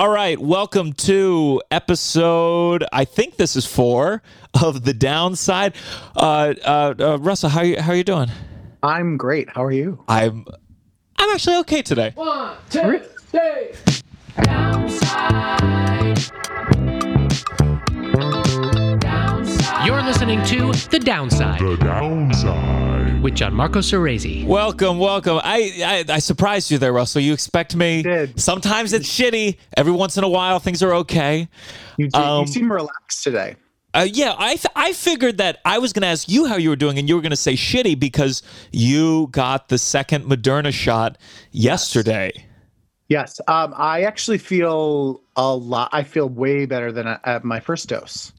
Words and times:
All 0.00 0.08
right, 0.08 0.38
welcome 0.38 0.94
to 0.94 1.60
episode. 1.70 2.86
I 2.90 3.04
think 3.04 3.36
this 3.36 3.54
is 3.54 3.66
four 3.66 4.22
of 4.62 4.82
the 4.82 4.94
downside. 4.94 5.74
Uh, 6.16 6.54
uh, 6.64 6.94
uh, 6.98 7.18
Russell, 7.18 7.50
how 7.50 7.60
you 7.60 7.78
how 7.78 7.92
are 7.92 7.96
you 7.96 8.02
doing? 8.02 8.30
I'm 8.82 9.18
great. 9.18 9.50
How 9.50 9.62
are 9.62 9.70
you? 9.70 10.02
I'm 10.08 10.46
I'm 11.18 11.34
actually 11.34 11.56
okay 11.56 11.82
today. 11.82 12.12
One, 12.14 12.56
two, 12.70 13.02
three. 13.24 13.72
Downside. 14.42 15.58
Downside. 19.00 19.86
You're 19.86 20.02
listening 20.02 20.42
to 20.46 20.72
The 20.88 20.98
Downside 20.98 21.60
The 21.60 21.76
downside. 21.76 22.99
With 23.22 23.34
Gianmarco 23.34 23.82
Soresi. 23.82 24.46
Welcome, 24.46 24.98
welcome. 24.98 25.40
I, 25.44 26.04
I 26.08 26.14
I 26.14 26.18
surprised 26.20 26.70
you 26.70 26.78
there, 26.78 26.94
Russell. 26.94 27.20
You 27.20 27.34
expect 27.34 27.76
me? 27.76 28.02
Did. 28.02 28.40
Sometimes 28.40 28.94
it's 28.94 29.06
shitty. 29.06 29.58
Every 29.76 29.92
once 29.92 30.16
in 30.16 30.24
a 30.24 30.28
while, 30.28 30.58
things 30.58 30.82
are 30.82 30.94
okay. 30.94 31.46
You, 31.98 32.08
do, 32.08 32.18
Um, 32.18 32.46
you 32.46 32.46
seem 32.46 32.72
relaxed 32.72 33.22
today. 33.22 33.56
Uh, 33.92 34.06
yeah, 34.10 34.34
I 34.38 34.58
I 34.74 34.94
figured 34.94 35.36
that 35.36 35.58
I 35.66 35.78
was 35.78 35.92
going 35.92 36.02
to 36.02 36.08
ask 36.08 36.30
you 36.30 36.46
how 36.46 36.56
you 36.56 36.70
were 36.70 36.76
doing, 36.76 36.98
and 36.98 37.10
you 37.10 37.14
were 37.14 37.20
going 37.20 37.30
to 37.30 37.36
say 37.36 37.54
shitty 37.54 37.98
because 38.00 38.42
you 38.72 39.28
got 39.32 39.68
the 39.68 39.76
second 39.76 40.24
Moderna 40.24 40.72
shot 40.72 41.18
yesterday. 41.50 42.32
Yes. 43.08 43.38
Um, 43.48 43.74
I 43.76 44.02
actually 44.02 44.38
feel 44.38 45.20
a 45.36 45.54
lot. 45.54 45.90
I 45.92 46.04
feel 46.04 46.28
way 46.28 46.64
better 46.64 46.90
than 46.90 47.06
at 47.06 47.44
my 47.44 47.60
first 47.60 47.88
dose, 47.88 48.32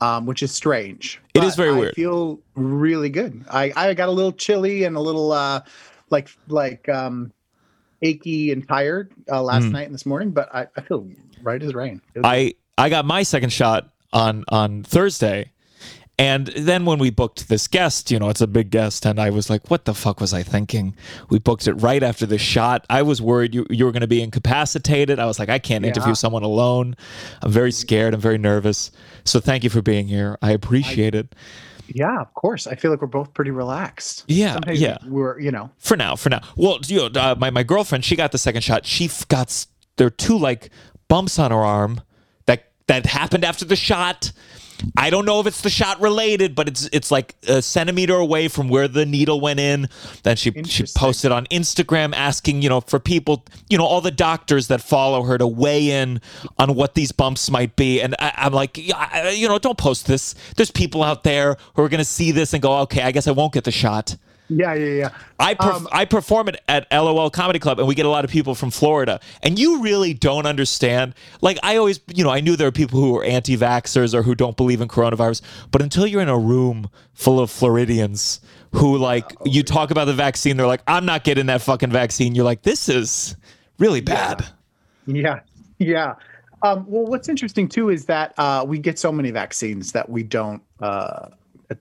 um, 0.00 0.26
which 0.26 0.42
is 0.42 0.52
strange. 0.52 1.20
It 1.34 1.44
is 1.44 1.54
very 1.56 1.70
I 1.70 1.78
weird. 1.78 1.92
I 1.92 1.94
feel 1.94 2.40
really 2.54 3.08
good. 3.08 3.44
I, 3.50 3.72
I 3.76 3.94
got 3.94 4.08
a 4.08 4.12
little 4.12 4.32
chilly 4.32 4.84
and 4.84 4.96
a 4.96 5.00
little 5.00 5.32
uh, 5.32 5.62
like 6.10 6.28
like 6.48 6.88
um, 6.88 7.32
achy 8.02 8.52
and 8.52 8.66
tired 8.66 9.12
uh, 9.30 9.42
last 9.42 9.64
Mm. 9.64 9.72
night 9.72 9.86
and 9.86 9.94
this 9.94 10.06
morning, 10.06 10.30
but 10.30 10.54
I, 10.54 10.66
I 10.76 10.80
feel 10.82 11.08
right 11.42 11.62
as 11.62 11.74
rain. 11.74 12.00
I 12.22 12.54
I 12.76 12.88
got 12.88 13.04
my 13.04 13.22
second 13.22 13.50
shot 13.52 13.88
on 14.12 14.44
on 14.48 14.82
Thursday. 14.84 15.52
And 16.20 16.48
then 16.48 16.84
when 16.84 16.98
we 16.98 17.10
booked 17.10 17.48
this 17.48 17.68
guest, 17.68 18.10
you 18.10 18.18
know, 18.18 18.28
it's 18.28 18.40
a 18.40 18.48
big 18.48 18.70
guest, 18.70 19.06
and 19.06 19.20
I 19.20 19.30
was 19.30 19.48
like, 19.48 19.70
what 19.70 19.84
the 19.84 19.94
fuck 19.94 20.20
was 20.20 20.34
I 20.34 20.42
thinking? 20.42 20.96
We 21.30 21.38
booked 21.38 21.68
it 21.68 21.74
right 21.74 22.02
after 22.02 22.26
the 22.26 22.38
shot. 22.38 22.84
I 22.90 23.02
was 23.02 23.22
worried 23.22 23.54
you, 23.54 23.66
you 23.70 23.84
were 23.84 23.92
going 23.92 24.00
to 24.00 24.08
be 24.08 24.20
incapacitated. 24.20 25.20
I 25.20 25.26
was 25.26 25.38
like, 25.38 25.48
I 25.48 25.60
can't 25.60 25.84
interview 25.84 26.14
someone 26.16 26.42
alone. 26.42 26.96
I'm 27.40 27.52
very 27.52 27.70
scared. 27.70 28.14
I'm 28.14 28.20
very 28.20 28.36
nervous. 28.38 28.90
So 29.24 29.38
thank 29.38 29.62
you 29.62 29.70
for 29.70 29.80
being 29.80 30.08
here. 30.08 30.36
I 30.42 30.50
appreciate 30.50 31.14
it. 31.14 31.36
yeah, 31.86 32.20
of 32.20 32.34
course. 32.34 32.66
I 32.66 32.74
feel 32.74 32.90
like 32.90 33.00
we're 33.00 33.06
both 33.06 33.32
pretty 33.32 33.52
relaxed. 33.52 34.24
Yeah, 34.26 34.54
Sometimes 34.54 34.80
yeah. 34.80 34.98
We're 35.06 35.38
you 35.38 35.52
know 35.52 35.70
For 35.78 35.96
now, 35.96 36.16
for 36.16 36.30
now. 36.30 36.40
Well, 36.56 36.80
you 36.86 37.08
know, 37.08 37.20
uh, 37.20 37.36
my 37.38 37.50
my 37.50 37.62
girlfriend, 37.62 38.04
she 38.04 38.16
got 38.16 38.32
the 38.32 38.38
second 38.38 38.62
shot. 38.62 38.84
She 38.86 39.04
f- 39.04 39.28
got 39.28 39.66
there 39.96 40.08
are 40.08 40.10
two 40.10 40.36
like 40.36 40.70
bumps 41.06 41.38
on 41.38 41.52
her 41.52 41.58
arm 41.58 42.00
that 42.46 42.72
that 42.88 43.06
happened 43.06 43.44
after 43.44 43.64
the 43.64 43.76
shot. 43.76 44.32
I 44.96 45.10
don't 45.10 45.24
know 45.24 45.40
if 45.40 45.46
it's 45.46 45.60
the 45.62 45.70
shot 45.70 46.00
related, 46.00 46.54
but 46.54 46.68
it's 46.68 46.88
it's 46.92 47.10
like 47.10 47.34
a 47.46 47.60
centimeter 47.62 48.14
away 48.16 48.48
from 48.48 48.68
where 48.68 48.88
the 48.88 49.04
needle 49.06 49.40
went 49.40 49.60
in. 49.60 49.88
Then 50.22 50.36
she 50.36 50.52
she 50.64 50.84
posted 50.94 51.32
on 51.32 51.46
Instagram 51.46 52.14
asking, 52.14 52.62
you 52.62 52.68
know, 52.68 52.80
for 52.80 52.98
people, 52.98 53.44
you 53.68 53.78
know, 53.78 53.84
all 53.84 54.00
the 54.00 54.10
doctors 54.10 54.68
that 54.68 54.80
follow 54.80 55.22
her 55.22 55.38
to 55.38 55.46
weigh 55.46 55.90
in 55.90 56.20
on 56.58 56.74
what 56.74 56.94
these 56.94 57.12
bumps 57.12 57.50
might 57.50 57.76
be. 57.76 58.00
And 58.00 58.14
I, 58.18 58.32
I'm 58.36 58.52
like, 58.52 58.76
yeah, 58.78 58.96
I- 59.12 59.30
you 59.30 59.48
know, 59.48 59.58
don't 59.58 59.78
post 59.78 60.06
this. 60.06 60.34
There's 60.56 60.70
people 60.70 61.02
out 61.02 61.24
there 61.24 61.56
who 61.74 61.82
are 61.82 61.88
going 61.88 61.98
to 61.98 62.04
see 62.04 62.30
this 62.32 62.52
and 62.52 62.62
go, 62.62 62.78
okay, 62.80 63.02
I 63.02 63.12
guess 63.12 63.26
I 63.26 63.32
won't 63.32 63.52
get 63.52 63.64
the 63.64 63.70
shot. 63.72 64.16
Yeah 64.48 64.74
yeah 64.74 64.92
yeah. 64.92 65.10
I 65.38 65.54
perf- 65.54 65.74
Um, 65.74 65.88
I 65.92 66.04
perform 66.04 66.48
it 66.48 66.60
at 66.68 66.86
LOL 66.90 67.30
Comedy 67.30 67.58
Club, 67.58 67.78
and 67.78 67.86
we 67.86 67.94
get 67.94 68.06
a 68.06 68.08
lot 68.08 68.24
of 68.24 68.30
people 68.30 68.54
from 68.54 68.70
Florida. 68.70 69.20
And 69.42 69.58
you 69.58 69.80
really 69.82 70.14
don't 70.14 70.46
understand. 70.46 71.14
Like 71.40 71.58
I 71.62 71.76
always, 71.76 72.00
you 72.14 72.24
know, 72.24 72.30
I 72.30 72.40
knew 72.40 72.56
there 72.56 72.68
are 72.68 72.72
people 72.72 73.00
who 73.00 73.16
are 73.16 73.24
anti-vaxxers 73.24 74.14
or 74.14 74.22
who 74.22 74.34
don't 74.34 74.56
believe 74.56 74.80
in 74.80 74.88
coronavirus. 74.88 75.42
But 75.70 75.82
until 75.82 76.06
you're 76.06 76.22
in 76.22 76.28
a 76.28 76.38
room 76.38 76.90
full 77.14 77.40
of 77.40 77.50
Floridians 77.50 78.40
who, 78.72 78.96
like, 78.98 79.24
you 79.44 79.62
talk 79.62 79.90
about 79.90 80.04
the 80.06 80.12
vaccine, 80.14 80.56
they're 80.56 80.66
like, 80.66 80.82
"I'm 80.86 81.06
not 81.06 81.24
getting 81.24 81.46
that 81.46 81.62
fucking 81.62 81.90
vaccine." 81.90 82.34
You're 82.34 82.44
like, 82.44 82.62
"This 82.62 82.88
is 82.88 83.36
really 83.78 84.00
bad." 84.00 84.46
Yeah, 85.06 85.40
yeah. 85.78 86.14
Um, 86.62 86.84
well, 86.88 87.06
what's 87.06 87.28
interesting 87.28 87.68
too 87.68 87.88
is 87.88 88.06
that 88.06 88.34
uh, 88.38 88.64
we 88.66 88.78
get 88.78 88.98
so 88.98 89.12
many 89.12 89.30
vaccines 89.30 89.92
that 89.92 90.10
we 90.10 90.22
don't. 90.22 90.62
Uh, 90.80 91.28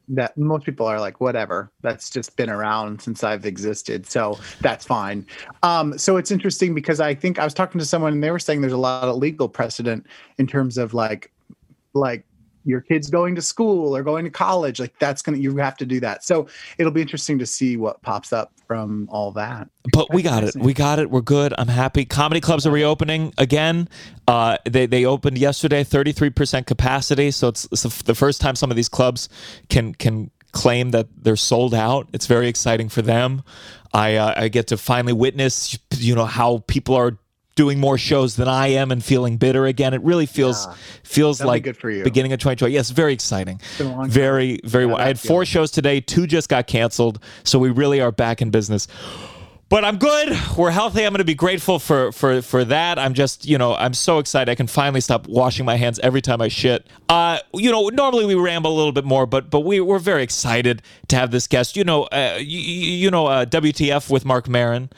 that 0.09 0.37
most 0.37 0.65
people 0.65 0.85
are 0.85 0.99
like, 0.99 1.21
whatever. 1.21 1.71
That's 1.81 2.09
just 2.09 2.35
been 2.35 2.49
around 2.49 3.01
since 3.01 3.23
I've 3.23 3.45
existed, 3.45 4.05
so 4.05 4.39
that's 4.61 4.85
fine. 4.85 5.25
Um, 5.63 5.97
so 5.97 6.17
it's 6.17 6.31
interesting 6.31 6.73
because 6.73 6.99
I 6.99 7.15
think 7.15 7.39
I 7.39 7.43
was 7.43 7.53
talking 7.53 7.79
to 7.79 7.85
someone 7.85 8.13
and 8.13 8.23
they 8.23 8.31
were 8.31 8.39
saying 8.39 8.61
there's 8.61 8.73
a 8.73 8.77
lot 8.77 9.03
of 9.03 9.15
legal 9.15 9.47
precedent 9.47 10.05
in 10.37 10.47
terms 10.47 10.77
of 10.77 10.93
like, 10.93 11.31
like 11.93 12.25
your 12.67 12.81
kids 12.81 13.09
going 13.09 13.33
to 13.35 13.41
school 13.41 13.95
or 13.95 14.03
going 14.03 14.25
to 14.25 14.29
college. 14.29 14.79
Like 14.79 14.93
that's 14.99 15.21
gonna 15.21 15.37
you 15.37 15.55
have 15.57 15.77
to 15.77 15.85
do 15.85 15.99
that. 16.01 16.23
So 16.23 16.47
it'll 16.77 16.91
be 16.91 17.01
interesting 17.01 17.39
to 17.39 17.45
see 17.45 17.77
what 17.77 18.01
pops 18.01 18.33
up 18.33 18.51
from 18.67 19.07
all 19.09 19.31
that. 19.31 19.69
But 19.93 20.13
we 20.13 20.21
got 20.21 20.43
it. 20.43 20.55
We 20.55 20.73
got 20.73 20.99
it. 20.99 21.09
We're 21.09 21.21
good. 21.21 21.53
I'm 21.57 21.69
happy. 21.69 22.03
Comedy 22.03 22.41
clubs 22.41 22.67
are 22.67 22.71
reopening 22.71 23.33
again. 23.37 23.87
Uh, 24.27 24.57
they 24.65 24.85
they 24.85 25.05
opened 25.05 25.37
yesterday, 25.37 25.83
33% 25.83 26.67
capacity. 26.67 27.31
So 27.31 27.47
it's, 27.47 27.67
it's 27.71 28.01
the 28.03 28.15
first 28.15 28.41
time 28.41 28.55
some 28.55 28.69
of 28.69 28.75
these 28.75 28.89
clubs 28.89 29.29
can 29.69 29.93
can 29.93 30.29
claim 30.51 30.91
that 30.91 31.07
they're 31.15 31.35
sold 31.35 31.73
out. 31.73 32.09
It's 32.13 32.25
very 32.27 32.47
exciting 32.47 32.89
for 32.89 33.01
them. 33.01 33.43
I 33.93 34.15
uh, 34.15 34.33
I 34.35 34.47
get 34.49 34.67
to 34.67 34.77
finally 34.77 35.13
witness, 35.13 35.79
you 35.95 36.15
know, 36.15 36.25
how 36.25 36.63
people 36.67 36.95
are 36.95 37.17
doing 37.57 37.79
more 37.79 37.97
shows 37.97 38.37
than 38.37 38.47
I 38.47 38.67
am 38.67 38.91
and 38.91 39.03
feeling 39.03 39.35
bitter 39.35 39.65
again. 39.65 39.93
It 39.93 40.01
really 40.03 40.25
feels 40.25 40.67
feels 41.03 41.39
That'll 41.39 41.51
like 41.51 41.63
good 41.63 41.75
for 41.75 41.89
you. 41.89 42.05
beginning 42.05 42.31
of 42.31 42.39
2020. 42.39 42.73
Yes, 42.73 42.91
very 42.91 43.11
exciting. 43.11 43.59
been 43.77 43.87
a 43.87 43.89
long 43.89 43.99
time. 44.03 44.09
Very 44.09 44.61
very 44.63 44.85
well. 44.85 44.97
I 44.97 45.07
had 45.07 45.19
four 45.19 45.41
feels. 45.41 45.49
shows 45.49 45.71
today. 45.71 45.99
Two 45.99 46.25
just 46.25 46.47
got 46.47 46.67
canceled. 46.67 47.19
So 47.43 47.59
we 47.59 47.69
really 47.69 47.99
are 47.99 48.13
back 48.13 48.41
in 48.41 48.51
business 48.51 48.87
but 49.69 49.83
I'm 49.83 49.97
good. 49.97 50.37
We're 50.57 50.71
healthy. 50.71 51.03
I'm 51.05 51.11
going 51.11 51.19
to 51.19 51.25
be 51.25 51.35
grateful 51.35 51.79
for 51.79 52.11
for 52.11 52.41
for 52.41 52.63
that. 52.65 52.97
I'm 52.97 53.13
just, 53.13 53.45
you 53.45 53.57
know, 53.57 53.75
I'm 53.75 53.93
so 53.93 54.19
excited. 54.19 54.49
I 54.49 54.55
can 54.55 54.67
finally 54.67 55.01
stop 55.01 55.27
washing 55.27 55.65
my 55.65 55.75
hands 55.75 55.99
every 55.99 56.21
time 56.21 56.41
I 56.41 56.47
shit. 56.47 56.87
Uh, 57.09 57.39
you 57.53 57.71
know, 57.71 57.89
normally 57.89 58.25
we 58.25 58.35
ramble 58.35 58.71
a 58.71 58.77
little 58.77 58.91
bit 58.93 59.03
more, 59.03 59.25
but 59.25 59.49
but 59.49 59.61
we 59.61 59.81
we're 59.81 59.99
very 59.99 60.23
excited 60.23 60.81
to 61.09 61.15
have 61.17 61.31
this 61.31 61.47
guest. 61.47 61.75
You 61.75 61.83
know, 61.83 62.03
uh, 62.03 62.37
you, 62.39 62.59
you 62.59 63.11
know, 63.11 63.27
uh, 63.27 63.45
WTF 63.45 64.09
with 64.09 64.25
Marc 64.25 64.47
Maron. 64.47 64.89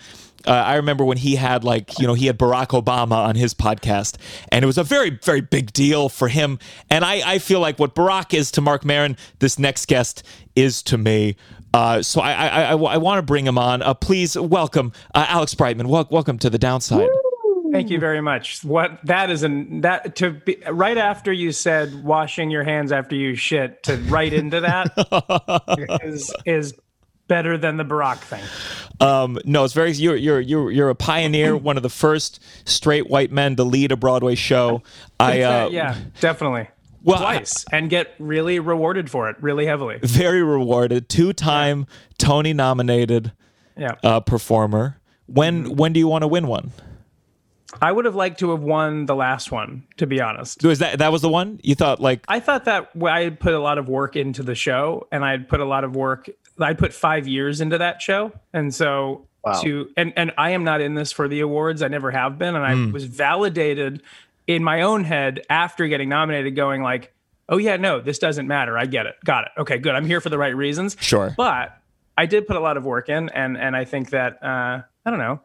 Uh, 0.47 0.51
I 0.51 0.75
remember 0.75 1.03
when 1.03 1.17
he 1.17 1.35
had 1.35 1.63
like 1.63 1.99
you 1.99 2.07
know 2.07 2.13
he 2.13 2.27
had 2.27 2.37
Barack 2.37 2.67
Obama 2.69 3.17
on 3.17 3.35
his 3.35 3.53
podcast, 3.53 4.17
and 4.51 4.63
it 4.63 4.65
was 4.65 4.77
a 4.77 4.83
very 4.83 5.09
very 5.09 5.41
big 5.41 5.73
deal 5.73 6.09
for 6.09 6.27
him. 6.27 6.59
And 6.89 7.03
I 7.03 7.21
I 7.33 7.39
feel 7.39 7.59
like 7.59 7.79
what 7.79 7.95
Barack 7.95 8.33
is 8.33 8.51
to 8.51 8.61
Marc 8.61 8.85
Maron, 8.85 9.17
this 9.39 9.59
next 9.59 9.87
guest 9.87 10.23
is 10.55 10.81
to 10.83 10.97
me. 10.97 11.35
Uh, 11.73 12.01
so 12.01 12.21
I 12.21 12.31
I, 12.31 12.63
I, 12.63 12.75
I 12.75 12.97
want 12.97 13.19
to 13.19 13.23
bring 13.23 13.45
him 13.45 13.57
on. 13.57 13.81
Uh, 13.81 13.93
please 13.93 14.37
welcome 14.37 14.93
uh, 15.13 15.25
Alex 15.27 15.53
Brightman. 15.53 15.87
Wel- 15.87 16.07
welcome 16.09 16.39
to 16.39 16.49
the 16.49 16.57
downside. 16.57 17.09
Thank 17.71 17.91
you 17.91 17.99
very 17.99 18.21
much. 18.21 18.63
What 18.63 18.99
that 19.05 19.29
is 19.29 19.43
an 19.43 19.81
that 19.81 20.15
to 20.17 20.31
be 20.31 20.57
right 20.71 20.97
after 20.97 21.31
you 21.31 21.51
said 21.51 22.03
washing 22.03 22.49
your 22.49 22.63
hands 22.63 22.91
after 22.91 23.15
you 23.15 23.35
shit 23.35 23.83
to 23.83 23.97
right 24.09 24.33
into 24.33 24.61
that 24.61 25.99
is 26.03 26.33
is 26.45 26.73
better 27.29 27.57
than 27.57 27.77
the 27.77 27.85
Barack 27.85 28.17
thing. 28.17 28.43
Um, 28.99 29.39
no, 29.45 29.63
it's 29.63 29.73
very 29.73 29.93
you're 29.93 30.17
you're 30.17 30.41
you're 30.41 30.69
you're 30.69 30.89
a 30.89 30.95
pioneer, 30.95 31.55
one 31.55 31.77
of 31.77 31.83
the 31.83 31.89
first 31.89 32.41
straight 32.65 33.09
white 33.09 33.31
men 33.31 33.55
to 33.55 33.63
lead 33.63 33.93
a 33.93 33.95
Broadway 33.95 34.35
show. 34.35 34.83
I 35.21 35.41
uh, 35.43 35.69
yeah, 35.69 35.97
definitely. 36.19 36.67
well, 37.01 37.19
Twice 37.19 37.63
and 37.71 37.89
get 37.89 38.13
really 38.19 38.59
rewarded 38.59 39.09
for 39.09 39.29
it, 39.29 39.37
really 39.39 39.65
heavily. 39.65 39.99
very 40.03 40.43
rewarded, 40.43 41.07
two 41.07 41.31
time 41.31 41.87
Tony 42.17 42.51
nominated 42.51 43.31
Yeah. 43.77 43.95
uh, 44.03 44.19
performer. 44.19 44.99
When 45.27 45.77
when 45.77 45.93
do 45.93 45.99
you 46.01 46.09
want 46.09 46.23
to 46.23 46.27
win 46.27 46.47
one? 46.47 46.71
I 47.83 47.91
would 47.91 48.05
have 48.05 48.15
liked 48.15 48.39
to 48.39 48.49
have 48.49 48.61
won 48.61 49.05
the 49.05 49.15
last 49.15 49.51
one, 49.51 49.83
to 49.97 50.07
be 50.07 50.19
honest. 50.19 50.63
Was 50.63 50.79
that 50.79 50.97
that 50.97 51.11
was 51.11 51.21
the 51.21 51.29
one 51.29 51.59
you 51.63 51.75
thought 51.75 52.01
like? 52.01 52.25
I 52.27 52.39
thought 52.39 52.65
that 52.65 52.89
I 53.05 53.21
had 53.21 53.39
put 53.39 53.53
a 53.53 53.59
lot 53.59 53.77
of 53.77 53.87
work 53.87 54.15
into 54.15 54.41
the 54.41 54.55
show, 54.55 55.07
and 55.11 55.23
I 55.23 55.29
had 55.31 55.47
put 55.47 55.59
a 55.59 55.65
lot 55.65 55.83
of 55.83 55.95
work. 55.95 56.29
I 56.61 56.73
put 56.73 56.93
five 56.93 57.27
years 57.27 57.61
into 57.61 57.77
that 57.77 58.01
show, 58.01 58.31
and 58.53 58.73
so 58.73 59.25
Wow. 59.43 59.61
to 59.61 59.89
and 59.95 60.11
and 60.17 60.31
I 60.37 60.49
am 60.51 60.63
not 60.65 60.81
in 60.81 60.95
this 60.95 61.11
for 61.13 61.27
the 61.29 61.39
awards. 61.39 61.81
I 61.81 61.87
never 61.87 62.11
have 62.11 62.37
been, 62.37 62.55
and 62.55 62.65
I 62.65 62.73
Hmm. 62.75 62.91
was 62.91 63.05
validated 63.05 64.01
in 64.47 64.63
my 64.63 64.81
own 64.81 65.03
head 65.05 65.41
after 65.49 65.87
getting 65.87 66.09
nominated, 66.09 66.55
going 66.55 66.81
like, 66.83 67.13
"Oh 67.47 67.57
yeah, 67.57 67.77
no, 67.77 68.01
this 68.01 68.19
doesn't 68.19 68.47
matter. 68.47 68.77
I 68.77 68.85
get 68.85 69.05
it. 69.05 69.15
Got 69.23 69.45
it. 69.45 69.51
Okay, 69.59 69.77
good. 69.77 69.95
I'm 69.95 70.05
here 70.05 70.19
for 70.19 70.29
the 70.29 70.37
right 70.37 70.55
reasons." 70.55 70.97
Sure. 70.99 71.33
but 71.37 71.77
I 72.17 72.25
did 72.25 72.47
put 72.47 72.57
a 72.57 72.59
lot 72.59 72.75
of 72.75 72.83
work 72.85 73.07
in, 73.07 73.29
and 73.29 73.57
and 73.57 73.77
I 73.77 73.85
think 73.85 74.09
that 74.09 74.43
uh, 74.43 74.81
I 75.05 75.09
don't 75.09 75.19
know. 75.19 75.39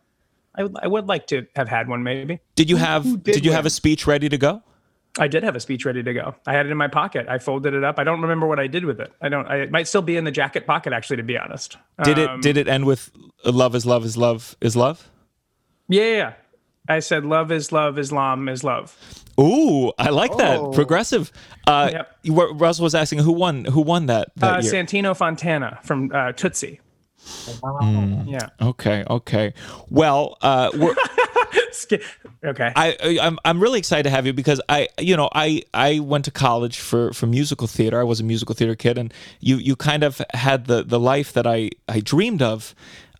I 0.57 0.63
would, 0.65 0.77
I 0.83 0.87
would 0.89 1.07
like 1.07 1.29
to 1.29 1.47
have 1.55 1.69
had 1.69 1.87
one 1.89 2.03
maybe. 2.03 2.41
Did 2.57 2.71
you 2.71 2.77
have 2.77 3.05
who 3.05 3.17
did, 3.17 3.33
did 3.35 3.45
you 3.45 3.53
have 3.53 3.65
a 3.67 3.71
speech 3.71 4.07
ready 4.09 4.29
to 4.29 4.37
go? 4.39 4.63
I 5.19 5.29
did 5.29 5.43
have 5.45 5.55
a 5.55 5.61
speech 5.61 5.85
ready 5.85 6.03
to 6.03 6.13
go. 6.13 6.35
I 6.47 6.53
had 6.55 6.67
it 6.67 6.73
in 6.73 6.77
my 6.77 6.89
pocket. 6.89 7.27
I 7.29 7.39
folded 7.39 7.73
it 7.75 7.85
up. 7.85 7.99
I 8.01 8.05
don't 8.05 8.21
remember 8.21 8.47
what 8.49 8.59
I 8.59 8.67
did 8.67 8.85
with 8.85 9.01
it. 9.01 9.13
I 9.23 9.29
don't. 9.29 9.47
I, 9.47 9.59
it 9.59 9.71
might 9.71 9.87
still 9.87 10.03
be 10.03 10.17
in 10.17 10.25
the 10.25 10.33
jacket 10.33 10.67
pocket, 10.67 10.93
actually, 10.93 11.19
to 11.19 11.23
be 11.23 11.39
honest. 11.39 11.77
Did 12.03 12.19
Um, 12.19 12.41
it 12.41 12.43
did 12.43 12.57
it 12.57 12.67
end 12.69 12.85
with 12.87 13.11
love 13.45 13.75
is 13.77 13.87
love 13.87 14.05
is 14.05 14.17
love 14.17 14.57
is 14.61 14.75
love? 14.75 15.09
Yeah, 15.89 16.03
yeah, 16.03 16.17
yeah. 16.17 16.33
I 16.89 16.99
said 17.01 17.25
love 17.25 17.51
is 17.53 17.73
love, 17.73 17.99
Islam 17.99 18.49
is 18.49 18.63
love. 18.65 18.97
Ooh, 19.41 19.91
I 19.99 20.11
like 20.11 20.37
that. 20.37 20.59
Oh. 20.59 20.71
Progressive. 20.73 21.33
Uh, 21.67 21.89
Yep. 21.93 22.17
you 22.25 22.53
Russell 22.53 22.83
was 22.85 22.95
asking 22.95 23.21
who 23.21 23.33
won. 23.33 23.65
Who 23.65 23.81
won 23.81 24.07
that 24.07 24.33
that 24.37 24.57
Uh, 24.59 24.61
year? 24.63 24.73
Santino 24.73 25.17
Fontana 25.17 25.79
from 25.83 26.11
uh, 26.13 26.33
Tootsie. 26.33 26.81
Mm. 27.63 28.31
Yeah. 28.31 28.49
okay. 28.61 29.05
Okay. 29.09 29.55
Well, 29.89 30.37
uh, 30.43 30.71
we're, 30.75 30.95
Okay. 32.45 32.73
I, 32.77 32.97
I 33.03 33.19
I'm 33.23 33.39
I'm 33.45 33.61
really 33.61 33.79
excited 33.79 34.05
to 34.05 34.11
have 34.11 34.27
you 34.27 34.33
because 34.33 34.61
I 34.69 34.89
you 34.99 35.17
know 35.17 35.29
I 35.35 35.63
I 35.73 35.99
went 36.01 36.25
to 36.27 36.31
college 36.31 36.79
for 36.79 37.13
for 37.13 37.27
musical 37.27 37.67
theater. 37.67 38.01
I 38.01 38.05
was 38.05 38.21
a 38.21 38.25
musical 38.25 38.55
theater 38.55 38.75
kid, 38.75 38.99
and 38.99 39.13
you 39.41 39.57
you 39.57 39.77
kind 39.77 40.03
of 40.03 40.21
had 40.35 40.67
the 40.67 40.83
the 40.83 41.01
life 41.01 41.33
that 41.33 41.47
I 41.47 41.71
I 41.89 42.01
dreamed 42.01 42.43
of. 42.43 42.75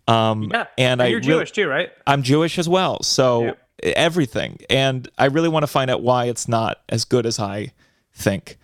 Um, 0.07 0.51
yeah. 0.53 0.67
and 0.77 1.01
I 1.01 1.07
you're 1.07 1.19
really- 1.19 1.27
Jewish 1.39 1.51
too, 1.51 1.67
right? 1.67 1.89
I'm 2.05 2.21
Jewish 2.21 2.59
as 2.59 2.69
well, 2.69 3.01
so 3.01 3.45
Yep. 3.45 3.57
everything, 3.95 4.59
and 4.69 5.09
I 5.17 5.25
really 5.25 5.49
want 5.49 5.63
to 5.63 5.67
find 5.67 5.89
out 5.89 6.03
why 6.03 6.25
it's 6.25 6.47
not 6.47 6.81
as 6.89 7.05
good 7.05 7.25
as 7.25 7.39
I 7.39 7.71
think. 8.13 8.57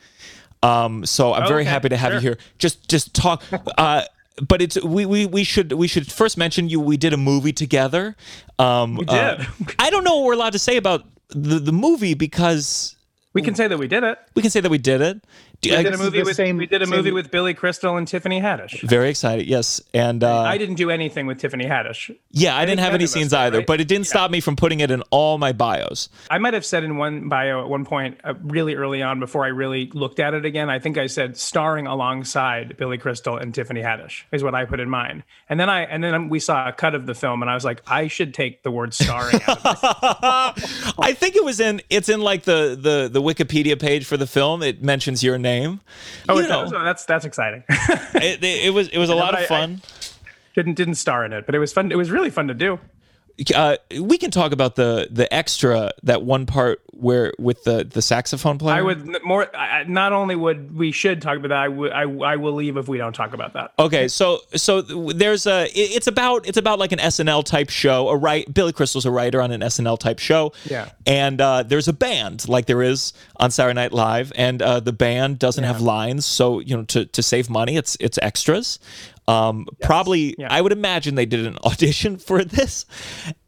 Um, 0.64 1.04
so 1.08 1.34
I'm 1.34 1.48
very 1.48 1.66
happy 1.66 1.90
to 1.90 1.98
have 1.98 2.14
you 2.14 2.20
here. 2.20 2.38
Just 2.60 2.88
just 2.88 3.16
talk. 3.16 3.42
Uh, 3.78 4.04
but 4.48 4.62
it's 4.62 4.82
we, 4.84 5.06
we 5.06 5.26
we 5.26 5.44
should 5.44 5.74
we 5.74 5.88
should 5.88 6.12
first 6.12 6.38
mention 6.38 6.70
you. 6.70 6.80
We 6.80 6.98
did 6.98 7.14
a 7.14 7.18
movie 7.18 7.54
together. 7.54 8.16
Um, 8.60 8.96
we 8.96 9.06
did. 9.06 9.46
I 9.80 9.90
don't 9.90 10.04
know 10.04 10.18
what 10.18 10.26
we're 10.26 10.34
allowed 10.34 10.54
to 10.54 10.60
say 10.60 10.78
about 10.78 11.06
the 11.30 11.60
the 11.60 11.72
movie 11.74 12.14
because 12.14 12.96
We 13.34 13.42
can 13.42 13.56
say 13.56 13.68
that 13.68 13.78
we 13.78 13.88
did 13.88 14.04
it. 14.04 14.18
we 14.36 14.42
can 14.42 14.52
say 14.52 14.60
that 14.62 14.70
we 14.72 14.78
did 14.78 15.02
it. 15.02 15.24
We 15.64 15.70
did 15.70 15.94
a 15.94 15.98
movie 15.98 16.24
with 16.24 16.36
same- 16.36 16.58
we 16.58 16.66
did 16.66 16.82
a 16.82 16.88
same- 16.88 16.96
movie 16.96 17.12
with 17.12 17.30
Billy 17.30 17.54
Crystal 17.54 17.96
and 17.98 18.08
Tiffany 18.08 18.42
Haddish. 18.42 18.82
very 18.82 19.10
excited. 19.10 19.46
Yes, 19.46 19.80
and 19.94 20.24
uh, 20.24 20.42
I 20.42 20.58
didn't 20.58 20.76
do 20.76 20.90
anything 20.90 21.28
with 21.28 21.38
Tiffany 21.40 21.66
Haddish. 21.66 22.16
yeah, 22.32 22.58
I 22.58 22.66
didn't 22.66 22.80
have 22.80 22.94
any 22.96 23.06
scenes 23.06 23.32
either, 23.34 23.60
right? 23.60 23.68
but 23.68 23.80
it 23.80 23.88
didn't 23.88 24.08
stop 24.08 24.32
me 24.32 24.40
from 24.40 24.56
putting 24.56 24.80
it 24.80 24.90
in 24.90 25.02
all 25.12 25.38
my 25.38 25.52
bios. 25.52 26.10
I 26.32 26.40
might 26.40 26.56
have 26.56 26.66
said 26.66 26.84
in 26.84 26.98
one 26.98 27.30
bio 27.30 27.62
at 27.62 27.70
one 27.70 27.86
point, 27.86 28.20
uh, 28.24 28.34
really 28.42 28.74
early 28.76 29.04
on, 29.04 29.20
before 29.20 29.46
I 29.46 29.50
really 29.50 29.92
looked 29.94 30.20
at 30.20 30.34
it 30.34 30.46
again. 30.46 30.70
I 30.70 30.80
think 30.80 30.98
I 30.98 31.06
said 31.08 31.38
starring 31.38 31.86
alongside 31.86 32.76
Billy 32.78 32.98
Crystal 32.98 33.38
and 33.38 33.54
Tiffany 33.54 33.82
Haddish 33.82 34.24
is 34.32 34.44
what 34.44 34.56
I 34.56 34.66
put 34.66 34.80
in 34.80 34.90
mine. 34.90 35.24
And 35.48 35.60
then 35.60 35.70
I 35.70 35.84
and 35.84 36.04
then 36.04 36.30
we 36.30 36.40
saw 36.40 36.70
a 36.70 36.74
cut 36.74 36.96
of 36.96 37.06
the 37.06 37.14
film, 37.14 37.44
and 37.44 37.52
I 37.52 37.54
was 37.54 37.66
like, 37.66 37.82
I 37.86 38.08
should 38.08 38.34
take 38.34 38.64
the 38.64 38.72
word 38.72 38.94
starring 38.96 39.40
out 39.48 39.64
of 39.64 40.56
this. 40.56 40.94
I 41.00 41.14
think 41.14 41.36
it 41.36 41.44
was 41.44 41.60
in 41.60 41.82
it's 41.92 42.10
in 42.10 42.22
like 42.22 42.44
the 42.44 42.76
the 42.80 43.10
the 43.12 43.22
Wikipedia 43.22 43.80
page 43.80 44.06
for 44.06 44.18
the 44.18 44.28
film. 44.28 44.64
It 44.64 44.82
mentions 44.82 45.22
your 45.22 45.38
name. 45.38 45.51
Oh, 46.30 46.40
You 46.40 46.48
know, 46.48 46.66
Oh, 46.74 46.84
that's 46.84 47.06
that's 47.06 47.26
exciting. 47.26 47.64
it, 47.70 48.44
it, 48.44 48.74
was 48.74 48.88
it 48.90 48.98
was 48.98 49.10
a 49.10 49.16
lot 49.24 49.34
of 49.34 49.42
I- 49.42 49.46
fun. 49.46 49.82
didn't 50.56 50.74
didn't 50.76 50.96
star 50.96 51.24
in 51.26 51.34
it, 51.34 51.46
but 51.46 51.56
it 51.56 51.60
was 51.60 51.72
fun. 51.74 51.92
It 51.92 51.98
was 51.98 52.12
really 52.12 52.30
fun 52.30 52.48
to 52.48 52.54
do. 52.54 52.80
Uh, 53.56 53.78
we 54.00 54.18
can 54.18 54.32
talk 54.32 54.52
about 54.52 54.76
the 54.76 55.08
the 55.12 55.32
extra 55.34 55.92
that 56.04 56.24
one 56.24 56.46
part 56.46 56.82
where 56.94 57.34
with 57.40 57.64
the 57.64 57.84
the 57.84 58.02
saxophone 58.02 58.58
player. 58.58 58.76
I 58.76 58.82
would 58.82 59.24
more. 59.24 59.54
I, 59.56 59.84
not 59.84 60.14
only 60.14 60.36
would 60.36 60.76
we 60.76 60.92
should 60.92 61.22
talk 61.22 61.38
about 61.38 61.50
that. 61.50 61.58
I 61.58 61.68
would. 61.68 61.92
I, 61.92 62.04
I 62.04 62.36
will 62.36 62.54
leave 62.54 62.78
if 62.78 62.88
we 62.88 62.98
don't 62.98 63.14
talk 63.14 63.34
about 63.34 63.54
that. 63.54 63.74
Okay, 63.80 64.08
so 64.08 64.40
so 64.56 64.82
there's 64.82 65.48
a 65.48 65.68
it's 65.74 66.08
about 66.08 66.48
it's 66.48 66.58
about 66.58 66.80
like 66.80 66.92
an 66.92 67.00
SNL 67.00 67.44
type 67.44 67.70
show. 67.70 68.10
A 68.10 68.16
right 68.16 68.52
Billy 68.54 68.74
Crystal's 68.74 69.06
a 69.06 69.12
writer 69.12 69.42
on 69.42 69.52
an 69.52 69.62
SNL 69.62 69.98
type 69.98 70.20
show. 70.20 70.54
Yeah. 70.66 70.90
And 71.06 71.42
uh, 71.42 71.64
there's 71.64 71.88
a 71.88 71.94
band 71.94 72.48
like 72.48 72.68
there 72.68 72.84
is 72.84 73.14
on 73.38 73.52
Saturday 73.52 73.74
Night 73.74 73.92
Live, 73.92 74.32
and 74.36 74.62
uh, 74.62 74.80
the 74.80 74.94
band 74.94 75.40
doesn't 75.40 75.64
have 75.64 75.82
lines, 75.82 76.26
so 76.26 76.60
you 76.60 76.78
know 76.78 76.84
to 76.86 77.06
to 77.06 77.24
save 77.24 77.50
money, 77.50 77.78
it's 77.78 77.98
it's 78.00 78.20
extras. 78.22 78.80
Um, 79.32 79.66
probably 79.82 80.36
Yeah. 80.38 80.48
I 80.50 80.62
would 80.62 80.72
imagine 80.72 81.16
they 81.16 81.26
did 81.26 81.46
an 81.46 81.58
audition 81.64 82.18
for 82.18 82.44
this, 82.44 82.86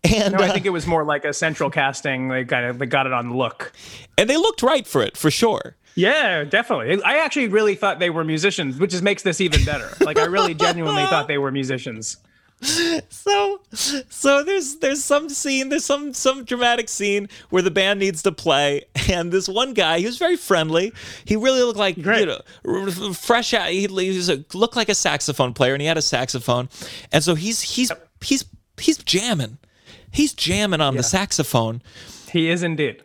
and 0.03 0.33
No, 0.33 0.39
I 0.39 0.49
uh, 0.49 0.53
think 0.53 0.65
it 0.65 0.71
was 0.71 0.87
more 0.87 1.03
like 1.03 1.25
a 1.25 1.33
central 1.33 1.69
casting. 1.69 2.29
They 2.29 2.45
kind 2.45 2.65
of 2.65 2.79
they 2.79 2.85
got 2.85 3.05
it 3.07 3.13
on 3.13 3.35
look. 3.35 3.73
and 4.17 4.29
they 4.29 4.37
looked 4.37 4.63
right 4.63 4.85
for 4.87 5.01
it 5.01 5.17
for 5.17 5.29
sure. 5.31 5.75
Yeah, 5.95 6.43
definitely. 6.43 7.01
I 7.03 7.17
actually 7.19 7.49
really 7.49 7.75
thought 7.75 7.99
they 7.99 8.09
were 8.09 8.23
musicians, 8.23 8.79
which 8.79 8.91
just 8.91 9.03
makes 9.03 9.21
this 9.21 9.39
even 9.39 9.63
better. 9.63 9.89
Like 10.01 10.17
I 10.17 10.25
really 10.25 10.55
genuinely 10.55 11.03
thought 11.03 11.27
they 11.27 11.37
were 11.37 11.51
musicians. 11.51 12.17
so 13.09 13.59
so 13.73 14.43
there's 14.43 14.77
there's 14.77 15.03
some 15.03 15.29
scene 15.29 15.69
there's 15.69 15.85
some 15.85 16.13
some 16.13 16.43
dramatic 16.45 16.87
scene 16.87 17.27
where 17.49 17.61
the 17.61 17.71
band 17.71 17.99
needs 17.99 18.21
to 18.23 18.31
play 18.31 18.83
and 19.09 19.31
this 19.31 19.49
one 19.49 19.73
guy 19.73 19.99
he 19.99 20.05
was 20.05 20.17
very 20.17 20.37
friendly. 20.37 20.93
He 21.25 21.35
really 21.35 21.61
looked 21.61 21.79
like 21.79 21.97
you 21.97 22.25
know 22.25 22.41
fresh 23.13 23.53
out. 23.53 23.69
He, 23.69 23.87
he 23.87 24.17
was 24.17 24.29
a, 24.29 24.43
looked 24.53 24.75
like 24.75 24.89
a 24.89 24.95
saxophone 24.95 25.53
player 25.53 25.73
and 25.73 25.81
he 25.81 25.87
had 25.87 25.97
a 25.97 26.01
saxophone. 26.01 26.69
And 27.11 27.23
so 27.23 27.35
he's 27.35 27.61
he's 27.61 27.91
he's 28.21 28.45
he's 28.79 28.97
jamming. 28.97 29.57
He's 30.11 30.33
jamming 30.33 30.81
on 30.81 30.95
the 30.95 31.03
saxophone. 31.03 31.81
He 32.31 32.49
is 32.49 32.63
indeed. 32.63 33.03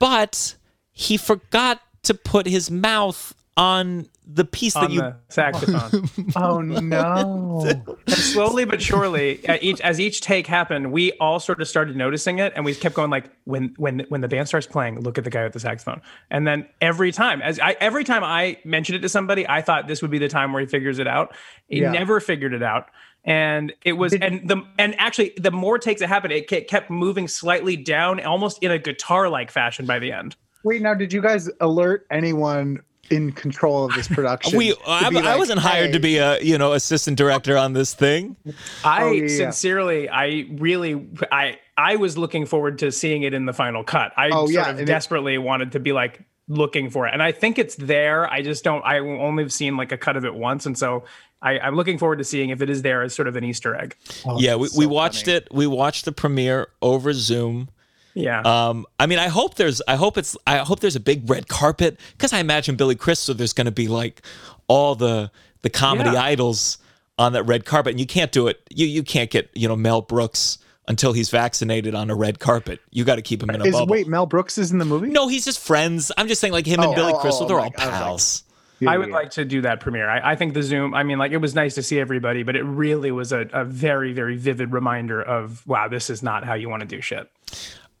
but 0.00 0.56
he 0.92 1.16
forgot 1.16 1.80
to 2.04 2.14
put 2.14 2.46
his 2.46 2.70
mouth 2.70 3.34
on 3.56 4.06
the 4.26 4.44
piece 4.44 4.74
that 4.74 4.90
you 4.90 5.00
the 5.00 5.16
saxophone. 5.28 6.08
Oh 6.36 6.60
no! 6.60 7.62
and 8.06 8.16
slowly 8.16 8.64
but 8.64 8.82
surely, 8.82 9.44
at 9.46 9.62
each 9.62 9.80
as 9.80 10.00
each 10.00 10.20
take 10.20 10.46
happened, 10.46 10.92
we 10.92 11.12
all 11.12 11.40
sort 11.40 11.60
of 11.60 11.68
started 11.68 11.96
noticing 11.96 12.38
it, 12.38 12.52
and 12.56 12.64
we 12.64 12.74
kept 12.74 12.94
going 12.94 13.10
like, 13.10 13.30
when 13.44 13.74
when 13.78 14.00
when 14.08 14.20
the 14.20 14.28
band 14.28 14.48
starts 14.48 14.66
playing, 14.66 15.00
look 15.00 15.16
at 15.16 15.24
the 15.24 15.30
guy 15.30 15.44
with 15.44 15.52
the 15.52 15.60
saxophone. 15.60 16.02
And 16.30 16.46
then 16.46 16.68
every 16.80 17.12
time, 17.12 17.40
as 17.40 17.58
I 17.60 17.76
every 17.80 18.04
time 18.04 18.24
I 18.24 18.58
mentioned 18.64 18.96
it 18.96 19.00
to 19.02 19.08
somebody, 19.08 19.48
I 19.48 19.62
thought 19.62 19.86
this 19.88 20.02
would 20.02 20.10
be 20.10 20.18
the 20.18 20.28
time 20.28 20.52
where 20.52 20.60
he 20.60 20.66
figures 20.66 20.98
it 20.98 21.06
out. 21.06 21.34
He 21.68 21.80
Yeah. 21.80 21.92
never 21.92 22.20
figured 22.20 22.52
it 22.52 22.62
out. 22.62 22.88
And 23.24 23.72
it 23.84 23.94
was, 23.94 24.12
and 24.12 24.48
the, 24.48 24.62
and 24.78 24.94
actually, 25.00 25.32
the 25.36 25.50
more 25.50 25.80
takes 25.80 26.00
it 26.00 26.08
happened, 26.08 26.32
it 26.32 26.46
kept 26.68 26.90
moving 26.90 27.26
slightly 27.26 27.76
down, 27.76 28.20
almost 28.20 28.62
in 28.62 28.70
a 28.70 28.78
guitar-like 28.78 29.50
fashion 29.50 29.84
by 29.84 29.98
the 29.98 30.12
end. 30.12 30.36
Wait, 30.62 30.80
now 30.80 30.94
did 30.94 31.12
you 31.12 31.20
guys 31.20 31.50
alert 31.60 32.06
anyone 32.12 32.78
in 33.10 33.32
control 33.32 33.84
of 33.86 33.94
this 33.94 34.08
production? 34.08 34.56
we 34.56 34.74
I, 34.86 35.10
be 35.10 35.18
I 35.18 35.36
wasn't 35.36 35.60
hired 35.60 35.92
to 35.92 35.98
be 36.00 36.18
a 36.18 36.40
you 36.40 36.58
know 36.58 36.72
assistant 36.72 37.16
director 37.16 37.56
on 37.56 37.72
this 37.72 37.94
thing 37.94 38.36
I 38.84 39.02
Oh, 39.02 39.10
yeah, 39.12 39.22
yeah. 39.22 39.28
sincerely, 39.28 40.08
I 40.08 40.46
really, 40.52 41.06
I, 41.30 41.58
I 41.76 41.96
was 41.96 42.16
looking 42.18 42.46
forward 42.46 42.78
to 42.80 42.90
seeing 42.92 43.22
it 43.22 43.34
in 43.34 43.46
the 43.46 43.52
final 43.52 43.84
cut. 43.84 44.12
I 44.16 44.28
Oh, 44.28 44.46
sort 44.46 44.50
yeah, 44.50 44.62
of 44.62 44.68
and 44.70 44.80
it- 44.80 44.84
desperately 44.86 45.38
wanted 45.38 45.72
to 45.72 45.80
be 45.80 45.92
like 45.92 46.20
looking 46.48 46.90
for 46.90 47.06
it, 47.08 47.12
and 47.12 47.22
I 47.22 47.32
think 47.32 47.58
it's 47.58 47.74
there. 47.76 48.30
I 48.30 48.40
just 48.42 48.62
don't. 48.64 48.82
I 48.84 48.98
only 49.00 49.42
have 49.42 49.52
seen 49.52 49.76
like 49.76 49.92
a 49.92 49.98
cut 49.98 50.16
of 50.16 50.24
it 50.24 50.34
once, 50.34 50.64
and 50.66 50.78
so 50.78 51.04
I, 51.42 51.58
I'm 51.58 51.74
looking 51.74 51.98
forward 51.98 52.18
to 52.18 52.24
seeing 52.24 52.50
if 52.50 52.62
it 52.62 52.70
is 52.70 52.82
there 52.82 53.02
as 53.02 53.14
sort 53.14 53.26
of 53.28 53.36
an 53.36 53.44
Easter 53.44 53.74
egg. 53.74 53.96
Oh, 54.24 54.38
yeah, 54.40 54.54
we, 54.54 54.68
that's 54.68 54.78
we 54.78 54.86
watched 54.86 55.24
funny. 55.26 55.36
it. 55.38 55.48
We 55.52 55.66
watched 55.66 56.04
the 56.04 56.12
premiere 56.12 56.68
over 56.80 57.12
Zoom. 57.12 57.68
Yeah. 58.16 58.40
Um, 58.40 58.86
I 58.98 59.06
mean, 59.06 59.18
I 59.18 59.28
hope 59.28 59.56
there's, 59.56 59.82
I 59.86 59.96
hope 59.96 60.16
it's, 60.16 60.36
I 60.46 60.56
hope 60.58 60.80
there's 60.80 60.96
a 60.96 61.00
big 61.00 61.28
red 61.28 61.48
carpet 61.48 62.00
because 62.12 62.32
I 62.32 62.38
imagine 62.38 62.74
Billy 62.74 62.94
Crystal. 62.94 63.34
There's 63.34 63.52
going 63.52 63.66
to 63.66 63.70
be 63.70 63.88
like 63.88 64.22
all 64.68 64.94
the 64.94 65.30
the 65.62 65.68
comedy 65.70 66.10
Yeah. 66.10 66.22
idols 66.22 66.78
on 67.18 67.34
that 67.34 67.42
red 67.44 67.64
carpet, 67.66 67.90
and 67.92 68.00
you 68.00 68.06
can't 68.06 68.32
do 68.32 68.46
it. 68.48 68.60
You 68.70 68.86
you 68.86 69.02
can't 69.02 69.30
get 69.30 69.50
you 69.54 69.68
know 69.68 69.76
Mel 69.76 70.00
Brooks 70.00 70.56
until 70.88 71.12
he's 71.12 71.28
vaccinated 71.28 71.94
on 71.94 72.08
a 72.10 72.14
red 72.14 72.38
carpet. 72.38 72.80
You 72.90 73.04
got 73.04 73.16
to 73.16 73.22
keep 73.22 73.42
him 73.42 73.50
in 73.50 73.60
a 73.60 73.64
Is 73.64 73.72
bubble. 73.72 73.86
wait 73.92 74.08
Mel 74.08 74.24
Brooks 74.26 74.56
is 74.56 74.72
in 74.72 74.78
the 74.78 74.84
movie? 74.86 75.08
no, 75.08 75.28
he's 75.28 75.44
just 75.44 75.58
friends. 75.60 76.10
I'm 76.16 76.26
just 76.26 76.40
saying, 76.40 76.54
like 76.54 76.66
him 76.66 76.80
and 76.80 76.92
Oh, 76.92 76.94
Billy 76.94 77.12
oh, 77.12 77.18
Crystal, 77.18 77.44
oh, 77.44 77.48
they're 77.48 77.56
my 77.58 77.64
all 77.64 77.70
God, 77.70 77.82
I 77.82 77.90
like- 77.90 77.94
pals. 78.00 78.42
Yeah, 78.78 78.90
I 78.90 78.98
would 78.98 79.08
yeah. 79.08 79.14
like 79.14 79.30
to 79.32 79.44
do 79.46 79.62
that 79.62 79.80
premiere. 79.80 80.06
I, 80.08 80.32
I 80.32 80.36
think 80.36 80.52
the 80.52 80.62
Zoom, 80.62 80.92
I 80.94 81.02
mean, 81.02 81.16
like 81.18 81.32
it 81.32 81.38
was 81.38 81.54
nice 81.54 81.74
to 81.76 81.82
see 81.82 81.98
everybody, 81.98 82.42
but 82.42 82.56
it 82.56 82.62
really 82.62 83.10
was 83.10 83.32
a, 83.32 83.48
a 83.54 83.64
very, 83.64 84.12
very 84.12 84.36
vivid 84.36 84.70
reminder 84.70 85.22
of, 85.22 85.66
wow, 85.66 85.88
this 85.88 86.10
is 86.10 86.22
not 86.22 86.44
how 86.44 86.52
you 86.52 86.68
want 86.68 86.82
to 86.82 86.86
do 86.86 87.00
shit. 87.00 87.30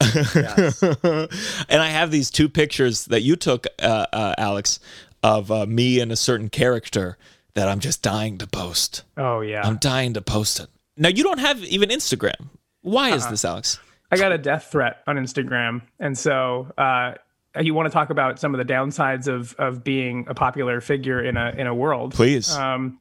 and 0.00 1.82
I 1.82 1.88
have 1.88 2.10
these 2.10 2.30
two 2.30 2.48
pictures 2.48 3.06
that 3.06 3.22
you 3.22 3.36
took, 3.36 3.66
uh, 3.80 4.06
uh, 4.12 4.34
Alex, 4.38 4.78
of 5.22 5.50
uh, 5.50 5.66
me 5.66 6.00
and 6.00 6.12
a 6.12 6.16
certain 6.16 6.48
character 6.48 7.16
that 7.54 7.68
I'm 7.68 7.80
just 7.80 8.02
dying 8.02 8.38
to 8.38 8.46
post. 8.46 9.04
Oh, 9.16 9.40
yeah. 9.40 9.66
I'm 9.66 9.76
dying 9.76 10.14
to 10.14 10.20
post 10.22 10.60
it. 10.60 10.68
Now 10.96 11.08
you 11.08 11.22
don't 11.22 11.38
have 11.38 11.62
even 11.64 11.88
Instagram. 11.88 12.48
Why 12.82 13.10
Uh-uh. 13.10 13.16
is 13.16 13.26
this, 13.28 13.44
Alex? 13.44 13.78
I 14.10 14.16
got 14.16 14.32
a 14.32 14.38
death 14.38 14.68
threat 14.70 15.02
on 15.06 15.16
Instagram, 15.16 15.82
and 15.98 16.16
so 16.16 16.72
uh, 16.78 17.14
you 17.60 17.74
want 17.74 17.86
to 17.86 17.92
talk 17.92 18.10
about 18.10 18.38
some 18.38 18.54
of 18.54 18.64
the 18.64 18.72
downsides 18.72 19.26
of 19.26 19.54
of 19.58 19.82
being 19.82 20.26
a 20.28 20.34
popular 20.34 20.80
figure 20.80 21.20
in 21.20 21.36
a 21.36 21.50
in 21.56 21.66
a 21.66 21.74
world. 21.74 22.14
Please. 22.14 22.54
Um, 22.54 23.00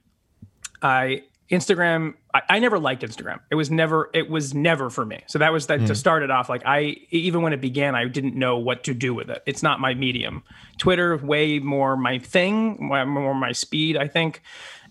I 0.81 1.23
Instagram. 1.49 2.15
I, 2.33 2.41
I 2.49 2.59
never 2.59 2.79
liked 2.79 3.03
Instagram. 3.03 3.39
It 3.51 3.55
was 3.55 3.69
never. 3.69 4.09
It 4.13 4.29
was 4.29 4.53
never 4.53 4.89
for 4.89 5.05
me. 5.05 5.23
So 5.27 5.39
that 5.39 5.53
was 5.53 5.67
that 5.67 5.79
to 5.81 5.87
hmm. 5.87 5.93
start 5.93 6.23
it 6.23 6.31
off. 6.31 6.49
Like 6.49 6.63
I 6.65 6.97
even 7.11 7.41
when 7.41 7.53
it 7.53 7.61
began, 7.61 7.95
I 7.95 8.05
didn't 8.07 8.35
know 8.35 8.57
what 8.57 8.83
to 8.85 8.93
do 8.93 9.13
with 9.13 9.29
it. 9.29 9.43
It's 9.45 9.61
not 9.61 9.79
my 9.79 9.93
medium. 9.93 10.43
Twitter 10.77 11.17
way 11.17 11.59
more 11.59 11.95
my 11.95 12.19
thing, 12.19 12.77
more 12.79 13.05
more 13.05 13.35
my 13.35 13.51
speed. 13.51 13.97
I 13.97 14.07
think. 14.07 14.41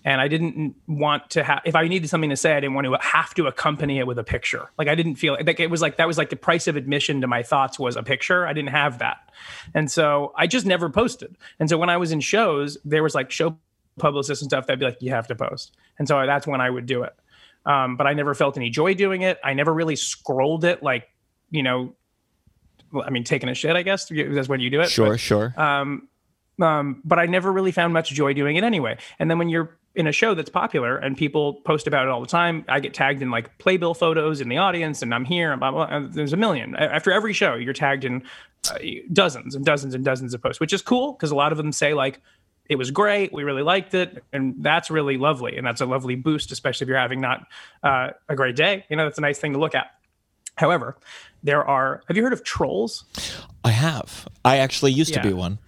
And 0.07 0.21
I 0.21 0.29
didn't 0.29 0.77
want 0.87 1.31
to 1.31 1.43
have. 1.43 1.63
If 1.65 1.75
I 1.75 1.89
needed 1.89 2.11
something 2.11 2.29
to 2.29 2.37
say, 2.37 2.55
I 2.55 2.61
didn't 2.61 2.75
want 2.75 2.87
to 2.87 2.99
have 3.01 3.33
to 3.35 3.47
accompany 3.47 3.99
it 3.99 4.07
with 4.07 4.19
a 4.19 4.25
picture. 4.25 4.69
Like 4.77 4.87
I 4.87 4.95
didn't 4.95 5.15
feel 5.15 5.33
like 5.33 5.59
it 5.61 5.71
was 5.71 5.81
like 5.81 5.97
that 5.97 6.07
was 6.07 6.19
like 6.19 6.29
the 6.29 6.37
price 6.37 6.69
of 6.69 6.77
admission 6.77 7.23
to 7.23 7.27
my 7.27 7.43
thoughts 7.43 7.79
was 7.79 7.97
a 7.97 8.03
picture. 8.03 8.47
I 8.47 8.53
didn't 8.53 8.69
have 8.69 8.99
that, 8.99 9.31
and 9.73 9.91
so 9.91 10.35
I 10.37 10.47
just 10.47 10.67
never 10.67 10.91
posted. 10.91 11.37
And 11.59 11.71
so 11.71 11.79
when 11.79 11.89
I 11.89 11.97
was 11.97 12.13
in 12.13 12.21
shows, 12.21 12.77
there 12.85 13.03
was 13.03 13.15
like 13.15 13.31
show 13.31 13.57
publicists 13.99 14.43
and 14.43 14.51
stuff 14.51 14.67
that'd 14.67 14.81
be 14.81 14.87
like, 14.87 14.99
you 15.01 15.11
have 15.11 15.27
to 15.29 15.35
post. 15.35 15.77
And 15.99 16.09
so 16.09 16.25
that's 16.27 16.47
when 16.47 16.61
I 16.61 16.71
would 16.71 16.87
do 16.87 17.03
it. 17.03 17.15
Um, 17.67 17.97
but 17.97 18.07
I 18.07 18.13
never 18.13 18.35
felt 18.35 18.57
any 18.57 18.71
joy 18.71 18.95
doing 18.95 19.23
it. 19.23 19.39
I 19.43 19.55
never 19.55 19.73
really 19.73 19.97
scrolled 19.97 20.65
it 20.65 20.83
like 20.83 21.09
you 21.55 21.63
know, 21.63 21.95
I 23.01 23.11
mean, 23.11 23.25
taking 23.25 23.49
a 23.49 23.55
shit. 23.55 23.77
I 23.77 23.83
guess 23.83 24.11
that's 24.11 24.49
when 24.49 24.61
you 24.61 24.71
do 24.71 24.81
it. 24.81 24.91
Sure, 24.91 25.17
sure. 25.17 25.55
Um, 25.57 26.09
um, 26.61 27.01
but 27.05 27.19
I 27.19 27.27
never 27.27 27.53
really 27.53 27.73
found 27.73 27.93
much 27.93 28.11
joy 28.11 28.33
doing 28.35 28.57
it 28.57 28.65
anyway. 28.65 28.99
And 29.19 29.31
then 29.31 29.39
when 29.39 29.49
you're 29.49 29.77
in 29.95 30.09
a 30.09 30.13
show 30.13 30.35
that's 30.35 30.51
popular 30.51 30.97
and 30.97 31.17
people 31.17 31.55
post 31.65 31.87
about 31.87 32.07
it 32.07 32.11
all 32.11 32.21
the 32.21 32.27
time, 32.27 32.65
I 32.69 32.81
get 32.81 32.93
tagged 32.93 33.23
in 33.23 33.31
like 33.31 33.57
playbill 33.59 33.95
photos 33.95 34.41
in 34.41 34.49
the 34.49 34.57
audience, 34.57 35.01
and 35.01 35.15
I'm 35.15 35.25
here, 35.25 35.53
and 35.53 35.61
blah 35.61 35.71
blah. 35.71 35.87
And 35.87 36.13
there's 36.13 36.33
a 36.33 36.37
million 36.37 36.75
after 36.75 37.13
every 37.13 37.33
show. 37.33 37.55
You're 37.55 37.73
tagged 37.73 38.05
in 38.05 38.25
uh, 38.71 38.79
dozens 39.13 39.55
and 39.55 39.65
dozens 39.65 39.95
and 39.95 40.05
dozens 40.05 40.35
of 40.35 40.43
posts, 40.43 40.59
which 40.59 40.73
is 40.73 40.83
cool 40.83 41.13
because 41.13 41.31
a 41.31 41.37
lot 41.37 41.53
of 41.53 41.59
them 41.59 41.71
say 41.71 41.95
like 41.95 42.21
it 42.69 42.77
was 42.77 42.91
great, 42.91 43.33
we 43.33 43.43
really 43.45 43.63
liked 43.63 43.95
it, 43.95 44.25
and 44.33 44.55
that's 44.59 44.91
really 44.91 45.19
lovely, 45.19 45.57
and 45.57 45.67
that's 45.67 45.81
a 45.81 45.87
lovely 45.87 46.15
boost, 46.15 46.51
especially 46.53 46.87
if 46.87 46.89
you're 46.89 46.99
having 46.99 47.21
not 47.21 47.47
uh, 47.83 48.11
a 48.29 48.35
great 48.35 48.57
day. 48.57 48.85
You 48.89 48.97
know, 48.97 49.05
that's 49.05 49.19
a 49.19 49.23
nice 49.23 49.39
thing 49.39 49.53
to 49.53 49.59
look 49.59 49.75
at. 49.75 49.89
However, 50.57 50.97
there 51.43 51.65
are. 51.67 52.03
Have 52.09 52.17
you 52.17 52.23
heard 52.23 52.33
of 52.33 52.45
trolls? 52.45 53.05
I 53.65 53.71
have. 53.71 54.29
I 54.45 54.59
actually 54.59 54.93
used 54.93 55.11
Yeah. 55.11 55.23
to 55.23 55.29
be 55.29 55.35
one. 55.35 55.59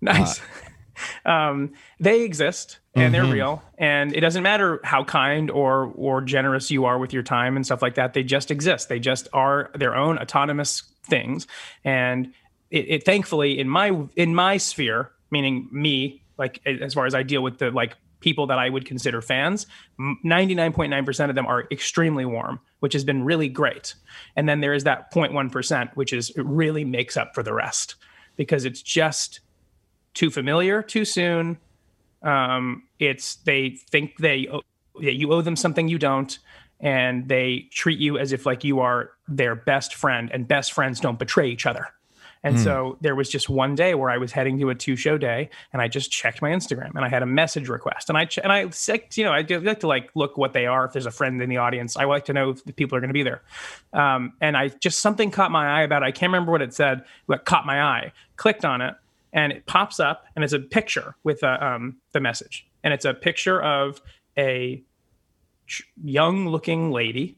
Nice. 0.00 0.40
um, 1.24 1.72
they 1.98 2.22
exist 2.22 2.78
and 2.94 3.14
they're 3.14 3.24
real, 3.24 3.62
and 3.78 4.14
it 4.16 4.20
doesn't 4.20 4.42
matter 4.42 4.80
how 4.82 5.04
kind 5.04 5.48
or 5.50 5.92
or 5.94 6.20
generous 6.22 6.70
you 6.72 6.86
are 6.86 6.98
with 6.98 7.12
your 7.12 7.22
time 7.22 7.54
and 7.56 7.64
stuff 7.64 7.82
like 7.82 7.94
that. 7.94 8.14
They 8.14 8.24
just 8.24 8.50
exist. 8.50 8.88
They 8.88 8.98
just 8.98 9.28
are 9.32 9.70
their 9.74 9.94
own 9.94 10.18
autonomous 10.18 10.82
things, 11.04 11.46
and 11.84 12.32
it, 12.70 12.86
it 12.88 13.04
thankfully 13.04 13.60
in 13.60 13.68
my 13.68 14.06
in 14.16 14.34
my 14.34 14.56
sphere, 14.56 15.12
meaning 15.30 15.68
me, 15.70 16.22
like 16.38 16.60
as 16.66 16.94
far 16.94 17.06
as 17.06 17.14
I 17.14 17.22
deal 17.22 17.42
with 17.42 17.58
the 17.58 17.70
like 17.70 17.96
people 18.20 18.46
that 18.46 18.58
I 18.58 18.68
would 18.68 18.84
consider 18.84 19.22
fans, 19.22 19.66
99.9% 19.98 21.28
of 21.28 21.34
them 21.34 21.46
are 21.46 21.66
extremely 21.70 22.24
warm, 22.24 22.60
which 22.80 22.92
has 22.92 23.04
been 23.04 23.24
really 23.24 23.48
great. 23.48 23.94
And 24.36 24.48
then 24.48 24.60
there 24.60 24.74
is 24.74 24.84
that 24.84 25.12
0.1%, 25.12 25.96
which 25.96 26.12
is 26.12 26.30
it 26.30 26.44
really 26.44 26.84
makes 26.84 27.16
up 27.16 27.34
for 27.34 27.42
the 27.42 27.54
rest 27.54 27.96
because 28.36 28.64
it's 28.64 28.82
just 28.82 29.40
too 30.14 30.30
familiar 30.30 30.82
too 30.82 31.04
soon. 31.04 31.58
Um, 32.22 32.84
it's 32.98 33.36
they 33.36 33.70
think 33.90 34.18
they 34.18 34.48
that 35.00 35.14
you 35.14 35.32
owe 35.32 35.40
them 35.40 35.56
something 35.56 35.88
you 35.88 35.98
don't, 35.98 36.38
and 36.80 37.28
they 37.28 37.68
treat 37.70 37.98
you 37.98 38.18
as 38.18 38.32
if 38.32 38.44
like 38.44 38.64
you 38.64 38.80
are 38.80 39.12
their 39.28 39.54
best 39.54 39.94
friend, 39.94 40.30
and 40.32 40.46
best 40.46 40.72
friends 40.72 41.00
don't 41.00 41.18
betray 41.18 41.48
each 41.48 41.66
other. 41.66 41.86
And 42.42 42.58
so 42.58 42.96
there 43.02 43.14
was 43.14 43.28
just 43.28 43.50
one 43.50 43.74
day 43.74 43.94
where 43.94 44.08
I 44.08 44.16
was 44.16 44.32
heading 44.32 44.58
to 44.60 44.70
a 44.70 44.74
two 44.74 44.96
show 44.96 45.18
day 45.18 45.50
and 45.72 45.82
I 45.82 45.88
just 45.88 46.10
checked 46.10 46.40
my 46.40 46.50
Instagram 46.50 46.92
and 46.94 47.04
I 47.04 47.08
had 47.08 47.22
a 47.22 47.26
message 47.26 47.68
request 47.68 48.08
and 48.08 48.16
I 48.16 48.24
ch- 48.24 48.38
and 48.38 48.50
I 48.50 48.64
like 48.88 49.16
you 49.16 49.24
know 49.24 49.32
I 49.32 49.42
do 49.42 49.60
like 49.60 49.80
to 49.80 49.86
like 49.86 50.10
look 50.14 50.38
what 50.38 50.54
they 50.54 50.64
are 50.64 50.86
if 50.86 50.92
there's 50.92 51.06
a 51.06 51.10
friend 51.10 51.40
in 51.42 51.50
the 51.50 51.58
audience 51.58 51.96
I 51.96 52.04
like 52.04 52.24
to 52.26 52.32
know 52.32 52.50
if 52.50 52.64
the 52.64 52.72
people 52.72 52.96
are 52.96 53.00
going 53.00 53.10
to 53.10 53.14
be 53.14 53.22
there. 53.22 53.42
Um, 53.92 54.32
and 54.40 54.56
I 54.56 54.68
just 54.68 55.00
something 55.00 55.30
caught 55.30 55.50
my 55.50 55.80
eye 55.80 55.82
about 55.82 56.02
it. 56.02 56.06
I 56.06 56.12
can't 56.12 56.30
remember 56.30 56.50
what 56.50 56.62
it 56.62 56.72
said, 56.72 57.04
but 57.26 57.44
caught 57.44 57.66
my 57.66 57.82
eye. 57.82 58.12
Clicked 58.36 58.64
on 58.64 58.80
it 58.80 58.94
and 59.32 59.52
it 59.52 59.66
pops 59.66 60.00
up 60.00 60.24
and 60.34 60.42
it's 60.42 60.54
a 60.54 60.60
picture 60.60 61.16
with 61.24 61.44
uh, 61.44 61.58
um, 61.60 61.96
the 62.12 62.20
message 62.20 62.66
and 62.82 62.94
it's 62.94 63.04
a 63.04 63.12
picture 63.12 63.62
of 63.62 64.00
a 64.38 64.82
young 66.02 66.48
looking 66.48 66.90
lady 66.90 67.36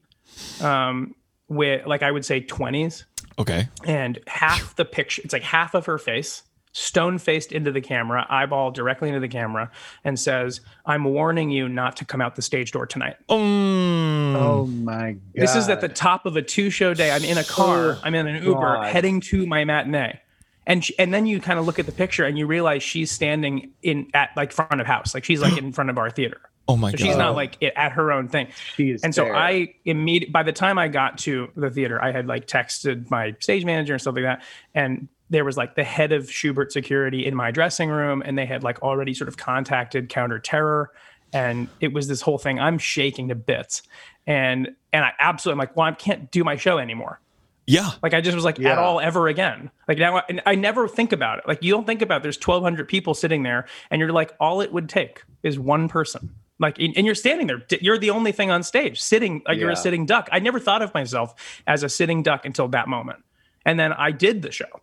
um, 0.61 1.14
with 1.49 1.87
like 1.87 2.02
I 2.02 2.11
would 2.11 2.25
say 2.25 2.40
20s 2.40 3.04
Okay. 3.38 3.68
and 3.84 4.18
half 4.26 4.76
the 4.76 4.84
picture 4.84 5.22
it's 5.24 5.32
like 5.32 5.42
half 5.42 5.74
of 5.74 5.86
her 5.86 5.98
face 5.98 6.42
stone 6.74 7.18
faced 7.18 7.52
into 7.52 7.70
the 7.70 7.80
camera 7.82 8.26
eyeball 8.30 8.70
directly 8.70 9.08
into 9.08 9.20
the 9.20 9.28
camera 9.28 9.70
and 10.04 10.18
says 10.18 10.60
i'm 10.86 11.04
warning 11.04 11.50
you 11.50 11.68
not 11.68 11.96
to 11.96 12.04
come 12.04 12.20
out 12.20 12.34
the 12.36 12.42
stage 12.42 12.72
door 12.72 12.86
tonight 12.86 13.16
Mm. 13.28 14.34
Oh 14.36 14.66
my 14.66 15.12
god. 15.12 15.20
this 15.34 15.54
is 15.56 15.68
at 15.68 15.80
the 15.80 15.88
top 15.88 16.24
of 16.26 16.36
a 16.36 16.42
two 16.42 16.70
show 16.70 16.94
day 16.94 17.10
i'm 17.10 17.24
in 17.24 17.36
a 17.38 17.44
car 17.44 17.98
i'm 18.02 18.14
in 18.14 18.26
an 18.26 18.42
uber 18.42 18.60
God. 18.60 18.86
heading 18.86 19.20
to 19.20 19.46
my 19.46 19.64
matinee 19.64 20.18
and 20.66 20.84
sh- 20.84 20.92
and 20.98 21.12
then 21.12 21.26
you 21.26 21.40
kind 21.40 21.58
of 21.58 21.66
look 21.66 21.78
at 21.78 21.86
the 21.86 21.92
picture 21.92 22.24
and 22.24 22.38
you 22.38 22.46
realize 22.46 22.82
she's 22.82 23.10
standing 23.10 23.72
in 23.82 24.08
at 24.14 24.30
like 24.36 24.52
front 24.52 24.80
of 24.80 24.86
house 24.86 25.12
like 25.14 25.24
she's 25.24 25.42
like 25.42 25.56
in 25.58 25.72
front 25.72 25.90
of 25.90 25.98
our 25.98 26.08
theater 26.10 26.40
Oh 26.72 26.76
my 26.76 26.90
so 26.90 26.96
god. 26.96 27.04
she's 27.04 27.16
not 27.16 27.34
like 27.34 27.56
it, 27.60 27.74
at 27.76 27.92
her 27.92 28.10
own 28.12 28.28
thing 28.28 28.48
She 28.76 28.90
is 28.90 29.02
and 29.02 29.14
so 29.14 29.24
there. 29.24 29.36
I 29.36 29.74
immediately, 29.84 30.32
by 30.32 30.42
the 30.42 30.52
time 30.52 30.78
I 30.78 30.88
got 30.88 31.18
to 31.18 31.50
the 31.54 31.70
theater, 31.70 32.02
I 32.02 32.12
had 32.12 32.26
like 32.26 32.46
texted 32.46 33.10
my 33.10 33.34
stage 33.40 33.64
manager 33.64 33.92
and 33.92 34.00
stuff 34.00 34.14
like 34.14 34.24
that. 34.24 34.42
And 34.74 35.08
there 35.28 35.44
was 35.44 35.56
like 35.56 35.74
the 35.74 35.84
head 35.84 36.12
of 36.12 36.24
Shubert 36.24 36.72
security 36.72 37.26
in 37.26 37.34
my 37.34 37.50
dressing 37.50 37.90
room, 37.90 38.22
and 38.24 38.38
they 38.38 38.46
had 38.46 38.62
like 38.62 38.82
already 38.82 39.12
sort 39.14 39.28
of 39.28 39.36
contacted 39.36 40.08
counter 40.08 40.38
terror. 40.38 40.90
And 41.32 41.68
it 41.80 41.92
was 41.92 42.08
this 42.08 42.20
whole 42.20 42.38
thing. 42.38 42.58
I'm 42.58 42.78
shaking 42.78 43.28
to 43.28 43.34
bits. 43.34 43.82
And 44.26 44.70
and 44.92 45.04
I 45.04 45.12
absolutely 45.18 45.54
I'm 45.54 45.68
like, 45.68 45.76
well, 45.76 45.86
I 45.88 45.92
can't 45.92 46.30
do 46.30 46.44
my 46.44 46.56
show 46.56 46.78
anymore. 46.78 47.20
yeah. 47.66 47.90
Like 48.02 48.14
I 48.14 48.20
just 48.20 48.34
was 48.34 48.44
like 48.44 48.60
at 48.60 48.78
all 48.78 49.00
ever 49.00 49.28
again. 49.28 49.70
Like 49.88 49.98
now, 49.98 50.18
I, 50.18 50.22
and 50.28 50.42
I 50.46 50.54
never 50.54 50.88
think 50.88 51.12
about 51.12 51.38
it. 51.38 51.48
Like 51.48 51.62
you 51.62 51.72
don't 51.72 51.86
think 51.86 52.02
about 52.02 52.20
it. 52.20 52.22
there's 52.24 52.36
1,200 52.36 52.86
people 52.88 53.14
sitting 53.14 53.42
there, 53.42 53.66
and 53.90 54.00
you're 54.00 54.12
like, 54.12 54.32
all 54.38 54.60
it 54.60 54.72
would 54.72 54.88
take 54.88 55.22
is 55.42 55.58
one 55.58 55.88
person. 55.88 56.34
Like, 56.62 56.78
and 56.78 56.97
and 56.97 57.04
you're 57.04 57.16
standing 57.16 57.49
there. 57.49 57.62
You're 57.81 57.99
the 57.99 58.11
only 58.11 58.31
thing 58.33 58.50
on 58.50 58.62
stage, 58.62 59.02
sitting. 59.02 59.42
Like 59.47 59.59
you're 59.59 59.71
a 59.71 59.76
sitting 59.76 60.07
duck. 60.07 60.28
I 60.33 60.38
never 60.38 60.61
thought 60.61 60.81
of 60.81 60.95
myself 60.95 61.35
as 61.66 61.83
a 61.83 61.88
sitting 61.88 62.23
duck 62.23 62.47
until 62.47 62.69
that 62.69 62.87
moment, 62.88 63.19
and 63.66 63.78
then 63.78 63.92
I 63.92 64.12
did 64.12 64.42
the 64.42 64.52
show 64.52 64.81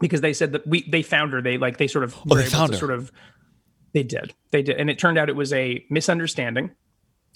because 0.00 0.20
they 0.20 0.32
said 0.32 0.52
that 0.52 0.66
we 0.66 0.88
they 0.88 1.02
found 1.02 1.32
her. 1.32 1.42
They 1.42 1.58
like 1.58 1.78
they 1.78 1.88
sort 1.88 2.04
of 2.04 2.16
Oh, 2.30 2.36
they 2.36 2.46
found 2.46 2.72
her. 2.72 2.78
Sort 2.78 2.92
of, 2.92 3.10
they 3.92 4.04
did. 4.04 4.34
They 4.52 4.62
did, 4.62 4.76
and 4.76 4.88
it 4.88 4.98
turned 5.00 5.18
out 5.18 5.28
it 5.28 5.36
was 5.36 5.52
a 5.52 5.84
misunderstanding. 5.90 6.70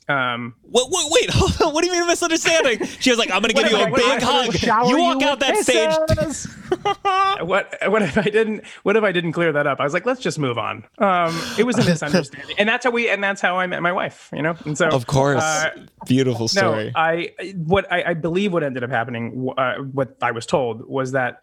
Um, 0.09 0.55
What, 0.63 0.91
what, 0.91 1.11
wait, 1.13 1.31
hold 1.33 1.53
on. 1.63 1.73
What 1.75 1.83
do 1.83 1.87
you 1.91 1.95
mean 1.99 2.07
misunderstanding? 2.07 2.85
She 3.01 3.11
was 3.11 3.19
like, 3.19 3.31
I'm 3.31 3.41
going 3.41 3.55
to 3.55 3.63
give 3.63 3.71
you 3.71 3.79
a 3.79 3.89
What 3.91 4.03
I- 4.03 4.15
big 4.17 4.63
hug. 4.63 4.89
You 4.91 4.99
walk 4.99 5.17
with 5.19 5.27
out 5.27 5.41
that 5.41 5.57
stage. 5.57 5.97
kisses. 6.09 6.55
what 7.41 7.75
what 7.89 8.03
if 8.03 8.19
I 8.19 8.23
didn't 8.23 8.65
what 8.83 8.97
if 8.97 9.05
I 9.05 9.13
didn't 9.13 9.33
clear 9.33 9.53
that 9.53 9.67
up? 9.67 9.81
I 9.81 9.85
was 9.85 9.93
like, 9.95 10.07
let's 10.07 10.21
just 10.21 10.39
move 10.39 10.59
on. 10.59 10.85
Um, 10.99 11.39
it 11.59 11.65
was 11.65 11.79
a 11.79 11.85
misunderstanding, 11.89 12.57
and 12.59 12.69
that's 12.69 12.85
how 12.85 12.91
we 12.91 13.09
and 13.09 13.23
that's 13.23 13.41
how 13.41 13.59
I 13.59 13.67
met 13.67 13.81
my 13.83 13.93
wife. 13.93 14.31
You 14.33 14.43
know, 14.43 14.57
and 14.65 14.77
so 14.77 14.89
Of 14.89 15.07
course. 15.07 15.43
uh, 15.43 15.71
Beautiful 16.07 16.43
no, 16.45 16.47
story. 16.49 16.93
I 16.95 17.33
what 17.57 17.91
I, 17.93 18.11
I 18.11 18.15
believe 18.15 18.53
what 18.53 18.63
ended 18.63 18.83
up 18.85 18.91
happening. 18.91 19.51
Uh, 19.57 19.77
what 19.77 20.17
I 20.21 20.33
was 20.33 20.47
told 20.47 20.87
was 20.89 21.13
that 21.13 21.41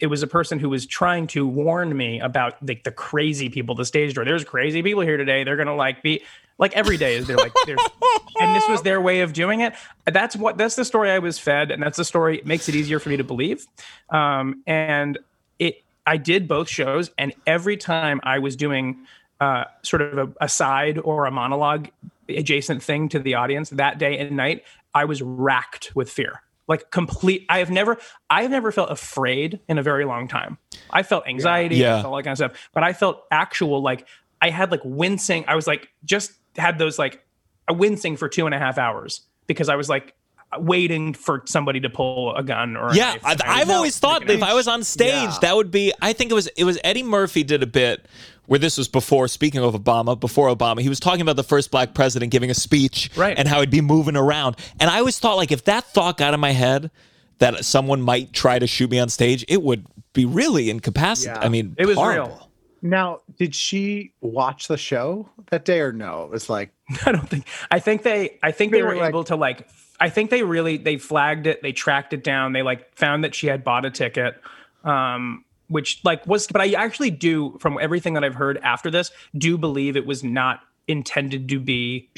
it 0.00 0.08
was 0.08 0.22
a 0.22 0.26
person 0.26 0.58
who 0.58 0.68
was 0.68 0.84
trying 0.86 1.26
to 1.28 1.46
warn 1.46 1.96
me 1.96 2.20
about 2.20 2.56
like 2.68 2.84
the 2.84 2.92
crazy 2.92 3.48
people, 3.48 3.74
the 3.74 3.86
stage 3.86 4.12
door. 4.14 4.24
There's 4.24 4.44
crazy 4.44 4.82
people 4.82 5.00
here 5.02 5.16
today. 5.16 5.44
They're 5.44 5.56
gonna 5.56 5.74
like 5.76 6.02
be 6.02 6.22
like 6.62 6.74
every 6.74 6.96
day 6.96 7.16
is 7.16 7.26
they're 7.26 7.36
like 7.36 7.52
there's 7.66 7.80
and 8.40 8.54
this 8.54 8.66
was 8.68 8.82
their 8.82 9.00
way 9.00 9.20
of 9.20 9.32
doing 9.32 9.60
it. 9.60 9.74
That's 10.06 10.36
what 10.36 10.56
that's 10.56 10.76
the 10.76 10.84
story 10.84 11.10
I 11.10 11.18
was 11.18 11.36
fed, 11.36 11.72
and 11.72 11.82
that's 11.82 11.96
the 11.96 12.04
story. 12.04 12.38
It 12.38 12.46
makes 12.46 12.68
it 12.68 12.76
easier 12.76 13.00
for 13.00 13.08
me 13.08 13.16
to 13.16 13.24
believe. 13.24 13.66
Um, 14.10 14.62
and 14.64 15.18
it 15.58 15.82
I 16.06 16.16
did 16.16 16.46
both 16.46 16.68
shows, 16.68 17.10
and 17.18 17.34
every 17.48 17.76
time 17.76 18.20
I 18.22 18.38
was 18.38 18.54
doing 18.54 19.06
uh, 19.40 19.64
sort 19.82 20.02
of 20.02 20.18
a, 20.18 20.44
a 20.44 20.48
side 20.48 20.98
or 20.98 21.26
a 21.26 21.32
monologue 21.32 21.88
adjacent 22.28 22.80
thing 22.80 23.08
to 23.08 23.18
the 23.18 23.34
audience 23.34 23.70
that 23.70 23.98
day 23.98 24.16
and 24.18 24.36
night, 24.36 24.62
I 24.94 25.04
was 25.04 25.20
racked 25.20 25.90
with 25.96 26.08
fear. 26.08 26.42
Like 26.68 26.92
complete. 26.92 27.44
I 27.48 27.58
have 27.58 27.72
never, 27.72 27.98
I 28.30 28.42
have 28.42 28.52
never 28.52 28.70
felt 28.70 28.88
afraid 28.88 29.58
in 29.68 29.78
a 29.78 29.82
very 29.82 30.04
long 30.04 30.28
time. 30.28 30.58
I 30.90 31.02
felt 31.02 31.26
anxiety, 31.26 31.76
Yeah. 31.76 31.96
I 31.96 32.02
felt 32.02 32.06
all 32.06 32.16
that 32.16 32.22
kind 32.22 32.32
of 32.32 32.38
stuff, 32.38 32.70
but 32.72 32.84
I 32.84 32.92
felt 32.92 33.24
actual 33.32 33.82
like 33.82 34.06
I 34.40 34.50
had 34.50 34.70
like 34.70 34.80
wincing. 34.84 35.44
I 35.48 35.56
was 35.56 35.66
like 35.66 35.88
just 36.04 36.32
had 36.56 36.78
those 36.78 36.98
like 36.98 37.24
a 37.68 37.74
wincing 37.74 38.16
for 38.16 38.28
two 38.28 38.46
and 38.46 38.54
a 38.54 38.58
half 38.58 38.78
hours 38.78 39.22
because 39.46 39.68
I 39.68 39.76
was 39.76 39.88
like 39.88 40.14
waiting 40.58 41.14
for 41.14 41.42
somebody 41.46 41.80
to 41.80 41.88
pull 41.88 42.34
a 42.36 42.42
gun 42.42 42.76
or 42.76 42.88
a 42.88 42.94
Yeah, 42.94 43.12
knife. 43.12 43.24
I, 43.24 43.32
And 43.32 43.42
I 43.42 43.60
I've 43.60 43.68
was 43.68 43.76
always 43.76 43.98
thought 43.98 44.26
that 44.26 44.30
if 44.34 44.42
I 44.42 44.52
was 44.54 44.68
on 44.68 44.84
stage, 44.84 45.08
Yeah. 45.14 45.38
that 45.42 45.56
would 45.56 45.70
be. 45.70 45.92
I 46.02 46.12
think 46.12 46.30
it 46.30 46.34
was 46.34 46.46
it 46.48 46.64
was 46.64 46.78
Eddie 46.84 47.02
Murphy 47.02 47.42
did 47.42 47.62
a 47.62 47.66
bit 47.66 48.06
where 48.46 48.58
this 48.58 48.76
was 48.76 48.86
before. 48.88 49.28
Speaking 49.28 49.62
of 49.62 49.72
Obama, 49.74 50.18
before 50.18 50.54
Obama, 50.54 50.80
he 50.80 50.88
was 50.90 51.00
talking 51.00 51.22
about 51.22 51.36
the 51.36 51.44
first 51.44 51.70
black 51.70 51.94
president 51.94 52.32
giving 52.32 52.50
a 52.50 52.54
speech, 52.54 53.10
Right. 53.16 53.38
and 53.38 53.48
how 53.48 53.60
he'd 53.60 53.70
be 53.70 53.80
moving 53.80 54.16
around. 54.16 54.56
And 54.78 54.90
I 54.90 54.98
always 54.98 55.18
thought 55.18 55.36
like 55.36 55.52
if 55.52 55.64
that 55.64 55.84
thought 55.94 56.18
got 56.18 56.34
in 56.34 56.40
my 56.40 56.52
head 56.52 56.90
that 57.38 57.64
someone 57.64 58.02
might 58.02 58.32
try 58.34 58.58
to 58.58 58.66
shoot 58.66 58.90
me 58.90 58.98
on 58.98 59.08
stage, 59.08 59.44
it 59.48 59.62
would 59.62 59.86
be 60.12 60.26
really 60.26 60.68
incapacitated. 60.68 61.40
Yeah. 61.40 61.46
I 61.46 61.48
mean, 61.48 61.74
It 61.78 61.86
was 61.86 61.96
horrible. 61.96 62.26
real. 62.28 62.48
Now, 62.82 63.20
did 63.38 63.54
she 63.54 64.12
watch 64.20 64.66
the 64.66 64.76
show 64.76 65.28
that 65.50 65.64
day 65.64 65.80
or 65.80 65.92
no? 65.92 66.24
It 66.24 66.30
was 66.30 66.50
like, 66.50 66.70
I 67.06 67.12
don't 67.12 67.28
think. 67.28 67.46
I 67.70 67.78
think 67.78 68.02
they. 68.02 68.38
I 68.42 68.50
think 68.50 68.72
they, 68.72 68.78
They 68.78 68.82
were 68.82 68.90
were 68.90 68.96
like- 68.96 69.08
able 69.10 69.24
to 69.24 69.36
like. 69.36 69.68
I 70.00 70.10
think 70.10 70.30
they 70.30 70.42
really 70.42 70.78
they 70.78 70.96
flagged 70.96 71.46
it. 71.46 71.62
They 71.62 71.70
tracked 71.70 72.12
it 72.12 72.24
down. 72.24 72.52
They 72.52 72.62
like 72.62 72.92
found 72.96 73.22
that 73.22 73.36
she 73.36 73.46
had 73.46 73.62
bought 73.62 73.84
a 73.84 73.90
ticket, 73.90 74.34
um, 74.82 75.44
which 75.68 76.00
like 76.02 76.26
was. 76.26 76.48
But 76.48 76.60
I 76.60 76.72
actually 76.72 77.12
do, 77.12 77.56
from 77.60 77.78
everything 77.80 78.14
that 78.14 78.24
I've 78.24 78.34
heard 78.34 78.58
after 78.58 78.90
this, 78.90 79.12
do 79.38 79.56
believe 79.56 79.96
it 79.96 80.04
was 80.04 80.24
not 80.24 80.60
intended 80.88 81.48
to 81.50 81.60
be 81.60 82.10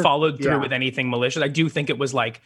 followed 0.00 0.36
through 0.40 0.52
yeah. 0.52 0.56
with 0.58 0.72
anything 0.72 1.10
malicious. 1.10 1.42
I 1.42 1.48
do 1.48 1.68
think 1.68 1.90
it 1.90 1.98
was 1.98 2.14
like, 2.14 2.40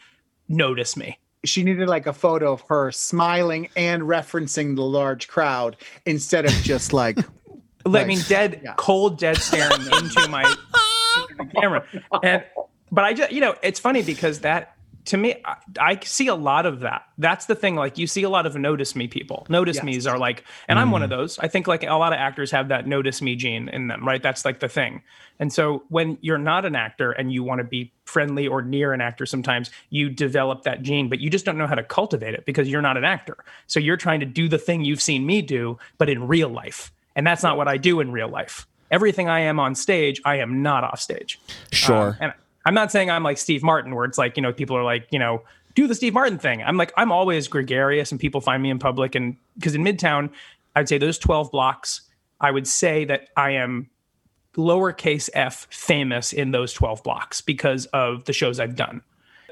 notice 0.49 0.97
me. 0.97 1.19
she 1.45 1.61
needed 1.63 1.87
like 1.87 2.07
a 2.07 2.13
photo 2.13 2.53
of 2.53 2.61
her 2.61 2.91
smiling 2.91 3.69
and 3.77 4.01
referencing 4.01 4.75
the 4.75 4.81
large 4.81 5.27
crowd 5.27 5.77
instead 6.07 6.45
of 6.45 6.51
just 6.63 6.91
like, 6.93 7.19
I 7.95 7.99
Like, 7.99 8.07
mean, 8.07 8.21
dead, 8.27 8.61
yeah. 8.63 8.73
cold, 8.77 9.17
dead 9.19 9.37
staring 9.37 9.81
into 9.93 10.27
my 10.29 10.55
camera. 11.55 11.85
And 12.23 12.43
but 12.91 13.03
I 13.03 13.13
just, 13.13 13.31
you 13.31 13.41
know, 13.41 13.55
it's 13.61 13.79
funny 13.79 14.01
because 14.01 14.39
that 14.39 14.77
to 15.07 15.15
me, 15.17 15.41
I, 15.45 15.55
I 15.79 15.99
see 16.03 16.27
a 16.27 16.35
lot 16.35 16.65
of 16.65 16.81
that. 16.81 17.03
That's 17.17 17.45
the 17.45 17.55
thing. 17.55 17.75
Like 17.75 17.97
you 17.97 18.07
see 18.07 18.23
a 18.23 18.29
lot 18.29 18.45
of 18.45 18.55
notice 18.55 18.93
me 18.93 19.07
people. 19.07 19.45
Notice 19.49 19.77
Yes. 19.77 19.85
me's 19.85 20.07
are 20.07 20.17
like, 20.17 20.43
and 20.67 20.77
I'm 20.77 20.91
one 20.91 21.01
of 21.01 21.07
mm. 21.09 21.17
those. 21.17 21.39
I 21.39 21.47
think 21.47 21.65
like 21.65 21.83
a 21.83 21.93
lot 21.93 22.11
of 22.11 22.19
actors 22.19 22.51
have 22.51 22.67
that 22.67 22.87
notice 22.87 23.21
me 23.21 23.35
gene 23.37 23.69
in 23.69 23.87
them, 23.87 24.05
right? 24.05 24.21
That's 24.21 24.43
like 24.43 24.59
the 24.59 24.67
thing. 24.67 25.01
And 25.39 25.53
so 25.53 25.83
when 25.87 26.17
you're 26.21 26.37
not 26.37 26.65
an 26.65 26.75
actor 26.75 27.13
and 27.13 27.31
you 27.31 27.41
want 27.41 27.59
to 27.59 27.63
be 27.63 27.93
friendly 28.03 28.47
or 28.47 28.61
near 28.61 28.91
an 28.91 28.99
actor, 28.99 29.25
sometimes 29.25 29.71
you 29.89 30.09
develop 30.09 30.63
that 30.63 30.81
gene, 30.81 31.07
but 31.07 31.19
you 31.19 31.29
just 31.29 31.45
don't 31.45 31.57
know 31.57 31.67
how 31.67 31.75
to 31.75 31.83
cultivate 31.83 32.33
it 32.33 32.45
because 32.45 32.67
you're 32.67 32.81
not 32.81 32.97
an 32.97 33.05
actor. 33.05 33.37
So 33.65 33.79
you're 33.79 33.97
trying 33.97 34.19
to 34.19 34.25
do 34.25 34.49
the 34.49 34.57
thing 34.57 34.83
you've 34.83 35.01
seen 35.01 35.25
me 35.25 35.41
do, 35.41 35.77
but 35.97 36.09
in 36.09 36.27
real 36.27 36.49
life. 36.49 36.91
And 37.17 37.27
that's 37.27 37.43
not 37.43 37.57
what 37.57 37.67
I 37.67 37.75
do 37.75 37.99
in 37.99 38.11
real 38.11 38.29
life. 38.29 38.67
Everything 38.91 39.27
I 39.27 39.41
am 39.41 39.59
on 39.59 39.75
stage, 39.75 40.21
I 40.23 40.37
am 40.37 40.61
not 40.61 40.85
off 40.85 41.01
stage. 41.01 41.41
Sure. 41.73 42.11
Um, 42.11 42.17
and 42.21 42.33
I'm 42.65 42.75
not 42.75 42.91
saying 42.91 43.09
I'm 43.09 43.23
like 43.23 43.37
Steve 43.37 43.63
Martin, 43.63 43.95
where 43.95 44.05
it's 44.05 44.17
like, 44.17 44.37
you 44.37 44.43
know, 44.43 44.53
people 44.53 44.77
are 44.77 44.83
like, 44.83 45.07
you 45.09 45.19
know, 45.19 45.41
do 45.75 45.87
the 45.87 45.95
Steve 45.95 46.13
Martin 46.13 46.37
thing. 46.37 46.63
I'm 46.63 46.77
like, 46.77 46.93
I'm 46.95 47.11
always 47.11 47.47
gregarious 47.47 48.11
and 48.11 48.21
people 48.21 48.39
find 48.39 48.61
me 48.63 48.69
in 48.69 48.79
public. 48.79 49.15
And 49.15 49.35
because 49.55 49.75
in 49.75 49.83
Midtown, 49.83 50.29
I'd 50.75 50.87
say 50.87 50.99
those 50.99 51.17
12 51.17 51.51
blocks, 51.51 52.01
I 52.39 52.51
would 52.51 52.67
say 52.67 53.03
that 53.05 53.29
I 53.35 53.51
am 53.51 53.89
lowercase 54.55 55.29
f 55.33 55.67
famous 55.71 56.33
in 56.33 56.51
those 56.51 56.71
12 56.73 57.03
blocks 57.03 57.41
because 57.41 57.87
of 57.87 58.25
the 58.25 58.33
shows 58.33 58.59
I've 58.59 58.75
done. 58.75 59.01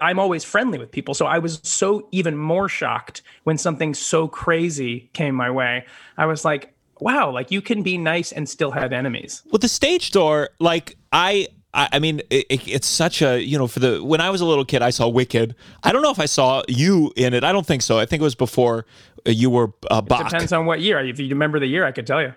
I'm 0.02 0.20
always 0.20 0.44
friendly 0.44 0.78
with 0.78 0.92
people. 0.92 1.14
So 1.14 1.26
I 1.26 1.40
was 1.40 1.60
so 1.64 2.08
even 2.12 2.38
more 2.38 2.70
shocked 2.70 3.22
when 3.44 3.58
something 3.58 3.94
so 3.94 4.28
crazy 4.28 5.10
came 5.14 5.36
my 5.36 5.50
way. 5.50 5.86
I 6.18 6.26
was 6.26 6.46
like, 6.46 6.75
wow, 7.00 7.32
like 7.32 7.52
you 7.52 7.62
can 7.62 7.84
be 7.84 7.98
nice 7.98 8.32
and 8.32 8.48
still 8.48 8.72
have 8.72 8.92
enemies. 8.94 9.44
Well, 9.52 9.60
the 9.60 9.68
stage 9.68 10.12
door, 10.12 10.50
like 10.60 10.98
I, 11.12 11.48
I, 11.74 12.00
mean, 12.00 12.22
it, 12.30 12.46
it- 12.50 12.68
it's 12.68 12.88
such 12.88 13.22
a 13.22 13.42
you 13.42 13.58
know 13.58 13.68
for 13.68 13.80
the 13.80 14.04
when 14.04 14.22
I 14.22 14.30
was 14.30 14.42
a 14.42 14.46
little 14.46 14.66
kid, 14.66 14.82
I 14.82 14.90
saw 14.92 15.08
Wicked. 15.08 15.56
I 15.84 15.92
don't 15.92 16.02
know 16.02 16.12
if 16.12 16.20
I 16.20 16.26
saw 16.26 16.64
you 16.68 17.12
in 17.16 17.34
it. 17.34 17.44
I 17.44 17.52
don't 17.52 17.66
think 17.66 17.82
so. 17.82 18.00
I 18.00 18.06
think 18.06 18.22
it 18.22 18.24
was 18.24 18.36
before 18.36 18.86
you 19.26 19.50
were 19.50 19.74
uh, 19.92 20.02
Bach. 20.02 20.30
Depends 20.30 20.54
on 20.54 20.66
what 20.66 20.82
year. 20.82 21.00
If 21.00 21.20
you 21.20 21.28
remember 21.30 21.60
the 21.60 21.68
year, 21.68 21.86
I 21.86 21.92
could 21.92 22.08
tell 22.08 22.22
you. 22.22 22.34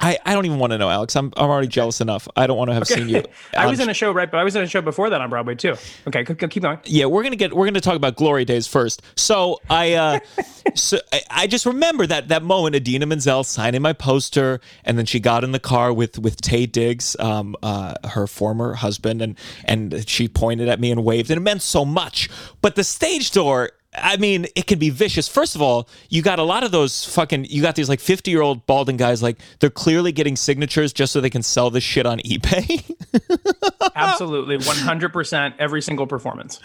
I, 0.00 0.18
I 0.24 0.32
don't 0.32 0.46
even 0.46 0.58
want 0.58 0.72
to 0.72 0.78
know, 0.78 0.88
Alex. 0.88 1.16
I'm 1.16 1.32
I'm 1.36 1.50
already 1.50 1.66
jealous 1.66 2.00
enough. 2.00 2.28
I 2.36 2.46
don't 2.46 2.56
want 2.56 2.70
to 2.70 2.74
have 2.74 2.86
seen 2.86 3.08
you. 3.08 3.24
I 3.56 3.66
was 3.66 3.80
in 3.80 3.90
a 3.90 3.94
show 3.94 4.12
right, 4.12 4.30
but 4.30 4.38
I 4.38 4.44
was 4.44 4.54
in 4.54 4.62
a 4.62 4.66
show 4.66 4.80
before 4.80 5.10
that 5.10 5.20
on 5.20 5.28
Broadway 5.28 5.56
too. 5.56 5.74
Okay, 6.06 6.24
keep 6.24 6.62
going. 6.62 6.78
yeah, 6.84 7.06
we're 7.06 7.22
gonna 7.24 7.36
get 7.36 7.52
we're 7.52 7.66
gonna 7.66 7.80
talk 7.80 7.96
about 7.96 8.14
glory 8.16 8.44
days 8.44 8.66
first. 8.68 9.02
So 9.16 9.60
I 9.68 9.94
uh, 9.94 10.20
so 10.74 10.98
I, 11.12 11.22
I 11.30 11.46
just 11.48 11.66
remember 11.66 12.06
that 12.06 12.28
that 12.28 12.44
moment, 12.44 12.76
Idina 12.76 13.06
Menzel 13.06 13.42
signing 13.42 13.82
my 13.82 13.92
poster, 13.92 14.60
and 14.84 14.96
then 14.96 15.06
she 15.06 15.18
got 15.18 15.42
in 15.42 15.50
the 15.52 15.60
car 15.60 15.92
with 15.92 16.18
with 16.18 16.40
Taye 16.40 16.70
Diggs, 16.70 17.16
um, 17.18 17.56
uh, 17.62 17.94
her 18.10 18.26
former 18.28 18.74
husband, 18.74 19.20
and 19.20 19.36
and 19.64 20.08
she 20.08 20.28
pointed 20.28 20.68
at 20.68 20.78
me 20.78 20.92
and 20.92 21.04
waved, 21.04 21.30
and 21.30 21.38
it 21.38 21.42
meant 21.42 21.62
so 21.62 21.84
much. 21.84 22.28
But 22.60 22.76
the 22.76 22.84
stage 22.84 23.32
door. 23.32 23.70
I 23.94 24.18
mean, 24.18 24.46
it 24.54 24.66
can 24.66 24.78
be 24.78 24.90
vicious. 24.90 25.28
First 25.28 25.54
of 25.54 25.62
all, 25.62 25.88
you 26.10 26.20
got 26.20 26.38
a 26.38 26.42
lot 26.42 26.62
of 26.62 26.70
those 26.72 27.06
fucking. 27.06 27.46
You 27.46 27.62
got 27.62 27.74
these 27.74 27.88
like 27.88 28.00
fifty-year-old 28.00 28.66
balding 28.66 28.98
guys. 28.98 29.22
Like 29.22 29.38
they're 29.60 29.70
clearly 29.70 30.12
getting 30.12 30.36
signatures 30.36 30.92
just 30.92 31.12
so 31.12 31.22
they 31.22 31.30
can 31.30 31.42
sell 31.42 31.70
this 31.70 31.84
shit 31.84 32.04
on 32.04 32.18
eBay. 32.20 32.84
Absolutely, 33.94 34.58
one 34.58 34.76
hundred 34.76 35.14
percent. 35.14 35.54
Every 35.58 35.80
single 35.80 36.06
performance, 36.06 36.60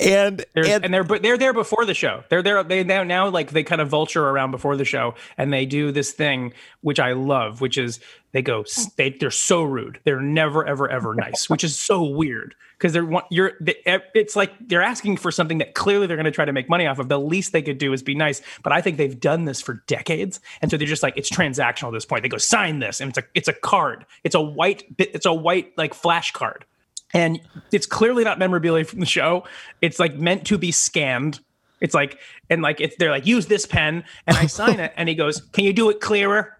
and 0.00 0.44
and, 0.56 0.84
and, 0.84 0.92
they're 0.92 1.04
but 1.04 1.22
they're 1.22 1.38
there 1.38 1.52
before 1.52 1.84
the 1.84 1.94
show. 1.94 2.24
They're 2.28 2.42
there. 2.42 2.62
They 2.64 2.82
now 2.82 3.04
now 3.04 3.28
like 3.28 3.50
they 3.50 3.62
kind 3.62 3.80
of 3.80 3.88
vulture 3.88 4.28
around 4.28 4.50
before 4.50 4.76
the 4.76 4.84
show, 4.84 5.14
and 5.38 5.52
they 5.52 5.66
do 5.66 5.92
this 5.92 6.10
thing 6.10 6.54
which 6.80 6.98
I 6.98 7.12
love, 7.12 7.60
which 7.60 7.78
is 7.78 8.00
they 8.34 8.42
go 8.42 8.64
oh. 8.78 8.84
they 8.96 9.10
they're 9.10 9.30
so 9.30 9.62
rude. 9.62 10.00
They're 10.04 10.20
never 10.20 10.66
ever 10.66 10.90
ever 10.90 11.14
nice, 11.14 11.48
which 11.48 11.64
is 11.64 11.78
so 11.78 12.02
weird 12.02 12.54
because 12.76 12.92
they're 12.92 13.04
one 13.04 13.22
you're 13.30 13.52
they, 13.60 13.76
it's 14.14 14.34
like 14.34 14.52
they're 14.60 14.82
asking 14.82 15.18
for 15.18 15.30
something 15.30 15.58
that 15.58 15.74
clearly 15.74 16.08
they're 16.08 16.16
going 16.16 16.24
to 16.24 16.32
try 16.32 16.44
to 16.44 16.52
make 16.52 16.68
money 16.68 16.86
off 16.86 16.98
of. 16.98 17.08
The 17.08 17.18
least 17.18 17.52
they 17.52 17.62
could 17.62 17.78
do 17.78 17.92
is 17.92 18.02
be 18.02 18.16
nice, 18.16 18.42
but 18.64 18.72
I 18.72 18.80
think 18.80 18.96
they've 18.96 19.18
done 19.18 19.44
this 19.44 19.62
for 19.62 19.84
decades, 19.86 20.40
and 20.60 20.70
so 20.70 20.76
they're 20.76 20.86
just 20.86 21.02
like 21.02 21.16
it's 21.16 21.30
transactional 21.30 21.88
at 21.88 21.92
this 21.92 22.04
point. 22.04 22.24
They 22.24 22.28
go 22.28 22.36
sign 22.36 22.80
this, 22.80 23.00
and 23.00 23.08
it's 23.08 23.18
a 23.18 23.24
it's 23.34 23.48
a 23.48 23.54
card. 23.54 24.04
It's 24.24 24.34
a 24.34 24.42
white 24.42 24.96
bit. 24.96 25.12
It's 25.14 25.26
a 25.26 25.32
white 25.32 25.72
like 25.78 25.94
flash 25.94 26.32
card 26.32 26.66
and 27.14 27.40
it's 27.70 27.86
clearly 27.86 28.24
not 28.24 28.40
memorabilia 28.40 28.84
from 28.84 28.98
the 28.98 29.06
show. 29.06 29.44
It's 29.80 30.00
like 30.00 30.16
meant 30.16 30.44
to 30.48 30.58
be 30.58 30.72
scanned. 30.72 31.38
It's 31.84 31.92
like 31.92 32.18
and 32.48 32.62
like 32.62 32.80
it's 32.80 32.96
they're 32.96 33.10
like 33.10 33.26
use 33.26 33.46
this 33.46 33.66
pen 33.66 34.04
and 34.26 34.38
I 34.38 34.46
sign 34.46 34.80
it 34.80 34.94
and 34.96 35.06
he 35.06 35.14
goes, 35.14 35.42
"Can 35.52 35.64
you 35.64 35.74
do 35.74 35.90
it 35.90 36.00
clearer?" 36.00 36.58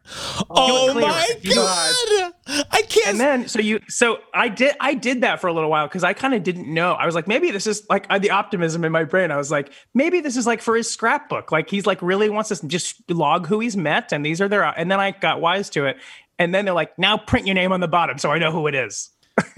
oh 0.50 0.90
clearer. 0.92 1.08
my 1.08 1.28
You 1.40 1.54
know, 1.54 1.62
god, 1.62 2.32
I 2.70 2.82
can't. 2.82 3.06
And 3.06 3.20
then 3.20 3.48
so 3.48 3.58
you 3.58 3.80
so 3.88 4.18
I 4.34 4.50
did 4.50 4.76
I 4.80 4.92
did 4.92 5.22
that 5.22 5.40
for 5.40 5.46
a 5.46 5.54
little 5.54 5.70
while 5.70 5.86
because 5.86 6.04
I 6.04 6.12
kind 6.12 6.34
of 6.34 6.42
didn't 6.42 6.72
know. 6.72 6.92
I 6.92 7.06
was 7.06 7.14
like, 7.14 7.26
maybe 7.26 7.50
this 7.50 7.66
is 7.66 7.86
like 7.88 8.06
the 8.20 8.32
optimism 8.32 8.84
in 8.84 8.92
my 8.92 9.04
brain. 9.04 9.30
I 9.30 9.38
was 9.38 9.50
like, 9.50 9.72
maybe 9.94 10.20
this 10.20 10.36
is 10.36 10.46
like 10.46 10.60
for 10.60 10.76
his 10.76 10.90
scrapbook. 10.90 11.50
Like 11.50 11.70
he's 11.70 11.86
like 11.86 12.02
really 12.02 12.28
wants 12.28 12.50
to 12.50 12.68
just 12.68 13.10
log 13.10 13.46
who 13.46 13.60
he's 13.60 13.78
met 13.78 14.12
and 14.12 14.26
these 14.26 14.42
are 14.42 14.48
their. 14.48 14.62
And 14.62 14.90
then 14.90 15.00
I 15.00 15.12
got 15.12 15.40
wise 15.40 15.70
to 15.70 15.86
it. 15.86 15.96
And 16.38 16.54
then 16.54 16.66
they're 16.66 16.74
like, 16.74 16.98
now 16.98 17.16
print 17.16 17.46
your 17.46 17.54
name 17.54 17.72
on 17.72 17.80
the 17.80 17.88
bottom 17.88 18.18
so 18.18 18.30
I 18.30 18.36
know 18.36 18.52
who 18.52 18.66
it 18.66 18.74
is. 18.74 19.08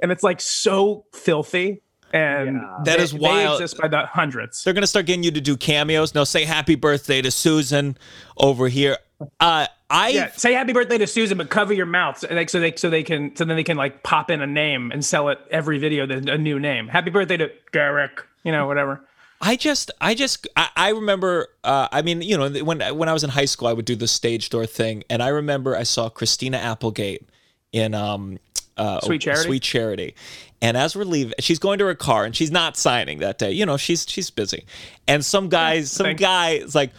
and 0.00 0.12
it's 0.12 0.22
like 0.22 0.40
so 0.40 1.06
filthy. 1.12 1.82
And 2.12 2.56
Yeah. 2.56 2.78
That 2.84 2.98
they- 2.98 3.02
is 3.04 3.14
wild. 3.14 3.60
They 3.60 3.64
exist 3.64 3.80
by 3.80 3.88
the 3.88 4.06
hundreds. 4.06 4.64
They're 4.64 4.74
gonna 4.74 4.86
start 4.86 5.06
getting 5.06 5.22
you 5.22 5.30
to 5.30 5.40
do 5.40 5.56
cameos. 5.56 6.14
No, 6.14 6.24
say 6.24 6.44
happy 6.44 6.74
birthday 6.74 7.22
to 7.22 7.30
Susan 7.30 7.96
over 8.36 8.68
here. 8.68 8.96
Uh, 9.38 9.66
I 9.90 10.08
Yeah, 10.10 10.30
say 10.36 10.52
happy 10.54 10.72
birthday 10.72 10.98
to 10.98 11.06
Susan, 11.06 11.36
but 11.36 11.50
cover 11.50 11.74
your 11.74 11.86
mouth, 11.86 12.18
so, 12.18 12.28
like, 12.30 12.48
so 12.48 12.58
they 12.60 12.74
so 12.76 12.88
they 12.88 13.02
can 13.02 13.34
so 13.36 13.44
then 13.44 13.56
they 13.56 13.64
can 13.64 13.76
like 13.76 14.02
pop 14.02 14.30
in 14.30 14.40
a 14.40 14.46
name 14.46 14.90
and 14.92 15.04
sell 15.04 15.28
it 15.28 15.38
every 15.50 15.78
video 15.78 16.04
a 16.08 16.38
new 16.38 16.58
name. 16.58 16.88
Happy 16.88 17.10
birthday 17.10 17.36
to 17.36 17.50
Derek, 17.72 18.22
you 18.44 18.52
know 18.52 18.66
whatever. 18.66 19.00
I 19.42 19.56
just, 19.56 19.90
I 20.02 20.14
just, 20.14 20.46
I, 20.54 20.68
I 20.76 20.88
remember. 20.90 21.48
Uh, 21.64 21.88
I 21.90 22.02
mean, 22.02 22.20
you 22.20 22.36
know, 22.36 22.50
when 22.62 22.80
when 22.96 23.08
I 23.08 23.12
was 23.12 23.24
in 23.24 23.30
high 23.30 23.46
school, 23.46 23.68
I 23.68 23.72
would 23.72 23.86
do 23.86 23.96
the 23.96 24.08
stage 24.08 24.50
door 24.50 24.66
thing, 24.66 25.02
and 25.08 25.22
I 25.22 25.28
remember 25.28 25.74
I 25.74 25.84
saw 25.84 26.08
Christina 26.10 26.58
Applegate 26.58 27.26
in 27.72 27.94
um, 27.94 28.38
uh, 28.76 29.00
Sweet 29.00 29.22
Charity? 29.22 29.42
Sweet 29.48 29.62
Charity, 29.62 30.14
and 30.62 30.76
as 30.76 30.94
we're 30.96 31.04
leaving, 31.04 31.34
she's 31.40 31.58
going 31.58 31.78
to 31.78 31.86
her 31.86 31.94
car, 31.94 32.24
and 32.24 32.34
she's 32.36 32.50
not 32.50 32.76
signing 32.76 33.18
that 33.20 33.38
day. 33.38 33.50
You 33.52 33.66
know, 33.66 33.76
she's 33.76 34.06
she's 34.08 34.30
busy, 34.30 34.64
and 35.08 35.24
some 35.24 35.48
guy, 35.48 35.82
some 35.82 36.04
thanks. 36.06 36.20
guy 36.20 36.50
is 36.52 36.74
like. 36.74 36.90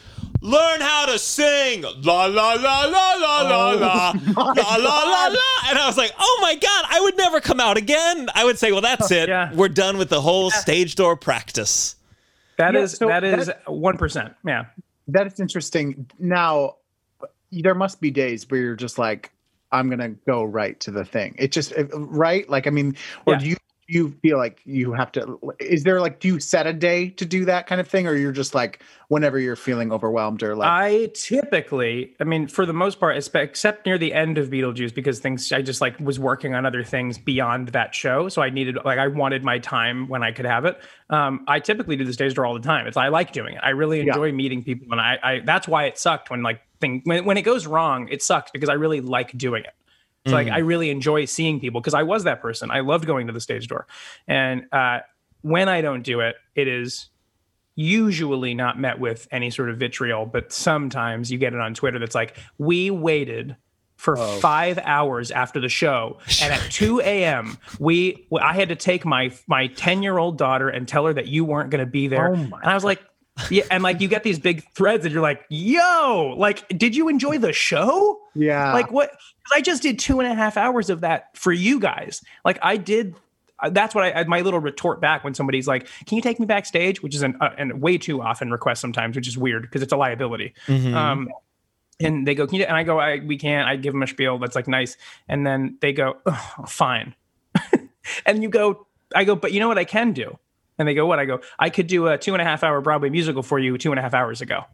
Learn 0.44 0.82
how 0.82 1.06
to 1.06 1.20
sing, 1.20 1.84
la 1.84 2.26
la 2.26 2.54
la 2.54 2.54
la 2.56 2.86
la 2.86 3.44
la 3.44 3.72
la, 3.74 4.14
oh 4.16 4.34
la 4.36 4.76
la 4.76 5.04
la 5.04 5.28
la, 5.28 5.70
and 5.70 5.78
I 5.78 5.84
was 5.86 5.98
like, 5.98 6.12
"Oh 6.20 6.40
my 6.42 6.56
god, 6.56 6.86
I 6.90 7.00
would 7.00 7.16
never 7.16 7.40
come 7.40 7.60
out 7.60 7.78
again." 7.78 8.28
I 8.34 8.44
would 8.44 8.58
say, 8.58 8.72
"Well, 8.72 8.82
that's 8.82 9.12
it. 9.12 9.30
Yeah. 9.30 9.54
We're 9.54 9.70
done 9.70 10.00
with 10.00 10.10
the 10.10 10.20
whole 10.20 10.50
stage 10.50 10.96
door 10.96 11.16
practice." 11.16 11.96
That 12.58 12.74
Yeah, 12.74 12.80
is 12.80 12.94
so 12.94 13.06
that 13.08 13.24
is 13.24 13.52
one 13.68 13.98
percent. 13.98 14.34
Yeah. 14.44 14.66
That 15.10 15.28
is 15.28 15.40
interesting. 15.40 16.10
Now, 16.18 16.78
there 17.52 17.76
must 17.76 18.02
be 18.02 18.10
days 18.10 18.50
where 18.50 18.62
you're 18.62 18.76
just 18.76 18.98
like, 18.98 19.32
I'm 19.72 19.90
gonna 19.90 20.10
go 20.28 20.44
right 20.44 20.80
to 20.82 20.92
the 20.92 21.06
thing. 21.06 21.36
It 21.40 21.52
just 21.52 21.74
right, 21.94 22.50
like 22.50 22.68
I 22.68 22.70
mean, 22.70 22.96
or 23.26 23.34
Yeah. 23.34 23.40
do 23.40 23.46
you 23.50 23.56
you 23.88 24.10
feel 24.22 24.38
like 24.38 24.62
you 24.64 24.94
have 24.94 25.12
to? 25.12 25.38
Is 25.60 25.84
there 25.84 26.00
like, 26.00 26.22
do 26.22 26.30
you 26.30 26.40
set 26.40 26.66
a 26.66 26.72
day 26.72 27.10
to 27.10 27.26
do 27.26 27.44
that 27.44 27.68
kind 27.68 27.82
of 27.82 27.88
thing, 27.90 28.08
or 28.08 28.16
you're 28.16 28.32
just 28.32 28.56
like 28.56 28.82
whenever 29.10 29.38
you're 29.38 29.58
feeling 29.58 29.92
overwhelmed 29.92 30.42
or 30.44 30.56
like? 30.56 30.70
I 30.70 31.12
typically, 31.14 32.16
I 32.20 32.24
mean, 32.24 32.48
for 32.48 32.66
the 32.66 32.72
most 32.72 33.00
part, 33.02 33.18
except 33.36 33.86
near 33.86 33.98
the 33.98 34.14
end 34.14 34.38
of 34.38 34.50
Beetlejuice, 34.50 34.94
because 34.96 35.20
things 35.20 35.52
I 35.52 35.62
just 35.62 35.82
like 35.82 36.00
was 36.00 36.20
working 36.20 36.54
on 36.56 36.66
other 36.66 36.84
things 36.84 37.18
beyond 37.18 37.70
that 37.70 37.94
show, 37.94 38.30
so 38.30 38.42
I 38.42 38.50
needed 38.50 38.78
like 38.86 39.00
I 39.00 39.08
wanted 39.08 39.44
my 39.44 39.60
time 39.60 40.08
when 40.08 40.24
I 40.24 40.32
could 40.32 40.46
have 40.46 40.64
it. 40.64 40.80
Um, 41.10 41.44
I 41.48 41.60
typically 41.60 41.98
do 41.98 42.06
the 42.06 42.14
stage 42.14 42.34
door 42.36 42.46
all 42.46 42.54
the 42.54 42.60
time. 42.62 42.88
It's 42.88 42.96
I 42.96 43.10
like 43.10 43.34
doing 43.34 43.56
it. 43.56 43.60
I 43.62 43.70
really 43.72 44.00
Yeah. 44.00 44.14
enjoy 44.14 44.32
meeting 44.32 44.64
people, 44.64 44.88
and 44.92 45.02
I, 45.02 45.18
I 45.22 45.40
that's 45.44 45.68
why 45.68 45.86
it 45.86 45.98
sucked 45.98 46.30
when 46.30 46.44
like 46.44 46.62
thing 46.82 47.02
when 47.06 47.24
when 47.26 47.38
it 47.38 47.44
goes 47.44 47.66
wrong, 47.68 48.08
it 48.10 48.22
sucks 48.22 48.52
because 48.52 48.70
I 48.70 48.74
really 48.74 49.00
like 49.02 49.38
doing 49.38 49.64
it. 49.64 49.74
So 50.28 50.34
like 50.34 50.50
I 50.50 50.60
really 50.60 50.92
enjoy 50.92 51.26
seeing 51.26 51.60
people 51.60 51.82
because 51.82 51.96
I 51.96 52.04
was 52.04 52.26
that 52.26 52.42
person. 52.42 52.70
I 52.70 52.82
loved 52.82 53.08
going 53.08 53.26
to 53.28 53.34
the 53.34 53.42
stage 53.42 53.68
door, 53.68 53.88
and 54.28 54.66
uh, 54.72 55.00
when 55.42 55.68
I 55.68 55.82
don't 55.82 56.04
do 56.04 56.20
it, 56.20 56.36
it 56.54 56.68
is 56.68 57.10
usually 57.76 58.54
not 58.54 58.80
met 58.80 59.00
with 59.00 59.28
any 59.32 59.50
sort 59.50 59.70
of 59.70 59.78
vitriol, 59.78 60.26
but 60.26 60.52
sometimes 60.52 61.32
you 61.32 61.38
get 61.38 61.54
it 61.54 61.60
on 61.60 61.74
Twitter 61.74 61.98
that's 61.98 62.14
like, 62.14 62.38
we 62.58 62.92
waited 62.92 63.56
for 63.96 64.16
five 64.40 64.78
hours 64.84 65.32
after 65.32 65.60
the 65.60 65.70
show, 65.70 66.18
and 66.42 66.54
at 66.54 66.72
2 66.72 67.02
a.m. 67.02 67.58
we 67.80 68.28
I 68.40 68.54
had 68.54 68.70
to 68.70 68.76
take 68.76 69.06
my 69.06 69.32
my 69.48 69.68
10 69.68 70.04
year 70.04 70.18
old 70.18 70.38
daughter 70.38 70.70
and 70.70 70.88
tell 70.88 71.06
her 71.06 71.14
that 71.14 71.28
you 71.28 71.46
weren't 71.46 71.70
going 71.70 71.84
to 71.84 71.92
be 71.92 72.08
there, 72.08 72.30
Oh 72.30 72.34
and 72.34 72.54
I 72.64 72.74
was 72.74 72.84
like. 72.84 73.02
Yeah, 73.50 73.64
and 73.72 73.82
like 73.82 74.02
you 74.02 74.08
get 74.08 74.24
these 74.24 74.40
big 74.40 74.64
threads, 74.74 75.06
and 75.06 75.14
you're 75.14 75.22
like, 75.24 75.46
"Yo, 75.50 76.36
like, 76.38 76.68
did 76.78 76.96
you 76.96 77.08
enjoy 77.10 77.38
the 77.38 77.54
show? 77.54 78.20
yeah, 78.36 78.74
like 78.74 78.92
what 78.92 79.10
'cause 79.12 79.52
i 79.54 79.60
just 79.62 79.82
did 79.84 80.00
two 80.00 80.20
and 80.22 80.32
a 80.32 80.34
half 80.34 80.56
hours 80.56 80.90
of 80.90 81.02
that 81.02 81.36
for 81.36 81.52
you 81.52 81.80
guys 81.82 82.22
like 82.46 82.58
i 82.62 82.78
did 82.78 83.14
uh, 83.60 83.70
that's 83.70 83.94
what 83.94 84.06
I, 84.16 84.24
my 84.24 84.40
little 84.42 84.60
retort 84.62 85.02
back 85.02 85.24
when 85.24 85.34
somebody's 85.36 85.68
like, 85.68 85.88
"Can 86.08 86.16
you 86.16 86.22
take 86.22 86.40
me 86.40 86.46
backstage?" 86.48 87.04
Which 87.04 87.14
is 87.14 87.22
an 87.22 87.38
uh, 87.42 87.50
and 87.58 87.82
way 87.82 87.98
too 87.98 88.20
often 88.22 88.50
request 88.50 88.82
sometimes, 88.82 89.16
which 89.16 89.28
is 89.28 89.38
weird 89.38 89.62
because 89.64 89.84
it's 89.84 89.94
a 89.94 89.98
liability. 89.98 90.54
Um, 90.68 91.30
and 92.00 92.26
they 92.26 92.34
go, 92.34 92.48
"Can 92.48 92.56
you?" 92.58 92.64
And 92.64 92.76
I 92.76 92.82
go, 92.84 93.00
"I 93.00 93.20
we 93.20 93.38
can't." 93.38 93.68
I 93.68 93.76
give 93.76 93.94
them 93.94 94.02
a 94.02 94.08
spiel 94.08 94.40
that's 94.40 94.56
like 94.56 94.68
nice, 94.68 94.98
and 95.28 95.46
then 95.46 95.78
they 95.80 95.94
go, 95.94 96.18
"Fine," 96.68 97.14
and 98.26 98.42
you 98.42 98.50
go, 98.50 98.88
"I 99.14 99.26
go," 99.26 99.36
but 99.36 99.52
you 99.52 99.60
know 99.60 99.68
what 99.68 99.78
I 99.78 99.86
can 99.86 100.12
do? 100.14 100.40
And 100.82 100.88
they 100.90 100.94
go, 100.96 101.06
what? 101.06 101.20
I 101.20 101.26
go, 101.26 101.40
I 101.60 101.70
could 101.70 101.88
do 101.88 102.08
a 102.08 102.18
two 102.18 102.34
and 102.34 102.42
a 102.42 102.46
half 102.46 102.64
hour 102.64 102.82
Broadway 102.82 103.10
musical 103.10 103.44
for 103.44 103.60
you 103.60 103.78
two 103.78 103.92
and 103.92 104.00
a 104.00 104.02
half 104.02 104.14
hours 104.14 104.42
ago. 104.42 104.66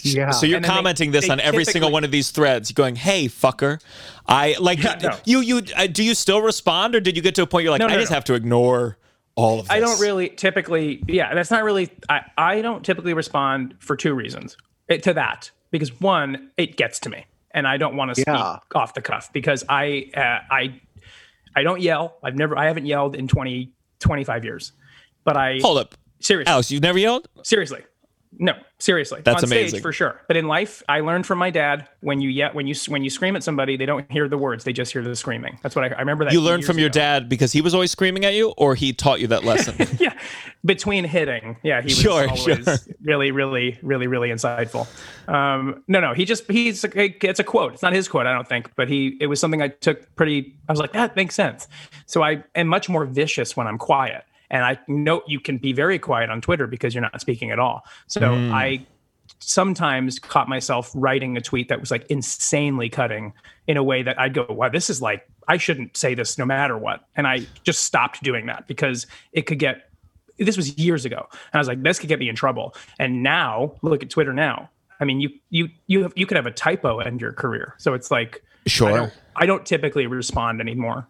Yeah. 0.00 0.30
So 0.30 0.46
you're 0.46 0.56
And 0.56 0.64
then 0.64 0.70
they- 0.70 0.74
commenting 0.76 1.10
this 1.10 1.26
they 1.26 1.30
on 1.32 1.40
every 1.40 1.64
single 1.64 1.90
one 1.90 2.04
of 2.04 2.10
these 2.10 2.30
threads, 2.30 2.72
going, 2.72 2.94
"Hey, 2.96 3.26
fucker!" 3.26 3.82
I 4.26 4.54
like 4.60 4.82
Yeah, 4.82 4.98
no. 5.02 5.16
you. 5.24 5.40
You 5.40 5.62
uh, 5.76 5.86
do 5.88 6.02
you 6.04 6.14
still 6.14 6.40
respond, 6.40 6.94
or 6.94 7.00
did 7.00 7.16
you 7.16 7.22
get 7.22 7.34
to 7.34 7.42
a 7.42 7.46
point 7.46 7.64
you're 7.64 7.72
like, 7.72 7.80
No, 7.80 7.86
I 7.86 7.90
no, 7.94 7.98
just 7.98 8.10
no. 8.10 8.14
have 8.14 8.24
to 8.24 8.34
ignore 8.34 8.96
all 9.34 9.58
of 9.60 9.66
this? 9.66 9.70
I 9.72 9.80
don't 9.80 10.00
really 10.00 10.28
typically, 10.30 11.02
yeah, 11.08 11.34
that's 11.34 11.50
not 11.50 11.64
really, 11.64 11.90
I, 12.08 12.22
I 12.38 12.60
don't 12.62 12.84
typically 12.84 13.12
respond 13.14 13.74
for 13.80 13.96
two 13.96 14.14
reasons 14.14 14.56
it, 14.88 15.02
to 15.04 15.14
that. 15.14 15.50
Because 15.70 16.00
one, 16.00 16.50
it 16.56 16.76
gets 16.76 16.98
to 17.00 17.10
me 17.10 17.26
and 17.52 17.66
I 17.68 17.76
don't 17.76 17.94
want 17.96 18.10
to 18.10 18.14
speak 18.14 18.26
Yeah. 18.28 18.58
off 18.74 18.94
the 18.94 19.02
cuff 19.02 19.32
because 19.32 19.64
I, 19.68 20.10
uh, 20.16 20.20
I, 20.52 20.80
I 21.54 21.62
don't 21.62 21.80
yell. 21.82 22.16
I've 22.22 22.36
never, 22.36 22.56
I 22.56 22.64
haven't 22.66 22.86
yelled 22.86 23.14
in 23.14 23.28
20, 23.28 23.70
25 24.00 24.44
years, 24.44 24.72
but 25.28 25.36
I, 25.36 25.58
Hold 25.62 25.78
up, 25.78 25.94
seriously, 26.20 26.50
Alex. 26.52 26.70
You've 26.70 26.82
never 26.82 26.98
yelled? 26.98 27.28
seriously. 27.42 27.82
No, 28.40 28.52
seriously. 28.78 29.22
That's 29.24 29.42
on 29.42 29.48
stage 29.48 29.60
amazing. 29.62 29.80
for 29.80 29.90
sure. 29.90 30.20
But 30.28 30.36
in 30.36 30.46
life, 30.46 30.82
I 30.88 31.00
learned 31.00 31.26
from 31.26 31.38
my 31.38 31.48
dad 31.50 31.88
when 32.00 32.20
you 32.20 32.28
yet 32.28 32.54
when 32.54 32.66
you 32.66 32.74
when 32.86 33.02
you 33.02 33.08
scream 33.08 33.34
at 33.36 33.42
somebody, 33.42 33.76
they 33.78 33.86
don't 33.86 34.08
hear 34.12 34.28
the 34.28 34.36
words; 34.36 34.64
they 34.64 34.72
just 34.72 34.92
hear 34.92 35.02
the 35.02 35.16
screaming. 35.16 35.58
That's 35.62 35.74
what 35.74 35.86
I, 35.86 35.96
I 35.96 36.00
remember. 36.00 36.24
That 36.24 36.34
You 36.34 36.42
learned 36.42 36.64
from 36.66 36.78
your 36.78 36.88
ago. 36.88 37.00
dad 37.00 37.28
because 37.30 37.52
he 37.52 37.62
was 37.62 37.74
always 37.74 37.90
screaming 37.90 38.26
at 38.26 38.34
you, 38.34 38.50
or 38.58 38.74
he 38.74 38.92
taught 38.92 39.20
you 39.20 39.28
that 39.28 39.44
lesson. 39.50 39.74
yeah 39.98 40.12
between 40.64 41.04
hitting 41.04 41.56
yeah 41.62 41.80
he 41.80 41.86
was 41.86 41.98
Sure, 41.98 42.28
always 42.28 42.64
sure. 42.64 42.76
really 43.02 43.30
really 43.30 43.78
really 43.80 44.08
really 44.08 44.28
insightful 44.28 44.86
um 45.32 45.84
no 45.86 46.00
no 46.00 46.12
he 46.14 46.24
just 46.24 46.50
he's 46.50 46.84
it's 46.84 47.38
a 47.38 47.44
quote 47.44 47.74
it's 47.74 47.82
not 47.82 47.92
his 47.92 48.08
quote 48.08 48.26
i 48.26 48.32
don't 48.32 48.48
think 48.48 48.68
but 48.74 48.88
he 48.88 49.16
it 49.20 49.28
was 49.28 49.38
something 49.38 49.62
i 49.62 49.68
took 49.68 50.12
pretty 50.16 50.56
i 50.68 50.72
was 50.72 50.80
like 50.80 50.92
that 50.92 51.14
makes 51.14 51.36
sense 51.36 51.68
so 52.06 52.24
i 52.24 52.42
am 52.56 52.66
much 52.66 52.88
more 52.88 53.04
vicious 53.06 53.56
when 53.56 53.68
i'm 53.68 53.78
quiet 53.78 54.24
and 54.50 54.64
i 54.64 54.78
know 54.88 55.22
you 55.26 55.40
can 55.40 55.58
be 55.58 55.72
very 55.72 55.98
quiet 55.98 56.30
on 56.30 56.40
twitter 56.40 56.66
because 56.66 56.94
you're 56.94 57.02
not 57.02 57.20
speaking 57.20 57.50
at 57.50 57.58
all 57.58 57.82
so 58.06 58.20
Mm. 58.20 58.52
i 58.52 58.86
sometimes 59.40 60.18
caught 60.18 60.48
myself 60.48 60.90
writing 60.94 61.36
a 61.36 61.40
tweet 61.40 61.68
that 61.68 61.80
was 61.80 61.90
like 61.90 62.06
insanely 62.10 62.88
cutting 62.88 63.32
in 63.66 63.76
a 63.76 63.82
way 63.82 64.02
that 64.02 64.18
I'd 64.18 64.34
go, 64.34 64.46
wow, 64.48 64.68
this 64.68 64.88
is 64.90 65.00
like, 65.02 65.28
I 65.46 65.58
shouldn't 65.58 65.96
say 65.96 66.14
this 66.14 66.38
no 66.38 66.44
matter 66.44 66.76
what. 66.76 67.04
And 67.14 67.26
I 67.26 67.46
just 67.62 67.84
stopped 67.84 68.22
doing 68.22 68.46
that 68.46 68.66
because 68.66 69.06
it 69.32 69.42
could 69.42 69.58
get, 69.58 69.90
this 70.38 70.56
was 70.56 70.76
years 70.78 71.04
ago. 71.04 71.26
And 71.30 71.54
I 71.54 71.58
was 71.58 71.68
like, 71.68 71.82
this 71.82 71.98
could 71.98 72.08
get 72.08 72.18
me 72.18 72.28
in 72.28 72.36
trouble. 72.36 72.74
And 72.98 73.22
now 73.22 73.74
look 73.82 74.02
at 74.02 74.10
Twitter 74.10 74.32
now. 74.32 74.70
I 74.98 75.04
mean, 75.04 75.20
you, 75.20 75.30
you, 75.50 75.68
you, 75.86 76.02
have, 76.04 76.12
you 76.16 76.26
could 76.26 76.36
have 76.36 76.46
a 76.46 76.50
typo 76.50 76.98
end 76.98 77.20
your 77.20 77.32
career. 77.32 77.74
So 77.78 77.94
it's 77.94 78.10
like, 78.10 78.42
Sure. 78.66 78.90
I 78.90 78.96
don't, 78.96 79.12
I 79.36 79.46
don't 79.46 79.64
typically 79.66 80.06
respond 80.06 80.60
anymore. 80.60 81.06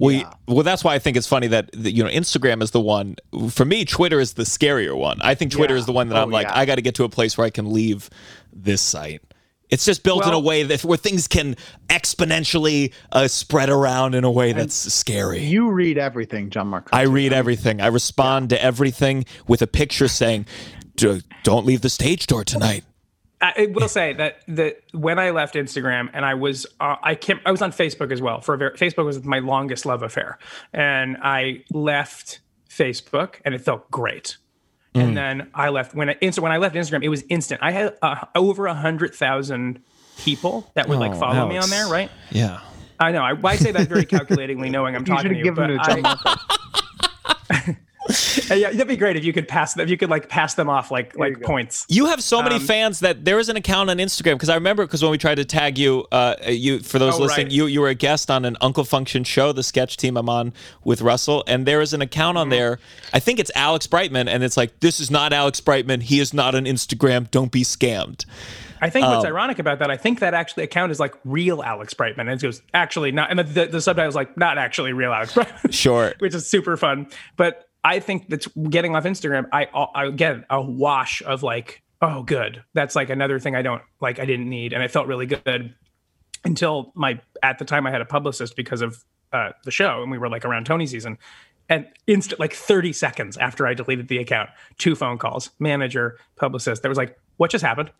We 0.00 0.24
well, 0.48 0.62
that's 0.64 0.82
why 0.82 0.94
I 0.94 0.98
think 0.98 1.16
it's 1.16 1.26
funny 1.26 1.46
that, 1.48 1.70
that 1.72 1.92
you 1.92 2.02
know 2.02 2.10
Instagram 2.10 2.62
is 2.62 2.70
the 2.70 2.80
one. 2.80 3.16
For 3.50 3.64
me, 3.64 3.84
Twitter 3.84 4.18
is 4.18 4.32
the 4.32 4.44
scarier 4.44 4.96
one. 4.96 5.18
I 5.22 5.34
think 5.34 5.52
Twitter 5.52 5.74
Yeah. 5.74 5.80
is 5.80 5.86
the 5.86 5.92
one 5.92 6.08
that 6.08 6.16
Oh, 6.18 6.22
I'm 6.22 6.30
like, 6.30 6.46
yeah. 6.46 6.58
I 6.58 6.64
got 6.64 6.76
to 6.76 6.82
get 6.82 6.94
to 6.96 7.04
a 7.04 7.08
place 7.08 7.36
where 7.36 7.46
I 7.46 7.50
can 7.50 7.72
leave 7.72 8.08
this 8.52 8.80
site. 8.80 9.22
It's 9.68 9.84
just 9.84 10.02
built 10.02 10.26
in 10.26 10.32
a 10.32 10.40
way 10.40 10.64
that 10.64 10.82
where 10.84 10.96
things 10.98 11.28
can 11.28 11.54
exponentially 11.88 12.92
uh, 13.12 13.28
spread 13.28 13.70
around 13.70 14.14
in 14.14 14.24
a 14.24 14.30
way 14.30 14.52
that's 14.52 14.74
scary. 14.74 15.44
you 15.44 15.70
read 15.70 15.96
everything, 15.98 16.50
John 16.50 16.68
Mark. 16.68 16.88
I 16.92 17.02
read 17.02 17.32
everything. 17.32 17.80
I 17.80 17.86
respond 17.86 18.48
to 18.50 18.60
everything 18.62 19.26
with 19.46 19.62
a 19.62 19.66
picture 19.68 20.08
saying, 20.08 20.46
"D- 20.96 21.22
"Don't 21.44 21.66
leave 21.66 21.82
the 21.82 21.88
stage 21.90 22.26
door 22.26 22.42
tonight." 22.44 22.84
I 23.40 23.52
I 23.56 23.66
will 23.66 23.88
say 23.88 24.12
that 24.14 24.42
that 24.48 24.80
when 24.92 25.18
I 25.18 25.30
left 25.30 25.54
Instagram 25.54 26.10
and 26.12 26.24
I 26.24 26.34
was 26.34 26.66
uh, 26.80 26.96
I 27.02 27.14
came 27.14 27.40
I 27.46 27.50
was 27.50 27.62
on 27.62 27.72
Facebook 27.72 28.12
as 28.12 28.20
well 28.20 28.40
for 28.40 28.54
a 28.54 28.58
very, 28.58 28.72
Facebook 28.76 29.04
was 29.04 29.24
my 29.24 29.38
longest 29.38 29.86
love 29.86 30.02
affair. 30.02 30.38
And 30.72 31.16
I 31.22 31.64
left 31.72 32.40
Facebook 32.68 33.36
and 33.44 33.54
it 33.54 33.60
felt 33.60 33.90
great. 33.90 34.36
And 34.92 35.16
then 35.16 35.50
I 35.54 35.68
left 35.68 35.94
when 35.94 36.10
I, 36.10 36.16
when 36.38 36.50
I 36.50 36.56
left 36.56 36.74
Instagram 36.74 37.04
it 37.04 37.08
was 37.08 37.22
instant. 37.28 37.62
I 37.62 37.70
had 37.70 37.96
uh, 38.02 38.24
over 38.34 38.66
a 38.66 38.74
hundred 38.74 39.14
thousand 39.14 39.82
people 40.18 40.70
that 40.74 40.88
would 40.88 40.98
like 40.98 41.12
Oh, 41.12 41.20
follow 41.20 41.48
me 41.48 41.58
on 41.58 41.70
there 41.70 41.86
right? 41.86 42.10
Yeah. 42.30 42.60
I 42.98 43.12
know. 43.12 43.22
I, 43.22 43.34
I 43.42 43.56
say 43.56 43.72
that 43.72 43.88
very 43.88 44.04
calculatingly 44.16 44.68
knowing 44.68 44.94
I'm 44.96 45.02
You 45.02 45.06
talking 45.06 45.30
should 45.30 45.34
to 45.34 45.38
you 45.38 45.44
given 45.44 45.68
but 45.68 45.70
it 45.70 45.78
to 45.84 46.02
John 46.02 46.06
I, 46.06 47.64
Mark. 47.64 47.76
yeah 48.48 48.70
that'd 48.70 48.88
be 48.88 48.96
great 48.96 49.14
if 49.16 49.24
you 49.24 49.32
could 49.32 49.46
pass 49.46 49.74
them 49.74 49.84
if 49.84 49.90
you 49.90 49.96
could 49.98 50.08
like 50.08 50.28
pass 50.28 50.54
them 50.54 50.70
off 50.70 50.90
like 50.90 51.14
like 51.18 51.38
go. 51.38 51.46
points 51.46 51.84
You 51.88 52.06
have 52.06 52.22
so 52.22 52.38
Um, 52.38 52.44
many 52.46 52.58
fans 52.58 53.00
that 53.00 53.24
there 53.26 53.38
is 53.38 53.48
an 53.50 53.56
account 53.56 53.90
on 53.90 53.98
Instagram 53.98 54.34
because 54.34 54.48
I 54.48 54.54
remember 54.54 54.86
because 54.86 55.02
when 55.02 55.10
we 55.10 55.18
tried 55.18 55.34
to 55.34 55.44
tag 55.44 55.76
you, 55.76 56.06
uh, 56.10 56.34
you 56.48 56.78
for 56.80 56.98
those 56.98 57.16
Oh, 57.16 57.22
listening, 57.22 57.46
right. 57.48 57.52
you 57.52 57.66
you 57.66 57.80
were 57.82 57.88
a 57.88 57.94
guest 57.94 58.30
on 58.30 58.44
an 58.46 58.56
Uncle 58.62 58.84
Function 58.84 59.22
show, 59.24 59.52
the 59.52 59.62
sketch 59.62 59.96
team 59.98 60.16
I'm 60.16 60.28
on 60.30 60.54
with 60.82 61.02
Russell, 61.02 61.44
and 61.46 61.66
there 61.66 61.80
is 61.82 61.92
an 61.92 62.00
account 62.00 62.36
Mm-hmm. 62.36 62.42
on 62.42 62.48
there. 62.48 62.78
I 63.12 63.18
think 63.20 63.38
it's 63.38 63.50
Alex 63.54 63.86
Brightman, 63.86 64.28
and 64.28 64.42
it's 64.42 64.56
like 64.56 64.80
this 64.80 64.98
is 65.00 65.10
not 65.10 65.32
Alex 65.32 65.60
Brightman. 65.60 66.00
He 66.00 66.20
is 66.20 66.32
not 66.32 66.54
on 66.54 66.64
Instagram. 66.64 67.30
Don't 67.30 67.52
be 67.52 67.62
scammed. 67.64 68.24
I 68.82 68.88
think 68.88 69.04
Um, 69.06 69.12
what's 69.14 69.26
ironic 69.26 69.58
about 69.58 69.78
that, 69.80 69.90
I 69.90 69.96
think 69.98 70.20
that 70.20 70.32
actually 70.32 70.62
account 70.64 70.90
is 70.90 70.98
like 71.00 71.14
real 71.26 71.62
Alex 71.62 71.92
Brightman. 71.92 72.28
And 72.28 72.40
it 72.40 72.42
goes, 72.42 72.62
actually 72.72 73.12
not, 73.12 73.28
and 73.28 73.38
the, 73.38 73.42
the, 73.44 73.66
the 73.66 73.80
subtitle 73.82 74.08
is 74.08 74.14
like, 74.14 74.38
not 74.38 74.56
actually 74.56 74.94
real 74.94 75.12
Alex 75.12 75.34
Brightman, 75.34 75.70
Sure. 75.72 76.14
which 76.18 76.34
is 76.34 76.46
super 76.48 76.78
fun. 76.78 77.06
But 77.36 77.68
I 77.82 78.00
think 78.00 78.28
that's 78.28 78.46
getting 78.46 78.94
off 78.94 79.04
Instagram, 79.04 79.48
I, 79.52 79.68
I 79.94 80.10
get 80.10 80.44
a 80.50 80.60
wash 80.60 81.22
of 81.22 81.42
like, 81.42 81.82
oh, 82.02 82.22
good. 82.22 82.62
That's 82.74 82.94
like 82.94 83.10
another 83.10 83.38
thing 83.38 83.54
I 83.54 83.62
don't 83.62 83.82
like, 84.00 84.18
I 84.18 84.24
didn't 84.24 84.48
need. 84.48 84.72
And 84.72 84.82
I 84.82 84.88
felt 84.88 85.06
really 85.06 85.26
good 85.26 85.74
until 86.44 86.92
my, 86.94 87.20
at 87.42 87.58
the 87.58 87.64
time 87.64 87.86
I 87.86 87.90
had 87.90 88.00
a 88.00 88.06
publicist 88.06 88.56
because 88.56 88.82
of 88.82 89.02
uh, 89.32 89.50
the 89.64 89.70
show 89.70 90.02
and 90.02 90.10
we 90.10 90.18
were 90.18 90.28
like 90.28 90.44
around 90.44 90.66
Tony 90.66 90.86
season. 90.86 91.18
And 91.68 91.86
instant, 92.06 92.40
like 92.40 92.52
30 92.52 92.92
seconds 92.92 93.36
after 93.36 93.66
I 93.66 93.74
deleted 93.74 94.08
the 94.08 94.18
account, 94.18 94.50
two 94.76 94.96
phone 94.96 95.18
calls, 95.18 95.50
manager, 95.58 96.18
publicist. 96.36 96.82
That 96.82 96.88
was 96.88 96.98
like, 96.98 97.16
what 97.36 97.50
just 97.50 97.64
happened? 97.64 97.92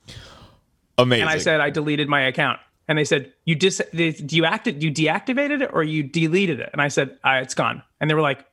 Amazing. 0.98 1.22
and 1.22 1.30
I 1.30 1.38
said 1.38 1.60
I 1.60 1.70
deleted 1.70 2.08
my 2.08 2.22
account. 2.22 2.58
And 2.88 2.98
they 2.98 3.04
said, 3.04 3.32
"You 3.44 3.54
dis 3.54 3.80
do 3.94 4.12
you 4.30 4.44
act 4.44 4.66
you 4.66 4.90
deactivated 4.90 5.62
it 5.62 5.70
or 5.72 5.84
you 5.84 6.02
deleted 6.02 6.58
it?" 6.58 6.70
And 6.72 6.82
I 6.82 6.88
said, 6.88 7.16
uh, 7.22 7.38
"It's 7.40 7.54
gone." 7.54 7.84
And 8.00 8.10
they 8.10 8.14
were 8.14 8.20
like, 8.20 8.44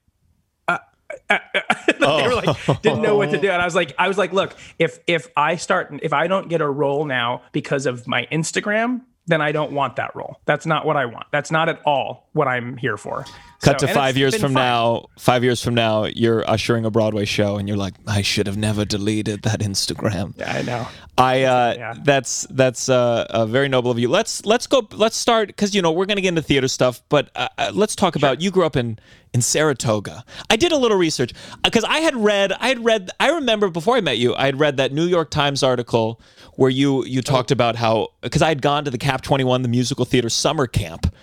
they 1.29 2.27
were 2.27 2.35
like, 2.35 2.69
oh. 2.69 2.79
didn't 2.81 3.01
know 3.01 3.17
what 3.17 3.31
to 3.31 3.37
do. 3.37 3.49
And 3.49 3.61
I 3.61 3.65
was 3.65 3.75
like, 3.75 3.93
I 3.97 4.07
was 4.07 4.17
like, 4.17 4.31
look, 4.31 4.55
if 4.79 4.99
if 5.07 5.29
I 5.35 5.57
start 5.57 5.99
if 6.01 6.13
I 6.13 6.27
don't 6.27 6.47
get 6.47 6.61
a 6.61 6.69
role 6.69 7.05
now 7.05 7.41
because 7.51 7.85
of 7.85 8.07
my 8.07 8.27
Instagram, 8.31 9.01
then 9.27 9.41
I 9.41 9.51
don't 9.51 9.71
want 9.73 9.97
that 9.97 10.15
role. 10.15 10.39
That's 10.45 10.65
not 10.65 10.85
what 10.85 10.95
I 10.97 11.05
want. 11.05 11.27
That's 11.31 11.51
not 11.51 11.69
at 11.69 11.81
all 11.85 12.27
what 12.33 12.47
I'm 12.47 12.77
here 12.77 12.97
for. 12.97 13.25
Cut 13.61 13.79
So- 13.81 13.87
to 13.87 13.93
five 13.93 14.17
years 14.17 14.35
from 14.35 14.53
fun. 14.53 14.61
now. 14.63 15.05
Five 15.17 15.43
years 15.43 15.61
from 15.63 15.73
now, 15.75 16.05
you're 16.05 16.49
ushering 16.49 16.85
a 16.85 16.91
Broadway 16.91 17.25
show, 17.25 17.57
and 17.57 17.67
you're 17.67 17.77
like, 17.77 17.95
I 18.07 18.21
should 18.21 18.47
have 18.47 18.55
never 18.57 18.85
deleted 18.85 19.41
that 19.43 19.59
Instagram. 19.61 20.33
Yeah, 20.37 20.53
I 20.57 20.61
know. 20.61 20.87
I 21.17 21.43
uh, 21.43 21.73
Yeah. 21.77 21.93
that's 22.03 22.45
that's 22.51 22.87
uh, 22.89 23.25
uh, 23.29 23.45
very 23.47 23.67
noble 23.67 23.89
of 23.91 23.97
you. 23.99 24.09
Let's 24.09 24.45
let's 24.45 24.67
go. 24.67 24.87
Let's 24.93 25.17
start 25.17 25.47
because 25.47 25.73
you 25.75 25.81
know 25.81 25.91
we're 25.91 26.05
gonna 26.05 26.21
get 26.21 26.29
into 26.29 26.41
theater 26.43 26.67
stuff, 26.67 27.01
but 27.09 27.29
uh, 27.35 27.47
uh, 27.57 27.71
let's 27.73 27.95
talk 27.95 28.15
about 28.15 28.39
you 28.41 28.51
grew 28.51 28.65
up 28.65 28.75
in 28.75 28.99
in 29.33 29.41
Saratoga. 29.41 30.23
I 30.49 30.55
did 30.55 30.71
a 30.71 30.77
little 30.77 30.97
research 30.97 31.33
because 31.63 31.83
I 31.83 31.99
had 31.99 32.15
read 32.15 32.53
I 32.53 32.67
had 32.69 32.85
read 32.85 33.09
I 33.19 33.31
remember 33.31 33.69
before 33.69 33.97
I 33.97 34.01
met 34.01 34.17
you 34.19 34.35
I 34.35 34.45
had 34.45 34.59
read 34.59 34.77
that 34.77 34.93
New 34.93 35.05
York 35.05 35.31
Times 35.31 35.63
article 35.63 36.21
where 36.57 36.69
you 36.69 37.05
you 37.05 37.19
oh. 37.19 37.21
talked 37.21 37.51
about 37.51 37.77
how 37.77 38.09
because 38.21 38.41
I 38.41 38.49
had 38.49 38.61
gone 38.61 38.83
to 38.83 38.91
the 38.91 38.97
Cap 38.97 39.21
Twenty 39.21 39.45
One 39.45 39.61
the 39.61 39.69
musical 39.69 40.03
theater 40.03 40.29
summer 40.29 40.67
camp, 40.67 41.13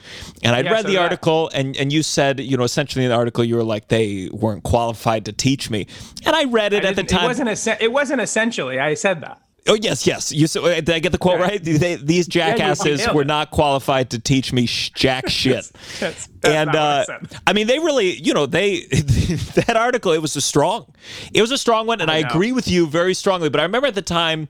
and 0.42 0.56
I'd 0.56 0.64
Yeah, 0.64 0.72
read 0.72 0.82
so 0.82 0.88
the 0.88 0.96
article 0.96 1.50
and 1.52 1.76
and 1.76 1.92
you 1.92 2.02
said 2.02 2.40
you 2.40 2.56
know 2.56 2.64
essentially 2.64 3.04
in 3.04 3.10
the 3.10 3.16
article 3.16 3.44
you 3.44 3.56
were 3.56 3.64
like 3.64 3.88
they 3.88 4.30
weren't 4.32 4.62
qualified 4.62 5.26
to 5.26 5.32
teach 5.32 5.68
me, 5.68 5.86
and 6.24 6.34
I 6.34 6.44
read 6.44 6.72
it 6.72 6.84
I 6.84 6.88
at 6.88 6.96
the 6.96 7.04
time. 7.04 7.24
It 7.24 7.26
wasn't 7.26 7.82
it 7.82 7.92
wasn't 7.92 8.20
essentially. 8.22 8.78
I 8.78 8.94
said 8.94 9.20
that. 9.20 9.40
Oh 9.66 9.74
yes, 9.74 10.06
yes. 10.06 10.30
You 10.30 10.46
so, 10.46 10.66
uh, 10.66 10.74
did 10.74 10.90
I 10.90 10.98
get 10.98 11.12
the 11.12 11.18
quote 11.18 11.38
Yeah. 11.38 11.46
right? 11.46 11.64
They, 11.64 11.94
these 11.96 12.26
jackasses 12.26 12.98
nailed 12.98 13.16
were 13.16 13.24
not 13.24 13.50
qualified 13.50 14.10
to 14.10 14.18
teach 14.18 14.52
me 14.52 14.66
sh- 14.66 14.90
jack 14.90 15.30
shit. 15.30 15.70
That's, 16.00 16.26
that's 16.26 16.28
and 16.44 16.70
I 16.70 17.00
uh, 17.00 17.04
said. 17.04 17.40
I 17.46 17.54
mean, 17.54 17.66
they 17.66 17.78
really, 17.78 18.12
you 18.14 18.34
know, 18.34 18.44
they 18.44 18.80
that 18.90 19.74
article. 19.74 20.12
It 20.12 20.20
was 20.20 20.36
a 20.36 20.42
strong, 20.42 20.92
it 21.32 21.40
was 21.40 21.50
a 21.50 21.56
strong 21.56 21.86
one, 21.86 22.02
and 22.02 22.10
I, 22.10 22.20
know. 22.20 22.28
agree 22.28 22.52
with 22.52 22.68
you 22.68 22.86
very 22.86 23.14
strongly. 23.14 23.48
But 23.48 23.60
I 23.60 23.62
remember 23.62 23.86
at 23.86 23.94
the 23.94 24.02
time 24.02 24.48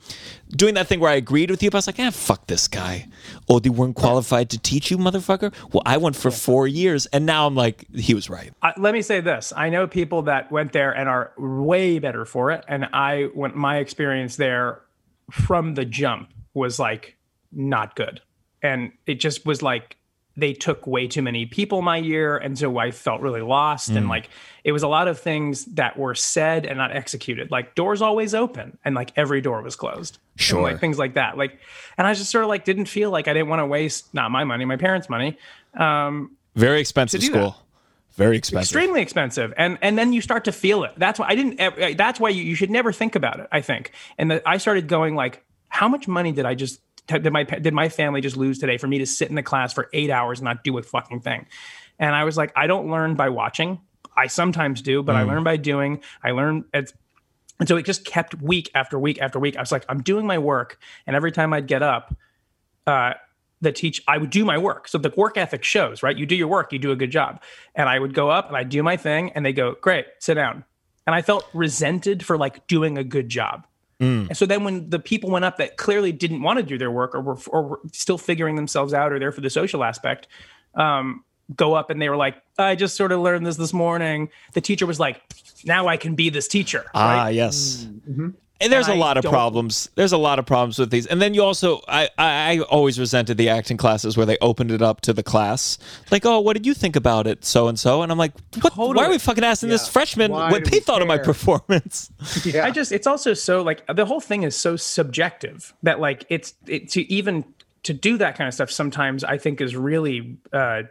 doing 0.51 0.75
that 0.75 0.89
thing 0.89 0.99
where 0.99 1.11
I 1.13 1.15
agreed 1.15 1.49
with 1.49 1.63
you. 1.63 1.71
But 1.71 1.77
I 1.77 1.79
was 1.79 1.87
like, 1.87 2.01
ah, 2.01 2.11
fuck 2.11 2.49
this 2.49 2.67
guy. 2.67 3.07
Oh, 3.49 3.61
they 3.61 3.71
weren't 3.71 3.95
qualified 3.95 4.51
to 4.51 4.59
teach 4.59 4.91
you, 4.91 4.99
motherfucker. 4.99 5.55
Well, 5.73 5.83
I 5.87 5.97
went 5.97 6.17
for 6.17 6.33
four 6.33 6.67
years, 6.67 7.07
and 7.07 7.25
now 7.25 7.47
I'm 7.47 7.55
like, 7.55 7.87
he 7.95 8.15
was 8.15 8.29
right. 8.29 8.53
I, 8.63 8.73
let 8.77 8.93
me 8.93 9.03
say 9.03 9.21
this: 9.21 9.53
I 9.57 9.69
know 9.71 9.87
people 9.87 10.23
that 10.23 10.51
went 10.51 10.73
there 10.73 10.91
and 10.91 11.09
are 11.09 11.33
way 11.39 12.01
better 12.01 12.25
for 12.25 12.51
it, 12.51 12.65
and 12.67 12.89
I 12.93 13.29
went. 13.33 13.55
My 13.55 13.79
experience 13.79 14.35
there 14.35 14.81
from 15.31 15.75
the 15.75 15.85
jump 15.85 16.31
was 16.55 16.79
like 16.79 17.17
not 17.53 17.97
good, 17.97 18.21
and 18.63 18.93
it 19.07 19.15
just 19.21 19.45
was 19.47 19.63
like 19.63 19.97
they 20.37 20.53
took 20.53 20.85
way 20.85 21.07
too 21.07 21.23
many 21.23 21.47
people 21.47 21.81
my 21.81 21.97
year, 21.97 22.37
and 22.37 22.59
so 22.59 22.77
I 22.79 22.91
felt 22.91 23.21
really 23.21 23.41
lost, 23.41 23.93
Mm. 23.93 23.97
and 23.99 24.09
like 24.09 24.29
it 24.65 24.73
was 24.73 24.83
a 24.83 24.89
lot 24.89 25.07
of 25.07 25.21
things 25.21 25.65
that 25.77 25.97
were 25.97 26.15
said 26.17 26.67
and 26.67 26.77
not 26.77 26.91
executed. 26.95 27.53
Like 27.53 27.77
doors 27.77 28.03
always 28.03 28.35
open, 28.35 28.77
and 28.85 28.97
like 28.97 29.13
every 29.17 29.41
door 29.41 29.63
was 29.63 29.77
closed. 29.77 30.19
And, 30.35 30.41
Sure. 30.41 30.63
like 30.63 30.81
things 30.81 30.99
like 30.99 31.15
that. 31.15 31.39
Like, 31.39 31.59
and 31.97 32.07
I 32.09 32.15
just 32.15 32.31
sort 32.31 32.43
of 32.43 32.49
like 32.49 32.65
didn't 32.65 32.87
feel 32.87 33.11
like 33.11 33.29
I 33.29 33.33
didn't 33.33 33.49
want 33.49 33.61
to 33.61 33.67
waste 33.67 34.13
not 34.13 34.33
my 34.33 34.43
money, 34.43 34.65
my 34.65 34.77
parents' 34.77 35.09
money. 35.09 35.39
Um, 35.75 36.33
Very 36.57 36.81
expensive 36.81 37.23
school. 37.23 37.57
Very 38.17 38.37
expensive. 38.37 38.63
extremely 38.65 39.03
expensive. 39.03 39.53
And 39.57 39.79
and 39.83 39.99
then 39.99 40.13
you 40.13 40.21
start 40.21 40.45
to 40.45 40.53
feel 40.53 40.85
it. 40.85 40.93
That's 40.97 41.19
why 41.19 41.29
i 41.29 41.35
didn't 41.35 41.61
eh, 41.61 41.71
eh, 41.77 41.95
that's 41.97 42.21
why 42.21 42.29
you, 42.29 42.43
you 42.43 42.55
should 42.55 42.71
never 42.71 42.93
think 42.93 43.17
about 43.17 43.41
it 43.41 43.49
i 43.51 43.61
think. 43.61 43.93
And 44.19 44.31
the, 44.31 44.49
i 44.49 44.59
started 44.59 44.89
going 44.89 45.15
like 45.15 45.45
how 45.69 45.89
much 45.89 46.07
money 46.07 46.33
did 46.33 46.47
i 46.47 46.55
just 46.55 46.81
did 47.07 47.33
my 47.33 47.43
did 47.43 47.75
my 47.75 47.89
family 47.89 48.21
just 48.21 48.37
lose 48.37 48.59
today 48.59 48.79
for 48.79 48.87
me 48.87 48.99
to 48.99 49.07
sit 49.07 49.29
in 49.29 49.35
the 49.35 49.43
class 49.43 49.73
for 49.73 49.89
eight 49.93 50.11
hours 50.11 50.39
and 50.39 50.45
not 50.45 50.63
do 50.65 50.79
a 50.79 50.83
fucking 50.83 51.21
thing? 51.21 51.47
And 51.99 52.15
i 52.15 52.25
was 52.25 52.37
like 52.37 52.53
i 52.57 52.67
don't 52.67 52.91
learn 52.91 53.15
by 53.15 53.29
watching. 53.29 53.81
I 54.17 54.29
sometimes 54.29 54.81
do 54.81 55.03
but 55.03 55.17
i 55.17 55.25
mm. 55.25 55.29
learn 55.29 55.45
by 55.45 55.57
doing. 55.57 56.01
I 56.23 56.31
learn 56.31 56.65
it's 56.73 56.93
and 57.59 57.69
so 57.69 57.77
it 57.77 57.85
just 57.85 58.05
kept 58.05 58.35
week 58.41 58.71
after 58.75 58.99
week 58.99 59.21
after 59.21 59.39
week. 59.41 59.57
I 59.57 59.61
was 59.61 59.73
like 59.73 59.85
i'm 59.89 60.03
doing 60.03 60.27
my 60.27 60.39
work 60.39 60.79
and 61.07 61.17
every 61.17 61.33
time 61.33 61.53
i'd 61.53 61.67
get 61.67 61.83
up 61.83 62.15
uh, 62.87 63.15
the 63.61 63.73
teach 63.73 64.03
I 64.07 64.19
would 64.19 64.31
do 64.31 64.45
my 64.45 64.59
work. 64.59 64.89
So 64.89 64.99
the 64.99 65.13
work 65.17 65.37
ethic 65.37 65.65
shows, 65.65 66.03
right? 66.03 66.17
You 66.17 66.27
do 66.27 66.35
your 66.35 66.49
work, 66.49 66.73
you 66.73 66.79
do 66.79 66.93
a 66.93 66.97
good 66.97 67.11
job. 67.11 67.43
And 67.75 67.89
I 67.89 67.99
would 67.99 68.15
go 68.15 68.31
up 68.31 68.49
and 68.49 68.57
I 68.57 68.65
do 68.65 68.83
my 68.83 68.97
thing 68.97 69.31
and 69.35 69.45
they 69.45 69.53
go, 69.53 69.77
"Great, 69.81 70.07
sit 70.19 70.35
down." 70.35 70.65
And 71.07 71.15
I 71.15 71.23
felt 71.23 71.47
resented 71.53 72.25
for 72.25 72.37
like 72.37 72.67
doing 72.67 72.99
a 72.99 73.05
good 73.05 73.29
job. 73.29 73.67
And 74.29 74.37
so 74.37 74.45
then 74.45 74.65
when 74.65 74.91
the 74.91 74.99
people 74.99 75.31
went 75.31 75.45
up 75.45 75.59
that 75.59 75.77
clearly 75.77 76.13
didn't 76.13 76.43
want 76.43 76.59
to 76.59 76.63
do 76.63 76.77
their 76.79 76.91
work 76.91 77.15
or 77.15 77.21
were, 77.21 77.39
or 77.49 77.63
were 77.63 77.81
still 77.93 78.19
figuring 78.19 78.57
themselves 78.57 78.93
out 78.93 79.13
or 79.13 79.19
there 79.19 79.33
for 79.33 79.41
the 79.41 79.51
social 79.51 79.85
aspect, 79.85 80.27
um, 80.75 81.25
go 81.55 81.75
up 81.75 81.91
and 81.91 82.01
they 82.03 82.09
were 82.09 82.17
like, 82.17 82.37
I 82.59 82.75
just 82.75 82.97
sort 82.97 83.13
of 83.13 83.21
learned 83.21 83.47
this 83.47 83.57
this 83.57 83.73
morning. 83.73 84.31
The 84.53 84.61
teacher 84.61 84.87
was 84.87 84.99
like, 84.99 85.23
now 85.65 85.87
I 85.87 85.97
can 85.97 86.15
be 86.15 86.29
this 86.29 86.49
teacher. 86.49 86.85
Ah, 86.95 87.25
right? 87.25 87.31
yes. 87.31 87.87
And 88.61 88.73
there's 88.73 88.87
And 88.87 88.95
a 88.95 88.97
I 88.97 89.01
lot 89.01 89.17
of 89.17 89.25
problems. 89.25 89.91
There's 89.97 90.13
a 90.13 90.17
lot 90.19 90.39
of 90.39 90.47
problems 90.47 90.79
with 90.79 90.91
these. 90.91 91.07
And 91.07 91.21
then 91.21 91.35
you 91.35 91.43
also, 91.43 91.81
I, 91.89 92.09
I, 92.17 92.53
I 92.53 92.59
always 92.61 93.01
resented 93.01 93.37
the 93.37 93.49
acting 93.49 93.77
classes 93.77 94.17
where 94.17 94.27
they 94.27 94.39
opened 94.41 94.71
it 94.71 94.81
up 94.81 95.01
to 95.03 95.13
the 95.13 95.23
class. 95.25 95.77
Like, 96.11 96.25
oh, 96.25 96.41
what 96.41 96.55
did 96.55 96.65
you 96.65 96.73
think 96.73 96.95
about 96.95 97.27
it, 97.27 97.45
so 97.45 97.67
and 97.67 97.79
so? 97.79 98.03
And 98.03 98.13
I'm 98.13 98.19
like, 98.19 98.33
what? 98.61 98.77
Why 98.77 99.07
are 99.07 99.11
we 99.11 99.19
fucking 99.19 99.43
asking 99.45 99.71
this 99.71 99.89
freshman 99.89 100.31
Why 100.31 100.51
what 100.51 100.65
they 100.65 100.79
we 100.79 100.81
thought 100.81 101.03
of 101.03 101.09
my 101.09 101.19
performance? 101.19 102.11
Yeah. 102.45 102.67
I 102.67 102.71
just 102.71 102.93
it's 102.93 103.07
also 103.07 103.33
so 103.33 103.63
like 103.63 103.85
the 103.87 104.05
whole 104.05 104.21
thing 104.21 104.43
is 104.43 104.57
so 104.57 104.77
subjective 104.77 105.73
that 105.83 106.01
like 106.01 106.27
it's 106.29 106.55
it 106.67 106.91
to 106.91 107.11
even 107.13 107.45
to 107.85 107.95
do 107.95 108.19
that 108.19 108.37
kind 108.37 108.49
of 108.49 108.55
stuff 108.55 108.71
sometimes 108.71 109.25
I 109.25 109.39
think 109.39 109.61
is 109.61 109.75
really 109.77 110.37
uh 110.53 110.83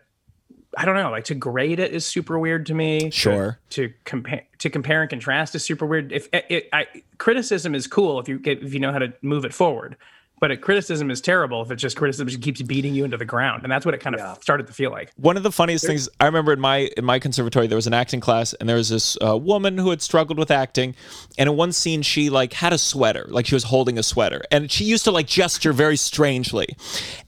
I 0.77 0.86
don't 0.86 0.95
know 0.95 1.12
like 1.12 1.25
to 1.25 1.36
grade 1.36 1.79
it 1.79 1.91
is 1.93 2.05
super 2.05 2.38
weird 2.39 2.65
to 2.67 2.73
me. 2.73 2.99
To- 3.01 3.12
Sure. 3.12 3.59
To, 3.71 3.93
compare 4.05 4.43
to 4.59 4.69
compare 4.69 5.01
and 5.01 5.09
contrast 5.09 5.55
is 5.55 5.63
super 5.63 5.86
weird. 5.86 6.12
If 6.12 6.29
it 6.33 6.69
I 6.73 6.88
criticism 7.17 7.75
is 7.75 7.88
cool 7.88 8.19
if 8.19 8.27
you 8.27 8.39
get 8.39 8.63
if 8.63 8.73
you 8.73 8.79
know 8.79 8.91
how 8.91 8.99
to 8.99 9.13
move 9.21 9.45
it 9.45 9.53
forward. 9.53 9.95
But 10.43 10.51
it, 10.51 10.58
criticism 10.58 11.10
is 11.10 11.21
terrible 11.21 11.62
if 11.62 11.71
it's 11.71 11.82
just 11.82 11.95
criticism 11.95 12.27
that 12.27 12.41
keeps 12.41 12.62
beating 12.62 12.93
you 12.93 13.06
into 13.06 13.15
the 13.15 13.23
ground, 13.23 13.63
and 13.63 13.71
that's 13.71 13.86
what 13.86 13.95
it 13.95 13.99
kind 14.01 14.13
of 14.13 14.19
Yeah. 14.19 14.34
started 14.41 14.67
to 14.67 14.73
feel 14.73 14.91
like. 14.91 15.10
One 15.15 15.38
of 15.38 15.43
the 15.43 15.53
funniest 15.53 15.86
things 15.86 16.10
I 16.19 16.25
remember 16.25 16.51
in 16.51 16.60
my 16.60 16.89
in 16.97 17.06
my 17.06 17.17
conservatory, 17.17 17.65
there 17.67 17.77
was 17.77 17.88
an 17.88 17.93
acting 17.93 18.19
class, 18.19 18.51
and 18.51 18.67
there 18.67 18.75
was 18.75 18.89
this 18.89 19.15
uh, 19.25 19.38
woman 19.38 19.77
who 19.77 19.89
had 19.89 20.01
struggled 20.01 20.38
with 20.38 20.51
acting. 20.51 20.95
And 21.38 21.47
in 21.47 21.56
one 21.56 21.71
scene, 21.71 22.01
she 22.01 22.29
like 22.29 22.51
had 22.51 22.73
a 22.73 22.77
sweater, 22.77 23.25
like 23.29 23.45
she 23.45 23.56
was 23.56 23.63
holding 23.63 23.97
a 23.97 24.03
sweater, 24.03 24.41
and 24.51 24.69
she 24.69 24.84
used 24.84 25.06
to 25.06 25.12
like 25.12 25.27
gesture 25.27 25.71
very 25.71 25.95
strangely. 25.95 26.75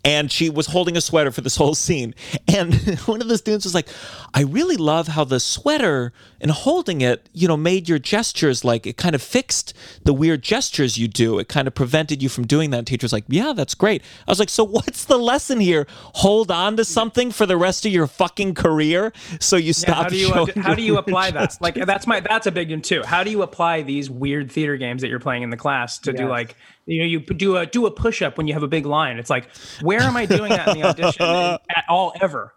And 0.04 0.30
she 0.30 0.50
was 0.50 0.68
holding 0.68 0.98
a 0.98 1.02
sweater 1.02 1.32
for 1.32 1.40
this 1.40 1.56
whole 1.56 1.74
scene. 1.74 2.16
And 2.50 3.00
one 3.06 3.22
of 3.22 3.30
the 3.30 3.38
students 3.38 3.64
was 3.64 3.74
like, 3.74 3.88
"I 4.34 4.42
really 4.42 4.76
love 4.76 5.08
how 5.08 5.24
the 5.24 5.40
sweater 5.40 6.12
and 6.42 6.52
holding 6.52 7.00
it, 7.00 7.30
you 7.32 7.48
know, 7.48 7.56
made 7.56 7.88
your 7.88 7.98
gestures 7.98 8.66
like 8.66 8.86
it 8.86 8.98
kind 8.98 9.16
of 9.16 9.22
fixed 9.22 9.74
the 10.04 10.12
weird 10.14 10.42
gestures 10.42 10.98
you 10.98 11.08
do. 11.08 11.40
It 11.40 11.48
kind 11.48 11.66
of 11.66 11.74
prevented 11.74 12.22
you 12.22 12.28
from 12.28 12.46
doing 12.46 12.72
that." 12.72 12.86
Teacher 12.86 13.05
was 13.06 13.14
like, 13.14 13.26
"Yeah, 13.28 13.54
that's 13.54 13.76
great." 13.76 14.02
I 14.28 14.32
was 14.32 14.40
like, 14.40 14.50
"So 14.50 14.64
what's 14.64 15.06
the 15.06 15.18
lesson 15.18 15.60
here? 15.60 15.88
Hold 16.16 16.52
on 16.52 16.78
to 16.78 16.86
something 16.86 17.32
for 17.32 17.46
the 17.46 17.58
rest 17.58 17.86
of 17.86 17.92
your 17.92 18.08
fucking 18.08 18.56
career, 18.56 19.14
so 19.40 19.56
you 19.56 19.74
stop 19.74 20.04
how 20.04 20.10
do 20.10 20.18
you 20.18 20.28
showing 20.28 20.48
how 20.56 20.74
do 20.74 20.82
you 20.82 20.98
apply 20.98 21.32
that? 21.32 21.58
Like 21.62 21.76
that's 21.76 22.06
my 22.06 22.20
that's 22.20 22.48
a 22.48 22.52
big 22.52 22.70
one 22.70 22.82
too. 22.82 23.02
How 23.04 23.24
do 23.24 23.32
you 23.32 23.42
apply 23.42 23.82
these 23.82 24.10
weird 24.10 24.52
theater 24.52 24.78
games 24.78 25.02
that 25.02 25.10
you're 25.10 25.20
playing 25.20 25.44
in 25.44 25.50
the 25.50 25.58
class 25.58 25.98
to 26.00 26.14
do 26.14 26.28
like 26.28 26.56
you 26.86 27.00
know 27.00 27.06
you 27.06 27.20
do 27.20 27.58
a 27.58 27.66
do 27.66 27.86
a 27.86 27.92
push 27.92 28.22
up 28.22 28.38
when 28.38 28.48
you 28.48 28.54
have 28.54 28.64
a 28.64 28.68
big 28.68 28.86
line? 28.86 29.18
It's 29.18 29.30
like 29.30 29.48
where 29.82 30.02
am 30.02 30.18
I 30.18 30.26
doing 30.26 30.50
that 30.50 30.68
in 30.70 30.80
the 30.82 30.88
audition 30.88 31.26
at 31.76 31.86
all 31.90 32.14
ever? 32.22 32.54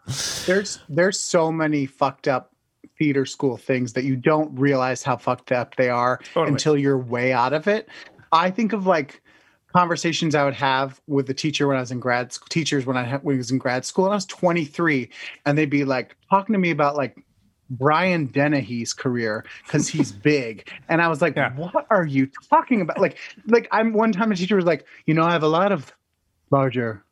there's 0.47 0.81
there's 0.89 1.19
so 1.21 1.53
many 1.53 1.87
fucked 1.87 2.29
up 2.29 2.53
theater 2.99 3.25
school 3.25 3.57
things 3.57 3.93
that 3.93 4.05
you 4.05 4.17
don't 4.17 4.55
realize 4.59 5.03
how 5.03 5.17
fucked 5.17 5.53
up 5.53 5.77
they 5.77 5.89
are 5.89 6.19
Totally. 6.35 6.53
until 6.53 6.77
you're 6.77 6.99
way 6.99 7.33
out 7.33 7.53
of 7.53 7.69
it. 7.69 7.89
I 8.33 8.51
think 8.51 8.73
of 8.73 8.87
like 8.87 9.23
conversations 9.73 10.35
I 10.35 10.45
would 10.45 10.55
have 10.55 11.01
with 11.07 11.27
the 11.27 11.35
teacher 11.35 11.67
when 11.67 11.77
I 11.77 11.81
was 11.81 11.91
in 11.91 12.01
grad 12.01 12.33
school, 12.33 12.47
teachers 12.49 12.87
when 12.87 12.97
I, 12.97 13.05
ha- 13.05 13.19
when 13.23 13.37
I 13.37 13.39
was 13.39 13.51
in 13.51 13.59
grad 13.59 13.85
school, 13.85 14.07
and 14.07 14.13
I 14.13 14.17
was 14.17 14.27
23, 14.27 15.09
and 15.45 15.57
they'd 15.59 15.71
be 15.71 15.85
like 15.85 16.17
talking 16.31 16.53
to 16.55 16.59
me 16.59 16.71
about 16.71 16.97
like 16.97 17.17
Brian 17.71 18.27
Dennehy's 18.27 18.93
career 18.93 19.45
because 19.65 19.89
he's 19.95 20.13
big, 20.13 20.71
and 20.89 21.03
I 21.03 21.09
was 21.09 21.21
like, 21.21 21.37
Yeah. 21.37 21.55
"What 21.55 21.87
are 21.91 22.07
you 22.07 22.29
talking 22.49 22.81
about?" 22.81 22.99
Like, 22.99 23.19
like 23.47 23.69
I'm 23.71 23.93
one 23.93 24.13
time 24.13 24.33
a 24.33 24.37
teacher 24.37 24.57
was 24.57 24.65
like, 24.65 24.87
"You 25.07 25.15
know, 25.15 25.25
I 25.25 25.33
have 25.33 25.43
a 25.43 25.49
lot 25.49 25.71
of 25.73 25.93
larger 26.51 27.05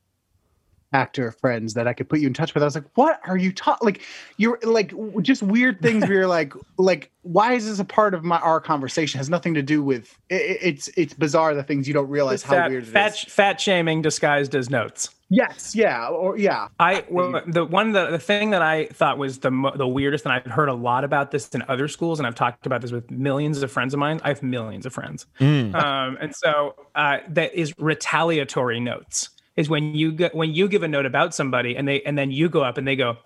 actor 0.92 1.32
friends 1.32 1.74
that 1.74 1.86
I 1.88 1.92
could 1.92 2.08
put 2.08 2.20
you 2.20 2.26
in 2.28 2.34
touch 2.34 2.54
with. 2.54 2.62
I 2.62 2.66
was 2.66 2.74
like, 2.74 2.84
what 2.94 3.20
are 3.26 3.36
you 3.36 3.52
talking? 3.52 3.84
Like, 3.84 4.02
you're 4.36 4.58
like 4.62 4.92
just 5.22 5.42
weird 5.42 5.80
things 5.82 6.04
where 6.04 6.12
you're 6.12 6.26
like, 6.26 6.52
like, 6.78 7.10
why 7.22 7.54
is 7.54 7.66
this 7.68 7.78
a 7.80 7.84
part 7.84 8.14
of 8.14 8.24
my 8.24 8.38
our 8.38 8.60
conversation? 8.60 9.18
It 9.18 9.20
has 9.20 9.28
nothing 9.30 9.54
to 9.54 9.62
do 9.62 9.82
with 9.82 10.16
i- 10.30 10.34
i 10.34 10.58
it's 10.62 10.88
it's 10.96 11.12
bizarre 11.14 11.54
the 11.54 11.62
things 11.64 11.88
you 11.88 11.94
don't 11.94 12.08
realize 12.08 12.42
how 12.42 12.54
fat, 12.54 12.70
weird 12.70 12.84
it 12.84 12.86
is. 12.86 12.92
fat, 12.92 13.16
fat 13.18 13.60
shaming 13.60 14.00
disguised 14.02 14.54
as 14.54 14.70
notes. 14.70 15.10
Yes, 15.28 15.74
yeah, 15.74 16.06
or 16.06 16.38
yeah. 16.38 16.68
I 16.78 17.04
well, 17.10 17.42
the 17.48 17.64
one 17.64 17.90
the, 17.90 18.10
the 18.12 18.18
thing 18.20 18.50
that 18.50 18.62
I 18.62 18.86
thought 18.86 19.18
was 19.18 19.40
the 19.40 19.50
mo- 19.50 19.76
the 19.76 19.88
weirdest, 19.88 20.24
and 20.24 20.32
I've 20.32 20.46
heard 20.46 20.68
a 20.68 20.74
lot 20.74 21.02
about 21.02 21.32
this 21.32 21.48
in 21.48 21.64
other 21.66 21.88
schools, 21.88 22.20
and 22.20 22.28
I've 22.28 22.36
talked 22.36 22.64
about 22.64 22.80
this 22.80 22.92
with 22.92 23.10
millions 23.10 23.60
of 23.60 23.72
friends 23.72 23.92
of 23.92 23.98
mine. 23.98 24.20
I 24.22 24.28
have 24.28 24.44
millions 24.44 24.86
of 24.86 24.92
friends, 24.92 25.26
Mm. 25.40 25.74
um, 25.74 26.16
and 26.20 26.32
so 26.32 26.76
uh, 26.94 27.18
that 27.30 27.52
is 27.54 27.74
retaliatory 27.76 28.78
notes. 28.78 29.30
Is 29.56 29.70
when 29.70 29.94
you 29.94 30.12
get 30.12 30.34
when 30.34 30.54
you 30.54 30.68
give 30.68 30.82
a 30.82 30.88
note 30.88 31.06
about 31.06 31.34
somebody, 31.34 31.76
and 31.76 31.88
they 31.88 32.02
and 32.02 32.16
then 32.16 32.30
you 32.30 32.48
go 32.48 32.62
up 32.62 32.76
and 32.76 32.86
they 32.86 32.96
go, 32.96 33.16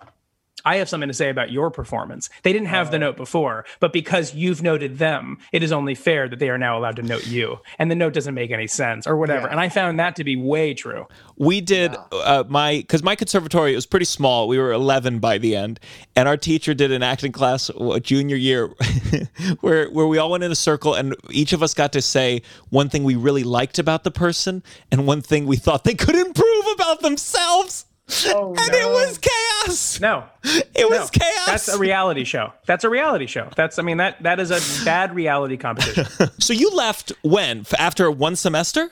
I 0.65 0.77
have 0.77 0.89
something 0.89 1.07
to 1.07 1.13
say 1.13 1.29
about 1.29 1.51
your 1.51 1.71
performance. 1.71 2.29
They 2.43 2.53
didn't 2.53 2.67
have 2.67 2.91
the 2.91 2.99
note 2.99 3.17
before, 3.17 3.65
but 3.79 3.93
because 3.93 4.33
you've 4.35 4.61
noted 4.61 4.97
them, 4.97 5.37
it 5.51 5.63
is 5.63 5.71
only 5.71 5.95
fair 5.95 6.27
that 6.27 6.39
they 6.39 6.49
are 6.49 6.57
now 6.57 6.77
allowed 6.77 6.95
to 6.97 7.03
note 7.03 7.27
you. 7.27 7.59
And 7.79 7.89
the 7.89 7.95
note 7.95 8.13
doesn't 8.13 8.33
make 8.33 8.51
any 8.51 8.67
sense 8.67 9.07
or 9.07 9.17
whatever. 9.17 9.47
Yeah. 9.47 9.51
And 9.51 9.59
I 9.59 9.69
found 9.69 9.99
that 9.99 10.15
to 10.17 10.23
be 10.23 10.35
way 10.35 10.73
true. 10.73 11.07
we 11.37 11.61
did 11.61 11.95
uh, 12.11 12.43
my 12.47 12.77
because 12.77 13.03
my 13.03 13.15
conservatory 13.15 13.73
was 13.73 13.85
pretty 13.85 14.05
small 14.05 14.47
we 14.47 14.57
were 14.57 14.71
11 14.71 15.19
by 15.19 15.37
the 15.37 15.55
end 15.55 15.79
and 16.15 16.27
our 16.27 16.37
teacher 16.37 16.73
did 16.73 16.91
an 16.91 17.01
acting 17.01 17.31
class 17.31 17.69
uh, 17.69 17.99
junior 17.99 18.35
year 18.35 18.67
where 19.61 19.89
where 19.89 20.07
we 20.07 20.17
all 20.17 20.31
went 20.31 20.43
in 20.43 20.51
a 20.51 20.55
circle 20.55 20.93
and 20.93 21.15
each 21.29 21.53
of 21.53 21.63
us 21.63 21.73
got 21.73 21.91
to 21.91 22.01
say 22.01 22.41
one 22.69 22.89
thing 22.89 23.03
we 23.03 23.15
really 23.15 23.43
liked 23.43 23.79
about 23.79 24.03
the 24.03 24.11
person 24.11 24.61
and 24.91 25.07
one 25.07 25.21
thing 25.21 25.45
we 25.45 25.57
thought 25.57 25.83
they 25.83 25.95
could 25.95 26.15
improve 26.15 26.65
about 26.75 27.01
themselves 27.01 27.85
Oh, 28.27 28.55
and 28.59 28.73
it 28.73 28.87
was 28.87 29.17
chaos 29.17 29.99
No, 29.99 30.25
it 30.43 30.89
was 30.89 31.11
no. 31.13 31.19
chaos 31.19 31.45
That's 31.45 31.67
a 31.69 31.77
reality 31.79 32.23
show. 32.23 32.53
That's 32.65 32.83
a 32.83 32.89
reality 32.89 33.25
show. 33.27 33.49
That's, 33.55 33.79
I 33.79 33.81
mean, 33.83 33.97
that 33.97 34.21
that 34.23 34.39
is 34.39 34.51
a 34.51 34.85
bad 34.85 35.15
reality 35.15 35.57
competition. 35.57 36.05
so 36.39 36.53
you 36.53 36.69
left 36.71 37.11
when 37.23 37.65
after 37.77 38.09
one 38.11 38.35
semester 38.35 38.89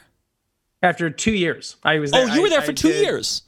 After 0.81 1.09
two 1.09 1.33
years, 1.33 1.75
I 1.83 1.99
was. 1.99 2.11
oh 2.13 2.25
you 2.25 2.41
were 2.41 2.49
there 2.49 2.61
I 2.61 2.65
for 2.65 2.73
two 2.73 2.89
did- 2.91 3.03
years 3.03 3.41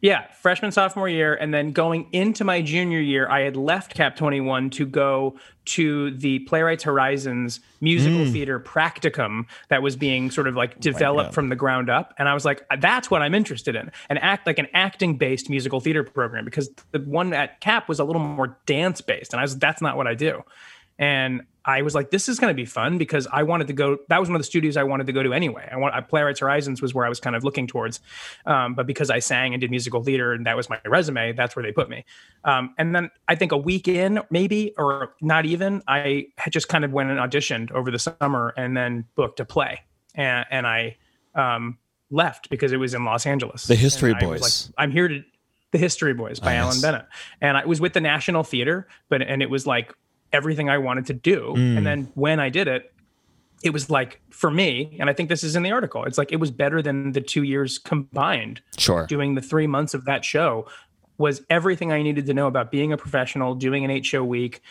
Yeah, 0.00 0.30
freshman, 0.32 0.70
sophomore 0.70 1.08
year, 1.08 1.34
and 1.34 1.52
then 1.52 1.72
going 1.72 2.06
into 2.12 2.44
my 2.44 2.62
junior 2.62 3.00
year, 3.00 3.28
I 3.28 3.40
had 3.40 3.56
left 3.56 3.94
Cap 3.94 4.14
21 4.14 4.70
to 4.70 4.86
go 4.86 5.36
to 5.66 6.12
the 6.12 6.38
Playwrights 6.40 6.84
Horizons 6.84 7.58
musical 7.80 8.24
Hmm. 8.24 8.32
theater 8.32 8.60
practicum 8.60 9.46
that 9.68 9.82
was 9.82 9.96
being 9.96 10.30
sort 10.30 10.46
of 10.46 10.54
Oh 10.54 10.58
like 10.58 10.78
developed 10.78 11.34
from 11.34 11.48
the 11.48 11.56
ground 11.56 11.90
up. 11.90 12.14
And 12.16 12.28
I 12.28 12.34
was 12.34 12.44
like, 12.44 12.64
that's 12.78 13.10
what 13.10 13.22
I'm 13.22 13.34
interested 13.34 13.74
in 13.74 13.90
an 14.08 14.18
act 14.18 14.46
like 14.46 14.58
an 14.60 14.68
acting 14.72 15.16
based 15.18 15.50
musical 15.50 15.80
theater 15.80 16.04
program 16.04 16.44
because 16.44 16.70
the 16.92 17.00
one 17.00 17.32
at 17.32 17.60
Cap 17.60 17.88
was 17.88 17.98
a 17.98 18.04
little 18.04 18.22
more 18.22 18.56
dance 18.66 19.00
based. 19.00 19.32
And 19.32 19.40
I 19.40 19.42
was, 19.42 19.58
that's 19.58 19.82
not 19.82 19.96
what 19.96 20.06
I 20.06 20.14
do. 20.14 20.42
And 20.98 21.42
I 21.64 21.82
was 21.82 21.94
like, 21.94 22.10
this 22.10 22.28
is 22.28 22.38
going 22.40 22.50
to 22.50 22.56
be 22.56 22.64
fun 22.64 22.96
because 22.98 23.28
I 23.30 23.42
wanted 23.42 23.66
to 23.66 23.72
go. 23.72 23.98
That 24.08 24.18
was 24.18 24.28
one 24.28 24.36
of 24.36 24.40
the 24.40 24.44
studios 24.46 24.76
I 24.76 24.84
wanted 24.84 25.06
to 25.06 25.12
go 25.12 25.22
to 25.22 25.32
anyway. 25.34 25.68
I 25.70 25.76
want 25.76 25.94
I, 25.94 26.00
Playwrights 26.00 26.40
Horizons 26.40 26.80
was 26.80 26.94
where 26.94 27.04
I 27.04 27.08
was 27.10 27.20
kind 27.20 27.36
of 27.36 27.44
looking 27.44 27.66
towards, 27.66 28.00
um, 28.46 28.74
but 28.74 28.86
because 28.86 29.10
I 29.10 29.18
sang 29.18 29.52
and 29.54 29.60
did 29.60 29.70
musical 29.70 30.02
theater 30.02 30.32
and 30.32 30.46
that 30.46 30.56
was 30.56 30.70
my 30.70 30.80
resume, 30.86 31.32
that's 31.32 31.54
where 31.54 31.62
they 31.62 31.70
put 31.72 31.88
me. 31.90 32.04
Um, 32.44 32.74
and 32.78 32.94
then 32.94 33.10
I 33.28 33.34
think 33.34 33.52
a 33.52 33.56
week 33.58 33.86
in, 33.86 34.20
maybe 34.30 34.72
or 34.78 35.14
not 35.20 35.44
even, 35.44 35.82
I 35.86 36.28
had 36.38 36.52
just 36.52 36.68
kind 36.68 36.84
of 36.84 36.92
went 36.92 37.10
and 37.10 37.18
auditioned 37.20 37.70
over 37.72 37.90
the 37.90 37.98
summer 37.98 38.54
and 38.56 38.74
then 38.76 39.04
booked 39.14 39.38
a 39.38 39.44
play, 39.44 39.82
and, 40.14 40.46
and 40.50 40.66
I 40.66 40.96
um, 41.34 41.76
left 42.10 42.48
because 42.48 42.72
it 42.72 42.78
was 42.78 42.94
in 42.94 43.04
Los 43.04 43.26
Angeles. 43.26 43.66
The 43.66 43.74
History 43.76 44.12
And 44.12 44.22
I 44.22 44.26
was 44.26 44.40
Boys. 44.40 44.66
like, 44.68 44.74
I'm 44.84 44.90
here 44.90 45.08
to. 45.08 45.22
The 45.70 45.76
History 45.78 46.14
Boys 46.14 46.40
by 46.40 46.56
Ah, 46.56 46.60
Alan. 46.60 46.80
Bennett, 46.80 47.04
and 47.42 47.54
I 47.58 47.66
was 47.66 47.78
with 47.78 47.92
the 47.92 48.00
National 48.00 48.42
Theater, 48.42 48.88
but 49.10 49.20
and 49.20 49.42
it 49.42 49.50
was 49.50 49.66
like 49.66 49.92
everything 50.32 50.68
I 50.68 50.78
wanted 50.78 51.06
to 51.06 51.14
do. 51.14 51.54
Mm. 51.56 51.78
And 51.78 51.86
then 51.86 52.12
when 52.14 52.40
I 52.40 52.48
did 52.48 52.68
it, 52.68 52.92
it 53.62 53.70
was 53.70 53.90
like 53.90 54.20
for 54.30 54.50
me, 54.50 54.96
and 55.00 55.10
I 55.10 55.12
think 55.12 55.28
this 55.28 55.42
is 55.42 55.56
in 55.56 55.62
the 55.62 55.72
article. 55.72 56.04
It's 56.04 56.18
like 56.18 56.32
it 56.32 56.36
was 56.36 56.50
better 56.50 56.80
than 56.80 57.12
the 57.12 57.20
two 57.20 57.42
years 57.42 57.78
combined 57.78 58.60
sure 58.76 59.06
doing 59.06 59.34
the 59.34 59.42
three 59.42 59.66
months 59.66 59.94
of 59.94 60.04
that 60.04 60.24
show 60.24 60.66
was 61.18 61.42
everything 61.50 61.90
I 61.90 62.02
needed 62.02 62.26
to 62.26 62.34
know 62.34 62.46
about 62.46 62.70
being 62.70 62.92
a 62.92 62.96
professional, 62.96 63.56
doing 63.56 63.84
an 63.84 63.90
eight 63.90 64.06
show 64.06 64.22
week, 64.22 64.62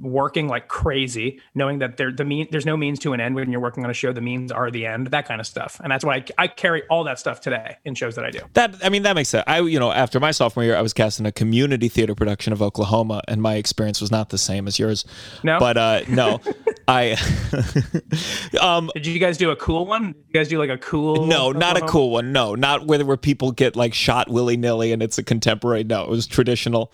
working 0.00 0.48
like 0.48 0.68
crazy, 0.68 1.40
knowing 1.54 1.78
that 1.78 1.96
there 1.96 2.12
the 2.12 2.24
mean 2.24 2.48
there's 2.50 2.66
no 2.66 2.76
means 2.76 2.98
to 3.00 3.12
an 3.12 3.20
end 3.20 3.34
when 3.34 3.50
you're 3.50 3.60
working 3.60 3.84
on 3.84 3.90
a 3.90 3.94
show. 3.94 4.12
The 4.12 4.20
means 4.20 4.50
are 4.50 4.70
the 4.70 4.86
end, 4.86 5.08
that 5.08 5.26
kind 5.26 5.40
of 5.40 5.46
stuff. 5.46 5.80
And 5.82 5.90
that's 5.90 6.04
why 6.04 6.16
I, 6.16 6.24
I 6.38 6.46
carry 6.48 6.82
all 6.88 7.04
that 7.04 7.18
stuff 7.18 7.40
today 7.40 7.76
in 7.84 7.94
shows 7.94 8.16
that 8.16 8.24
I 8.24 8.30
do. 8.30 8.40
That 8.54 8.74
I 8.84 8.88
mean 8.88 9.02
that 9.02 9.14
makes 9.14 9.28
sense. 9.28 9.44
I 9.46 9.60
you 9.60 9.78
know 9.78 9.92
after 9.92 10.18
my 10.20 10.30
sophomore 10.30 10.64
year, 10.64 10.76
I 10.76 10.82
was 10.82 10.92
cast 10.92 11.20
in 11.20 11.26
a 11.26 11.32
community 11.32 11.88
theater 11.88 12.14
production 12.14 12.52
of 12.52 12.62
Oklahoma, 12.62 13.22
and 13.28 13.40
my 13.40 13.54
experience 13.54 14.00
was 14.00 14.10
not 14.10 14.30
the 14.30 14.38
same 14.38 14.66
as 14.66 14.78
yours. 14.78 15.04
No? 15.42 15.58
but 15.58 15.76
uh, 15.76 16.00
no, 16.08 16.40
I 16.88 17.12
um 18.60 18.90
Did 18.94 19.06
you 19.06 19.18
guys 19.18 19.38
do 19.38 19.50
a 19.50 19.56
cool 19.56 19.86
one? 19.86 20.12
Did 20.12 20.24
you 20.28 20.34
guys 20.34 20.48
do 20.48 20.58
like 20.58 20.70
a 20.70 20.78
cool? 20.78 21.26
no, 21.26 21.52
not 21.52 21.76
a 21.76 21.86
cool 21.86 22.10
one. 22.10 22.32
No, 22.32 22.54
not 22.54 22.86
where 22.86 23.04
where 23.04 23.16
people 23.16 23.52
get 23.52 23.76
like 23.76 23.94
shot 23.94 24.28
willy 24.28 24.56
nilly 24.56 24.92
and 24.92 25.02
it's 25.02 25.18
a 25.18 25.22
contemporary. 25.22 25.84
No, 25.84 26.02
it 26.02 26.10
was 26.10 26.26
traditional. 26.26 26.92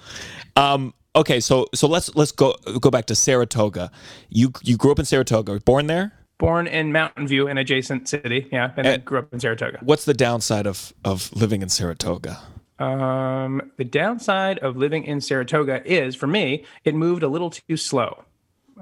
Um, 0.57 0.95
okay, 1.17 1.41
so 1.41 1.67
so 1.75 1.89
let's 1.89 2.15
let's 2.15 2.33
go 2.33 2.55
go 2.81 2.91
back 2.91 3.07
to 3.07 3.15
Saratoga. 3.15 3.91
You 4.29 4.53
you 4.63 4.77
grew 4.77 4.93
up 4.93 4.99
in 4.99 5.05
Saratoga, 5.05 5.59
born 5.61 5.87
there. 5.87 6.13
Born 6.39 6.67
in 6.67 6.91
Mountain 6.91 7.29
View, 7.29 7.49
an 7.49 7.59
adjacent 7.59 8.09
city. 8.09 8.49
Yeah, 8.51 8.73
and 8.77 8.87
then 8.87 9.01
grew 9.01 9.19
up 9.19 9.33
in 9.33 9.41
Saratoga. 9.41 9.79
What's 9.83 10.05
the 10.05 10.15
downside 10.15 10.67
of 10.67 10.93
of 11.05 11.33
living 11.35 11.63
in 11.63 11.69
Saratoga? 11.69 12.41
Um, 12.79 13.73
the 13.77 13.85
downside 13.85 14.59
of 14.61 14.77
living 14.79 15.05
in 15.05 15.21
Saratoga 15.21 15.83
is, 15.85 16.17
for 16.17 16.27
me, 16.27 16.65
it 16.83 16.95
moved 16.95 17.23
a 17.23 17.29
little 17.29 17.51
too 17.51 17.77
slow. 17.77 18.25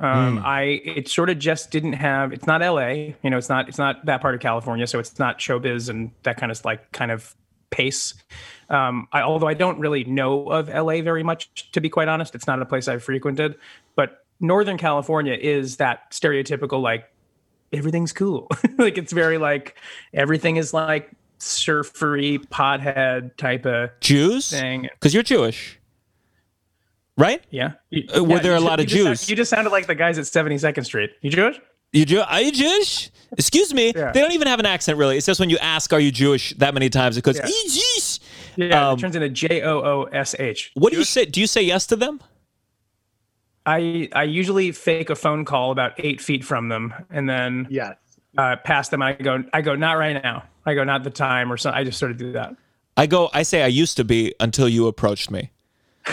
Um, 0.01 0.41
I 0.45 0.81
it 0.85 1.09
sort 1.09 1.29
of 1.29 1.41
just 1.41 1.73
didn't 1.73 1.95
have. 1.95 2.33
It's 2.33 2.47
not 2.47 2.63
L.A. 2.63 3.17
You 3.23 3.31
know, 3.31 3.39
it's 3.39 3.49
not 3.49 3.69
it's 3.69 3.79
not 3.79 4.07
that 4.07 4.21
part 4.21 4.37
of 4.37 4.41
California, 4.41 4.87
so 4.87 5.01
it's 5.01 5.19
not 5.19 5.41
showbiz 5.41 5.89
and 5.89 6.13
that 6.23 6.37
kind 6.37 6.53
of 6.53 6.65
like 6.65 6.93
kind 6.93 7.11
of 7.11 7.35
pace. 7.71 8.15
Um, 8.71 9.09
I, 9.13 9.23
although 9.23 9.49
I 9.49 9.55
don't 9.55 9.79
really 9.79 10.05
know 10.05 10.49
of 10.51 10.69
LA 10.69 11.01
very 11.03 11.23
much, 11.23 11.71
to 11.73 11.81
be 11.81 11.89
quite 11.89 12.09
honest, 12.09 12.35
it's 12.35 12.47
not 12.47 12.61
a 12.61 12.67
place 12.67 12.87
I've 12.89 13.03
frequented. 13.03 13.55
But 13.97 14.25
Northern 14.41 14.77
California 14.79 15.35
is 15.35 15.77
that 15.79 16.11
stereotypical 16.11 16.81
like 16.83 17.11
everything's 17.73 18.13
cool. 18.13 18.49
like 18.79 18.99
it's 18.99 19.13
very 19.13 19.39
like 19.39 19.77
everything 20.13 20.57
is 20.57 20.75
like 20.75 21.11
surfery 21.39 22.39
pothead 22.39 23.37
type 23.37 23.65
of 23.67 23.91
Jews? 24.01 24.51
thing. 24.51 24.83
Because 24.83 25.15
you're 25.15 25.23
Jewish, 25.23 25.79
right? 27.17 27.43
Yeah. 27.51 27.73
You- 27.91 28.05
Uh, 28.17 28.25
were 28.25 28.37
yeah, 28.37 28.43
there 28.43 28.55
a 28.55 28.59
you- 28.59 28.65
lot 28.65 28.79
you 28.79 28.85
of 28.85 28.89
just 28.89 29.03
sound- 29.05 29.19
Jews? 29.19 29.31
you 29.31 29.37
just 29.37 29.51
sounded 29.51 29.71
like 29.71 29.87
the 29.87 29.95
guys 29.95 30.19
at 30.19 30.25
72nd 30.27 30.85
Street. 30.85 31.11
You 31.21 31.31
Jewish? 31.31 31.61
You 31.93 32.05
Jew? 32.05 32.21
Are 32.21 32.41
you 32.43 32.53
Jewish? 32.53 33.11
Excuse 33.37 33.73
me. 33.73 33.93
Yeah. 33.97 34.13
They 34.13 34.21
don't 34.21 34.33
even 34.33 34.47
have 34.49 34.61
an 34.61 34.67
accent 34.67 34.99
really. 34.99 35.17
It's 35.17 35.25
just 35.27 35.41
when 35.41 35.49
you 35.51 35.59
ask, 35.59 35.93
"Are 35.93 36.01
you 36.01 36.11
Jewish?" 36.11 36.53
that 36.59 36.75
many 36.75 36.89
times 36.91 37.17
it 37.17 37.25
goes, 37.25 37.37
Yeah. 37.37 37.47
"Are 38.59 38.63
you 38.63 38.69
Jewish?" 38.71 38.73
Yeah. 38.75 38.89
Um, 38.89 38.99
it 38.99 39.01
turns 39.01 39.17
into 39.17 39.29
J 39.29 39.63
O 39.63 39.79
O 39.81 40.03
S 40.05 40.35
H. 40.39 40.71
What 40.75 40.93
do 40.93 40.99
you 40.99 41.05
say? 41.05 41.25
Do 41.25 41.41
you 41.41 41.47
say 41.47 41.63
yes 41.63 41.87
to 41.87 41.97
them? 41.97 42.21
I 43.67 44.09
I 44.15 44.23
usually 44.25 44.73
fake 44.73 45.11
a 45.11 45.15
phone 45.15 45.45
call 45.45 45.71
about 45.73 45.93
eight 45.99 46.21
feet 46.21 46.45
from 46.45 46.69
them, 46.69 46.95
and 47.11 47.29
then 47.29 47.67
Yes. 47.71 47.97
uh, 48.37 48.57
past 48.65 48.91
them. 48.91 49.03
I 49.03 49.13
go 49.13 49.45
I 49.53 49.61
go 49.63 49.75
not 49.75 49.99
right 49.99 50.23
now. 50.23 50.45
I 50.65 50.75
go 50.75 50.85
not 50.85 51.05
the 51.05 51.11
time, 51.11 51.53
or 51.53 51.57
so. 51.57 51.71
I 51.71 51.85
just 51.85 51.99
sort 51.99 52.11
of 52.11 52.17
do 52.17 52.33
that. 52.33 52.55
I 52.97 53.07
go. 53.07 53.31
I 53.33 53.43
say 53.43 53.63
I 53.63 53.69
used 53.69 53.97
to 53.99 54.05
be 54.05 54.35
until 54.41 54.69
you 54.69 54.87
approached 54.87 55.31
me. 55.31 55.51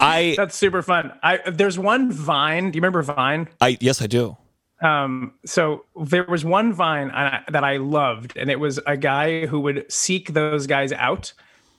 I, 0.00 0.34
That's 0.36 0.56
super 0.56 0.80
fun. 0.82 1.12
I 1.22 1.38
there's 1.50 1.78
one 1.78 2.12
Vine. 2.12 2.70
Do 2.70 2.76
you 2.76 2.80
remember 2.80 3.02
Vine? 3.02 3.48
I, 3.60 3.76
yes, 3.80 4.00
I 4.00 4.06
do. 4.06 4.36
Um, 4.80 5.32
so 5.44 5.84
there 6.08 6.24
was 6.24 6.44
one 6.44 6.72
Vine 6.72 7.10
I, 7.10 7.42
that 7.50 7.64
I 7.64 7.78
loved, 7.78 8.36
and 8.36 8.50
it 8.50 8.60
was 8.60 8.78
a 8.86 8.96
guy 8.96 9.46
who 9.46 9.60
would 9.60 9.90
seek 9.90 10.34
those 10.34 10.66
guys 10.66 10.92
out, 10.92 11.32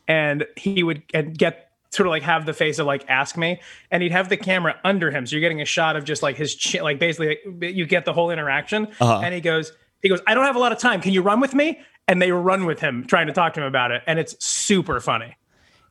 and 0.07 0.45
he 0.57 0.83
would 0.83 1.03
and 1.13 1.37
get 1.37 1.71
sort 1.91 2.07
of 2.07 2.11
like 2.11 2.23
have 2.23 2.45
the 2.45 2.53
face 2.53 2.77
of 2.77 2.85
like 2.85 3.05
ask 3.07 3.37
me, 3.37 3.59
and 3.89 4.03
he'd 4.03 4.11
have 4.11 4.29
the 4.29 4.37
camera 4.37 4.75
under 4.83 5.11
him, 5.11 5.25
so 5.25 5.35
you're 5.35 5.41
getting 5.41 5.61
a 5.61 5.65
shot 5.65 5.95
of 5.95 6.03
just 6.03 6.21
like 6.21 6.35
his 6.35 6.53
chin, 6.55 6.83
like 6.83 6.99
basically 6.99 7.37
like, 7.45 7.73
you 7.73 7.85
get 7.85 8.05
the 8.05 8.13
whole 8.13 8.31
interaction, 8.31 8.87
Uh-huh. 8.99 9.21
and 9.23 9.33
he 9.33 9.41
goes, 9.41 9.71
he 10.01 10.09
goes, 10.09 10.19
I 10.27 10.33
don't 10.33 10.45
have 10.45 10.55
a 10.55 10.59
lot 10.59 10.71
of 10.71 10.77
time. 10.77 11.01
Can 11.01 11.13
you 11.13 11.21
run 11.21 11.39
with 11.39 11.53
me? 11.53 11.79
And 12.07 12.21
they 12.21 12.31
run 12.31 12.65
with 12.65 12.79
him, 12.79 13.05
trying 13.05 13.27
to 13.27 13.33
talk 13.33 13.53
to 13.53 13.61
him 13.61 13.67
about 13.67 13.91
it, 13.91 14.01
and 14.07 14.19
it's 14.19 14.35
super 14.43 14.99
funny. 14.99 15.37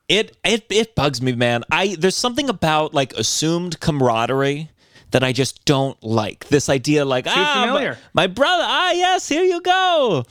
It, 0.09 0.37
it, 0.45 0.67
it 0.71 0.95
bugs 0.95 1.21
me, 1.23 1.33
man. 1.33 1.65
I 1.71 1.97
there's 1.99 2.17
something 2.17 2.49
about 2.49 2.93
like 2.95 3.13
assumed 3.15 3.81
camaraderie 3.81 4.71
that 5.11 5.23
I 5.25 5.33
just 5.33 5.65
don't 5.65 6.01
like. 6.03 6.47
This 6.49 6.69
idea, 6.69 7.05
like, 7.05 7.27
ah, 7.29 7.65
familiar. 7.67 7.99
My, 8.13 8.23
my 8.23 8.27
brother. 8.27 8.65
Ah, 8.67 8.93
yes, 8.93 9.29
here 9.29 9.45
you 9.45 9.61
go. 9.61 10.25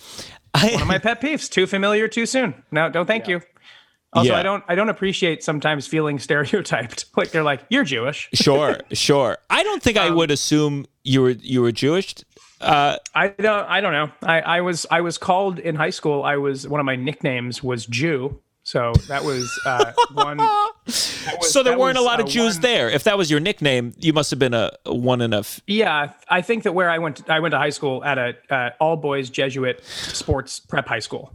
I, 0.53 0.71
One 0.73 0.81
of 0.83 0.87
my 0.87 0.97
pet 1.07 1.21
peeves: 1.21 1.49
too 1.49 1.67
familiar, 1.67 2.07
too 2.07 2.25
soon. 2.25 2.53
No, 2.71 2.89
don't 2.89 3.05
thank 3.05 3.27
you. 3.27 3.41
Also, 4.13 4.29
Yeah. 4.31 4.37
I 4.39 4.43
don't 4.43 4.63
I 4.67 4.75
don't 4.75 4.89
appreciate 4.89 5.43
sometimes 5.43 5.85
feeling 5.87 6.17
stereotyped. 6.27 7.05
Like 7.17 7.31
they're 7.31 7.43
like, 7.43 7.61
you're 7.69 7.83
Jewish. 7.83 8.29
sure, 8.33 8.79
sure. 8.93 9.37
I 9.49 9.63
don't 9.63 9.83
think 9.83 9.97
Um, 9.97 10.11
I 10.11 10.15
would 10.15 10.31
assume 10.31 10.85
you 11.03 11.21
were 11.21 11.31
you 11.31 11.61
were 11.61 11.71
Jewish. 11.71 12.15
Uh, 12.61 12.97
I 13.13 13.27
don't 13.27 13.67
I 13.69 13.81
don't 13.81 13.93
know. 13.93 14.09
I, 14.23 14.41
I 14.41 14.61
was 14.61 14.85
I 14.89 15.01
was 15.01 15.17
called 15.17 15.59
in 15.59 15.75
high 15.75 15.89
school. 15.91 16.23
I 16.23 16.37
was 16.37 16.67
one 16.67 16.79
of 16.79 16.85
my 16.85 16.95
nicknames 16.95 17.61
was 17.61 17.85
Jew. 17.85 18.39
So 18.67 18.91
that 19.07 19.23
was 19.23 19.49
uh, 19.65 19.93
one. 20.11 20.35
that 20.35 20.71
was- 20.85 21.53
so 21.53 21.63
there 21.63 21.77
weren't 21.79 21.97
a 21.97 22.01
lot 22.01 22.19
of 22.19 22.25
uh, 22.25 22.29
Jews 22.29 22.55
one- 22.55 22.61
there. 22.63 22.89
If 22.89 23.05
that 23.05 23.17
was 23.17 23.31
your 23.31 23.39
nickname, 23.39 23.93
you 23.97 24.11
must 24.11 24.29
have 24.31 24.39
been 24.39 24.53
a, 24.53 24.73
a 24.85 24.93
one 24.93 25.21
in 25.21 25.31
a. 25.31 25.39
F- 25.39 25.61
Yeah, 25.67 26.11
I 26.27 26.41
think 26.41 26.63
that 26.63 26.73
where 26.73 26.89
I 26.89 26.97
went, 26.97 27.29
I 27.29 27.39
went 27.39 27.53
to 27.53 27.57
high 27.57 27.69
school 27.69 28.03
at 28.03 28.17
a 28.17 28.35
uh, 28.53 28.71
all 28.81 28.97
boys 28.97 29.29
Jesuit 29.29 29.81
sports 29.85 30.59
prep 30.59 30.85
high 30.85 30.99
school. 30.99 31.31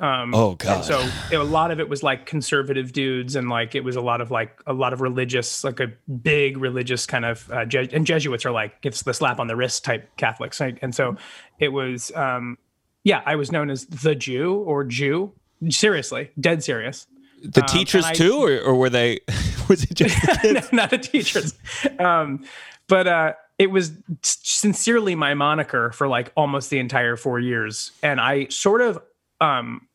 Um, 0.00 0.32
oh 0.32 0.54
God. 0.54 0.84
So 0.84 1.00
it, 1.32 1.36
a 1.40 1.42
lot 1.42 1.72
of 1.72 1.80
it 1.80 1.88
was 1.88 2.04
like 2.04 2.24
conservative 2.24 2.92
dudes, 2.92 3.34
and 3.34 3.48
like 3.48 3.74
it 3.74 3.82
was 3.82 3.96
a 3.96 4.00
lot 4.00 4.20
of 4.20 4.30
like 4.30 4.56
a 4.64 4.72
lot 4.72 4.92
of 4.92 5.00
religious, 5.00 5.64
like 5.64 5.80
a 5.80 5.88
big 6.22 6.56
religious 6.56 7.04
kind 7.04 7.24
of. 7.24 7.50
Uh, 7.50 7.64
Je- 7.64 7.88
and 7.92 8.06
Jesuits 8.06 8.46
are 8.46 8.52
like 8.52 8.76
it's 8.84 9.02
the 9.02 9.12
slap 9.12 9.40
on 9.40 9.48
the 9.48 9.56
wrist 9.56 9.84
type 9.84 10.08
Catholics, 10.18 10.60
and 10.60 10.94
so 10.94 11.16
it 11.58 11.70
was. 11.70 12.12
Um, 12.14 12.58
yeah, 13.02 13.22
I 13.26 13.34
was 13.34 13.50
known 13.50 13.70
as 13.70 13.86
the 13.86 14.14
Jew 14.14 14.54
or 14.54 14.84
Jew. 14.84 15.32
Seriously, 15.68 16.30
dead 16.38 16.62
serious. 16.62 17.06
the 17.42 17.62
teachers 17.62 18.04
um, 18.04 18.10
and 18.10 18.16
I- 18.16 18.18
too, 18.18 18.36
or, 18.42 18.60
or 18.60 18.74
were 18.74 18.90
they? 18.90 19.20
Was 19.68 19.82
it 19.82 19.94
just 19.94 20.20
the 20.22 20.38
kids? 20.42 20.72
not 20.72 20.90
the 20.90 20.98
teachers. 20.98 21.54
Um, 21.98 22.44
but 22.88 23.06
uh, 23.06 23.32
it 23.58 23.70
was 23.70 23.92
sincerely 24.22 25.14
my 25.14 25.34
moniker 25.34 25.90
for 25.90 26.06
like 26.06 26.32
almost 26.36 26.70
the 26.70 26.78
entire 26.78 27.16
four 27.16 27.40
years, 27.40 27.90
and 28.02 28.20
I 28.20 28.46
sort 28.46 28.80
of, 28.80 29.02
um, 29.40 29.88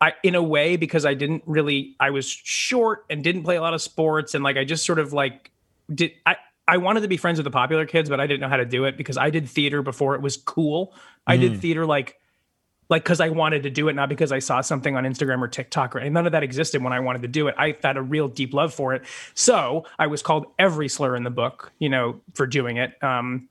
I 0.00 0.12
in 0.22 0.34
a 0.34 0.42
way 0.42 0.76
because 0.76 1.04
I 1.04 1.14
didn't 1.14 1.42
really, 1.46 1.96
I 1.98 2.10
was 2.10 2.28
short 2.28 3.04
and 3.10 3.24
didn't 3.24 3.42
play 3.42 3.56
a 3.56 3.60
lot 3.60 3.74
of 3.74 3.82
sports, 3.82 4.34
and 4.34 4.44
like 4.44 4.56
I 4.56 4.64
just 4.64 4.86
sort 4.86 4.98
of 4.98 5.12
like 5.12 5.50
did 5.92 6.12
I. 6.24 6.36
I 6.70 6.76
wanted 6.76 7.00
to 7.00 7.08
be 7.08 7.16
friends 7.16 7.38
with 7.38 7.44
the 7.44 7.50
popular 7.50 7.86
kids, 7.86 8.10
but 8.10 8.20
I 8.20 8.26
didn't 8.26 8.40
know 8.40 8.48
how 8.50 8.58
to 8.58 8.66
do 8.66 8.84
it 8.84 8.98
because 8.98 9.16
I 9.16 9.30
did 9.30 9.48
theater 9.48 9.80
before 9.80 10.14
it 10.14 10.20
was 10.20 10.36
cool. 10.36 10.92
I 11.26 11.38
did 11.38 11.60
theater 11.60 11.86
like 11.86 12.20
like 12.88 13.04
because 13.04 13.20
I 13.20 13.28
wanted 13.28 13.62
to 13.64 13.70
do 13.70 13.88
it, 13.88 13.94
not 13.94 14.08
because 14.08 14.32
I 14.32 14.38
saw 14.38 14.60
something 14.60 14.96
on 14.96 15.04
Instagram 15.04 15.40
or 15.42 15.48
TikTok 15.48 15.94
or 15.96 16.08
none 16.10 16.26
of 16.26 16.32
that 16.32 16.42
existed 16.42 16.82
when 16.82 16.92
I 16.92 17.00
wanted 17.00 17.22
to 17.22 17.28
do 17.28 17.48
it. 17.48 17.54
I 17.58 17.76
had 17.82 17.96
a 17.96 18.02
real 18.02 18.28
deep 18.28 18.54
love 18.54 18.72
for 18.72 18.94
it. 18.94 19.02
So 19.34 19.84
I 19.98 20.06
was 20.06 20.22
called 20.22 20.46
every 20.58 20.88
slur 20.88 21.14
in 21.16 21.22
the 21.24 21.30
book, 21.30 21.72
you 21.78 21.88
know, 21.88 22.20
for 22.34 22.46
doing 22.46 22.76
it. 22.78 23.02
Um, 23.02 23.48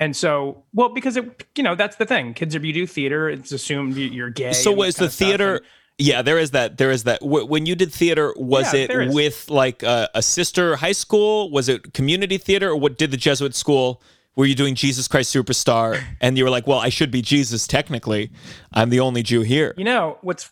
and 0.00 0.16
so, 0.16 0.62
well, 0.72 0.88
because 0.88 1.16
it, 1.16 1.46
you 1.56 1.62
know, 1.62 1.74
that's 1.74 1.96
the 1.96 2.06
thing. 2.06 2.34
Kids, 2.34 2.54
if 2.54 2.64
you 2.64 2.72
do 2.72 2.86
theater, 2.86 3.28
it's 3.28 3.52
assumed 3.52 3.96
you- 3.96 4.08
you're 4.08 4.30
gay. 4.30 4.52
So 4.52 4.72
was 4.72 4.96
the 4.96 5.08
theater? 5.10 5.56
And- 5.56 5.64
Yeah, 5.98 6.22
there 6.22 6.38
is 6.38 6.52
that. 6.52 6.78
There 6.78 6.90
is 6.90 7.04
that. 7.04 7.20
W- 7.20 7.44
when 7.44 7.66
you 7.66 7.74
did 7.74 7.92
theater, 7.92 8.32
was 8.38 8.72
Yeah, 8.72 8.86
it 8.88 9.12
with 9.12 9.50
like 9.50 9.82
a, 9.82 10.08
a 10.14 10.22
sister 10.22 10.76
high 10.76 10.92
school? 10.92 11.50
Was 11.50 11.68
it 11.68 11.92
community 11.92 12.38
theater, 12.38 12.70
or 12.70 12.76
what 12.76 12.96
did 12.96 13.10
the 13.10 13.18
Jesuit 13.18 13.54
school? 13.54 14.00
Were 14.36 14.46
you 14.46 14.54
doing 14.54 14.74
Jesus 14.74 15.08
Christ 15.08 15.34
Superstar? 15.34 16.02
And 16.20 16.38
you 16.38 16.44
were 16.44 16.50
like, 16.50 16.66
well, 16.66 16.78
I 16.78 16.88
should 16.88 17.10
be 17.10 17.22
Jesus 17.22 17.66
technically. 17.66 18.30
I'm 18.72 18.90
the 18.90 19.00
only 19.00 19.22
Jew 19.22 19.42
here. 19.42 19.74
You 19.76 19.84
know 19.84 20.18
what's 20.22 20.50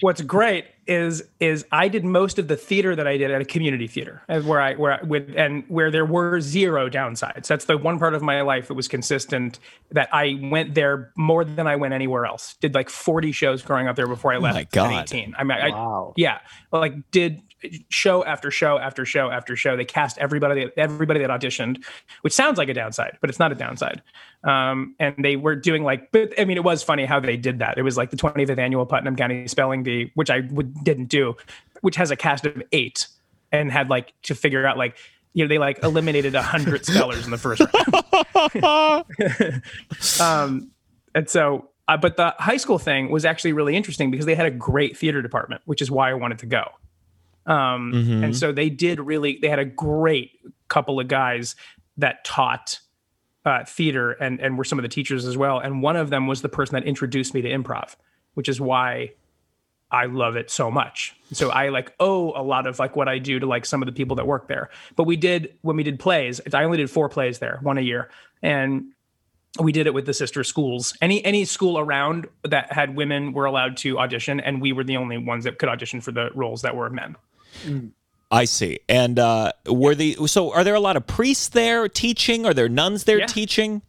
what's 0.00 0.20
great 0.22 0.64
is 0.86 1.22
is 1.40 1.66
I 1.72 1.88
did 1.88 2.04
most 2.04 2.38
of 2.38 2.48
the 2.48 2.56
theater 2.56 2.96
that 2.96 3.06
I 3.06 3.16
did 3.16 3.30
at 3.30 3.40
a 3.40 3.44
community 3.44 3.86
theater, 3.86 4.22
and 4.28 4.46
where 4.46 4.60
I 4.60 4.74
where 4.74 4.92
I, 4.92 5.02
with 5.02 5.34
and 5.36 5.64
where 5.68 5.90
there 5.90 6.06
were 6.06 6.40
zero 6.40 6.88
downsides. 6.88 7.46
That's 7.48 7.66
the 7.66 7.76
one 7.76 7.98
part 7.98 8.14
of 8.14 8.22
my 8.22 8.40
life 8.40 8.68
that 8.68 8.74
was 8.74 8.88
consistent. 8.88 9.58
That 9.90 10.08
I 10.12 10.38
went 10.42 10.74
there 10.74 11.12
more 11.16 11.44
than 11.44 11.66
I 11.66 11.76
went 11.76 11.94
anywhere 11.94 12.24
else. 12.24 12.54
Did 12.60 12.74
like 12.74 12.88
forty 12.88 13.32
shows 13.32 13.60
growing 13.60 13.88
up 13.88 13.96
there 13.96 14.06
before 14.06 14.32
I 14.32 14.38
left 14.38 14.54
Oh 14.54 14.58
my 14.58 14.64
God. 14.64 14.92
at 14.92 15.02
eighteen. 15.12 15.34
I 15.36 15.44
mean, 15.44 15.58
I, 15.60 16.10
yeah, 16.16 16.38
like 16.72 16.94
did 17.10 17.42
show 17.88 18.24
after 18.24 18.50
show 18.50 18.78
after 18.78 19.04
show 19.04 19.30
after 19.30 19.56
show. 19.56 19.76
They 19.76 19.84
cast 19.84 20.18
everybody 20.18 20.70
everybody 20.76 21.20
that 21.20 21.30
auditioned, 21.30 21.84
which 22.22 22.32
sounds 22.32 22.58
like 22.58 22.68
a 22.68 22.74
downside, 22.74 23.18
but 23.20 23.30
it's 23.30 23.38
not 23.38 23.52
a 23.52 23.54
downside. 23.54 24.02
Um, 24.44 24.94
and 24.98 25.14
they 25.18 25.36
were 25.36 25.56
doing 25.56 25.82
like, 25.82 26.10
but 26.12 26.32
I 26.38 26.44
mean, 26.44 26.56
it 26.56 26.64
was 26.64 26.82
funny 26.82 27.04
how 27.04 27.20
they 27.20 27.36
did 27.36 27.58
that. 27.58 27.78
It 27.78 27.82
was 27.82 27.96
like 27.96 28.10
the 28.10 28.16
25th 28.16 28.58
annual 28.58 28.86
Putnam 28.86 29.16
County 29.16 29.48
Spelling 29.48 29.82
Bee, 29.82 30.12
which 30.14 30.30
I 30.30 30.40
would, 30.50 30.84
didn't 30.84 31.06
do, 31.06 31.36
which 31.80 31.96
has 31.96 32.10
a 32.10 32.16
cast 32.16 32.46
of 32.46 32.62
eight, 32.72 33.08
and 33.52 33.72
had 33.72 33.90
like 33.90 34.12
to 34.22 34.34
figure 34.34 34.66
out 34.66 34.76
like. 34.76 34.96
You 35.34 35.44
know, 35.44 35.48
they 35.48 35.58
like 35.58 35.84
eliminated 35.84 36.34
a 36.34 36.42
hundred 36.42 36.84
spellers 36.86 37.24
in 37.24 37.30
the 37.30 37.38
first 37.38 37.60
round. 37.60 39.04
um, 40.20 40.70
and 41.14 41.28
so, 41.28 41.68
uh, 41.86 41.96
but 41.96 42.16
the 42.16 42.34
high 42.38 42.56
school 42.56 42.78
thing 42.78 43.10
was 43.10 43.24
actually 43.24 43.52
really 43.52 43.76
interesting 43.76 44.10
because 44.10 44.26
they 44.26 44.34
had 44.34 44.46
a 44.46 44.50
great 44.50 44.96
theater 44.96 45.22
department, 45.22 45.62
which 45.64 45.80
is 45.80 45.90
why 45.90 46.10
I 46.10 46.14
wanted 46.14 46.38
to 46.40 46.46
go. 46.46 46.64
Um, 47.48 47.92
Mhm. 47.92 48.24
And 48.24 48.36
so 48.36 48.52
they 48.52 48.70
did 48.70 49.00
really. 49.00 49.38
They 49.40 49.48
had 49.48 49.58
a 49.58 49.64
great 49.64 50.32
couple 50.68 51.00
of 51.00 51.08
guys 51.08 51.56
that 51.96 52.24
taught 52.24 52.78
uh, 53.44 53.64
theater 53.64 54.12
and 54.12 54.40
and 54.40 54.58
were 54.58 54.64
some 54.64 54.78
of 54.78 54.82
the 54.82 54.88
teachers 54.88 55.24
as 55.24 55.36
well. 55.36 55.58
And 55.58 55.82
one 55.82 55.96
of 55.96 56.10
them 56.10 56.26
was 56.26 56.42
the 56.42 56.48
person 56.50 56.74
that 56.74 56.84
introduced 56.84 57.32
me 57.34 57.40
to 57.42 57.48
improv, 57.48 57.96
which 58.34 58.48
is 58.48 58.60
why 58.60 59.12
I 59.90 60.04
love 60.04 60.36
it 60.36 60.50
so 60.50 60.70
much. 60.70 61.16
So 61.32 61.48
I 61.48 61.70
like 61.70 61.94
owe 61.98 62.32
a 62.38 62.42
lot 62.42 62.66
of 62.66 62.78
like 62.78 62.94
what 62.94 63.08
I 63.08 63.18
do 63.18 63.38
to 63.38 63.46
like 63.46 63.64
some 63.64 63.80
of 63.80 63.86
the 63.86 63.92
people 63.92 64.16
that 64.16 64.26
work 64.26 64.48
there. 64.48 64.68
But 64.96 65.04
we 65.04 65.16
did 65.16 65.54
when 65.62 65.76
we 65.76 65.82
did 65.82 65.98
plays. 65.98 66.42
I 66.52 66.64
only 66.64 66.76
did 66.76 66.90
four 66.90 67.08
plays 67.08 67.38
there, 67.38 67.58
one 67.62 67.78
a 67.78 67.80
year, 67.80 68.10
and 68.42 68.92
we 69.58 69.72
did 69.72 69.86
it 69.86 69.94
with 69.94 70.04
the 70.04 70.12
sister 70.12 70.44
schools. 70.44 70.94
Any 71.00 71.24
any 71.24 71.46
school 71.46 71.78
around 71.78 72.26
that 72.44 72.70
had 72.70 72.96
women 72.96 73.32
were 73.32 73.46
allowed 73.46 73.78
to 73.78 73.98
audition, 73.98 74.40
and 74.40 74.60
we 74.60 74.72
were 74.74 74.84
the 74.84 74.98
only 74.98 75.16
ones 75.16 75.44
that 75.44 75.58
could 75.58 75.70
audition 75.70 76.02
for 76.02 76.12
the 76.12 76.28
roles 76.34 76.60
that 76.62 76.76
were 76.76 76.90
men. 76.90 77.16
I 78.30 78.44
see. 78.44 78.80
And 78.88 79.18
uh, 79.18 79.52
were 79.66 79.94
the 79.94 80.16
so 80.26 80.52
are 80.52 80.64
there 80.64 80.74
a 80.74 80.80
lot 80.80 80.96
of 80.96 81.06
priests 81.06 81.48
there 81.48 81.88
teaching? 81.88 82.44
Are 82.46 82.52
there 82.54 82.68
nuns 82.68 83.04
there 83.04 83.18
Yeah. 83.20 83.26
teaching? 83.26 83.82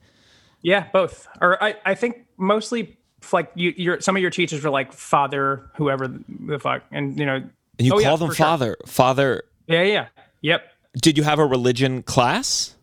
Yeah, 0.62 0.88
both. 0.92 1.28
Or 1.42 1.62
I, 1.64 1.76
I 1.86 1.96
think 1.96 2.26
mostly 2.38 2.98
like 3.34 3.52
you, 3.56 3.74
your 3.78 4.00
some 4.02 4.16
of 4.16 4.22
your 4.22 4.32
teachers 4.32 4.64
were 4.64 4.70
like 4.70 4.94
father, 4.94 5.70
whoever 5.76 6.08
the 6.08 6.60
fuck, 6.60 6.84
and 6.92 7.18
you 7.20 7.26
know. 7.26 7.36
And 7.36 7.52
you 7.88 7.94
Oh, 7.94 7.96
call 7.96 8.02
yeah, 8.02 8.16
them 8.18 8.28
for 8.30 8.36
sure. 8.36 8.46
father. 8.46 8.78
Father. 8.86 9.44
Yeah, 9.68 9.84
yeah, 9.84 10.08
yep. 10.42 10.64
Did 11.02 11.18
you 11.18 11.24
have 11.24 11.40
a 11.40 11.46
religion 11.46 12.02
class? 12.04 12.76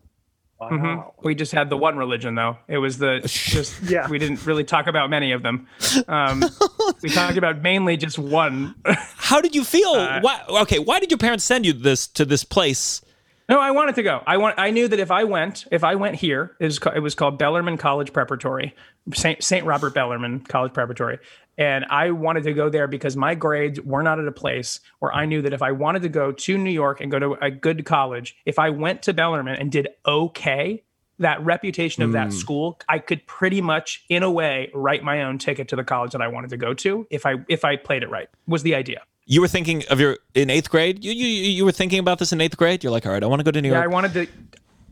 Mhm. 0.59 1.11
We 1.23 1.35
just 1.35 1.51
had 1.51 1.69
the 1.69 1.77
one 1.77 1.97
religion 1.97 2.35
though. 2.35 2.57
It 2.67 2.79
was 2.79 2.97
the 2.97 3.21
just 3.25 3.81
Yeah. 3.83 4.07
We 4.09 4.17
didn't 4.17 4.45
really 4.45 4.63
talk 4.63 4.87
about 4.87 5.09
many 5.09 5.31
of 5.31 5.43
them. 5.43 5.67
Um, 6.07 6.43
we 7.03 7.09
talked 7.09 7.37
about 7.37 7.61
mainly 7.61 7.97
just 7.97 8.17
one. 8.17 8.75
How 8.85 9.39
did 9.41 9.55
you 9.55 9.63
feel? 9.63 9.89
Uh, 9.91 10.19
why, 10.21 10.41
okay, 10.61 10.79
why 10.79 10.99
did 10.99 11.11
your 11.11 11.19
parents 11.19 11.43
send 11.43 11.65
you 11.65 11.73
this 11.73 12.07
to 12.07 12.25
this 12.25 12.43
place? 12.43 13.01
No, 13.49 13.59
I 13.61 13.71
wanted 13.71 13.95
to 13.95 14.03
go. 14.03 14.21
I 14.27 14.37
want. 14.37 14.55
I 14.59 14.71
knew 14.71 14.89
that 14.89 14.99
if 14.99 15.09
I 15.09 15.23
went, 15.23 15.65
if 15.71 15.83
I 15.83 15.95
went 15.95 16.15
here, 16.15 16.57
it 16.59 16.65
was 16.65 16.79
it 16.93 16.99
was 16.99 17.15
called 17.15 17.37
Bellarmine 17.39 17.77
College 17.77 18.11
Preparatory, 18.11 18.75
Saint 19.13 19.41
Saint 19.41 19.65
Robert 19.65 19.93
Bellarmine 19.93 20.41
College 20.41 20.73
Preparatory, 20.73 21.19
and 21.57 21.85
I 21.89 22.11
wanted 22.11 22.43
to 22.43 22.53
go 22.53 22.69
there 22.69 22.87
because 22.87 23.15
my 23.17 23.33
grades 23.35 23.81
were 23.81 24.03
not 24.03 24.19
at 24.19 24.27
a 24.27 24.31
place 24.31 24.79
where 24.99 25.11
I 25.11 25.25
knew 25.25 25.41
that 25.41 25.53
if 25.53 25.61
I 25.61 25.71
wanted 25.71 26.03
to 26.03 26.09
go 26.09 26.31
to 26.31 26.57
New 26.57 26.71
York 26.71 27.01
and 27.01 27.09
go 27.09 27.19
to 27.19 27.33
a 27.41 27.49
good 27.49 27.85
college, 27.85 28.35
if 28.45 28.59
I 28.59 28.69
went 28.69 29.01
to 29.03 29.13
Bellarmine 29.13 29.55
and 29.55 29.71
did 29.71 29.87
okay, 30.05 30.83
that 31.19 31.43
reputation 31.43 32.03
of 32.03 32.11
that 32.11 32.27
hmm. 32.27 32.31
school, 32.31 32.79
I 32.87 32.99
could 32.99 33.25
pretty 33.25 33.61
much, 33.61 34.05
in 34.07 34.21
a 34.23 34.29
way, 34.29 34.69
write 34.73 35.03
my 35.03 35.23
own 35.23 35.39
ticket 35.39 35.67
to 35.69 35.75
the 35.75 35.83
college 35.83 36.11
that 36.11 36.21
I 36.21 36.27
wanted 36.27 36.51
to 36.51 36.57
go 36.57 36.73
to 36.75 37.07
if 37.09 37.25
I 37.25 37.35
if 37.47 37.65
I 37.65 37.75
played 37.75 38.03
it 38.03 38.09
right. 38.09 38.29
Was 38.47 38.63
the 38.63 38.75
idea? 38.75 39.01
You 39.25 39.41
were 39.41 39.47
thinking 39.47 39.83
of 39.89 39.99
your 39.99 40.19
in 40.35 40.49
eighth 40.49 40.69
grade. 40.69 41.03
You 41.03 41.11
you 41.11 41.27
you 41.27 41.65
were 41.65 41.71
thinking 41.71 41.99
about 41.99 42.19
this 42.19 42.31
in 42.31 42.39
eighth 42.39 42.55
grade. 42.55 42.83
You're 42.83 42.91
like, 42.91 43.05
all 43.05 43.11
right, 43.11 43.23
I 43.23 43.27
want 43.27 43.39
to 43.39 43.43
go 43.43 43.51
to 43.51 43.61
New 43.61 43.69
York. 43.69 43.79
Yeah, 43.79 43.83
I 43.83 43.87
wanted 43.87 44.13
to. 44.13 44.27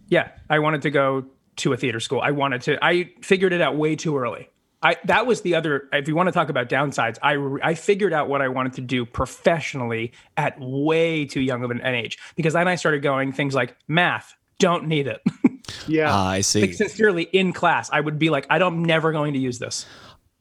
Yeah, 0.07 0.29
I 0.49 0.59
wanted 0.59 0.81
to 0.83 0.89
go 0.89 1.25
to 1.57 1.73
a 1.73 1.77
theater 1.77 1.99
school. 1.99 2.21
I 2.21 2.31
wanted 2.31 2.61
to. 2.63 2.83
I 2.83 3.11
figured 3.21 3.53
it 3.53 3.61
out 3.61 3.77
way 3.77 3.95
too 3.95 4.17
early. 4.17 4.49
I 4.85 4.97
that 5.05 5.25
was 5.25 5.41
the 5.41 5.55
other. 5.55 5.89
If 5.91 6.07
you 6.07 6.15
want 6.15 6.27
to 6.27 6.31
talk 6.31 6.49
about 6.49 6.69
downsides, 6.69 7.17
I 7.23 7.37
I 7.67 7.73
figured 7.73 8.13
out 8.13 8.29
what 8.29 8.43
I 8.43 8.49
wanted 8.49 8.73
to 8.73 8.81
do 8.81 9.03
professionally 9.03 10.11
at 10.37 10.59
way 10.59 11.25
too 11.25 11.41
young 11.41 11.63
of 11.63 11.71
an 11.71 11.81
an 11.81 11.95
age 11.95 12.19
because 12.35 12.53
then 12.53 12.67
I 12.67 12.75
started 12.75 13.01
going 13.01 13.33
things 13.33 13.55
like 13.55 13.75
math. 13.87 14.35
Don't 14.59 14.87
need 14.87 15.07
it. 15.07 15.21
Yeah. 15.87 16.11
Ah, 16.11 16.27
I 16.29 16.41
see. 16.41 16.61
like 16.61 16.73
sincerely 16.75 17.23
in 17.23 17.51
class, 17.51 17.89
I 17.91 17.99
would 17.99 18.19
be 18.19 18.29
like, 18.29 18.45
I 18.51 18.59
don't, 18.59 18.73
I'm 18.73 18.85
never 18.85 19.11
going 19.11 19.33
to 19.33 19.39
use 19.39 19.57
this. 19.57 19.87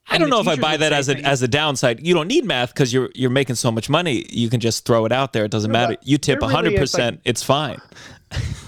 I 0.06 0.18
don't 0.18 0.28
know 0.28 0.40
if 0.40 0.46
I 0.46 0.56
buy 0.56 0.76
that 0.76 0.92
as 0.92 1.08
a 1.08 1.14
things- 1.14 1.26
as 1.26 1.40
a 1.40 1.48
downside. 1.48 2.06
You 2.06 2.12
don't 2.12 2.28
need 2.28 2.44
math 2.44 2.74
because 2.74 2.92
you're 2.92 3.08
you're 3.14 3.30
making 3.30 3.56
so 3.56 3.72
much 3.72 3.88
money. 3.88 4.26
You 4.28 4.50
can 4.50 4.60
just 4.60 4.84
throw 4.84 5.06
it 5.06 5.12
out 5.12 5.32
there. 5.32 5.46
It 5.46 5.50
doesn't 5.50 5.72
matter. 5.72 5.96
You 6.02 6.18
tip 6.18 6.40
there 6.40 6.48
really 6.48 6.54
hundred 6.54 6.72
is, 6.74 6.80
percent. 6.80 7.20
It's 7.24 7.42
fine. 7.42 7.80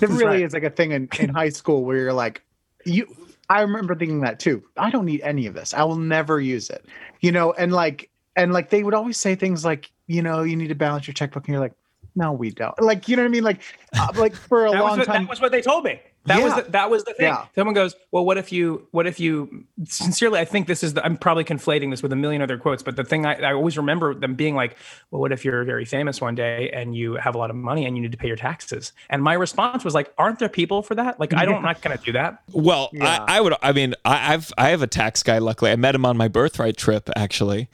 There 0.01 0.09
really 0.09 0.25
right. 0.25 0.43
is 0.43 0.55
like 0.55 0.63
a 0.63 0.71
thing 0.71 0.93
in, 0.93 1.11
in 1.19 1.29
high 1.29 1.51
school 1.51 1.85
where 1.85 1.99
you're 1.99 2.15
like, 2.15 2.43
you. 2.87 3.07
I 3.49 3.61
remember 3.63 3.95
thinking 3.95 4.21
that 4.21 4.41
too. 4.41 4.63
I 4.77 4.91
don't 4.91 5.05
need 5.05 5.21
any 5.23 5.47
of 5.47 5.55
this. 5.55 5.73
I 5.75 5.85
will 5.85 5.97
never 5.97 6.41
use 6.41 6.71
it. 6.71 6.85
You 7.21 7.33
know, 7.33 7.53
and 7.53 7.73
like, 7.73 8.11
and 8.35 8.53
like 8.53 8.71
they 8.71 8.83
would 8.83 8.95
always 8.95 9.17
say 9.17 9.35
things 9.35 9.65
like, 9.65 9.91
you 10.07 10.23
know, 10.23 10.43
you 10.43 10.57
need 10.57 10.69
to 10.69 10.75
balance 10.75 11.07
your 11.07 11.15
checkbook, 11.15 11.47
and 11.47 11.53
you're 11.53 11.61
like, 11.61 11.75
no, 12.15 12.33
we 12.33 12.51
don't. 12.51 12.81
Like, 12.81 13.09
you 13.09 13.17
know 13.17 13.23
what 13.23 13.29
I 13.29 13.31
mean? 13.31 13.45
Like, 13.45 13.63
uh, 13.99 14.09
like 14.17 14.35
for 14.35 14.65
a 14.67 14.73
long 14.73 14.99
what, 14.99 15.07
time. 15.07 15.25
that 15.25 15.31
was 15.31 15.41
what 15.41 15.53
they 15.53 15.63
told 15.63 15.85
me. 15.85 16.01
That 16.27 16.43
was 16.43 16.55
the, 16.55 16.63
that 16.71 16.91
was 16.91 17.05
the 17.05 17.15
thing. 17.15 17.27
Yeah. 17.27 17.47
Someone 17.55 17.75
goes, 17.75 17.95
"Well, 18.11 18.25
what 18.25 18.37
if 18.39 18.53
you? 18.53 18.87
What 18.91 19.07
if 19.07 19.19
you?" 19.21 19.65
Sincerely, 19.85 20.39
I 20.39 20.45
think 20.45 20.67
this 20.67 20.83
is. 20.83 20.95
The, 20.95 21.05
I'm 21.05 21.17
probably 21.17 21.45
conflating 21.45 21.91
this 21.91 22.03
with 22.03 22.13
a 22.13 22.17
million 22.17 22.43
other 22.43 22.59
quotes, 22.59 22.83
but 22.83 22.97
the 22.97 23.05
thing 23.05 23.25
I, 23.27 23.35
I 23.35 23.53
always 23.53 23.77
remember 23.77 24.15
them 24.15 24.35
being 24.35 24.55
like, 24.55 24.77
"Well, 25.11 25.21
what 25.21 25.33
if 25.33 25.45
you're 25.45 25.65
very 25.65 25.85
famous 25.85 26.21
one 26.21 26.35
day 26.35 26.71
and 26.71 26.97
you 26.97 27.15
have 27.15 27.35
a 27.35 27.39
lot 27.39 27.51
of 27.51 27.57
money 27.57 27.87
and 27.87 27.97
you 27.97 28.03
need 28.03 28.13
to 28.13 28.19
pay 28.19 28.27
your 28.29 28.37
taxes?" 28.37 28.93
And 29.09 29.23
my 29.23 29.35
response 29.35 29.85
was 29.85 29.95
like, 29.95 30.13
"Aren't 30.19 30.39
there 30.39 30.49
people 30.49 30.83
for 30.83 30.95
that? 30.97 31.19
Like, 31.21 31.35
I 31.35 31.45
don't. 31.45 31.57
I'm 31.57 31.63
not 31.63 31.81
going 31.81 31.97
to 31.97 32.03
do 32.05 32.13
that." 32.13 32.43
Well, 32.53 32.91
Yeah. 32.93 33.25
I, 33.29 33.37
I 33.37 33.41
would. 33.41 33.55
I 33.63 33.73
mean, 33.73 33.95
I, 34.05 34.35
I've 34.35 34.53
I 34.59 34.71
have 34.71 34.83
a 34.83 34.87
tax 34.87 35.23
guy. 35.23 35.39
Luckily, 35.39 35.71
I 35.71 35.77
met 35.77 35.95
him 35.95 36.05
on 36.05 36.17
my 36.17 36.29
birthright 36.29 36.77
trip 36.77 37.09
actually, 37.15 37.69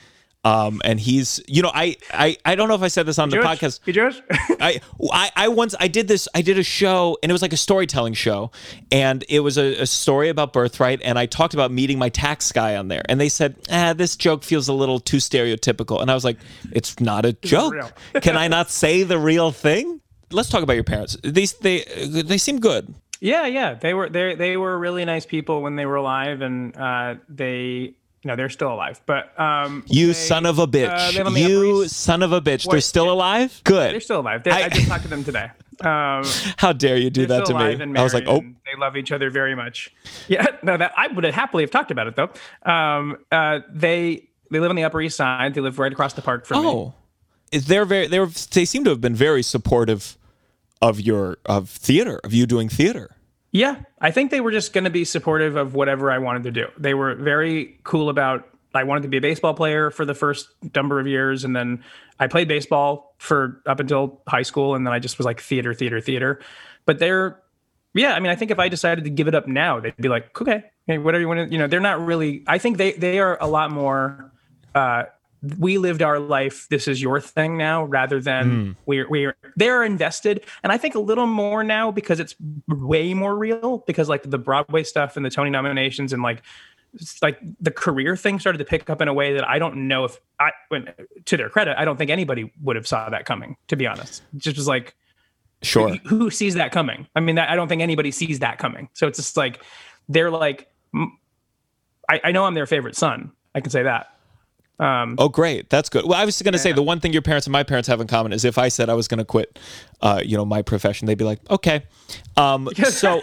um, 0.44 0.80
and 0.84 0.98
he's 0.98 1.40
you 1.46 1.62
know 1.62 1.70
I 1.72 1.96
I 2.12 2.36
I 2.44 2.54
don't 2.56 2.68
know 2.68 2.74
if 2.74 2.82
I 2.82 2.88
said 2.88 3.06
this 3.06 3.18
on 3.18 3.28
the 3.28 3.36
Jewish? 3.36 3.46
podcast. 3.46 3.80
You 3.86 3.92
Jewish? 3.92 4.20
I, 4.60 4.80
I 5.12 5.30
I 5.36 5.48
once 5.48 5.74
I 5.78 5.88
did 5.88 6.08
this 6.08 6.28
I 6.34 6.42
did 6.42 6.58
a 6.58 6.64
show 6.64 7.16
and 7.22 7.30
it 7.30 7.32
was 7.32 7.42
like 7.42 7.52
a 7.52 7.56
storytelling 7.56 8.14
show. 8.14 8.50
And 8.90 9.24
it 9.28 9.40
was 9.40 9.56
a, 9.56 9.82
a 9.82 9.86
story 9.86 10.28
about 10.28 10.52
birthright 10.52 11.00
and 11.02 11.18
I 11.18 11.26
talked 11.26 11.54
about 11.54 11.70
meeting 11.70 11.98
my 11.98 12.08
tax 12.08 12.50
guy 12.50 12.76
on 12.76 12.88
there. 12.88 13.02
And 13.08 13.20
they 13.20 13.28
said 13.28 13.54
ah 13.70 13.92
this 13.92 14.16
joke 14.16 14.42
feels 14.42 14.68
a 14.68 14.72
little 14.72 14.98
too 14.98 15.18
stereotypical. 15.18 16.02
And 16.02 16.10
I 16.10 16.14
was 16.14 16.24
like 16.24 16.38
it's 16.72 16.98
not 16.98 17.24
a 17.24 17.34
joke. 17.34 17.74
can 18.22 18.36
I 18.36 18.48
not 18.48 18.70
say 18.70 19.04
the 19.04 19.18
real 19.18 19.52
thing? 19.52 20.00
Let's 20.32 20.48
talk 20.48 20.62
about 20.62 20.74
your 20.74 20.84
parents. 20.84 21.16
These 21.22 21.52
they 21.54 21.84
they 21.84 22.38
seem 22.38 22.58
good. 22.58 22.94
Yeah, 23.20 23.46
yeah, 23.46 23.74
they 23.74 23.94
were 23.94 24.08
they 24.08 24.34
they 24.34 24.56
were 24.56 24.76
really 24.76 25.04
nice 25.04 25.24
people 25.24 25.62
when 25.62 25.76
they 25.76 25.86
were 25.86 25.94
alive, 25.94 26.40
and 26.40 26.76
uh, 26.76 27.14
they 27.28 27.94
no, 28.24 28.36
they're 28.36 28.48
still 28.48 28.72
alive. 28.72 29.00
But 29.06 29.38
um, 29.38 29.84
you 29.86 30.08
they- 30.08 30.12
son 30.12 30.46
of 30.46 30.58
a 30.58 30.66
bitch 30.66 30.88
uh, 30.88 31.10
they 31.10 31.18
live 31.18 31.26
on 31.26 31.34
the 31.34 31.44
Upper 31.44 31.52
you 31.52 31.88
son 31.88 32.22
of 32.22 32.32
a 32.32 32.40
bitch 32.40 32.64
they're 32.64 32.76
Wait, 32.76 32.84
still 32.84 33.10
alive 33.10 33.60
good 33.64 33.92
They're 33.92 34.00
still 34.00 34.20
alive. 34.20 34.42
They, 34.44 34.50
I, 34.50 34.64
I- 34.64 34.68
just 34.68 34.88
talked 34.88 35.02
to 35.02 35.08
them 35.08 35.24
today. 35.24 35.50
Um, 35.80 36.22
how 36.58 36.72
dare 36.72 36.96
you 36.96 37.10
do 37.10 37.26
that 37.26 37.46
to 37.46 37.54
me 37.54 37.98
I 37.98 38.04
was 38.04 38.14
like 38.14 38.28
oh 38.28 38.40
they 38.40 38.78
love 38.78 38.96
each 38.96 39.10
other 39.10 39.30
very 39.30 39.56
much. 39.56 39.92
Yeah, 40.28 40.46
no, 40.62 40.76
that 40.76 40.92
I 40.96 41.08
would 41.08 41.24
have 41.24 41.34
happily 41.34 41.64
have 41.64 41.72
talked 41.72 41.90
about 41.90 42.06
it 42.06 42.14
though. 42.14 42.30
Um, 42.70 43.16
uh, 43.32 43.60
they 43.68 44.28
they 44.50 44.60
live 44.60 44.70
on 44.70 44.76
the 44.76 44.84
Upper 44.84 45.00
East 45.00 45.16
Side. 45.16 45.54
They 45.54 45.60
live 45.60 45.80
right 45.80 45.90
across 45.90 46.12
the 46.12 46.22
park 46.22 46.46
from 46.46 46.62
me. 46.62 46.68
Oh, 46.68 46.94
is 47.50 47.66
they're 47.66 47.84
very 47.84 48.06
they 48.06 48.24
they 48.24 48.64
seem 48.64 48.84
to 48.84 48.90
have 48.90 49.00
been 49.00 49.16
very 49.16 49.42
supportive 49.42 50.16
of 50.80 51.00
your 51.00 51.38
of 51.46 51.68
theater 51.68 52.20
of 52.22 52.32
you 52.32 52.46
doing 52.46 52.68
theater. 52.68 53.16
Yeah, 53.52 53.82
I 54.00 54.10
think 54.10 54.30
they 54.30 54.40
were 54.40 54.50
just 54.50 54.72
going 54.72 54.84
to 54.84 54.90
be 54.90 55.04
supportive 55.04 55.56
of 55.56 55.74
whatever 55.74 56.10
I 56.10 56.18
wanted 56.18 56.44
to 56.44 56.50
do. 56.50 56.66
They 56.78 56.94
were 56.94 57.14
very 57.14 57.78
cool 57.84 58.08
about. 58.08 58.48
I 58.74 58.84
wanted 58.84 59.02
to 59.02 59.08
be 59.08 59.18
a 59.18 59.20
baseball 59.20 59.52
player 59.52 59.90
for 59.90 60.06
the 60.06 60.14
first 60.14 60.48
number 60.74 60.98
of 60.98 61.06
years, 61.06 61.44
and 61.44 61.54
then 61.54 61.84
I 62.18 62.26
played 62.26 62.48
baseball 62.48 63.14
for 63.18 63.60
up 63.66 63.78
until 63.78 64.22
high 64.26 64.42
school, 64.42 64.74
and 64.74 64.86
then 64.86 64.94
I 64.94 64.98
just 64.98 65.18
was 65.18 65.26
like 65.26 65.42
theater, 65.42 65.74
theater, 65.74 66.00
theater. 66.00 66.40
But 66.86 66.98
they're, 66.98 67.38
yeah, 67.92 68.14
I 68.14 68.20
mean, 68.20 68.32
I 68.32 68.36
think 68.36 68.50
if 68.50 68.58
I 68.58 68.68
decided 68.68 69.04
to 69.04 69.10
give 69.10 69.28
it 69.28 69.34
up 69.34 69.46
now, 69.46 69.80
they'd 69.80 69.94
be 69.98 70.08
like, 70.08 70.40
okay, 70.40 70.64
hey, 70.86 70.96
whatever 70.96 71.20
you 71.20 71.28
want 71.28 71.46
to, 71.46 71.52
you 71.52 71.58
know, 71.58 71.66
they're 71.66 71.80
not 71.80 72.00
really. 72.00 72.44
I 72.46 72.56
think 72.56 72.78
they 72.78 72.92
they 72.92 73.18
are 73.18 73.36
a 73.38 73.46
lot 73.46 73.70
more. 73.70 74.32
Uh, 74.74 75.04
we 75.58 75.78
lived 75.78 76.02
our 76.02 76.18
life. 76.18 76.68
This 76.68 76.86
is 76.86 77.02
your 77.02 77.20
thing 77.20 77.56
now, 77.56 77.84
rather 77.84 78.20
than 78.20 78.76
we're 78.86 79.08
we're 79.08 79.36
they're 79.56 79.82
invested, 79.82 80.44
and 80.62 80.72
I 80.72 80.78
think 80.78 80.94
a 80.94 81.00
little 81.00 81.26
more 81.26 81.64
now 81.64 81.90
because 81.90 82.20
it's 82.20 82.34
way 82.68 83.14
more 83.14 83.36
real. 83.36 83.78
Because 83.86 84.08
like 84.08 84.22
the 84.22 84.38
Broadway 84.38 84.84
stuff 84.84 85.16
and 85.16 85.26
the 85.26 85.30
Tony 85.30 85.50
nominations 85.50 86.12
and 86.12 86.22
like 86.22 86.42
like 87.22 87.40
the 87.60 87.70
career 87.70 88.16
thing 88.16 88.38
started 88.38 88.58
to 88.58 88.64
pick 88.64 88.90
up 88.90 89.00
in 89.00 89.08
a 89.08 89.14
way 89.14 89.32
that 89.32 89.48
I 89.48 89.58
don't 89.58 89.88
know 89.88 90.04
if 90.04 90.20
I 90.38 90.52
when 90.68 90.92
to 91.24 91.36
their 91.36 91.48
credit, 91.48 91.76
I 91.78 91.84
don't 91.84 91.96
think 91.96 92.10
anybody 92.10 92.52
would 92.62 92.76
have 92.76 92.86
saw 92.86 93.08
that 93.10 93.24
coming. 93.24 93.56
To 93.68 93.76
be 93.76 93.86
honest, 93.86 94.22
It 94.34 94.38
just 94.40 94.56
was 94.56 94.68
like 94.68 94.94
Sure. 95.62 95.94
who 96.06 96.30
sees 96.30 96.54
that 96.54 96.72
coming? 96.72 97.06
I 97.14 97.20
mean, 97.20 97.36
that, 97.36 97.48
I 97.48 97.54
don't 97.54 97.68
think 97.68 97.82
anybody 97.82 98.10
sees 98.10 98.40
that 98.40 98.58
coming. 98.58 98.88
So 98.94 99.06
it's 99.06 99.18
just 99.18 99.36
like 99.36 99.62
they're 100.08 100.30
like, 100.30 100.68
mm, 100.94 101.06
I, 102.08 102.20
I 102.24 102.32
know 102.32 102.44
I'm 102.44 102.54
their 102.54 102.66
favorite 102.66 102.96
son. 102.96 103.30
I 103.54 103.60
can 103.60 103.70
say 103.70 103.84
that. 103.84 104.08
Um, 104.78 105.14
Oh, 105.18 105.28
great. 105.28 105.70
That's 105.70 105.88
good. 105.88 106.04
Well, 106.04 106.18
I 106.20 106.24
was 106.24 106.40
going 106.42 106.52
to 106.52 106.58
say 106.58 106.72
the 106.72 106.82
one 106.82 106.98
thing 106.98 107.12
your 107.12 107.22
parents 107.22 107.46
and 107.46 107.52
my 107.52 107.62
parents 107.62 107.86
have 107.88 108.00
in 108.00 108.06
common 108.06 108.32
is 108.32 108.44
if 108.44 108.58
I 108.58 108.68
said 108.68 108.88
I 108.88 108.94
was 108.94 109.06
going 109.06 109.18
to 109.18 109.24
quit, 109.24 109.58
uh, 110.00 110.20
you 110.24 110.36
know, 110.36 110.44
my 110.44 110.62
profession, 110.62 111.06
they'd 111.06 111.18
be 111.18 111.24
like, 111.24 111.38
okay. 111.50 111.84
Um, 112.36 112.68
so, 112.88 113.20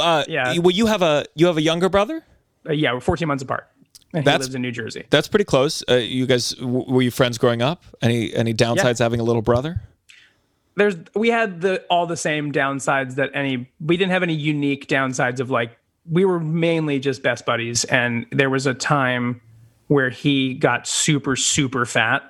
uh, 0.00 0.24
Yeah. 0.28 0.58
Well, 0.58 0.70
you 0.70 0.86
have 0.86 1.02
a 1.02 1.26
you 1.34 1.46
have 1.46 1.56
a 1.56 1.62
younger 1.62 1.88
brother. 1.88 2.22
uh, 2.68 2.72
yeah, 2.72 2.92
we're 2.92 3.00
14 3.00 3.28
months 3.28 3.42
apart. 3.42 3.68
And 4.12 4.22
he 4.22 4.24
That's- 4.24 4.42
lives 4.42 4.54
in 4.54 4.62
New 4.62 4.70
Jersey. 4.70 5.04
That's 5.10 5.26
pretty 5.28 5.44
close. 5.44 5.82
Uh, 5.90 5.96
you 5.96 6.26
guys 6.26 6.50
w- 6.52 6.84
were 6.88 7.02
you 7.02 7.10
friends 7.10 7.36
growing 7.36 7.62
up? 7.62 7.82
Any 8.00 8.32
any 8.34 8.54
downsides 8.54 9.00
having 9.00 9.20
a 9.20 9.24
little 9.24 9.42
brother? 9.42 9.82
there's 10.76 10.96
we 11.14 11.28
had 11.28 11.60
the 11.60 11.82
all 11.88 12.04
the 12.06 12.16
same 12.16 12.50
downsides 12.50 13.14
that 13.14 13.30
any 13.34 13.68
we 13.80 13.96
didn't 13.96 14.10
have 14.10 14.24
any 14.24 14.34
unique 14.34 14.88
downsides 14.88 15.38
of 15.38 15.48
like 15.50 15.78
we 16.10 16.24
were 16.24 16.40
mainly 16.40 16.98
just 16.98 17.22
best 17.22 17.46
buddies 17.46 17.84
and 17.84 18.26
there 18.32 18.50
was 18.50 18.66
a 18.66 18.74
time 18.74 19.40
where 19.88 20.10
he 20.10 20.54
got 20.54 20.86
super 20.86 21.36
super 21.36 21.84
fat 21.86 22.22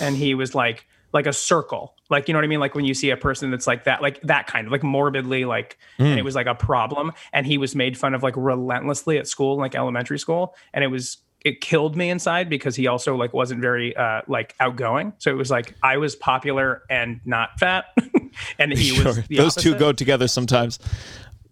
and 0.00 0.16
he 0.16 0.34
was 0.34 0.54
like 0.54 0.86
like 1.12 1.26
a 1.26 1.32
circle. 1.32 1.94
Like 2.08 2.28
you 2.28 2.32
know 2.34 2.38
what 2.38 2.44
I 2.44 2.48
mean? 2.48 2.60
Like 2.60 2.74
when 2.74 2.84
you 2.84 2.94
see 2.94 3.10
a 3.10 3.16
person 3.16 3.50
that's 3.50 3.66
like 3.66 3.84
that, 3.84 4.00
like 4.02 4.20
that 4.22 4.46
kind 4.46 4.66
of 4.66 4.72
like 4.72 4.82
morbidly 4.82 5.44
like, 5.44 5.78
and 5.98 6.18
it 6.18 6.24
was 6.24 6.34
like 6.34 6.46
a 6.46 6.54
problem, 6.54 7.12
and 7.32 7.46
he 7.46 7.58
was 7.58 7.74
made 7.74 7.96
fun 7.98 8.14
of 8.14 8.22
like 8.22 8.34
relentlessly 8.36 9.18
at 9.18 9.26
school, 9.26 9.56
like 9.56 9.74
elementary 9.74 10.18
school, 10.18 10.54
and 10.72 10.82
it 10.84 10.88
was 10.88 11.18
it 11.44 11.60
killed 11.60 11.96
me 11.96 12.08
inside 12.08 12.48
because 12.48 12.76
he 12.76 12.86
also 12.86 13.16
like 13.16 13.32
wasn't 13.32 13.60
very 13.60 13.96
uh 13.96 14.22
like 14.28 14.54
outgoing. 14.60 15.12
So 15.18 15.30
it 15.30 15.36
was 15.36 15.50
like 15.50 15.74
I 15.82 15.96
was 15.98 16.14
popular 16.16 16.82
and 16.88 17.20
not 17.24 17.58
fat, 17.58 17.86
and 18.58 18.72
he 18.72 18.94
Sure. 18.94 19.04
was 19.06 19.16
the 19.26 19.36
Those 19.36 19.54
two 19.54 19.74
go 19.74 19.92
together 19.92 20.28
sometimes. 20.28 20.78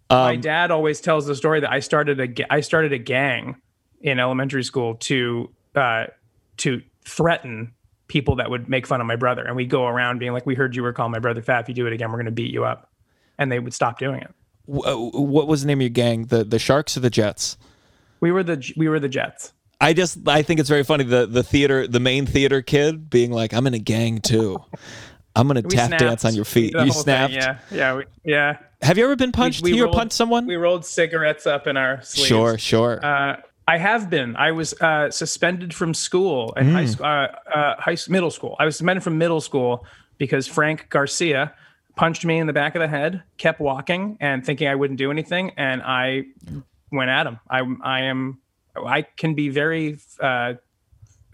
my 0.09 0.33
Um, 0.35 0.41
dad 0.41 0.71
always 0.71 1.01
tells 1.01 1.25
the 1.25 1.35
story 1.35 1.59
that 1.59 1.71
I 1.71 1.79
started 1.81 2.19
a 2.39 2.53
I 2.53 2.61
started 2.61 2.93
a 2.93 2.99
gang 2.99 3.57
in 4.01 4.19
elementary 4.19 4.63
school 4.63 4.95
to 4.95 5.49
uh, 5.75 6.05
to 6.57 6.81
threaten 7.05 7.73
people 8.07 8.35
that 8.35 8.49
would 8.49 8.67
make 8.67 8.85
fun 8.85 8.99
of 9.01 9.07
my 9.07 9.15
brother, 9.15 9.43
and 9.45 9.55
we'd 9.55 9.69
go 9.69 9.85
around 9.87 10.19
being 10.19 10.33
like, 10.33 10.45
"We 10.45 10.55
heard 10.55 10.75
you 10.75 10.83
were 10.83 10.93
calling 10.93 11.11
my 11.11 11.19
brother 11.19 11.41
fat. 11.41 11.61
If 11.61 11.69
you 11.69 11.75
do 11.75 11.87
it 11.87 11.93
again, 11.93 12.09
we're 12.11 12.17
going 12.17 12.25
to 12.25 12.31
beat 12.31 12.51
you 12.51 12.65
up," 12.65 12.89
and 13.37 13.51
they 13.51 13.59
would 13.59 13.73
stop 13.73 13.99
doing 13.99 14.21
it. 14.21 14.31
what 14.65 15.47
was 15.47 15.61
the 15.61 15.67
name 15.67 15.79
of 15.79 15.83
your 15.83 15.89
gang? 15.89 16.25
The 16.25 16.43
the 16.43 16.59
Sharks 16.59 16.95
or 16.97 16.99
the 16.99 17.09
Jets? 17.09 17.57
We 18.19 18.31
were 18.31 18.43
the 18.43 18.71
we 18.77 18.87
were 18.89 18.99
the 18.99 19.09
Jets. 19.09 19.53
I 19.79 19.93
just 19.93 20.27
I 20.27 20.43
think 20.43 20.59
it's 20.59 20.69
very 20.69 20.83
funny 20.83 21.03
the 21.03 21.25
the 21.25 21.41
theater 21.43 21.87
the 21.87 21.99
main 21.99 22.25
theater 22.27 22.61
kid 22.61 23.09
being 23.09 23.31
like 23.31 23.53
I'm 23.53 23.65
in 23.65 23.73
a 23.73 23.79
gang 23.79 24.19
too. 24.19 24.59
I'm 25.35 25.47
gonna 25.47 25.61
We 25.65 25.75
tap 25.75 25.87
snapped 25.87 26.03
dance 26.03 26.25
on 26.25 26.35
your 26.35 26.45
feet. 26.45 26.73
the 26.73 26.85
You 26.85 26.91
whole 26.91 27.01
thing, 27.01 27.29
snapped. 27.29 27.33
yeah, 27.33 27.57
yeah, 27.71 27.95
we, 27.95 28.03
yeah. 28.23 28.57
Have 28.83 28.97
you 28.97 29.05
ever 29.05 29.15
been 29.15 29.31
punched? 29.31 29.63
we 29.63 29.71
you 29.71 29.77
ever 29.77 29.85
rolled- 29.85 29.97
punched 29.97 30.13
someone? 30.13 30.45
We 30.45 30.55
rolled 30.55 30.85
cigarettes 30.85 31.47
up 31.47 31.65
in 31.67 31.77
our 31.77 32.01
sleeves. 32.03 32.27
sure, 32.27 32.57
sure. 32.59 33.03
Uh, 33.03 33.37
I 33.67 33.77
have 33.77 34.09
been. 34.09 34.35
I 34.35 34.51
was 34.51 34.73
uh, 34.81 35.11
suspended 35.11 35.73
from 35.73 35.93
school 35.93 36.53
and 36.57 36.71
high, 36.73 36.83
Mm. 36.85 36.89
sc- 36.89 37.01
uh, 37.01 37.27
uh, 37.57 37.75
high 37.79 37.97
middle 38.09 38.31
school. 38.31 38.55
I 38.59 38.65
was 38.65 38.75
suspended 38.77 39.03
from 39.03 39.17
middle 39.17 39.39
school 39.41 39.85
because 40.17 40.47
Frank 40.47 40.89
Garcia 40.89 41.53
punched 41.95 42.25
me 42.25 42.37
in 42.39 42.47
the 42.47 42.53
back 42.53 42.75
of 42.75 42.79
the 42.81 42.87
head, 42.87 43.23
kept 43.37 43.59
walking 43.59 44.17
and 44.19 44.45
thinking 44.45 44.67
I 44.67 44.75
wouldn't 44.75 44.97
do 44.97 45.11
anything, 45.11 45.51
and 45.57 45.81
I 45.83 46.23
went 46.91 47.09
at 47.11 47.27
him. 47.27 47.39
I 47.49 47.61
I 47.83 48.01
am 48.03 48.39
I 48.75 49.03
can 49.03 49.35
be 49.35 49.49
very 49.49 49.99
uh, 50.19 50.53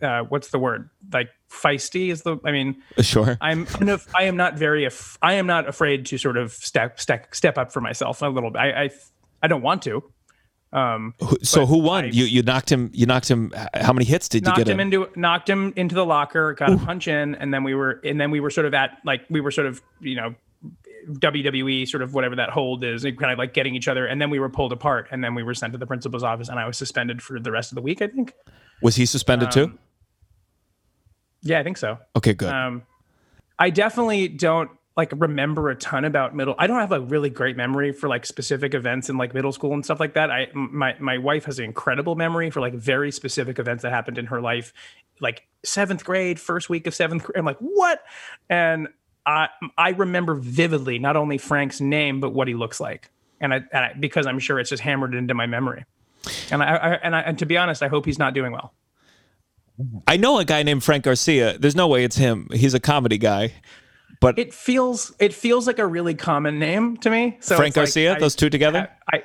uh, 0.01 0.21
what's 0.23 0.49
the 0.49 0.59
word 0.59 0.89
like 1.13 1.29
feisty 1.49 2.09
is 2.11 2.21
the 2.23 2.37
I 2.43 2.51
mean 2.51 2.81
sure. 2.99 3.37
I'm 3.41 3.65
I 4.15 4.23
am 4.23 4.35
not 4.35 4.55
very 4.57 4.85
af- 4.85 5.17
I 5.21 5.33
am 5.35 5.47
not 5.47 5.67
afraid 5.67 6.05
to 6.07 6.17
sort 6.17 6.37
of 6.37 6.51
step 6.51 6.99
step 6.99 7.33
step 7.33 7.57
up 7.57 7.71
for 7.71 7.81
myself 7.81 8.21
a 8.21 8.27
little 8.27 8.51
bit. 8.51 8.59
I 8.59 8.83
I, 8.83 8.89
I 9.43 9.47
don't 9.47 9.61
want 9.63 9.81
to. 9.83 10.03
Um, 10.73 11.13
so 11.43 11.65
who 11.65 11.77
won? 11.79 12.05
I- 12.05 12.07
you 12.07 12.25
you 12.25 12.41
knocked 12.43 12.71
him. 12.71 12.89
You 12.93 13.05
knocked 13.05 13.29
him. 13.29 13.53
How 13.73 13.93
many 13.93 14.05
hits 14.05 14.27
did 14.27 14.45
you 14.45 14.53
get 14.53 14.67
him 14.67 14.79
him? 14.79 14.91
into 14.91 15.09
knocked 15.15 15.49
him 15.49 15.71
into 15.75 15.95
the 15.95 16.05
locker, 16.05 16.53
got 16.53 16.71
a 16.73 16.77
punch 16.77 17.07
in, 17.07 17.35
and 17.35 17.53
then 17.53 17.63
we 17.63 17.73
were 17.73 18.01
and 18.03 18.19
then 18.19 18.31
we 18.31 18.39
were 18.39 18.49
sort 18.49 18.65
of 18.65 18.73
at 18.73 18.97
like 19.05 19.21
we 19.29 19.39
were 19.39 19.51
sort 19.51 19.67
of 19.67 19.81
you 20.01 20.15
know 20.15 20.35
WWE 21.09 21.87
sort 21.87 22.03
of 22.03 22.13
whatever 22.13 22.35
that 22.35 22.49
hold 22.49 22.83
is, 22.83 23.03
kind 23.03 23.31
of 23.31 23.37
like 23.37 23.53
getting 23.53 23.75
each 23.75 23.87
other, 23.87 24.05
and 24.05 24.21
then 24.21 24.29
we 24.29 24.39
were 24.39 24.49
pulled 24.49 24.73
apart, 24.73 25.07
and 25.11 25.23
then 25.23 25.35
we 25.35 25.43
were 25.43 25.53
sent 25.53 25.71
to 25.73 25.79
the 25.79 25.87
principal's 25.87 26.23
office, 26.23 26.49
and 26.49 26.59
I 26.59 26.67
was 26.67 26.77
suspended 26.77 27.21
for 27.21 27.39
the 27.39 27.51
rest 27.51 27.71
of 27.71 27.75
the 27.75 27.81
week. 27.81 28.01
I 28.01 28.07
think. 28.07 28.33
Was 28.81 28.95
he 28.97 29.05
suspended 29.05 29.51
too? 29.51 29.63
Um, 29.65 29.79
Yeah, 31.43 31.59
I 31.59 31.63
think 31.63 31.77
so. 31.77 31.97
Okay, 32.15 32.33
good. 32.33 32.49
Um, 32.49 32.83
I 33.57 33.69
definitely 33.69 34.27
don't 34.27 34.69
like 34.97 35.13
remember 35.15 35.69
a 35.69 35.75
ton 35.75 36.05
about 36.05 36.35
middle. 36.35 36.55
I 36.57 36.65
don't 36.65 36.79
have 36.79 36.91
a 36.91 36.99
really 36.99 37.29
great 37.29 37.55
memory 37.55 37.93
for 37.93 38.09
like 38.09 38.25
specific 38.25 38.73
events 38.73 39.09
in 39.09 39.17
like 39.17 39.31
middle 39.31 39.51
school 39.51 39.73
and 39.73 39.85
stuff 39.85 39.99
like 39.99 40.15
that. 40.15 40.31
I 40.31 40.47
my 40.55 40.95
my 40.99 41.19
wife 41.19 41.45
has 41.45 41.59
an 41.59 41.65
incredible 41.65 42.15
memory 42.15 42.49
for 42.49 42.61
like 42.61 42.73
very 42.73 43.11
specific 43.11 43.59
events 43.59 43.83
that 43.83 43.91
happened 43.91 44.17
in 44.17 44.25
her 44.25 44.41
life, 44.41 44.73
like 45.21 45.47
seventh 45.63 46.03
grade, 46.03 46.39
first 46.39 46.67
week 46.67 46.87
of 46.87 46.95
seventh 46.95 47.23
grade. 47.23 47.37
I'm 47.37 47.45
like, 47.45 47.59
what? 47.59 48.03
And 48.49 48.87
I 49.27 49.49
I 49.77 49.89
remember 49.89 50.33
vividly 50.33 50.97
not 50.97 51.15
only 51.15 51.37
Frank's 51.37 51.79
name 51.79 52.19
but 52.19 52.31
what 52.31 52.47
he 52.47 52.55
looks 52.55 52.79
like, 52.79 53.11
and 53.39 53.53
I, 53.53 53.57
and 53.71 53.85
I 53.85 53.93
because 53.99 54.25
I'm 54.25 54.39
sure 54.39 54.59
it's 54.59 54.71
just 54.71 54.81
hammered 54.81 55.13
into 55.13 55.35
my 55.35 55.45
memory. 55.45 55.85
And 56.49 56.63
I, 56.63 56.75
I 56.75 56.93
and 56.95 57.15
I 57.15 57.21
and 57.21 57.37
to 57.37 57.45
be 57.45 57.55
honest, 57.55 57.83
I 57.83 57.87
hope 57.87 58.05
he's 58.05 58.19
not 58.19 58.33
doing 58.33 58.51
well. 58.51 58.73
I 60.07 60.17
know 60.17 60.39
a 60.39 60.45
guy 60.45 60.63
named 60.63 60.83
Frank 60.83 61.03
Garcia. 61.03 61.59
There's 61.59 61.75
no 61.75 61.87
way 61.87 62.03
it's 62.03 62.15
him. 62.15 62.47
He's 62.51 62.73
a 62.73 62.79
comedy 62.79 63.19
guy. 63.19 63.53
But 64.19 64.39
It 64.39 64.53
feels 64.53 65.13
it 65.19 65.33
feels 65.33 65.67
like 65.67 65.77
a 65.79 65.85
really 65.85 66.15
common 66.15 66.57
name 66.59 66.97
to 66.97 67.09
me. 67.09 67.37
So 67.39 67.55
Frank 67.55 67.69
it's 67.71 67.77
like 67.77 67.81
Garcia, 67.85 68.15
I- 68.15 68.19
those 68.19 68.35
two 68.35 68.49
together. 68.49 68.89
I, 69.13 69.23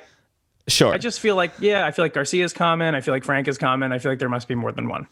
sure. 0.67 0.93
I 0.93 0.97
just 0.99 1.19
feel 1.19 1.35
like 1.35 1.51
yeah, 1.59 1.85
I 1.85 1.91
feel 1.91 2.05
like 2.05 2.13
Garcia 2.13 2.43
is 2.45 2.53
common. 2.53 2.93
I 2.93 3.01
feel 3.01 3.13
like 3.13 3.23
Frank 3.23 3.47
is 3.47 3.57
common. 3.57 3.91
I 3.91 3.97
feel 3.99 4.11
like 4.11 4.19
there 4.19 4.29
must 4.29 4.47
be 4.47 4.55
more 4.55 4.71
than 4.71 4.87
one. 4.87 5.07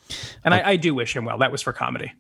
And 0.46 0.54
I, 0.54 0.72
I 0.72 0.76
do 0.76 0.94
wish 0.94 1.16
him 1.16 1.26
well. 1.26 1.40
That 1.40 1.52
was 1.52 1.62
for 1.64 1.74
comedy. 1.74 2.14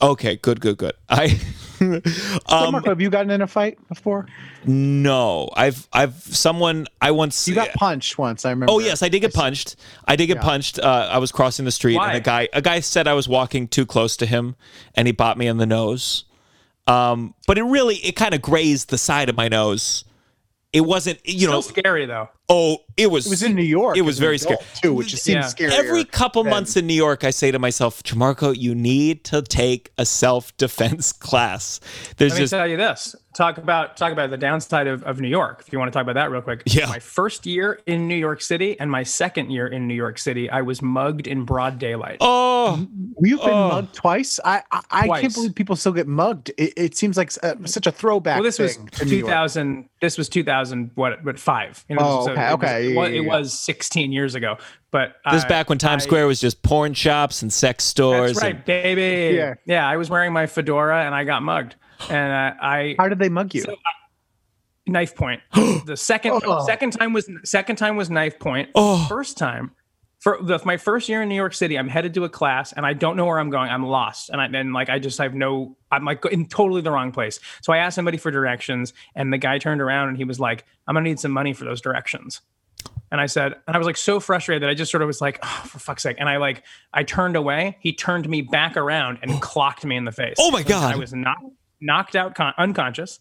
okay, 0.00 0.36
good, 0.36 0.60
good, 0.60 0.76
good. 0.78 0.92
I 1.08 1.28
So, 1.78 2.00
um 2.48 2.72
Marco, 2.72 2.88
have 2.90 3.00
you 3.00 3.08
gotten 3.10 3.30
in 3.30 3.40
a 3.42 3.46
fight 3.48 3.78
before? 3.88 4.26
no. 4.64 5.48
I've 5.56 5.88
I've 5.92 6.14
someone 6.14 6.86
I 7.00 7.10
once 7.10 7.48
You 7.48 7.54
got 7.54 7.72
punched 7.72 8.16
once. 8.18 8.44
I 8.44 8.50
remember. 8.50 8.72
Oh 8.72 8.78
yes, 8.78 9.02
I 9.02 9.08
did 9.08 9.20
get 9.20 9.34
punched. 9.34 9.76
I 10.06 10.14
did 10.16 10.26
get 10.26 10.36
Yeah. 10.36 10.42
punched. 10.42 10.78
Uh, 10.78 11.08
I 11.10 11.18
was 11.18 11.32
crossing 11.32 11.64
the 11.64 11.70
street, 11.72 11.96
Why? 11.96 12.08
and 12.08 12.16
a 12.18 12.20
guy 12.20 12.48
a 12.52 12.62
guy 12.62 12.78
said 12.80 13.08
I 13.08 13.14
was 13.14 13.28
walking 13.28 13.66
too 13.68 13.86
close 13.86 14.16
to 14.18 14.26
him, 14.26 14.54
and 14.94 15.08
he 15.08 15.12
bought 15.12 15.36
me 15.38 15.46
in 15.48 15.56
the 15.58 15.66
nose. 15.66 16.24
Um, 16.88 17.34
but 17.46 17.58
it 17.58 17.62
really 17.64 17.96
it 17.96 18.16
kind 18.16 18.34
of 18.34 18.42
grazed 18.42 18.90
the 18.90 18.98
side 18.98 19.28
of 19.28 19.36
my 19.36 19.48
nose. 19.48 20.04
It 20.72 20.80
wasn't, 20.82 21.20
you 21.24 21.46
know. 21.46 21.60
Still 21.60 21.82
scary 21.82 22.06
though. 22.06 22.28
Oh, 22.50 22.78
it 22.96 23.10
was. 23.10 23.26
It 23.26 23.30
was 23.30 23.42
in 23.42 23.54
New 23.54 23.62
York. 23.62 23.96
It 23.98 24.02
was 24.02 24.18
very 24.18 24.38
scary 24.38 24.58
too, 24.82 24.94
which 24.94 25.14
seems 25.14 25.34
Yeah. 25.36 25.46
scary. 25.48 25.72
Every 25.74 26.04
couple 26.04 26.42
months 26.44 26.76
in 26.76 26.86
New 26.86 26.94
York, 26.94 27.22
I 27.22 27.30
say 27.30 27.50
to 27.50 27.58
myself, 27.58 28.02
Gianmarco, 28.02 28.56
you 28.56 28.74
need 28.74 29.22
to 29.24 29.42
take 29.42 29.92
a 29.98 30.06
self 30.06 30.56
defense 30.56 31.12
class. 31.28 31.78
There's 32.16 32.32
Let 32.32 32.38
me 32.38 32.42
just 32.44 32.50
tell 32.52 32.66
you 32.66 32.76
this. 32.78 33.14
Talk 33.36 33.58
about 33.58 33.96
talk 33.96 34.10
about 34.12 34.30
the 34.30 34.36
downside 34.38 34.86
of, 34.88 35.04
of 35.04 35.20
New 35.20 35.28
York. 35.28 35.62
If 35.64 35.72
you 35.72 35.78
want 35.78 35.92
to 35.92 35.96
talk 35.96 36.02
about 36.02 36.14
that 36.14 36.30
real 36.30 36.40
quick. 36.42 36.62
Yeah. 36.66 36.86
My 36.86 36.98
first 36.98 37.46
year 37.46 37.78
in 37.86 38.08
New 38.08 38.16
York 38.16 38.40
City 38.40 38.80
and 38.80 38.90
my 38.90 39.04
second 39.04 39.50
year 39.50 39.66
in 39.68 39.86
New 39.86 39.94
York 39.94 40.18
City, 40.18 40.50
I 40.50 40.62
was 40.62 40.82
mugged 40.82 41.26
in 41.28 41.44
broad 41.44 41.78
daylight. 41.78 42.16
oh, 42.20 42.84
You've 43.20 43.40
been 43.40 43.50
Oh. 43.50 43.68
mugged 43.68 43.94
twice. 43.94 44.40
I 44.44 44.62
I, 44.72 44.80
I 44.90 45.20
can't 45.20 45.34
believe 45.34 45.54
people 45.54 45.76
still 45.76 45.92
get 45.92 46.08
mugged. 46.08 46.50
It, 46.56 46.72
it 46.76 46.96
seems 46.96 47.16
like 47.16 47.30
uh, 47.44 47.54
such 47.66 47.86
a 47.86 47.92
throwback. 47.92 48.36
well, 48.36 48.42
this 48.44 48.58
was 48.58 48.76
thing 48.76 48.86
to 48.88 49.04
2000. 49.04 49.88
This 50.00 50.16
was 50.18 50.28
2000. 50.28 50.90
What? 50.94 51.22
What? 51.24 51.38
Five. 51.38 51.84
You 51.88 51.96
Oh, 52.00 52.26
so 52.26 52.34
okay, 52.38 52.52
it 52.52 52.54
was- 52.54 52.64
okay, 52.64 52.86
It 52.86 52.90
yeah, 52.94 53.00
was, 53.00 53.10
yeah, 53.10 53.16
it 53.16 53.24
was 53.26 53.52
16 53.60 54.12
years 54.12 54.34
ago. 54.34 54.56
But 54.90 55.16
this 55.26 55.40
is 55.40 55.44
I- 55.44 55.48
back 55.48 55.68
when 55.68 55.78
Times 55.78 56.02
I- 56.02 56.06
Square 56.06 56.26
was 56.26 56.40
just 56.40 56.62
porn 56.62 56.94
shops 56.94 57.42
and 57.42 57.52
sex 57.52 57.84
stores. 57.84 58.32
That's 58.34 58.42
right, 58.42 58.54
and- 58.56 58.64
baby. 58.64 59.36
Yeah. 59.36 59.54
yeah. 59.66 59.86
I 59.88 59.96
was 59.96 60.08
wearing 60.10 60.32
my 60.32 60.46
fedora 60.46 61.04
and 61.04 61.14
I 61.14 61.24
got 61.24 61.42
mugged. 61.42 61.76
And 62.08 62.32
uh, 62.32 62.54
I 62.62 62.94
How 62.98 63.08
did 63.08 63.18
they 63.18 63.28
mug 63.28 63.52
you? 63.54 63.64
knife 64.86 65.14
point. 65.14 65.40
The 65.86 65.96
second 65.96 66.40
Oh. 66.44 66.64
second 66.66 66.92
time 66.92 67.12
was 67.12 67.28
second 67.44 67.76
time 67.76 67.96
was 67.96 68.08
knife 68.10 68.38
point. 68.38 68.70
Oh. 68.74 69.04
First 69.08 69.36
time 69.38 69.72
for 70.18 70.38
the, 70.42 70.60
my 70.64 70.76
first 70.76 71.08
year 71.08 71.22
in 71.22 71.28
New 71.28 71.34
York 71.36 71.54
City, 71.54 71.78
I'm 71.78 71.88
headed 71.88 72.14
to 72.14 72.24
a 72.24 72.28
class 72.28 72.72
and 72.72 72.84
I 72.84 72.92
don't 72.92 73.16
know 73.16 73.26
where 73.26 73.38
I'm 73.38 73.50
going. 73.50 73.70
I'm 73.70 73.86
lost, 73.86 74.30
and 74.30 74.40
I 74.40 74.46
and 74.46 74.72
like 74.72 74.90
I 74.90 74.98
just 74.98 75.18
have 75.18 75.34
no. 75.34 75.76
I'm 75.90 76.04
like 76.04 76.24
in 76.26 76.46
totally 76.46 76.80
the 76.80 76.90
wrong 76.90 77.12
place. 77.12 77.40
So 77.62 77.72
I 77.72 77.78
asked 77.78 77.94
somebody 77.94 78.18
for 78.18 78.30
directions, 78.30 78.92
and 79.14 79.32
the 79.32 79.38
guy 79.38 79.58
turned 79.58 79.80
around 79.80 80.08
and 80.08 80.16
he 80.16 80.24
was 80.24 80.40
like, 80.40 80.64
"I'm 80.86 80.94
gonna 80.94 81.04
need 81.04 81.20
some 81.20 81.32
money 81.32 81.52
for 81.52 81.64
those 81.64 81.80
directions." 81.80 82.40
And 83.10 83.20
I 83.20 83.26
said, 83.26 83.54
and 83.66 83.74
I 83.74 83.78
was 83.78 83.86
like 83.86 83.96
so 83.96 84.20
frustrated 84.20 84.62
that 84.62 84.70
I 84.70 84.74
just 84.74 84.90
sort 84.90 85.02
of 85.02 85.06
was 85.06 85.20
like, 85.20 85.38
oh, 85.42 85.62
for 85.66 85.78
fuck's 85.78 86.02
sake. 86.02 86.16
And 86.20 86.28
I 86.28 86.36
like, 86.36 86.62
I 86.92 87.04
turned 87.04 87.36
away. 87.36 87.78
He 87.80 87.92
turned 87.94 88.28
me 88.28 88.42
back 88.42 88.76
around 88.76 89.18
and 89.22 89.40
clocked 89.40 89.84
me 89.84 89.96
in 89.96 90.04
the 90.04 90.12
face. 90.12 90.36
Oh 90.38 90.50
my 90.50 90.62
God. 90.62 90.94
I 90.94 90.98
was 90.98 91.14
knocked, 91.14 91.44
knocked 91.80 92.16
out, 92.16 92.34
con- 92.34 92.52
unconscious. 92.58 93.20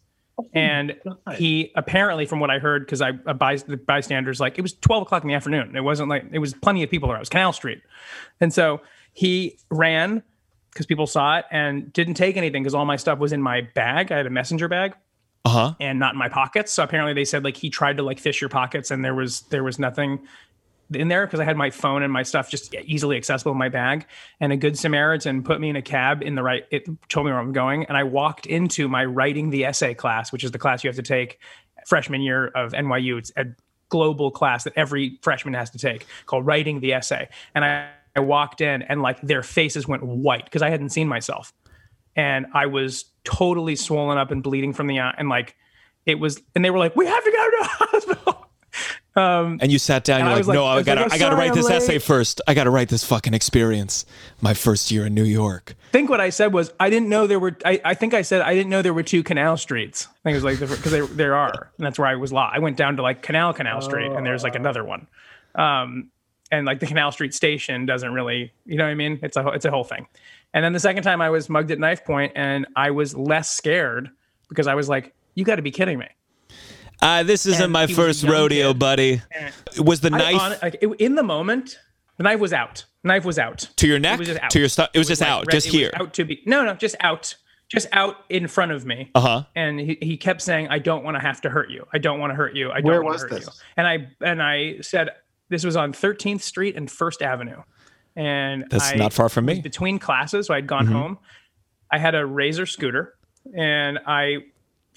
And 0.53 0.95
he 1.35 1.71
apparently, 1.75 2.25
from 2.25 2.39
what 2.39 2.51
I 2.51 2.59
heard, 2.59 2.85
because 2.85 3.01
I 3.01 3.11
a 3.25 3.33
by, 3.33 3.55
the 3.55 3.77
bystanders 3.77 4.39
like 4.39 4.57
it 4.57 4.61
was 4.61 4.73
twelve 4.73 5.01
o'clock 5.01 5.23
in 5.23 5.27
the 5.29 5.33
afternoon. 5.33 5.75
It 5.75 5.81
wasn't 5.81 6.09
like 6.09 6.25
it 6.31 6.39
was 6.39 6.53
plenty 6.53 6.83
of 6.83 6.89
people 6.91 7.09
around. 7.09 7.17
It 7.17 7.21
was 7.21 7.29
Canal 7.29 7.53
Street, 7.53 7.81
and 8.39 8.53
so 8.53 8.81
he 9.13 9.57
ran 9.71 10.21
because 10.71 10.85
people 10.85 11.07
saw 11.07 11.37
it 11.39 11.45
and 11.49 11.91
didn't 11.91 12.13
take 12.13 12.37
anything 12.37 12.61
because 12.61 12.75
all 12.75 12.85
my 12.85 12.97
stuff 12.97 13.17
was 13.17 13.33
in 13.33 13.41
my 13.41 13.61
bag. 13.73 14.11
I 14.11 14.17
had 14.17 14.27
a 14.27 14.29
messenger 14.29 14.67
bag 14.67 14.93
Uh 15.43 15.49
huh. 15.49 15.73
and 15.79 15.97
not 15.97 16.13
in 16.13 16.19
my 16.19 16.29
pockets. 16.29 16.71
So 16.71 16.83
apparently 16.83 17.13
they 17.13 17.25
said 17.25 17.43
like 17.43 17.57
he 17.57 17.71
tried 17.71 17.97
to 17.97 18.03
like 18.03 18.19
fish 18.19 18.39
your 18.39 18.49
pockets 18.51 18.91
and 18.91 19.03
there 19.03 19.15
was 19.15 19.41
there 19.49 19.63
was 19.63 19.79
nothing 19.79 20.19
in 20.93 21.07
there 21.07 21.25
because 21.25 21.39
I 21.39 21.43
had 21.43 21.57
my 21.57 21.69
phone 21.69 22.03
and 22.03 22.11
my 22.11 22.23
stuff 22.23 22.49
just 22.49 22.73
easily 22.75 23.17
accessible 23.17 23.51
in 23.51 23.57
my 23.57 23.69
bag. 23.69 24.05
And 24.39 24.51
a 24.51 24.57
good 24.57 24.77
Samaritan 24.77 25.43
put 25.43 25.59
me 25.59 25.69
in 25.69 25.75
a 25.75 25.81
cab 25.81 26.21
in 26.21 26.35
the 26.35 26.43
right. 26.43 26.65
It 26.71 26.87
told 27.09 27.25
me 27.25 27.31
where 27.31 27.41
I'm 27.41 27.53
going, 27.53 27.85
and 27.85 27.97
I 27.97 28.03
walked 28.03 28.45
into 28.45 28.87
my 28.87 29.05
writing 29.05 29.49
the 29.49 29.65
essay 29.65 29.93
class, 29.93 30.31
which 30.31 30.43
is 30.43 30.51
the 30.51 30.59
class 30.59 30.83
you 30.83 30.89
have 30.89 30.95
to 30.95 31.01
take 31.01 31.39
freshman 31.85 32.21
year 32.21 32.47
of 32.47 32.73
NYU. 32.73 33.17
It's 33.17 33.31
a 33.37 33.45
global 33.89 34.31
class 34.31 34.65
that 34.65 34.73
every 34.75 35.17
freshman 35.21 35.53
has 35.53 35.69
to 35.71 35.77
take 35.77 36.05
called 36.25 36.45
writing 36.45 36.81
the 36.81 36.93
essay. 36.93 37.29
And 37.55 37.63
I, 37.63 37.89
I 38.15 38.19
walked 38.19 38.61
in 38.61 38.81
and 38.81 39.01
like 39.01 39.21
their 39.21 39.43
faces 39.43 39.87
went 39.87 40.03
white 40.03 40.43
because 40.43 40.61
I 40.61 40.69
hadn't 40.69 40.89
seen 40.89 41.07
myself 41.07 41.53
and 42.17 42.47
I 42.53 42.65
was 42.65 43.05
totally 43.23 43.75
swollen 43.75 44.17
up 44.17 44.31
and 44.31 44.43
bleeding 44.43 44.73
from 44.73 44.87
the 44.87 44.99
eye. 44.99 45.13
And 45.17 45.29
like, 45.29 45.55
it 46.05 46.19
was, 46.19 46.41
and 46.55 46.65
they 46.65 46.71
were 46.71 46.79
like, 46.79 46.95
"We 46.95 47.05
have 47.05 47.23
to 47.23 47.31
go 47.31 47.49
to 47.49 47.57
the 47.59 47.67
hospital." 47.67 48.46
Um, 49.17 49.57
And 49.61 49.71
you 49.71 49.79
sat 49.79 50.03
down. 50.03 50.19
And 50.21 50.25
You're 50.27 50.29
I 50.29 50.33
like, 50.33 50.37
was 50.39 50.47
like- 50.49 50.55
no, 50.55 50.65
I 50.65 50.75
I 50.77 50.83
gotta, 50.83 51.01
like, 51.01 51.11
"Oh, 51.11 51.15
I 51.15 51.17
gotta 51.17 51.35
write 51.35 51.49
I'm 51.49 51.55
this 51.55 51.69
essay 51.69 51.97
first. 51.97 52.39
I 52.47 52.53
gotta 52.53 52.69
write 52.69 52.89
this 52.89 53.03
fucking 53.03 53.33
experience. 53.33 54.05
My 54.41 54.53
first 54.53 54.91
year 54.91 55.07
in 55.07 55.15
New 55.15 55.23
York. 55.23 55.75
I 55.89 55.91
think 55.91 56.09
what 56.09 56.21
I 56.21 56.29
said 56.29 56.53
was 56.53 56.71
I 56.79 56.89
didn't 56.91 57.09
know 57.09 57.25
there 57.25 57.39
were. 57.39 57.57
I, 57.65 57.81
I 57.83 57.93
think 57.95 58.13
I 58.13 58.21
said 58.21 58.41
I 58.41 58.53
didn't 58.53 58.69
know 58.69 58.81
there 58.83 58.93
were 58.93 59.01
two 59.03 59.23
Canal 59.23 59.57
Streets. 59.57 60.07
I 60.07 60.13
think 60.23 60.33
it 60.35 60.43
was 60.43 60.43
like 60.43 60.59
because 60.59 60.91
there 60.91 61.05
there 61.07 61.35
are, 61.35 61.71
and 61.77 61.85
that's 61.85 61.97
where 61.97 62.07
I 62.07 62.15
was 62.15 62.31
lost. 62.31 62.55
I 62.55 62.59
went 62.59 62.77
down 62.77 62.95
to 62.97 63.01
like 63.01 63.23
Canal 63.23 63.53
Canal 63.53 63.81
Street, 63.81 64.11
and 64.11 64.23
there's 64.25 64.43
like 64.43 64.53
another 64.55 64.83
one, 64.83 65.07
um, 65.55 66.09
and 66.51 66.65
like 66.67 66.79
the 66.79 66.85
Canal 66.87 67.11
Street 67.11 67.33
station 67.33 67.85
doesn't 67.87 68.13
really, 68.13 68.51
you 68.65 68.77
know 68.77 68.83
what 68.85 68.91
I 68.91 68.95
mean? 68.95 69.19
It's 69.23 69.35
a 69.37 69.47
it's 69.49 69.65
a 69.65 69.71
whole 69.71 69.83
thing. 69.83 70.05
And 70.53 70.63
then 70.63 70.73
the 70.73 70.79
second 70.79 71.03
time 71.03 71.21
I 71.21 71.29
was 71.29 71.49
mugged 71.49 71.71
at 71.71 71.79
knife 71.79 72.05
point, 72.05 72.33
and 72.35 72.67
I 72.75 72.91
was 72.91 73.15
less 73.15 73.49
scared 73.49 74.09
because 74.49 74.67
I 74.67 74.75
was 74.75 74.87
like, 74.87 75.13
"You 75.35 75.43
got 75.43 75.55
to 75.55 75.61
be 75.63 75.71
kidding 75.71 75.97
me!" 75.97 76.07
Uh, 77.01 77.23
this 77.23 77.45
isn't 77.45 77.63
And 77.65 77.73
my 77.73 77.85
he 77.85 77.93
was 77.93 77.97
a 77.97 78.01
first 78.01 78.23
rodeo, 78.23 78.69
kid. 78.71 78.79
buddy. 78.79 79.21
Was 79.79 80.01
the 80.01 80.09
knife 80.09 80.35
hon- 80.35 80.55
like, 80.61 80.77
it- 80.81 80.89
in 80.99 81.15
the 81.15 81.23
moment, 81.23 81.79
the 82.17 82.23
knife 82.23 82.39
was 82.39 82.53
out. 82.53 82.85
Knife 83.03 83.23
was 83.25 83.37
out. 83.39 83.69
to 83.77 83.87
your 83.87 83.97
It 83.97 84.01
neck? 84.01 84.19
was 84.19 84.27
just 84.27 84.41
out. 84.41 84.49
To 84.51 84.59
your 84.59 84.69
stuff? 84.69 84.89
It 84.93 84.97
was 84.99 85.07
just 85.07 85.21
like 85.21 85.29
out, 85.29 85.45
red- 85.47 85.51
just 85.51 85.67
it 85.67 85.71
was 85.71 85.79
here. 85.79 85.91
out 85.95 86.13
to 86.15 86.25
be 86.25 86.41
no, 86.45 86.65
no, 86.65 86.73
just 86.73 86.95
out, 86.99 87.35
just 87.69 87.87
out 87.91 88.15
in 88.29 88.47
front 88.47 88.71
of 88.71 88.85
me. 88.85 89.11
Uh 89.13 89.19
huh. 89.21 89.43
and 89.55 89.79
he, 89.79 89.97
he 90.01 90.17
kept 90.17 90.41
saying 90.41 90.67
i 90.69 90.79
don't 90.79 91.03
want 91.03 91.15
to 91.15 91.21
have 91.21 91.41
to 91.41 91.49
hurt 91.49 91.69
you 91.69 91.85
i 91.93 91.97
don't 91.97 92.19
want 92.19 92.31
to 92.31 92.35
hurt 92.35 92.55
you 92.55 92.71
i 92.71 92.79
don't 92.81 93.03
want 93.03 93.17
to 93.17 93.21
hurt 93.23 93.29
this? 93.31 93.45
you 93.45 93.51
and 93.75 93.85
i 93.87 94.07
and 94.21 94.41
i 94.41 94.77
said 94.81 95.09
this 95.49 95.63
was 95.65 95.75
on 95.75 95.91
13th 95.93 96.41
street 96.41 96.75
and 96.77 96.89
first 96.89 97.21
avenue 97.21 97.61
and 98.15 98.65
That's 98.69 98.91
I 98.91 98.95
not 98.95 99.11
far 99.13 99.27
from 99.29 99.45
me. 99.45 99.59
between 99.61 99.99
classes 99.99 100.47
so 100.47 100.53
i'd 100.53 100.65
gone 100.67 100.87
home 100.87 101.17
i 101.91 101.97
had 101.99 102.15
a 102.15 102.25
razor 102.25 102.65
scooter 102.65 103.15
and 103.55 103.99
i 104.07 104.37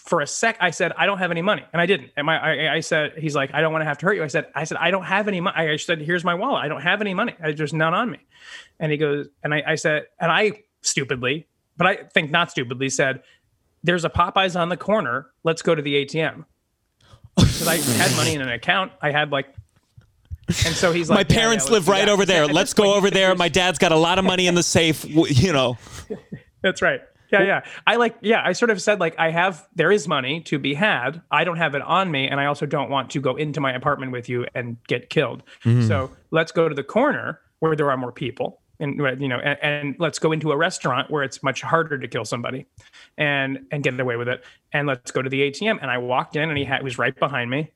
for 0.01 0.21
a 0.21 0.27
sec 0.27 0.57
i 0.61 0.71
said 0.71 0.93
i 0.97 1.07
don't 1.07 1.19
have 1.19 1.31
any 1.31 1.43
money 1.43 1.63
and 1.73 1.81
i 1.81 1.87
didn't 1.87 2.11
and 2.17 2.27
my 2.27 2.39
i, 2.39 2.75
I 2.77 2.81
said 2.81 3.13
he's 3.19 3.35
like 3.35 3.53
i 3.55 3.61
don't 3.61 3.73
want 3.73 3.83
to 3.83 3.87
have 3.87 3.99
to 3.99 4.07
hurt 4.07 4.15
you 4.15 4.25
i 4.25 4.27
said 4.27 4.47
i 4.55 4.65
said 4.65 4.79
i 4.79 4.91
don't 4.91 5.05
have 5.05 5.29
any 5.29 5.41
money 5.41 5.57
i 5.57 5.77
said 5.77 6.01
here's 6.01 6.25
my 6.25 6.35
wallet 6.35 6.65
i 6.65 6.69
don't 6.69 6.83
have 6.83 7.01
any 7.01 7.15
money 7.15 7.35
I, 7.43 7.53
there's 7.53 7.73
none 7.73 7.95
on 7.95 8.11
me 8.11 8.19
and 8.79 8.91
he 8.91 8.99
goes 8.99 9.29
and 9.45 9.55
I, 9.55 9.63
I 9.67 9.75
said 9.75 10.07
and 10.19 10.33
i 10.33 10.53
stupidly 10.83 11.47
but 11.77 11.87
i 11.87 11.97
think 11.97 12.31
not 12.31 12.51
stupidly 12.51 12.89
said 12.89 13.23
there's 13.83 14.05
a 14.05 14.11
popeyes 14.11 14.59
on 14.59 14.69
the 14.71 14.77
corner 14.77 15.27
let's 15.45 15.63
go 15.63 15.75
to 15.75 15.83
the 15.83 16.05
atm 16.05 16.45
because 17.37 17.69
i 17.69 17.77
had 17.77 18.17
money 18.17 18.35
in 18.35 18.41
an 18.41 18.49
account 18.49 18.93
i 19.03 19.11
had 19.11 19.31
like 19.31 19.55
and 20.49 20.75
so 20.75 20.93
he's 20.93 21.09
like 21.09 21.17
My 21.17 21.21
"Yeah, 21.21 21.27
yeah, 21.29 21.43
parents 21.43 21.71
live 21.71 21.87
right 21.87 22.07
that." 22.07 22.09
over 22.11 22.27
there. 22.27 22.47
Let's 22.49 22.75
go 22.75 22.95
over 22.95 23.09
there. 23.09 23.35
My 23.37 23.49
dad's 23.49 23.79
got 23.79 23.93
a 23.93 23.97
lot 23.97 24.19
of 24.19 24.25
money 24.25 24.49
in 24.49 24.57
the 24.57 24.65
safe. 24.65 25.05
You 25.09 25.53
know, 25.53 25.79
That's 26.63 26.83
right. 26.83 27.01
Yeah, 27.33 27.43
yeah. 27.43 27.61
I 27.87 27.97
like, 27.97 28.17
yeah, 28.21 28.43
I 28.45 28.53
sort 28.53 28.71
of 28.71 28.81
said, 28.83 29.01
like, 29.01 29.19
I 29.19 29.31
have, 29.31 29.67
there 29.75 29.93
is 29.93 30.09
money 30.09 30.41
to 30.43 30.59
be 30.59 30.75
had. 30.75 31.23
I 31.31 31.45
don't 31.45 31.59
have 31.59 31.75
it 31.75 31.83
on 31.83 32.11
me. 32.11 32.27
And 32.27 32.41
I 32.41 32.47
also 32.47 32.67
don't 32.67 32.91
want 32.91 33.11
to 33.11 33.21
go 33.21 33.37
into 33.37 33.61
my 33.61 33.73
apartment 33.73 34.13
with 34.13 34.29
you 34.29 34.47
and 34.55 34.77
get 34.89 35.11
killed. 35.11 35.43
Mm-hmm. 35.65 35.87
So 35.87 36.11
let's 36.31 36.53
go 36.53 36.69
to 36.69 36.75
the 36.75 36.83
corner 36.83 37.41
where 37.61 37.77
there 37.77 37.91
are 37.91 37.97
more 37.97 38.13
people. 38.13 38.61
And 38.81 38.97
you 39.21 39.29
know, 39.29 39.39
and, 39.39 39.59
and 39.63 39.97
let's 39.99 40.19
go 40.19 40.33
into 40.33 40.53
a 40.53 40.57
restaurant 40.57 41.11
where 41.11 41.23
it's 41.23 41.43
much 41.43 41.61
harder 41.61 41.99
to 41.99 42.09
kill 42.09 42.25
somebody, 42.25 42.65
and 43.19 43.67
and 43.71 43.83
get 43.83 44.01
away 44.01 44.17
with 44.17 44.27
it. 44.27 44.43
And 44.73 44.89
let's 44.89 45.11
go 45.11 45.21
to 45.21 45.29
the 45.29 45.43
ATM. 45.51 45.79
And 45.83 45.91
I 45.91 45.99
walked 45.99 46.35
in, 46.35 46.49
and 46.49 46.57
he 46.57 46.65
had, 46.65 46.83
was 46.83 46.97
right 46.97 47.15
behind 47.15 47.51
me, 47.51 47.73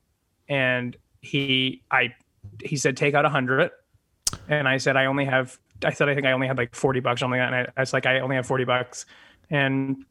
and 0.49 0.97
he 1.21 1.83
I 1.91 2.15
he 2.63 2.79
said 2.79 2.97
take 2.97 3.15
out 3.15 3.27
a 3.27 3.29
hundred, 3.29 3.71
and 4.49 4.67
I 4.67 4.79
said 4.79 4.97
I 4.97 5.05
only 5.05 5.27
have 5.27 5.59
I 5.85 5.93
said 5.93 6.09
I 6.09 6.15
think 6.15 6.27
I 6.27 6.33
only 6.33 6.47
had 6.47 6.57
like 6.57 6.75
forty 6.75 7.01
bucks 7.01 7.19
or 7.19 7.25
something 7.25 7.39
like 7.39 7.51
that, 7.51 7.59
and 7.59 7.69
I, 7.69 7.73
I 7.77 7.83
was 7.83 7.93
like 7.93 8.07
I 8.07 8.21
only 8.21 8.37
have 8.37 8.47
forty 8.47 8.65
bucks, 8.65 9.05
and 9.51 10.05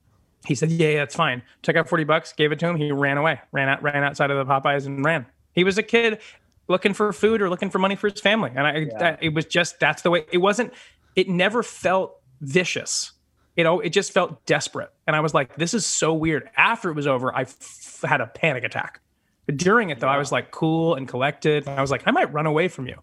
he 0.45 0.55
said 0.55 0.71
yeah, 0.71 0.89
yeah 0.89 0.97
that's 0.99 1.15
fine. 1.15 1.41
Took 1.61 1.75
out 1.75 1.87
forty 1.89 2.03
bucks, 2.03 2.33
gave 2.33 2.51
it 2.51 2.59
to 2.59 2.67
him. 2.67 2.75
He 2.75 2.91
ran 2.91 3.17
away, 3.17 3.39
ran 3.51 3.69
out, 3.69 3.81
ran 3.81 4.03
outside 4.03 4.31
of 4.31 4.37
the 4.37 4.51
Popeyes 4.51 4.85
and 4.85 5.03
ran. 5.03 5.25
He 5.53 5.63
was 5.63 5.77
a 5.77 5.83
kid 5.83 6.19
looking 6.67 6.93
for 6.93 7.11
food 7.13 7.41
or 7.41 7.49
looking 7.49 7.69
for 7.69 7.79
money 7.79 7.95
for 7.95 8.09
his 8.09 8.19
family, 8.21 8.51
and 8.55 8.65
I 8.65 8.87
that, 8.99 9.21
it 9.21 9.33
was 9.33 9.45
just 9.45 9.79
that's 9.79 10.01
the 10.01 10.09
way 10.09 10.25
it 10.31 10.39
wasn't. 10.39 10.73
It 11.15 11.29
never 11.29 11.63
felt 11.63 12.17
vicious. 12.41 13.11
You 13.55 13.63
know, 13.63 13.79
it 13.79 13.89
just 13.89 14.11
felt 14.11 14.43
desperate, 14.45 14.91
and 15.05 15.15
I 15.15 15.19
was 15.19 15.33
like, 15.33 15.55
"This 15.55 15.73
is 15.73 15.85
so 15.85 16.13
weird." 16.13 16.49
After 16.57 16.89
it 16.89 16.95
was 16.95 17.05
over, 17.05 17.35
I 17.35 17.41
f- 17.41 18.03
had 18.03 18.19
a 18.19 18.27
panic 18.27 18.63
attack. 18.63 18.99
But 19.45 19.57
during 19.57 19.89
it, 19.89 19.99
though, 19.99 20.07
I 20.07 20.17
was 20.17 20.31
like 20.31 20.51
cool 20.51 20.95
and 20.95 21.07
collected. 21.07 21.67
And 21.67 21.77
I 21.77 21.81
was 21.81 21.91
like, 21.91 22.03
I 22.05 22.11
might 22.11 22.31
run 22.31 22.45
away 22.45 22.67
from 22.67 22.87
you. 22.87 22.95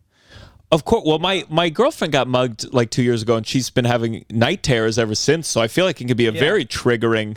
Of 0.71 0.85
course. 0.85 1.05
Well, 1.05 1.19
my 1.19 1.45
my 1.49 1.69
girlfriend 1.69 2.13
got 2.13 2.29
mugged 2.29 2.73
like 2.73 2.91
two 2.91 3.03
years 3.03 3.23
ago, 3.23 3.37
and 3.37 3.47
she's 3.47 3.71
been 3.71 3.85
having 3.85 4.25
night 4.31 4.63
terrors 4.63 4.99
ever 4.99 5.15
since. 5.15 5.49
So 5.49 5.61
I 5.61 5.69
feel 5.69 5.85
like 5.85 6.01
it 6.01 6.07
could 6.07 6.17
be 6.17 6.27
a 6.27 6.33
very 6.33 6.65
triggering. 6.65 7.37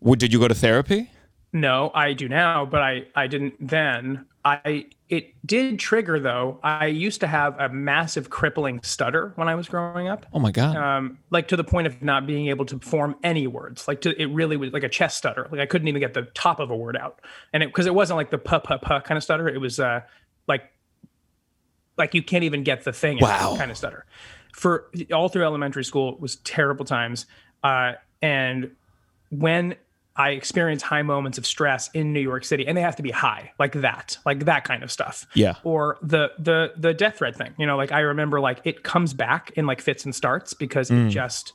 Would 0.00 0.18
did 0.18 0.32
you 0.32 0.38
go 0.38 0.48
to 0.48 0.54
therapy? 0.54 1.10
No, 1.52 1.90
I 1.94 2.12
do 2.12 2.28
now, 2.28 2.66
but 2.66 2.82
I 2.82 3.06
I 3.14 3.26
didn't 3.26 3.54
then. 3.60 4.26
I 4.44 4.86
it 5.08 5.34
did 5.46 5.78
trigger 5.78 6.20
though. 6.20 6.60
I 6.62 6.86
used 6.86 7.20
to 7.20 7.26
have 7.26 7.58
a 7.58 7.68
massive 7.68 8.30
crippling 8.30 8.82
stutter 8.82 9.32
when 9.36 9.48
I 9.48 9.54
was 9.54 9.68
growing 9.68 10.08
up. 10.08 10.26
Oh 10.32 10.38
my 10.38 10.52
god. 10.52 10.76
Um, 10.76 11.18
like 11.30 11.48
to 11.48 11.56
the 11.56 11.64
point 11.64 11.86
of 11.86 12.02
not 12.02 12.26
being 12.26 12.48
able 12.48 12.66
to 12.66 12.78
form 12.78 13.16
any 13.22 13.46
words. 13.46 13.88
Like 13.88 14.02
to 14.02 14.20
it 14.20 14.26
really 14.26 14.56
was 14.56 14.72
like 14.72 14.84
a 14.84 14.88
chest 14.88 15.16
stutter. 15.16 15.48
Like 15.50 15.60
I 15.60 15.66
couldn't 15.66 15.88
even 15.88 16.00
get 16.00 16.14
the 16.14 16.22
top 16.34 16.60
of 16.60 16.70
a 16.70 16.76
word 16.76 16.96
out. 16.96 17.20
And 17.52 17.62
it 17.62 17.70
because 17.70 17.86
it 17.86 17.94
wasn't 17.94 18.18
like 18.18 18.30
the 18.30 18.38
puh 18.38 18.60
puh 18.60 18.78
puh 18.78 19.00
kind 19.00 19.16
of 19.16 19.24
stutter. 19.24 19.48
It 19.48 19.60
was 19.60 19.80
uh 19.80 20.02
like 20.46 20.70
like 21.98 22.14
you 22.14 22.22
can't 22.22 22.44
even 22.44 22.62
get 22.62 22.84
the 22.84 22.92
thing 22.92 23.18
Wow. 23.20 23.56
kind 23.58 23.70
of 23.70 23.76
stutter. 23.76 24.04
For 24.52 24.86
all 25.12 25.28
through 25.28 25.44
elementary 25.44 25.84
school 25.84 26.14
it 26.14 26.20
was 26.20 26.36
terrible 26.36 26.84
times. 26.84 27.26
Uh 27.62 27.92
and 28.22 28.70
when 29.30 29.76
I 30.16 30.30
experience 30.30 30.82
high 30.82 31.02
moments 31.02 31.38
of 31.38 31.46
stress 31.46 31.90
in 31.94 32.12
New 32.12 32.18
York 32.20 32.44
City, 32.44 32.66
and 32.66 32.76
they 32.76 32.80
have 32.82 32.96
to 32.96 33.04
be 33.04 33.12
high, 33.12 33.52
like 33.60 33.74
that, 33.82 34.18
like 34.26 34.46
that 34.46 34.64
kind 34.64 34.82
of 34.82 34.90
stuff. 34.90 35.26
Yeah. 35.34 35.54
Or 35.62 35.96
the 36.02 36.32
the 36.40 36.72
the 36.76 36.92
death 36.92 37.18
threat 37.18 37.36
thing. 37.36 37.54
You 37.56 37.66
know, 37.66 37.76
like 37.76 37.92
I 37.92 38.00
remember, 38.00 38.40
like 38.40 38.60
it 38.64 38.82
comes 38.82 39.14
back 39.14 39.52
in 39.54 39.66
like 39.66 39.80
fits 39.80 40.04
and 40.04 40.12
starts 40.12 40.54
because 40.54 40.90
Mm. 40.90 41.06
it 41.06 41.10
just 41.10 41.52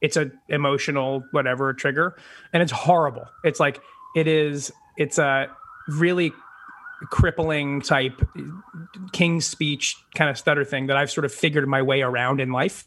it's 0.00 0.16
a 0.16 0.30
emotional 0.48 1.22
whatever 1.32 1.74
trigger, 1.74 2.16
and 2.54 2.62
it's 2.62 2.72
horrible. 2.72 3.26
It's 3.44 3.60
like 3.60 3.80
it 4.16 4.26
is. 4.26 4.72
It's 4.96 5.18
a 5.18 5.48
really 5.88 6.32
crippling 7.10 7.80
type 7.80 8.20
king's 9.12 9.46
speech 9.46 9.96
kind 10.14 10.30
of 10.30 10.36
stutter 10.38 10.64
thing 10.64 10.86
that 10.88 10.96
I've 10.96 11.10
sort 11.10 11.24
of 11.24 11.32
figured 11.32 11.66
my 11.68 11.82
way 11.82 12.02
around 12.02 12.40
in 12.40 12.50
life. 12.52 12.84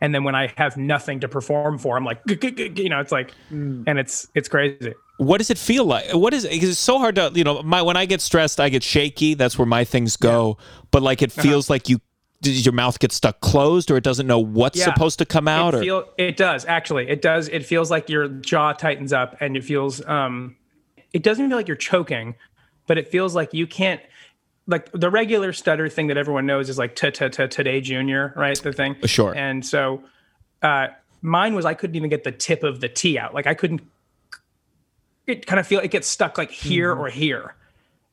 And 0.00 0.12
then 0.14 0.24
when 0.24 0.34
I 0.34 0.52
have 0.56 0.76
nothing 0.76 1.20
to 1.20 1.28
perform 1.28 1.78
for, 1.78 1.96
I'm 1.96 2.04
like, 2.04 2.20
you 2.26 2.88
know, 2.88 2.98
it's 3.00 3.12
like, 3.12 3.32
and 3.50 3.98
it's 3.98 4.26
it's 4.34 4.48
crazy. 4.48 4.94
what 5.18 5.38
does 5.38 5.50
it 5.50 5.58
feel 5.58 5.84
like? 5.84 6.12
What 6.12 6.34
is 6.34 6.44
it? 6.44 6.58
'cause 6.58 6.70
It's 6.70 6.78
so 6.78 6.98
hard 6.98 7.14
to, 7.16 7.30
you 7.34 7.44
know, 7.44 7.62
my 7.62 7.82
when 7.82 7.96
I 7.96 8.06
get 8.06 8.20
stressed, 8.20 8.58
I 8.58 8.68
get 8.68 8.82
shaky. 8.82 9.34
That's 9.34 9.56
where 9.56 9.66
my 9.66 9.84
things 9.84 10.16
go. 10.16 10.58
But 10.90 11.02
like, 11.02 11.22
it 11.22 11.30
Uh-huh. 11.30 11.42
feels 11.42 11.70
like 11.70 11.88
you, 11.88 12.00
does 12.40 12.66
your 12.66 12.72
mouth 12.72 12.98
get 12.98 13.12
stuck 13.12 13.40
closed, 13.40 13.92
or 13.92 13.96
it 13.96 14.02
doesn't 14.02 14.26
know 14.26 14.40
what's 14.40 14.76
Yeah. 14.78 14.86
supposed 14.86 15.20
to 15.20 15.24
come 15.24 15.46
out, 15.46 15.74
it 15.74 15.76
or 15.76 15.80
feel 15.84 16.04
it 16.18 16.36
does 16.36 16.64
actually 16.64 17.08
it 17.08 17.22
does 17.22 17.46
it 17.48 17.64
feels 17.64 17.88
like 17.88 18.08
your 18.08 18.26
jaw 18.26 18.72
tightens 18.72 19.12
up 19.12 19.36
and 19.40 19.56
it 19.56 19.62
feels 19.62 20.04
um 20.06 20.56
it 21.12 21.22
doesn't 21.22 21.46
feel 21.48 21.56
like 21.56 21.68
you're 21.68 21.76
choking 21.76 22.34
but 22.86 22.98
it 22.98 23.08
feels 23.08 23.34
like 23.34 23.52
you 23.54 23.66
can't 23.66 24.00
like 24.66 24.90
the 24.92 25.10
regular 25.10 25.52
stutter 25.52 25.88
thing 25.88 26.06
that 26.06 26.16
everyone 26.16 26.46
knows 26.46 26.68
is 26.68 26.78
like 26.78 26.94
today 26.94 27.80
junior 27.80 28.32
right 28.36 28.56
the 28.62 28.72
thing? 28.72 28.96
Sure. 29.06 29.34
and 29.34 29.64
so 29.66 30.02
uh 30.62 30.88
mine 31.20 31.54
was 31.54 31.64
i 31.64 31.74
couldn't 31.74 31.96
even 31.96 32.10
get 32.10 32.24
the 32.24 32.32
tip 32.32 32.62
of 32.62 32.80
the 32.80 32.88
t 32.88 33.18
out. 33.18 33.34
Like 33.34 33.46
i 33.46 33.54
couldn't 33.54 33.82
it 35.26 35.46
kind 35.46 35.60
of 35.60 35.66
feel 35.66 35.80
it 35.80 35.90
gets 35.90 36.08
stuck 36.08 36.36
like 36.38 36.50
here 36.50 36.92
or 36.92 37.08
here. 37.08 37.54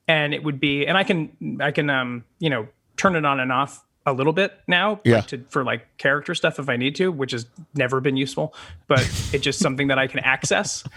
And 0.07 0.33
it 0.33 0.43
would 0.43 0.59
be 0.59 0.87
and 0.87 0.97
i 0.97 1.03
can 1.03 1.57
i 1.61 1.71
can 1.71 1.89
um 1.89 2.23
you 2.39 2.49
know 2.49 2.67
turn 2.97 3.15
it 3.15 3.25
on 3.25 3.39
and 3.39 3.51
off 3.51 3.83
a 4.05 4.13
little 4.13 4.33
bit 4.33 4.53
now 4.67 4.91
like, 4.91 5.01
Yeah. 5.05 5.21
to, 5.21 5.43
for 5.49 5.63
like 5.63 5.85
character 5.97 6.33
stuff 6.33 6.57
if 6.57 6.67
i 6.67 6.77
need 6.77 6.95
to 6.95 7.11
which 7.11 7.31
has 7.31 7.45
never 7.75 8.01
been 8.01 8.17
useful 8.17 8.55
but 8.87 9.01
it's 9.33 9.43
just 9.43 9.59
something 9.59 9.87
that 9.89 9.99
i 9.99 10.07
can 10.07 10.19
access. 10.21 10.83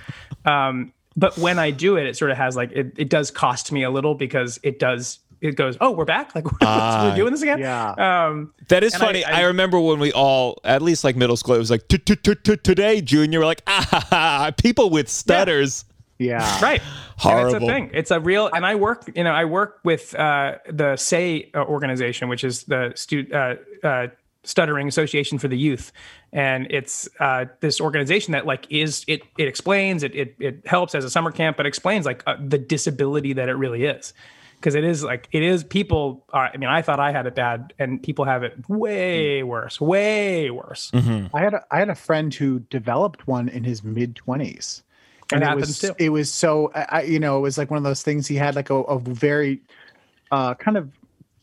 Um 0.46 0.92
but 1.16 1.36
when 1.38 1.58
i 1.58 1.70
do 1.70 1.96
it 1.96 2.06
it 2.06 2.16
sort 2.16 2.30
of 2.30 2.36
has 2.36 2.56
like 2.56 2.70
it, 2.72 2.92
it 2.96 3.08
does 3.08 3.30
cost 3.30 3.72
me 3.72 3.82
a 3.82 3.90
little 3.90 4.14
because 4.14 4.58
it 4.62 4.78
does 4.78 5.18
it 5.40 5.56
goes 5.56 5.76
oh 5.80 5.90
we're 5.90 6.04
back 6.04 6.34
like 6.34 6.44
we're 6.60 7.16
doing 7.16 7.32
this 7.32 7.42
again 7.42 7.58
Yeah. 7.58 8.26
um 8.28 8.52
That 8.68 8.84
is 8.84 8.94
And 8.94 9.02
I- 9.02 9.06
funny. 9.06 9.24
I, 9.24 9.40
I- 9.40 9.44
remember 9.46 9.80
when 9.80 9.98
we 9.98 10.12
all, 10.12 10.58
at 10.64 10.82
least 10.82 11.02
like 11.02 11.16
middle 11.16 11.36
school, 11.36 11.56
it 11.56 11.58
was 11.58 11.70
like 11.70 11.88
"T- 11.88 11.98
t- 11.98 12.14
t- 12.14 12.34
t- 12.36 12.56
today, 12.56 13.00
Junior. 13.00 13.40
We're 13.40 13.46
like, 13.46 13.62
ah, 13.66 13.86
ha, 13.90 14.06
ha, 14.10 14.50
people 14.56 14.88
with 14.90 15.08
stutters. 15.08 15.84
Yeah. 16.18 16.60
right 16.62 16.80
Horrible. 17.16 17.46
And 17.46 17.54
it's 17.56 17.64
a 17.64 17.66
thing 17.66 17.90
it's 17.92 18.10
a 18.12 18.20
real 18.20 18.48
and 18.54 18.64
i 18.64 18.76
work 18.76 19.10
you 19.16 19.24
know 19.24 19.32
i 19.32 19.44
work 19.44 19.80
with 19.82 20.14
uh 20.14 20.58
the 20.70 20.94
SAY 20.96 21.50
uh, 21.54 21.64
organization 21.64 22.28
which 22.28 22.44
is 22.44 22.62
the 22.64 22.92
stu- 22.94 23.26
uh, 23.32 23.56
uh 23.84 24.06
stuttering 24.44 24.88
association 24.88 25.38
for 25.38 25.48
the 25.48 25.56
youth. 25.58 25.92
And 26.32 26.66
it's 26.70 27.08
uh 27.20 27.44
this 27.60 27.80
organization 27.80 28.32
that 28.32 28.46
like 28.46 28.66
is 28.70 29.04
it 29.06 29.22
it 29.38 29.46
explains 29.48 30.02
it 30.02 30.14
it, 30.14 30.34
it 30.40 30.66
helps 30.66 30.94
as 30.94 31.04
a 31.04 31.10
summer 31.10 31.30
camp 31.30 31.56
but 31.56 31.66
explains 31.66 32.04
like 32.06 32.22
uh, 32.26 32.36
the 32.44 32.58
disability 32.58 33.32
that 33.34 33.48
it 33.48 33.54
really 33.54 33.84
is. 33.84 34.12
Because 34.56 34.74
it 34.76 34.84
is 34.84 35.02
like 35.02 35.28
it 35.32 35.42
is 35.42 35.64
people 35.64 36.24
are 36.32 36.50
i 36.54 36.56
mean 36.56 36.68
i 36.68 36.82
thought 36.82 37.00
i 37.00 37.10
had 37.12 37.26
it 37.26 37.34
bad 37.34 37.72
and 37.80 38.00
people 38.02 38.24
have 38.24 38.42
it 38.44 38.54
way 38.68 39.42
worse 39.42 39.80
way 39.80 40.50
worse. 40.50 40.90
I 41.34 41.40
had 41.40 41.54
a, 41.54 41.64
I 41.70 41.78
had 41.80 41.88
a 41.88 41.94
friend 41.96 42.32
who 42.32 42.60
developed 42.70 43.26
one 43.26 43.48
in 43.48 43.64
his 43.64 43.82
mid 43.82 44.14
twenties. 44.16 44.82
And 45.32 45.42
it 45.42 45.46
happens 45.46 45.68
was 45.68 45.78
too. 45.80 45.94
it 45.98 46.08
was 46.10 46.32
so 46.32 46.70
I, 46.74 46.86
I- 46.90 47.02
you 47.02 47.18
know 47.18 47.38
it 47.38 47.40
was 47.40 47.58
like 47.58 47.70
one 47.70 47.78
of 47.78 47.84
those 47.84 48.02
things 48.02 48.26
he 48.26 48.36
had 48.36 48.54
like 48.54 48.70
a, 48.70 48.74
a 48.74 48.98
very 48.98 49.60
uh, 50.30 50.54
kind 50.54 50.76
of 50.76 50.90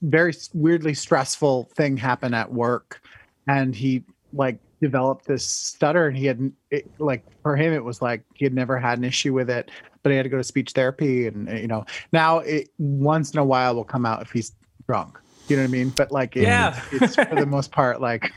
very 0.01 0.33
weirdly 0.53 0.93
stressful 0.93 1.69
thing 1.75 1.97
happen 1.97 2.33
at 2.33 2.51
work, 2.51 3.01
and 3.47 3.75
he 3.75 4.03
like 4.33 4.59
developed 4.81 5.25
this 5.25 5.45
stutter, 5.45 6.07
and 6.07 6.17
he 6.17 6.25
had 6.25 6.51
it, 6.71 6.89
like 6.99 7.23
for 7.43 7.55
him 7.55 7.73
it 7.73 7.83
was 7.83 8.01
like 8.01 8.23
he 8.35 8.45
had 8.45 8.53
never 8.53 8.77
had 8.77 8.97
an 8.97 9.03
issue 9.03 9.33
with 9.33 9.49
it, 9.49 9.71
but 10.03 10.09
he 10.11 10.15
had 10.15 10.23
to 10.23 10.29
go 10.29 10.37
to 10.37 10.43
speech 10.43 10.71
therapy, 10.71 11.27
and 11.27 11.49
you 11.59 11.67
know 11.67 11.85
now 12.13 12.39
it 12.39 12.69
once 12.77 13.31
in 13.33 13.39
a 13.39 13.45
while 13.45 13.75
will 13.75 13.83
come 13.83 14.05
out 14.05 14.21
if 14.21 14.31
he's 14.31 14.53
drunk. 14.87 15.17
You 15.47 15.55
know 15.55 15.63
what 15.63 15.69
I 15.69 15.71
mean? 15.71 15.89
But 15.89 16.11
like, 16.11 16.35
it- 16.35 16.43
Yeah. 16.43 16.79
it's, 16.91 17.15
for 17.15 17.35
the 17.35 17.45
most 17.57 17.71
part 17.71 17.99
like 18.01 18.31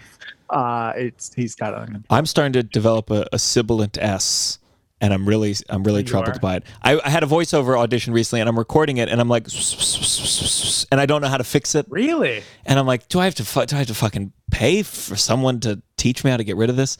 uh 0.51 0.93
it's 0.97 1.33
he's 1.33 1.55
got 1.55 1.73
it 1.89 1.97
i'm 2.11 2.27
starting 2.27 2.53
to 2.53 2.63
develop 2.63 3.11
a, 3.11 3.27
a 3.33 3.39
sibilant 3.39 3.97
S, 3.99 4.59
and 5.03 5.13
I'm 5.13 5.27
really 5.29 5.55
I'm 5.69 5.83
really 5.83 6.03
troubled 6.05 6.37
are. 6.37 6.41
by 6.41 6.57
it. 6.57 6.65
I, 6.83 6.99
I 7.05 7.11
had 7.11 7.23
a 7.23 7.27
voiceover 7.27 7.79
audition 7.79 8.15
recently, 8.15 8.41
and 8.41 8.49
I'm 8.49 8.59
recording 8.59 8.97
it, 8.97 9.11
and 9.11 9.21
I'm 9.21 9.29
like, 9.29 9.47
and 10.91 11.01
I 11.01 11.05
don't 11.07 11.21
know 11.21 11.29
how 11.29 11.37
to 11.37 11.45
fix 11.45 11.75
it, 11.75 11.85
Really? 11.91 12.43
and 12.65 12.79
I'm 12.79 12.87
like, 12.87 13.09
do 13.09 13.19
I 13.21 13.25
have 13.25 13.35
to 13.35 13.43
do 13.67 13.77
I 13.77 13.79
have 13.81 13.89
to 13.89 13.95
fucking 13.95 14.33
pay 14.51 14.83
for 14.83 15.17
someone 15.17 15.61
to 15.61 15.83
teach 15.99 16.25
me 16.25 16.31
how 16.31 16.37
to 16.39 16.45
get 16.45 16.57
rid 16.57 16.71
of 16.71 16.77
this? 16.77 16.97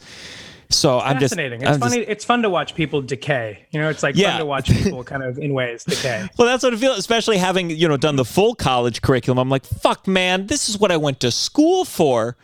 So 0.69 0.99
I'm 0.99 1.19
just 1.19 1.33
Fascinating. 1.33 1.61
it's 1.61 1.69
I'm 1.69 1.79
just- 1.79 1.93
funny. 1.93 2.01
it's 2.03 2.25
fun 2.25 2.41
to 2.41 2.49
watch 2.49 2.73
people 2.73 3.01
decay. 3.01 3.67
You 3.71 3.79
know, 3.81 3.89
it's 3.89 4.01
like 4.01 4.15
Yeah. 4.15 4.31
fun 4.31 4.39
to 4.39 4.45
watch 4.45 4.69
people 4.69 5.03
kind 5.03 5.21
of 5.21 5.37
in 5.37 5.53
ways 5.53 5.83
decay. 5.83 6.27
Well, 6.37 6.47
that's 6.47 6.63
what 6.63 6.73
I 6.73 6.77
feel, 6.77 6.93
especially 6.93 7.37
having, 7.37 7.69
you 7.69 7.87
know, 7.87 7.97
done 7.97 8.15
the 8.15 8.25
full 8.25 8.55
college 8.55 9.01
curriculum. 9.03 9.37
I'm 9.37 9.49
like, 9.49 9.65
fuck, 9.65 10.07
man, 10.07 10.47
this 10.47 10.69
is 10.69 10.79
what 10.79 10.91
I 10.91 10.97
went 10.97 11.19
to 11.19 11.29
school 11.31 11.85
for. 11.85 12.37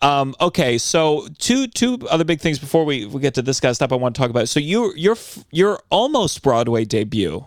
Um, 0.00 0.34
okay, 0.40 0.78
so 0.78 1.26
two 1.38 1.66
two 1.66 1.98
other 2.08 2.24
big 2.24 2.40
things 2.40 2.58
before 2.58 2.84
we, 2.84 3.04
we 3.06 3.20
get 3.20 3.34
to 3.34 3.42
this 3.42 3.58
guy's 3.60 3.76
stuff 3.76 3.92
I 3.92 3.96
want 3.96 4.14
to 4.14 4.20
talk 4.20 4.30
about. 4.30 4.48
So 4.48 4.60
you 4.60 4.92
your 4.94 5.16
your 5.50 5.80
almost 5.90 6.42
Broadway 6.42 6.84
debut 6.84 7.44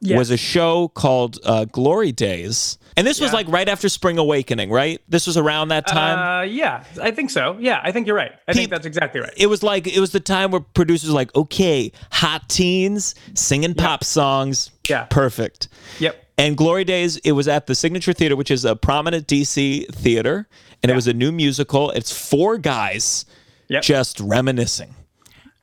Yes. 0.00 0.18
was 0.18 0.30
a 0.30 0.36
show 0.36 0.88
called 0.88 1.38
uh, 1.44 1.64
Glory 1.64 2.12
Days, 2.12 2.76
and 2.94 3.06
this 3.06 3.20
was 3.20 3.32
like 3.32 3.48
right 3.48 3.66
after 3.66 3.88
Spring 3.88 4.18
Awakening, 4.18 4.70
right? 4.70 5.00
This 5.08 5.26
was 5.26 5.38
around 5.38 5.68
that 5.68 5.86
time. 5.86 6.18
Uh, 6.18 6.42
yeah, 6.42 6.84
I 7.00 7.10
think 7.10 7.30
so. 7.30 7.56
Yeah, 7.58 7.80
I 7.82 7.90
think 7.90 8.06
you're 8.06 8.16
right. 8.16 8.32
I 8.46 8.52
think 8.52 8.68
that's 8.68 8.84
exactly 8.84 9.22
right. 9.22 9.32
it 9.36 9.46
was 9.46 9.62
like 9.62 9.86
it 9.86 10.00
was 10.00 10.12
the 10.12 10.20
time 10.20 10.50
where 10.50 10.60
producers 10.60 11.08
were 11.08 11.14
like, 11.14 11.34
okay, 11.34 11.90
hot 12.12 12.50
teens 12.50 13.14
singing 13.34 13.72
pop 13.74 14.04
songs, 14.04 14.70
Yeah. 14.90 15.04
perfect. 15.04 15.68
Yep. 16.00 16.20
And 16.36 16.56
Glory 16.56 16.84
Days, 16.84 17.16
it 17.18 17.32
was 17.32 17.46
at 17.48 17.66
the 17.66 17.74
Signature 17.74 18.12
Theater, 18.12 18.36
which 18.36 18.50
is 18.50 18.64
a 18.66 18.74
prominent 18.76 19.26
DC 19.28 19.86
theater, 19.94 20.48
and 20.84 20.90
it 20.92 20.94
was 20.94 21.06
a 21.08 21.12
new 21.14 21.32
musical. 21.32 21.90
It's 21.90 22.12
four 22.16 22.58
guys 22.58 23.24
Yep. 23.68 23.82
just 23.82 24.20
reminiscing. 24.20 24.94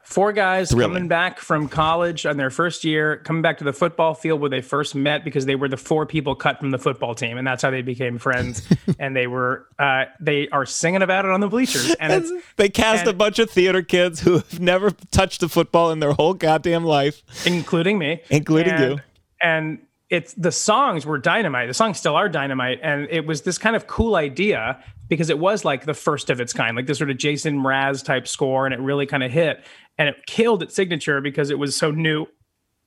Four 0.04 0.34
guys 0.34 0.72
Thrilling. 0.72 0.90
coming 0.94 1.08
back 1.08 1.40
from 1.40 1.70
college 1.70 2.26
on 2.26 2.36
their 2.36 2.50
first 2.50 2.84
year, 2.84 3.16
coming 3.24 3.42
back 3.42 3.60
to 3.60 3.64
the 3.64 3.72
football 3.72 4.14
field 4.14 4.42
where 4.42 4.50
they 4.50 4.60
first 4.60 4.94
met 4.94 5.24
because 5.24 5.46
they 5.46 5.56
were 5.56 5.70
the 5.70 5.78
four 5.78 6.06
people 6.06 6.36
cut 6.36 6.60
from 6.60 6.72
the 6.72 6.78
football 6.78 7.16
team, 7.16 7.38
and 7.38 7.48
that's 7.48 7.64
how 7.64 7.70
they 7.70 7.82
became 7.82 8.18
friends. 8.18 8.68
and 9.00 9.16
they 9.16 9.28
were 9.28 9.68
uh, 9.80 10.06
they 10.20 10.50
are 10.50 10.66
singing 10.66 11.02
about 11.02 11.24
it 11.24 11.32
on 11.32 11.40
the 11.40 11.48
bleachers, 11.48 11.96
and 12.02 12.12
it's 12.12 12.30
They 12.58 12.68
cast 12.68 13.06
a 13.08 13.14
bunch 13.14 13.40
of 13.40 13.50
theater 13.50 13.82
kids 13.84 14.20
who 14.20 14.34
have 14.34 14.60
never 14.60 14.92
touched 15.12 15.44
a 15.44 15.48
football 15.48 15.92
in 15.92 16.00
their 16.00 16.12
whole 16.12 16.34
goddamn 16.34 16.84
life. 16.84 17.22
including 17.46 17.98
me, 17.98 18.22
Including 18.30 18.74
And- 18.74 18.84
you. 18.96 19.00
And 19.42 19.80
it's 20.10 20.34
the 20.34 20.52
songs 20.52 21.06
were 21.06 21.20
dynamite. 21.20 21.70
The 21.70 21.74
songs 21.74 21.98
still 21.98 22.18
are 22.18 22.28
dynamite, 22.28 22.80
and 22.84 23.08
it 23.10 23.26
was 23.26 23.44
this 23.44 23.58
kind 23.58 23.78
of 23.78 23.88
cool 23.88 24.16
idea 24.18 24.84
because 25.12 25.30
it 25.30 25.38
was 25.38 25.66
like 25.66 25.84
the 25.84 25.93
first 25.93 26.30
of 26.30 26.39
its 26.39 26.53
kind, 26.53 26.74
like 26.78 26.88
this 26.88 26.97
sort 26.97 27.12
of 27.12 27.18
Jason 27.18 27.59
Mraz 27.59 28.01
type 28.01 28.30
score, 28.30 28.66
and 28.66 28.74
it 28.74 28.80
really 28.80 29.05
kind 29.05 29.24
of 29.24 29.30
hit, 29.30 29.62
and 29.97 30.07
it 30.07 30.16
killed 30.26 30.64
its 30.64 30.74
signature 30.74 31.20
because 31.20 31.49
it 31.49 31.59
was 31.59 31.76
so 31.76 31.91
new 31.91 32.26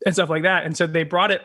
and 0.07 0.15
stuff 0.15 0.31
like 0.31 0.43
that. 0.43 0.65
And 0.65 0.75
so 0.75 0.87
they 0.87 1.03
brought 1.03 1.31
it 1.31 1.43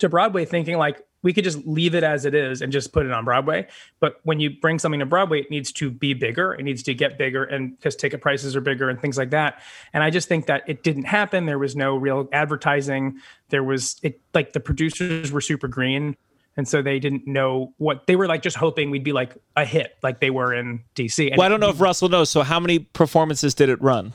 to 0.00 0.10
Broadway, 0.10 0.44
thinking 0.44 0.76
like 0.76 1.02
we 1.22 1.32
could 1.32 1.44
just 1.44 1.66
leave 1.66 1.94
it 1.94 2.04
as 2.04 2.26
it 2.26 2.34
is 2.34 2.60
and 2.60 2.70
just 2.70 2.92
put 2.92 3.06
it 3.06 3.10
on 3.10 3.24
Broadway. 3.24 3.66
But 3.98 4.20
when 4.24 4.38
you 4.38 4.50
bring 4.60 4.78
something 4.78 5.00
to 5.00 5.06
Broadway, 5.06 5.40
it 5.40 5.50
needs 5.50 5.72
to 5.72 5.90
be 5.90 6.12
bigger. 6.12 6.52
It 6.52 6.62
needs 6.62 6.82
to 6.82 6.92
get 6.92 7.16
bigger, 7.16 7.44
and 7.44 7.74
because 7.74 7.96
ticket 7.96 8.20
prices 8.20 8.54
are 8.54 8.60
bigger 8.60 8.90
and 8.90 9.00
things 9.00 9.16
like 9.16 9.30
that. 9.30 9.62
And 9.94 10.04
I 10.04 10.10
just 10.10 10.28
think 10.28 10.44
that 10.44 10.62
it 10.66 10.82
didn't 10.82 11.04
happen. 11.04 11.46
There 11.46 11.58
was 11.58 11.74
no 11.74 11.96
real 11.96 12.28
advertising. 12.34 13.18
There 13.48 13.64
was 13.64 13.96
it 14.02 14.20
like 14.34 14.52
the 14.52 14.60
producers 14.60 15.32
were 15.32 15.40
super 15.40 15.68
green, 15.68 16.18
and 16.56 16.66
so 16.66 16.82
they 16.82 16.98
didn't 16.98 17.26
know 17.26 17.74
what 17.78 18.06
they 18.06 18.16
were 18.16 18.26
like. 18.26 18.42
Just 18.42 18.56
hoping 18.56 18.90
we'd 18.90 19.04
be 19.04 19.12
like 19.12 19.36
a 19.56 19.64
hit, 19.64 19.96
like 20.02 20.20
they 20.20 20.30
were 20.30 20.54
in 20.54 20.84
DC. 20.94 21.28
And 21.28 21.36
Well, 21.36 21.46
I 21.46 21.48
don't 21.48 21.60
know 21.60 21.70
if 21.70 21.80
Russell 21.80 22.08
knows. 22.08 22.30
So, 22.30 22.42
how 22.42 22.60
many 22.60 22.78
performances 22.80 23.54
did 23.54 23.68
it 23.68 23.80
run? 23.82 24.12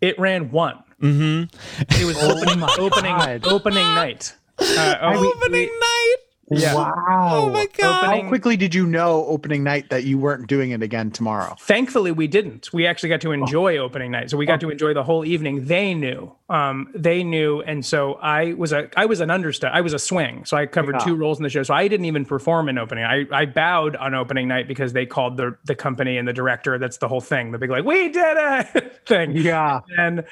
it 0.00 0.18
ran 0.18 0.50
one. 0.50 0.82
Mm-hmm. 1.00 1.56
It 2.00 2.04
was 2.04 2.16
opening 2.22 2.62
opening 2.78 3.16
God. 3.16 3.46
opening 3.46 3.82
night. 3.94 4.34
Uh, 4.58 4.96
oh, 5.02 5.20
we- 5.20 5.48
we- 5.50 5.66
night. 5.66 6.16
Yeah. 6.50 6.74
Wow. 6.74 7.30
Oh 7.32 7.50
my 7.50 7.66
god. 7.76 8.04
How 8.22 8.28
quickly 8.28 8.56
did 8.56 8.74
you 8.74 8.86
know 8.86 9.24
opening 9.26 9.64
night 9.64 9.90
that 9.90 10.04
you 10.04 10.16
weren't 10.18 10.46
doing 10.46 10.70
it 10.70 10.82
again 10.82 11.10
tomorrow? 11.10 11.56
Thankfully, 11.58 12.12
we 12.12 12.26
didn't. 12.28 12.72
We 12.72 12.86
actually 12.86 13.08
got 13.08 13.20
to 13.22 13.32
enjoy 13.32 13.78
opening 13.78 14.12
night, 14.12 14.30
so 14.30 14.36
we 14.36 14.46
got 14.46 14.60
to 14.60 14.70
enjoy 14.70 14.94
the 14.94 15.02
whole 15.02 15.24
evening. 15.24 15.64
They 15.66 15.92
knew, 15.94 16.32
um, 16.48 16.88
they 16.94 17.24
knew, 17.24 17.62
and 17.62 17.84
so 17.84 18.14
I 18.14 18.52
was 18.52 18.72
a, 18.72 18.88
I 18.96 19.06
was 19.06 19.20
an 19.20 19.30
understudy. 19.30 19.72
I 19.74 19.80
was 19.80 19.92
a 19.92 19.98
swing, 19.98 20.44
so 20.44 20.56
I 20.56 20.66
covered 20.66 20.96
Yeah. 21.00 21.04
two 21.04 21.16
roles 21.16 21.38
in 21.38 21.42
the 21.42 21.48
show. 21.50 21.64
So 21.64 21.74
I 21.74 21.88
didn't 21.88 22.06
even 22.06 22.24
perform 22.24 22.68
in 22.68 22.78
opening. 22.78 23.04
I, 23.04 23.24
I 23.32 23.46
bowed 23.46 23.96
on 23.96 24.14
opening 24.14 24.46
night 24.46 24.68
because 24.68 24.92
they 24.92 25.06
called 25.06 25.36
the 25.36 25.56
the 25.64 25.74
company 25.74 26.16
and 26.16 26.28
the 26.28 26.32
director. 26.32 26.78
That's 26.78 26.98
the 26.98 27.08
whole 27.08 27.20
thing. 27.20 27.50
The 27.50 27.58
big 27.58 27.70
like, 27.70 27.84
we 27.84 28.08
did 28.08 28.36
it 28.38 29.00
thing. 29.06 29.32
Yeah. 29.32 29.80
And 29.98 30.24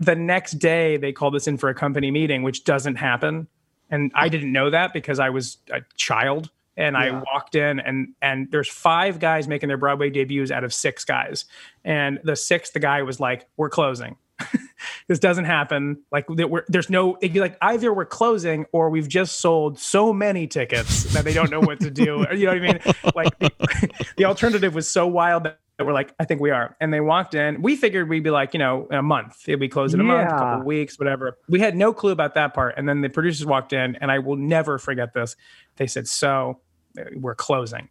the 0.00 0.16
next 0.16 0.52
day, 0.58 0.96
they 0.98 1.12
called 1.12 1.34
us 1.34 1.46
in 1.46 1.56
for 1.56 1.68
a 1.68 1.74
company 1.74 2.10
meeting, 2.10 2.42
which 2.42 2.64
doesn't 2.64 2.96
happen. 2.96 3.46
And 3.92 4.10
I 4.14 4.28
didn't 4.28 4.50
know 4.50 4.70
that 4.70 4.92
because 4.92 5.20
I 5.20 5.30
was 5.30 5.58
a 5.70 5.82
child. 5.96 6.50
And 6.74 6.96
I 6.96 7.10
walked 7.10 7.54
in, 7.54 7.80
and 7.80 8.14
and 8.22 8.50
there's 8.50 8.66
five 8.66 9.20
guys 9.20 9.46
making 9.46 9.68
their 9.68 9.76
Broadway 9.76 10.08
debuts 10.08 10.50
out 10.50 10.64
of 10.64 10.72
six 10.72 11.04
guys. 11.04 11.44
And 11.84 12.18
the 12.24 12.34
sixth 12.34 12.72
guy 12.80 13.02
was 13.02 13.20
like, 13.20 13.46
"We're 13.58 13.68
closing. 13.68 14.16
this 15.08 15.18
doesn't 15.18 15.44
happen. 15.44 16.02
Like 16.10 16.28
we're, 16.28 16.64
there's 16.68 16.90
no. 16.90 17.16
It'd 17.20 17.32
be 17.32 17.40
like 17.40 17.56
either 17.60 17.92
we're 17.92 18.04
closing 18.04 18.66
or 18.72 18.90
we've 18.90 19.08
just 19.08 19.40
sold 19.40 19.78
so 19.78 20.12
many 20.12 20.46
tickets 20.46 21.04
that 21.12 21.24
they 21.24 21.32
don't 21.32 21.50
know 21.50 21.60
what 21.60 21.80
to 21.80 21.90
do. 21.90 22.26
you 22.32 22.46
know 22.46 22.52
what 22.52 22.56
I 22.56 22.60
mean? 22.60 22.80
Like 23.14 23.38
the, 23.38 23.90
the 24.16 24.24
alternative 24.24 24.74
was 24.74 24.88
so 24.88 25.06
wild 25.06 25.44
that 25.44 25.58
we're 25.86 25.92
like, 25.92 26.14
I 26.18 26.24
think 26.24 26.40
we 26.40 26.50
are. 26.50 26.76
And 26.80 26.92
they 26.92 27.00
walked 27.00 27.34
in. 27.34 27.62
We 27.62 27.76
figured 27.76 28.08
we'd 28.08 28.22
be 28.22 28.30
like, 28.30 28.54
you 28.54 28.58
know, 28.58 28.86
in 28.90 28.98
a 28.98 29.02
month. 29.02 29.36
It'd 29.46 29.60
be 29.60 29.68
closed 29.68 29.94
in 29.94 30.00
a 30.00 30.04
month, 30.04 30.28
a 30.28 30.30
couple 30.36 30.60
of 30.60 30.64
weeks, 30.64 30.98
whatever. 30.98 31.38
We 31.48 31.60
had 31.60 31.76
no 31.76 31.92
clue 31.92 32.12
about 32.12 32.34
that 32.34 32.54
part. 32.54 32.74
And 32.76 32.88
then 32.88 33.00
the 33.00 33.08
producers 33.08 33.46
walked 33.46 33.72
in, 33.72 33.96
and 33.96 34.10
I 34.10 34.18
will 34.20 34.36
never 34.36 34.78
forget 34.78 35.14
this. 35.14 35.36
They 35.76 35.86
said, 35.86 36.06
"So 36.08 36.60
uh, 36.98 37.04
we're 37.16 37.34
closing," 37.34 37.88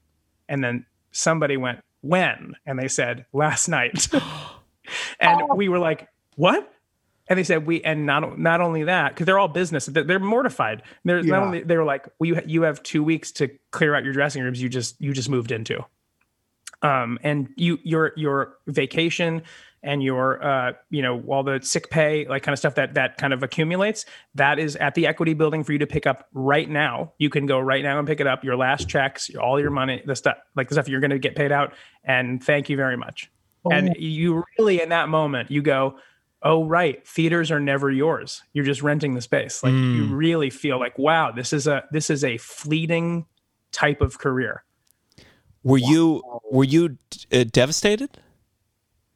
and 0.49 0.63
then 0.63 0.85
somebody 1.11 1.57
went, 1.57 1.79
"When?" 2.01 2.55
And 2.65 2.77
they 2.79 2.87
said, 2.87 3.25
"Last 3.33 3.67
night." 3.67 4.07
and 5.19 5.41
we 5.55 5.69
were 5.69 5.79
like, 5.79 6.07
"What?" 6.35 6.71
And 7.27 7.39
they 7.39 7.43
said, 7.43 7.65
"We." 7.65 7.81
And 7.83 8.05
not 8.05 8.37
not 8.37 8.61
only 8.61 8.83
that, 8.85 9.13
because 9.13 9.25
they're 9.25 9.39
all 9.39 9.47
business, 9.47 9.85
they're, 9.85 10.03
they're 10.03 10.19
mortified. 10.19 10.83
They're 11.05 11.19
Yeah. 11.19 11.31
not 11.31 11.43
only 11.43 11.63
they 11.63 11.77
were 11.77 11.85
like, 11.85 12.07
"Well, 12.19 12.27
you 12.27 12.41
you 12.45 12.61
have 12.63 12.83
two 12.83 13.03
weeks 13.03 13.31
to 13.33 13.49
clear 13.71 13.95
out 13.95 14.03
your 14.03 14.13
dressing 14.13 14.43
rooms. 14.43 14.61
You 14.61 14.69
just 14.69 14.99
you 14.99 15.13
just 15.13 15.29
moved 15.29 15.51
into." 15.51 15.85
Um, 16.81 17.19
and 17.23 17.49
you 17.55 17.79
your 17.83 18.13
your 18.15 18.57
vacation 18.67 19.43
and 19.83 20.03
your 20.03 20.43
uh, 20.43 20.73
you 20.89 21.01
know 21.01 21.21
all 21.27 21.43
the 21.43 21.59
sick 21.61 21.89
pay 21.89 22.27
like 22.27 22.43
kind 22.43 22.53
of 22.53 22.59
stuff 22.59 22.75
that 22.75 22.93
that 22.93 23.17
kind 23.17 23.33
of 23.33 23.43
accumulates 23.43 24.05
that 24.35 24.59
is 24.59 24.75
at 24.75 24.95
the 24.95 25.07
equity 25.07 25.33
building 25.33 25.63
for 25.63 25.73
you 25.73 25.79
to 25.79 25.87
pick 25.87 26.05
up 26.05 26.27
right 26.33 26.69
now. 26.69 27.13
You 27.17 27.29
can 27.29 27.45
go 27.45 27.59
right 27.59 27.83
now 27.83 27.99
and 27.99 28.07
pick 28.07 28.19
it 28.19 28.27
up. 28.27 28.43
Your 28.43 28.55
last 28.55 28.87
checks 28.87 29.29
all 29.35 29.59
your 29.59 29.71
money 29.71 30.01
the 30.05 30.15
stuff 30.15 30.37
like 30.55 30.69
the 30.69 30.75
stuff 30.75 30.87
you're 30.87 30.99
going 30.99 31.11
to 31.11 31.19
get 31.19 31.35
paid 31.35 31.51
out. 31.51 31.73
And 32.03 32.43
thank 32.43 32.69
you 32.69 32.77
very 32.77 32.97
much. 32.97 33.31
And 33.71 33.95
you 33.99 34.43
really 34.57 34.81
in 34.81 34.89
that 34.89 35.09
moment 35.09 35.51
you 35.51 35.61
go 35.61 35.95
oh 36.43 36.65
right 36.65 37.07
theaters 37.07 37.51
are 37.51 37.59
never 37.59 37.91
yours. 37.91 38.41
You're 38.53 38.65
just 38.65 38.81
renting 38.81 39.13
the 39.13 39.21
space. 39.21 39.63
Like 39.63 39.73
you 39.73 40.05
really 40.15 40.49
feel 40.49 40.79
like 40.79 40.97
wow 40.97 41.31
this 41.31 41.53
is 41.53 41.67
a 41.67 41.83
this 41.91 42.09
is 42.09 42.23
a 42.23 42.37
fleeting 42.37 43.25
type 43.71 44.01
of 44.01 44.19
career 44.19 44.63
Were 45.63 45.77
you 45.77 46.23
were 46.49 46.63
you 46.63 46.97
uh, 47.31 47.43
devastated? 47.51 48.09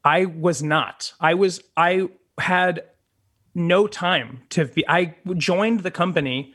I 0.03 0.25
was 0.25 0.61
not. 0.61 1.13
I 1.19 1.33
was. 1.33 1.61
I 1.75 2.09
had 2.39 2.83
no 3.55 3.87
time 3.87 4.41
to 4.49 4.65
be. 4.65 4.87
I 4.87 5.15
joined 5.37 5.79
the 5.79 5.89
company, 5.91 6.53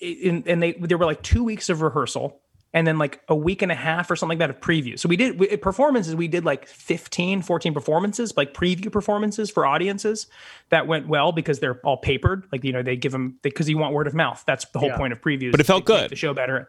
in, 0.00 0.42
and 0.46 0.60
they 0.62 0.72
there 0.72 0.98
were 0.98 1.04
like 1.06 1.22
two 1.22 1.44
weeks 1.44 1.68
of 1.68 1.82
rehearsal, 1.82 2.40
and 2.74 2.84
then 2.84 2.98
like 2.98 3.20
a 3.28 3.36
week 3.36 3.62
and 3.62 3.70
a 3.70 3.76
half 3.76 4.10
or 4.10 4.16
something 4.16 4.36
like 4.36 4.48
that 4.48 4.50
of 4.50 4.60
preview. 4.60 4.98
So 4.98 5.08
we 5.08 5.16
did 5.16 5.38
we, 5.38 5.56
performances. 5.58 6.16
We 6.16 6.26
did 6.26 6.44
like 6.44 6.66
15, 6.66 7.42
14 7.42 7.72
performances, 7.72 8.36
like 8.36 8.52
preview 8.54 8.90
performances 8.90 9.48
for 9.48 9.64
audiences 9.64 10.26
that 10.70 10.88
went 10.88 11.06
well 11.06 11.30
because 11.30 11.60
they're 11.60 11.78
all 11.84 11.98
papered. 11.98 12.48
Like 12.50 12.64
you 12.64 12.72
know 12.72 12.82
they 12.82 12.96
give 12.96 13.12
them 13.12 13.38
because 13.42 13.68
you 13.68 13.78
want 13.78 13.94
word 13.94 14.08
of 14.08 14.14
mouth. 14.14 14.42
That's 14.44 14.64
the 14.64 14.80
whole 14.80 14.88
Yeah. 14.88 14.96
point 14.96 15.12
of 15.12 15.20
previews. 15.20 15.52
But 15.52 15.60
it 15.60 15.66
felt 15.66 15.86
to 15.86 15.92
make 15.92 16.00
good. 16.02 16.10
The 16.10 16.16
show 16.16 16.34
better. 16.34 16.68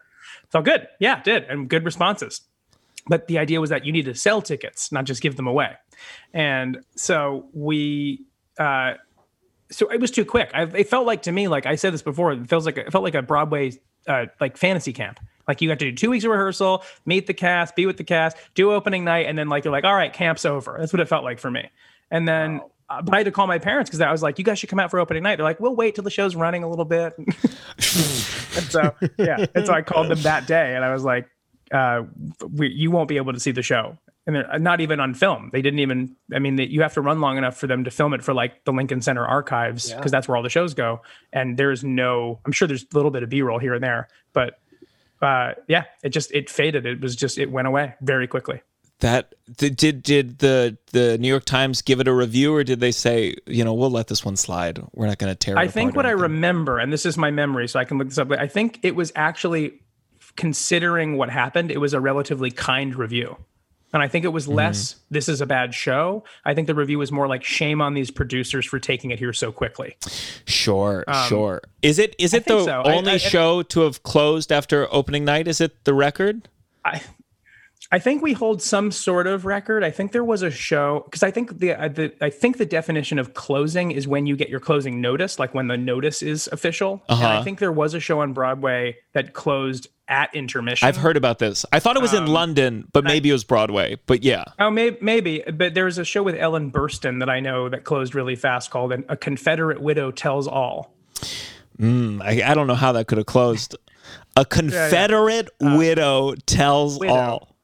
Felt 0.50 0.64
good. 0.64 0.88
Yeah, 0.98 1.22
did, 1.22 1.44
and 1.44 1.68
good 1.68 1.84
responses 1.84 2.42
but 3.10 3.26
the 3.26 3.38
idea 3.38 3.58
was 3.58 3.70
that 3.70 3.86
you 3.86 3.92
need 3.92 4.04
to 4.04 4.14
sell 4.14 4.42
tickets 4.42 4.92
not 4.92 5.04
just 5.04 5.22
give 5.22 5.36
them 5.36 5.46
away 5.46 5.74
and 6.34 6.78
so 6.94 7.46
we 7.54 8.22
uh 8.58 8.92
so 9.70 9.90
it 9.90 9.98
was 9.98 10.10
too 10.10 10.26
quick 10.26 10.50
I, 10.52 10.64
it 10.64 10.90
felt 10.90 11.06
like 11.06 11.22
to 11.22 11.32
me 11.32 11.48
like 11.48 11.64
i 11.64 11.74
said 11.74 11.94
this 11.94 12.02
before 12.02 12.32
it 12.32 12.46
feels 12.50 12.66
like 12.66 12.76
it 12.76 12.92
felt 12.92 13.04
like 13.04 13.14
a 13.14 13.22
broadway 13.22 13.72
uh, 14.08 14.26
like 14.40 14.56
fantasy 14.56 14.92
camp. 14.92 15.20
Like 15.46 15.62
you 15.62 15.68
have 15.70 15.78
to 15.78 15.90
do 15.90 15.96
two 15.96 16.10
weeks 16.10 16.24
of 16.24 16.30
rehearsal, 16.30 16.82
meet 17.06 17.26
the 17.26 17.34
cast, 17.34 17.76
be 17.76 17.86
with 17.86 17.96
the 17.96 18.04
cast, 18.04 18.36
do 18.54 18.72
opening 18.72 19.04
night, 19.04 19.26
and 19.26 19.38
then 19.38 19.48
like 19.48 19.64
you're 19.64 19.72
like, 19.72 19.84
all 19.84 19.94
right, 19.94 20.12
camp's 20.12 20.44
over. 20.44 20.76
That's 20.78 20.92
what 20.92 21.00
it 21.00 21.08
felt 21.08 21.24
like 21.24 21.38
for 21.38 21.50
me. 21.50 21.70
And 22.10 22.26
then 22.26 22.58
but 22.58 22.70
I 22.90 23.16
had 23.18 23.24
to 23.24 23.30
call 23.30 23.46
my 23.46 23.58
parents 23.58 23.90
because 23.90 24.00
I 24.00 24.10
was 24.10 24.22
like, 24.22 24.38
you 24.38 24.44
guys 24.44 24.58
should 24.58 24.70
come 24.70 24.80
out 24.80 24.90
for 24.90 24.98
opening 24.98 25.22
night. 25.22 25.36
They're 25.36 25.44
like, 25.44 25.60
we'll 25.60 25.76
wait 25.76 25.94
till 25.94 26.04
the 26.04 26.10
show's 26.10 26.34
running 26.34 26.62
a 26.62 26.68
little 26.68 26.86
bit. 26.86 27.14
and 27.18 27.28
so 27.76 28.94
yeah, 29.18 29.44
and 29.54 29.66
so 29.66 29.72
I 29.72 29.82
called 29.82 30.08
them 30.08 30.22
that 30.22 30.46
day, 30.46 30.74
and 30.74 30.84
I 30.84 30.92
was 30.92 31.04
like, 31.04 31.28
uh, 31.70 32.04
we, 32.50 32.68
you 32.68 32.90
won't 32.90 33.08
be 33.08 33.16
able 33.16 33.32
to 33.32 33.40
see 33.40 33.50
the 33.50 33.62
show. 33.62 33.98
And 34.26 34.36
they're 34.36 34.52
uh, 34.52 34.58
not 34.58 34.80
even 34.80 35.00
on 35.00 35.14
film. 35.14 35.50
They 35.52 35.62
didn't 35.62 35.80
even. 35.80 36.16
I 36.34 36.38
mean, 36.38 36.56
they, 36.56 36.64
you 36.64 36.82
have 36.82 36.94
to 36.94 37.00
run 37.00 37.20
long 37.20 37.38
enough 37.38 37.56
for 37.56 37.66
them 37.66 37.84
to 37.84 37.90
film 37.90 38.12
it 38.14 38.22
for 38.22 38.34
like 38.34 38.64
the 38.64 38.72
Lincoln 38.72 39.00
Center 39.00 39.26
archives 39.26 39.92
because 39.92 40.10
that's 40.10 40.28
where 40.28 40.36
all 40.36 40.42
the 40.42 40.50
shows 40.50 40.74
go. 40.74 41.00
And 41.32 41.56
there's 41.56 41.82
no. 41.84 42.38
I'm 42.44 42.52
sure 42.52 42.68
there's 42.68 42.84
a 42.84 42.96
little 42.96 43.10
bit 43.10 43.22
of 43.22 43.30
B-roll 43.30 43.58
here 43.58 43.74
and 43.74 43.82
there, 43.82 44.08
but 44.32 44.58
uh, 45.22 45.52
yeah, 45.66 45.84
it 46.02 46.10
just 46.10 46.30
it 46.32 46.50
faded. 46.50 46.86
It 46.86 47.00
was 47.00 47.16
just 47.16 47.38
it 47.38 47.50
went 47.50 47.68
away 47.68 47.94
very 48.00 48.26
quickly. 48.26 48.62
That 49.00 49.32
did 49.56 50.02
did 50.02 50.38
the 50.40 50.76
the 50.90 51.16
New 51.18 51.28
York 51.28 51.44
Times 51.44 51.82
give 51.82 52.00
it 52.00 52.08
a 52.08 52.12
review, 52.12 52.52
or 52.54 52.64
did 52.64 52.80
they 52.80 52.90
say, 52.90 53.36
you 53.46 53.62
know, 53.64 53.72
we'll 53.72 53.90
let 53.90 54.08
this 54.08 54.24
one 54.24 54.36
slide? 54.36 54.80
We're 54.92 55.06
not 55.06 55.18
going 55.18 55.30
to 55.30 55.36
tear. 55.36 55.54
It 55.54 55.58
I 55.60 55.68
think 55.68 55.94
what 55.94 56.04
I 56.06 56.10
remember, 56.10 56.78
and 56.80 56.92
this 56.92 57.06
is 57.06 57.16
my 57.16 57.30
memory, 57.30 57.68
so 57.68 57.78
I 57.78 57.84
can 57.84 57.98
look 57.98 58.08
this 58.08 58.18
up. 58.18 58.26
But 58.28 58.40
I 58.40 58.48
think 58.48 58.80
it 58.82 58.96
was 58.96 59.12
actually 59.14 59.80
considering 60.36 61.16
what 61.16 61.30
happened. 61.30 61.70
It 61.70 61.78
was 61.78 61.94
a 61.94 62.00
relatively 62.00 62.50
kind 62.50 62.94
review, 62.96 63.36
and 63.92 64.02
I 64.02 64.08
think 64.08 64.24
it 64.24 64.28
was 64.28 64.46
Mm-hmm. 64.46 64.54
less. 64.56 64.96
This 65.10 65.28
is 65.28 65.40
a 65.40 65.46
bad 65.46 65.74
show. 65.74 66.24
I 66.44 66.54
think 66.54 66.66
the 66.66 66.74
review 66.74 66.98
was 66.98 67.12
more 67.12 67.28
like 67.28 67.44
shame 67.44 67.80
on 67.80 67.94
these 67.94 68.10
producers 68.10 68.66
for 68.66 68.78
taking 68.80 69.12
it 69.12 69.20
here 69.20 69.32
so 69.32 69.52
quickly. 69.52 69.96
Sure, 70.44 71.04
sure. 71.28 71.60
Is 71.82 72.00
it 72.00 72.16
is 72.18 72.34
it 72.34 72.46
the 72.46 72.58
Um, 72.58 72.64
so. 72.64 72.80
I- 72.82 72.94
only 72.96 73.12
I- 73.12 73.16
show 73.18 73.62
to 73.62 73.80
have 73.82 74.02
closed 74.02 74.50
after 74.50 74.92
opening 74.92 75.24
night? 75.24 75.46
Is 75.46 75.60
it 75.60 75.84
the 75.84 75.94
record? 75.94 76.48
I 76.84 77.00
I 77.90 77.98
think 77.98 78.22
we 78.22 78.34
hold 78.34 78.60
some 78.60 78.90
sort 78.92 79.26
of 79.26 79.46
record. 79.46 79.82
I 79.82 79.90
think 79.90 80.12
there 80.12 80.22
was 80.24 80.42
a 80.42 80.50
show 80.50 81.02
because 81.06 81.22
I 81.22 81.30
think 81.30 81.58
the, 81.58 81.72
uh, 81.72 81.88
the 81.88 82.12
I 82.20 82.28
think 82.28 82.58
the 82.58 82.66
definition 82.66 83.18
of 83.18 83.32
closing 83.32 83.92
is 83.92 84.06
when 84.06 84.26
you 84.26 84.36
get 84.36 84.50
your 84.50 84.60
closing 84.60 85.00
notice, 85.00 85.38
like 85.38 85.54
when 85.54 85.68
the 85.68 85.76
notice 85.78 86.22
is 86.22 86.48
official. 86.52 87.02
And 87.08 87.18
Uh-huh. 87.18 87.38
I 87.40 87.42
think 87.42 87.60
there 87.60 87.72
was 87.72 87.94
a 87.94 88.00
show 88.00 88.20
on 88.20 88.34
Broadway 88.34 88.98
that 89.14 89.32
closed 89.32 89.88
at 90.06 90.34
intermission. 90.34 90.86
I've 90.86 90.98
heard 90.98 91.16
about 91.16 91.38
this. 91.38 91.64
I 91.72 91.80
thought 91.80 91.96
it 91.96 92.02
was 92.02 92.12
in 92.12 92.24
Um, 92.24 92.28
London, 92.28 92.86
but 92.92 93.04
maybe 93.04 93.30
it 93.30 93.32
was 93.32 93.44
Broadway. 93.44 93.96
But 94.06 94.22
yeah, 94.22 94.44
Oh, 94.58 94.70
maybe, 94.70 94.98
maybe, 95.00 95.42
but 95.54 95.72
there 95.74 95.86
was 95.86 95.96
a 95.96 96.04
show 96.04 96.22
with 96.22 96.34
Ellen 96.34 96.70
Burstyn 96.70 97.20
that 97.20 97.30
I 97.30 97.40
know 97.40 97.70
that 97.70 97.84
closed 97.84 98.14
really 98.14 98.36
fast 98.36 98.70
called 98.70 98.92
"A 98.92 99.16
Confederate 99.16 99.80
Widow 99.80 100.10
Tells 100.10 100.46
All." 100.46 100.94
I, 101.80 102.42
I 102.44 102.54
don't 102.54 102.66
know 102.66 102.74
how 102.74 102.92
that 102.92 103.06
could 103.06 103.18
have 103.18 103.26
closed. 103.26 103.76
A 104.36 104.44
Confederate 104.44 105.48
widow 105.60 106.34
tells 106.46 106.96
Uh, 106.96 107.00
widow. 107.00 107.14
all. 107.14 107.54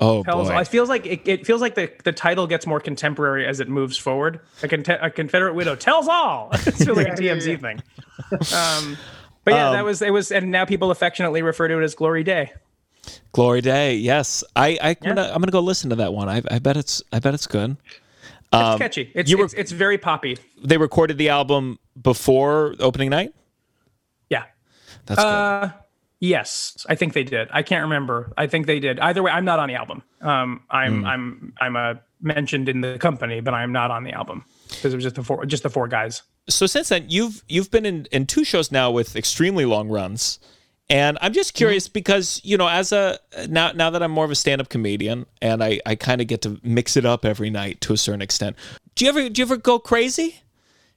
Oh 0.00 0.22
Tells 0.22 0.48
boy. 0.48 0.60
It 0.60 0.68
feels 0.68 0.88
like 0.88 1.06
it, 1.06 1.26
it 1.26 1.46
feels 1.46 1.60
like 1.60 1.74
the, 1.74 1.90
the 2.04 2.12
title 2.12 2.46
gets 2.46 2.66
more 2.66 2.78
contemporary 2.78 3.46
as 3.46 3.58
it 3.58 3.68
moves 3.68 3.96
forward. 3.98 4.40
A, 4.62 4.68
con- 4.68 4.84
a 5.00 5.10
Confederate 5.10 5.54
Widow 5.54 5.74
tells 5.74 6.06
all. 6.06 6.50
it 6.52 6.60
feels 6.60 6.96
like 6.96 7.08
a 7.08 7.10
TMZ 7.12 7.60
thing. 7.60 7.82
Um, 8.56 8.96
but 9.44 9.54
yeah, 9.54 9.70
that 9.72 9.84
was 9.84 10.00
it 10.02 10.12
was, 10.12 10.30
and 10.30 10.50
now 10.52 10.64
people 10.64 10.90
affectionately 10.90 11.42
refer 11.42 11.66
to 11.68 11.78
it 11.80 11.82
as 11.82 11.94
Glory 11.96 12.22
Day. 12.22 12.52
Glory 13.32 13.60
Day. 13.60 13.96
Yes, 13.96 14.44
I, 14.54 14.78
I 14.80 14.90
am 14.90 14.96
gonna, 15.02 15.30
I'm 15.34 15.40
gonna 15.40 15.50
go 15.50 15.60
listen 15.60 15.90
to 15.90 15.96
that 15.96 16.12
one. 16.12 16.28
I, 16.28 16.42
I 16.50 16.58
bet 16.60 16.76
it's 16.76 17.02
I 17.12 17.18
bet 17.18 17.34
it's 17.34 17.46
good. 17.46 17.76
It's 18.52 18.78
catchy. 18.78 19.10
It's, 19.14 19.32
Um, 19.32 19.38
were- 19.38 19.44
it's 19.46 19.54
it's 19.54 19.72
very 19.72 19.98
poppy. 19.98 20.38
They 20.62 20.76
recorded 20.78 21.18
the 21.18 21.28
album 21.30 21.78
before 22.00 22.74
opening 22.80 23.10
night. 23.10 23.34
Yeah. 24.30 24.44
That's 25.06 25.20
good. 25.20 25.26
Uh, 25.26 25.70
yes, 26.20 26.84
I 26.88 26.94
think 26.94 27.12
they 27.12 27.24
did. 27.24 27.48
I 27.52 27.62
can't 27.62 27.82
remember. 27.82 28.32
I 28.36 28.46
think 28.46 28.66
they 28.66 28.80
did. 28.80 28.98
Either 29.00 29.22
way, 29.22 29.30
I'm 29.30 29.44
not 29.44 29.58
on 29.58 29.68
the 29.68 29.74
album. 29.74 30.02
Um, 30.20 30.62
I'm 30.70 31.00
Hmm. 31.00 31.06
I'm 31.06 31.52
I'm 31.60 31.76
uh, 31.76 31.94
mentioned 32.20 32.68
in 32.68 32.80
the 32.80 32.98
company, 32.98 33.40
but 33.40 33.54
I'm 33.54 33.72
not 33.72 33.90
on 33.90 34.04
the 34.04 34.12
album 34.12 34.44
because 34.68 34.92
it 34.92 34.96
was 34.96 35.04
just 35.04 35.16
the 35.16 35.22
four 35.22 35.44
just 35.46 35.62
the 35.62 35.70
four 35.70 35.88
guys. 35.88 36.22
so 36.48 36.66
since 36.66 36.88
then 36.88 37.04
you've 37.08 37.42
you've 37.48 37.70
been 37.70 37.86
in, 37.86 38.06
in 38.10 38.26
two 38.26 38.44
shows 38.44 38.70
now 38.72 38.90
with 38.90 39.14
extremely 39.16 39.64
long 39.64 39.88
runs 39.88 40.38
and 40.90 41.16
i'm 41.20 41.32
just 41.32 41.52
curious 41.54 41.88
because 41.88 42.40
you 42.44 42.56
know 42.56 42.68
as 42.68 42.90
a 42.92 43.18
now 43.48 43.70
now 43.72 43.88
that 43.90 44.02
i'm 44.02 44.10
more 44.10 44.24
of 44.24 44.30
a 44.30 44.34
stand-up 44.34 44.68
comedian 44.70 45.24
and 45.42 45.62
i 45.62 45.78
i 45.86 45.94
kind 45.94 46.20
of 46.22 46.26
get 46.26 46.40
to 46.42 46.58
mix 46.62 46.96
it 46.96 47.04
up 47.06 47.24
every 47.26 47.50
night 47.50 47.78
to 47.82 47.92
a 47.92 47.96
certain 47.96 48.22
extent 48.22 48.56
do 48.94 49.04
you 49.04 49.10
ever 49.10 49.28
do 49.28 49.40
you 49.40 49.44
ever 49.46 49.56
go 49.58 49.78
crazy 49.78 50.40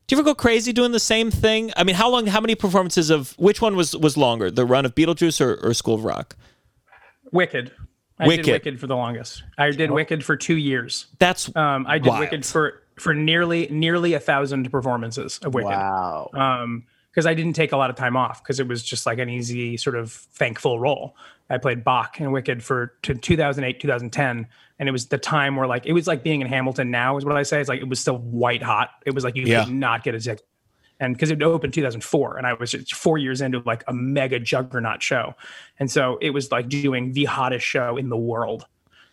do 0.08 0.16
you 0.16 0.20
ever 0.20 0.26
go 0.26 0.36
crazy 0.36 0.74
doing 0.74 0.91
the 0.91 0.99
same 0.99 1.32
thing 1.32 1.72
i 1.78 1.84
mean 1.84 1.95
how 1.95 2.10
long 2.10 2.28
how 2.28 2.41
many 2.41 2.56
performances 2.56 3.10
of 3.10 3.34
which 3.38 3.62
one 3.62 3.76
was 3.76 3.95
was 3.95 4.18
longer 4.18 4.52
the 4.52 4.66
run 4.66 4.86
of 4.86 4.93
beetlejuice 4.95 5.39
or, 5.39 5.56
or 5.66 5.74
school 5.74 5.95
of 5.95 6.04
rock 6.04 6.36
Wicked. 7.32 7.72
I 8.20 8.28
Wicked. 8.28 8.45
did 8.45 8.52
Wicked 8.52 8.80
for 8.80 8.88
the 8.88 8.95
longest. 8.95 9.43
I 9.58 9.72
did 9.72 9.89
Wicked 9.89 10.24
for 10.24 10.36
two 10.36 10.58
years. 10.58 11.08
that's 11.18 11.54
Um, 11.56 11.86
I 11.88 11.97
did 11.97 12.10
Wild. 12.10 12.20
Wicked 12.20 12.45
for 12.45 12.84
for 12.99 13.14
nearly 13.14 13.68
nearly 13.72 14.14
a 14.14 14.20
thousand 14.20 14.70
performances 14.70 15.39
of 15.39 15.54
Wicked. 15.54 15.70
Wow. 15.70 16.30
um 16.34 16.84
because 17.12 17.26
I 17.26 17.34
didn't 17.34 17.53
take 17.53 17.72
a 17.74 17.78
lot 17.78 17.89
of 17.89 17.95
time 17.95 18.16
off 18.16 18.41
because 18.41 18.59
it 18.59 18.68
was 18.68 18.82
just 18.84 19.05
like 19.05 19.20
an 19.20 19.30
easy 19.30 19.78
sort 19.78 19.95
of 19.95 20.12
thankful 20.12 20.80
role. 20.80 21.16
I 21.49 21.57
played 21.57 21.84
Boq 21.84 22.20
in 22.22 22.32
Wicked 22.32 22.64
for 22.64 22.93
to 23.03 23.14
2008, 23.14 23.80
2010, 23.82 24.47
and 24.80 24.89
it 24.89 24.91
was 24.91 25.07
the 25.07 25.18
time 25.18 25.57
where 25.57 25.68
like 25.68 25.86
it 25.86 25.91
was 25.93 26.07
like 26.07 26.24
being 26.24 26.39
in 26.41 26.47
Hamilton 26.47 26.89
now 26.91 27.18
is 27.18 27.26
what 27.26 27.36
I 27.36 27.43
say. 27.43 27.59
It's 27.59 27.68
like 27.70 27.82
it 27.82 27.89
was 27.89 27.99
still 27.99 28.18
white 28.20 28.64
hot. 28.64 28.89
It 29.05 29.14
was 29.14 29.24
like 29.26 29.36
you 29.36 29.45
Yeah. 29.45 29.66
could 29.66 29.74
not 29.74 30.03
get 30.03 30.16
a 30.16 30.20
ticket, 30.20 30.45
and 31.01 31.14
because 31.14 31.30
it 31.30 31.43
opened 31.43 31.74
2004, 31.74 32.38
and 32.38 32.47
I 32.47 32.53
was 32.53 32.72
just 32.72 32.95
four 32.95 33.18
years 33.18 33.41
into 33.41 33.59
like 33.66 33.84
a 33.88 33.93
mega 33.93 34.39
juggernaut 34.39 35.03
show, 35.03 35.36
and 35.80 35.91
so 35.91 36.18
it 36.22 36.30
was 36.30 36.51
like 36.51 36.70
doing 36.70 37.12
the 37.12 37.26
hottest 37.26 37.66
show 37.66 37.97
in 37.97 38.07
the 38.07 38.18
world. 38.18 38.66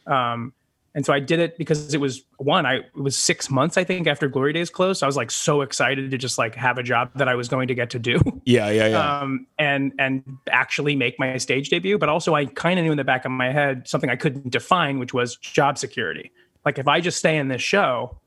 Um, 0.07 0.53
and 0.95 1.05
so 1.05 1.12
I 1.12 1.20
did 1.20 1.39
it 1.39 1.59
because 1.59 1.93
it 1.93 2.01
was 2.01 2.24
one, 2.39 2.66
I 2.66 2.76
it 2.76 2.95
was 2.95 3.16
six 3.16 3.51
months, 3.51 3.76
I 3.76 3.84
think, 3.84 4.07
after 4.07 4.26
Glory 4.26 4.53
Days 4.53 4.70
closed. 4.70 5.01
So 5.01 5.07
I 5.07 5.09
was 5.09 5.16
like 5.16 5.30
so 5.30 5.61
excited 5.61 6.11
to 6.11 6.18
just 6.18 6.39
like 6.39 6.55
have 6.55 6.78
a 6.78 6.82
job 6.82 7.11
that 7.16 7.28
I 7.28 7.34
was 7.34 7.49
going 7.49 7.68
to 7.68 7.74
get 7.74 7.91
to 7.91 7.99
do. 7.99 8.20
yeah 8.45 8.70
yeah 8.70 8.89
yeah 8.89 9.20
Um, 9.20 9.47
and 9.59 9.93
and 9.99 10.24
actually 10.51 10.97
make 10.97 11.18
my 11.18 11.36
stage 11.36 11.68
debut. 11.68 11.99
But 11.99 12.09
also 12.09 12.34
I 12.34 12.47
kind 12.47 12.78
of 12.78 12.84
knew 12.84 12.91
in 12.91 12.97
the 12.97 13.05
back 13.05 13.24
of 13.24 13.30
my 13.30 13.53
head 13.53 13.86
something 13.86 14.11
I 14.11 14.16
couldn't 14.16 14.51
define, 14.51 14.99
which 14.99 15.12
was 15.12 15.36
job 15.36 15.78
security. 15.78 16.32
Like 16.64 16.78
if 16.78 16.89
I 16.89 17.01
just 17.01 17.18
stay 17.18 17.36
in 17.36 17.49
this 17.49 17.62
show, 17.62 18.18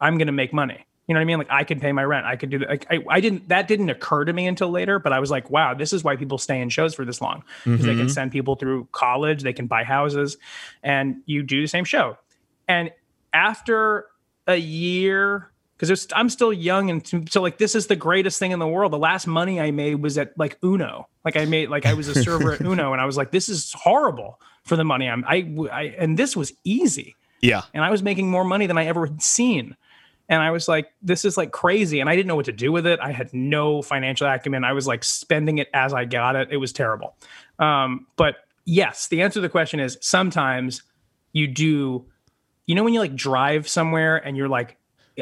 I'm 0.00 0.18
gonna 0.18 0.32
make 0.32 0.52
money. 0.52 0.86
You 1.10 1.14
know 1.14 1.18
what 1.18 1.22
I 1.22 1.24
mean? 1.24 1.38
Like 1.38 1.50
I 1.50 1.64
could 1.64 1.80
pay 1.80 1.90
my 1.90 2.04
rent. 2.04 2.24
I 2.24 2.36
could 2.36 2.50
do 2.50 2.60
that. 2.60 2.68
Like 2.68 2.86
I, 2.88 3.00
I 3.08 3.18
didn't 3.18 3.48
that 3.48 3.66
didn't 3.66 3.90
occur 3.90 4.24
to 4.24 4.32
me 4.32 4.46
until 4.46 4.70
later, 4.70 5.00
but 5.00 5.12
I 5.12 5.18
was 5.18 5.28
like, 5.28 5.50
wow, 5.50 5.74
this 5.74 5.92
is 5.92 6.04
why 6.04 6.14
people 6.14 6.38
stay 6.38 6.60
in 6.60 6.68
shows 6.68 6.94
for 6.94 7.04
this 7.04 7.20
long. 7.20 7.42
Because 7.64 7.84
they 7.84 7.96
can 7.96 8.02
mm-hmm. 8.02 8.08
send 8.10 8.30
people 8.30 8.54
through 8.54 8.86
college, 8.92 9.42
they 9.42 9.52
can 9.52 9.66
buy 9.66 9.82
houses, 9.82 10.36
and 10.84 11.20
you 11.26 11.42
do 11.42 11.62
the 11.62 11.66
same 11.66 11.84
show. 11.84 12.16
And 12.68 12.92
after 13.32 14.06
a 14.46 14.54
year, 14.54 15.50
because 15.76 16.06
I'm 16.14 16.28
still 16.28 16.52
young, 16.52 16.90
and 16.90 17.04
so, 17.04 17.24
so 17.28 17.42
like 17.42 17.58
this 17.58 17.74
is 17.74 17.88
the 17.88 17.96
greatest 17.96 18.38
thing 18.38 18.52
in 18.52 18.60
the 18.60 18.68
world. 18.68 18.92
The 18.92 18.98
last 18.98 19.26
money 19.26 19.58
I 19.58 19.72
made 19.72 19.96
was 19.96 20.16
at 20.16 20.38
like 20.38 20.58
Uno. 20.62 21.08
Like 21.24 21.36
I 21.36 21.44
made 21.44 21.70
like 21.70 21.86
I 21.86 21.94
was 21.94 22.06
a 22.06 22.22
server 22.22 22.52
at 22.52 22.60
Uno, 22.60 22.92
and 22.92 23.02
I 23.02 23.04
was 23.04 23.16
like, 23.16 23.32
this 23.32 23.48
is 23.48 23.72
horrible 23.72 24.40
for 24.62 24.76
the 24.76 24.84
money 24.84 25.08
I'm. 25.08 25.24
I, 25.26 25.52
I 25.72 25.82
and 25.98 26.16
this 26.16 26.36
was 26.36 26.52
easy 26.62 27.16
yeah 27.42 27.62
and 27.72 27.82
I 27.82 27.90
was 27.90 28.02
making 28.02 28.30
more 28.30 28.44
money 28.44 28.66
than 28.66 28.76
I 28.76 28.84
ever 28.84 29.06
had 29.06 29.22
seen. 29.22 29.74
And 30.30 30.40
I 30.40 30.50
was 30.52 30.68
like, 30.68 30.92
this 31.02 31.24
is 31.26 31.36
like 31.36 31.50
crazy. 31.50 32.00
And 32.00 32.08
I 32.08 32.16
didn't 32.16 32.28
know 32.28 32.36
what 32.36 32.46
to 32.46 32.52
do 32.52 32.72
with 32.72 32.86
it. 32.86 32.98
I 33.02 33.10
had 33.12 33.34
no 33.34 33.82
financial 33.82 34.26
acumen. 34.26 34.64
I 34.64 34.72
was 34.72 34.86
like 34.86 35.04
spending 35.04 35.58
it 35.58 35.68
as 35.74 35.92
I 35.92 36.06
got 36.06 36.36
it. 36.36 36.48
It 36.50 36.56
was 36.56 36.72
terrible. 36.72 37.16
Um, 37.58 38.06
but 38.16 38.36
yes, 38.64 39.08
the 39.08 39.20
answer 39.20 39.34
to 39.34 39.40
the 39.42 39.48
question 39.48 39.80
is 39.80 39.98
sometimes 40.00 40.82
you 41.32 41.48
do, 41.48 42.06
you 42.66 42.74
know, 42.74 42.84
when 42.84 42.94
you 42.94 43.00
like 43.00 43.14
drive 43.14 43.68
somewhere 43.68 44.16
and 44.16 44.36
you're 44.36 44.48
like, 44.48 44.76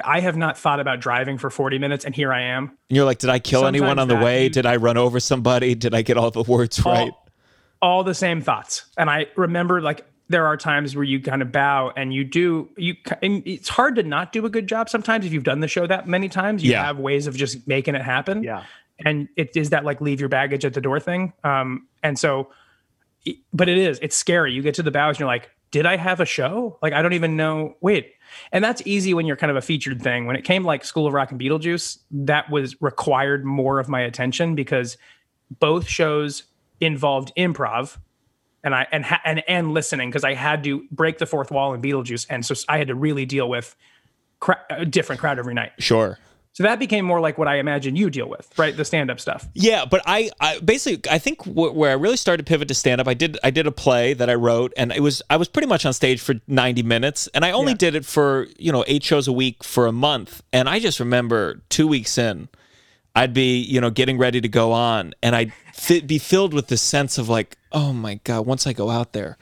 I 0.04 0.20
have 0.20 0.36
not 0.36 0.56
thought 0.56 0.78
about 0.78 1.00
driving 1.00 1.38
for 1.38 1.50
40 1.50 1.78
minutes 1.78 2.04
and 2.04 2.14
here 2.14 2.32
I 2.32 2.42
am. 2.42 2.64
And 2.90 2.96
you're 2.96 3.04
like 3.06 3.18
did 3.18 3.30
i 3.30 3.40
kill 3.40 3.66
anyone 3.66 3.98
on 3.98 4.06
the 4.06 4.14
way 4.16 4.44
you- 4.44 4.50
did 4.50 4.64
i 4.64 4.76
run 4.76 4.96
over 4.96 5.18
somebody 5.18 5.74
did 5.74 5.92
i 5.92 6.02
get 6.02 6.16
all 6.16 6.30
the 6.30 6.42
words 6.42 6.84
right 6.84 7.10
all 7.80 8.04
the 8.04 8.14
same 8.14 8.40
thoughts. 8.40 8.84
And 8.96 9.08
I 9.08 9.26
remember 9.36 9.80
like 9.80 10.04
there 10.28 10.46
are 10.46 10.56
times 10.56 10.94
where 10.94 11.04
you 11.04 11.20
kind 11.20 11.40
of 11.42 11.50
bow 11.52 11.92
and 11.96 12.12
you 12.12 12.22
do 12.24 12.68
you 12.76 12.94
and 13.22 13.42
it's 13.46 13.68
hard 13.68 13.96
to 13.96 14.02
not 14.02 14.32
do 14.32 14.44
a 14.44 14.50
good 14.50 14.66
job 14.66 14.88
sometimes 14.90 15.24
if 15.24 15.32
you've 15.32 15.44
done 15.44 15.60
the 15.60 15.68
show 15.68 15.86
that 15.86 16.06
many 16.06 16.28
times. 16.28 16.62
You 16.62 16.72
Yeah. 16.72 16.84
have 16.84 16.98
ways 16.98 17.26
of 17.26 17.34
just 17.36 17.66
making 17.66 17.94
it 17.94 18.02
happen. 18.02 18.42
Yeah. 18.42 18.64
and 19.04 19.28
it 19.36 19.56
is 19.56 19.70
that 19.70 19.84
like 19.84 20.00
leave 20.00 20.20
your 20.20 20.28
baggage 20.28 20.64
at 20.64 20.74
the 20.74 20.80
door 20.80 21.00
thing? 21.00 21.32
Um 21.44 21.86
and 22.02 22.18
so 22.18 22.50
but 23.52 23.68
it 23.68 23.78
is 23.78 23.98
it's 24.02 24.16
scary. 24.16 24.52
You 24.52 24.62
get 24.62 24.74
to 24.74 24.82
the 24.82 24.90
bows 24.90 25.14
and 25.16 25.20
you're 25.20 25.28
like 25.28 25.50
did 25.70 25.84
i 25.84 25.96
have 25.96 26.18
a 26.20 26.24
show? 26.24 26.78
Like 26.82 26.92
i 26.92 27.02
don't 27.02 27.12
even 27.14 27.36
know 27.36 27.74
wait. 27.80 28.12
And 28.52 28.62
that's 28.62 28.82
easy 28.84 29.14
when 29.14 29.24
you're 29.26 29.36
kind 29.36 29.50
of 29.50 29.56
a 29.56 29.62
featured 29.62 30.02
thing. 30.02 30.26
When 30.26 30.36
it 30.36 30.44
came 30.44 30.62
like 30.64 30.84
school 30.84 31.06
of 31.06 31.14
rock 31.14 31.30
and 31.30 31.40
beetlejuice 31.40 31.98
that 32.10 32.50
was 32.50 32.76
required 32.82 33.44
more 33.44 33.78
of 33.80 33.88
my 33.88 34.00
attention 34.02 34.54
because 34.54 34.98
both 35.58 35.88
shows 35.88 36.42
involved 36.80 37.32
improv 37.38 37.96
and 38.64 38.74
I 38.74 38.86
and 38.92 39.04
ha- 39.04 39.20
and 39.24 39.42
and 39.48 39.72
listening 39.72 40.10
because 40.10 40.24
I 40.24 40.34
had 40.34 40.64
to 40.64 40.84
break 40.90 41.18
the 41.18 41.26
fourth 41.26 41.50
wall 41.50 41.74
in 41.74 41.80
Beetlejuice, 41.82 42.26
and 42.30 42.44
so 42.44 42.54
I 42.68 42.78
had 42.78 42.88
to 42.88 42.94
really 42.94 43.26
deal 43.26 43.48
with 43.48 43.74
cra- 44.40 44.64
a 44.70 44.84
different 44.84 45.20
crowd 45.20 45.38
every 45.38 45.54
night. 45.54 45.72
sure 45.78 46.18
So 46.54 46.64
that 46.64 46.78
became 46.80 47.04
more 47.04 47.20
like 47.20 47.38
what 47.38 47.46
I 47.46 47.58
imagine 47.58 47.94
you 47.94 48.10
deal 48.10 48.28
with, 48.28 48.48
right? 48.58 48.76
The 48.76 48.84
stand 48.84 49.10
up 49.12 49.20
stuff. 49.20 49.46
Yeah, 49.54 49.84
but 49.84 50.02
I, 50.06 50.30
I 50.40 50.58
basically 50.58 51.08
I 51.10 51.18
think 51.18 51.42
wh- 51.44 51.74
where 51.76 51.90
I 51.90 51.94
really 51.94 52.16
started 52.16 52.44
to 52.46 52.50
pivot 52.50 52.66
to 52.68 52.74
stand 52.74 53.00
up, 53.00 53.06
I 53.06 53.14
did 53.14 53.38
I 53.44 53.50
did 53.50 53.66
a 53.68 53.72
play 53.72 54.12
that 54.14 54.28
I 54.28 54.34
wrote, 54.34 54.72
and 54.76 54.90
it 54.92 55.00
was 55.00 55.22
I 55.30 55.36
was 55.36 55.46
pretty 55.48 55.68
much 55.68 55.86
on 55.86 55.92
stage 55.92 56.20
for 56.20 56.34
ninety 56.48 56.82
minutes, 56.82 57.28
and 57.34 57.44
I 57.44 57.52
only 57.52 57.72
Yeah. 57.72 57.78
did 57.78 57.94
it 57.94 58.04
for 58.04 58.48
you 58.58 58.72
know 58.72 58.84
eight 58.88 59.04
shows 59.04 59.28
a 59.28 59.32
week 59.32 59.62
for 59.62 59.86
a 59.86 59.92
month, 59.92 60.42
and 60.52 60.68
I 60.68 60.80
just 60.80 60.98
remember 60.98 61.62
two 61.68 61.86
weeks 61.86 62.18
in, 62.18 62.48
I'd 63.18 63.34
be 63.34 63.58
you 63.60 63.80
know 63.80 63.90
getting 63.90 64.16
ready 64.16 64.40
to 64.40 64.48
go 64.48 64.72
on, 64.72 65.14
and 65.22 65.34
I'd 65.34 65.52
be 66.06 66.18
filled 66.18 66.54
with 66.54 66.68
this 66.68 66.82
sense 66.82 67.18
of 67.18 67.28
like, 67.28 67.56
oh 67.72 67.92
my 67.92 68.20
god, 68.24 68.46
once 68.46 68.66
I 68.66 68.72
go 68.72 68.90
out 68.90 69.12
there. 69.12 69.36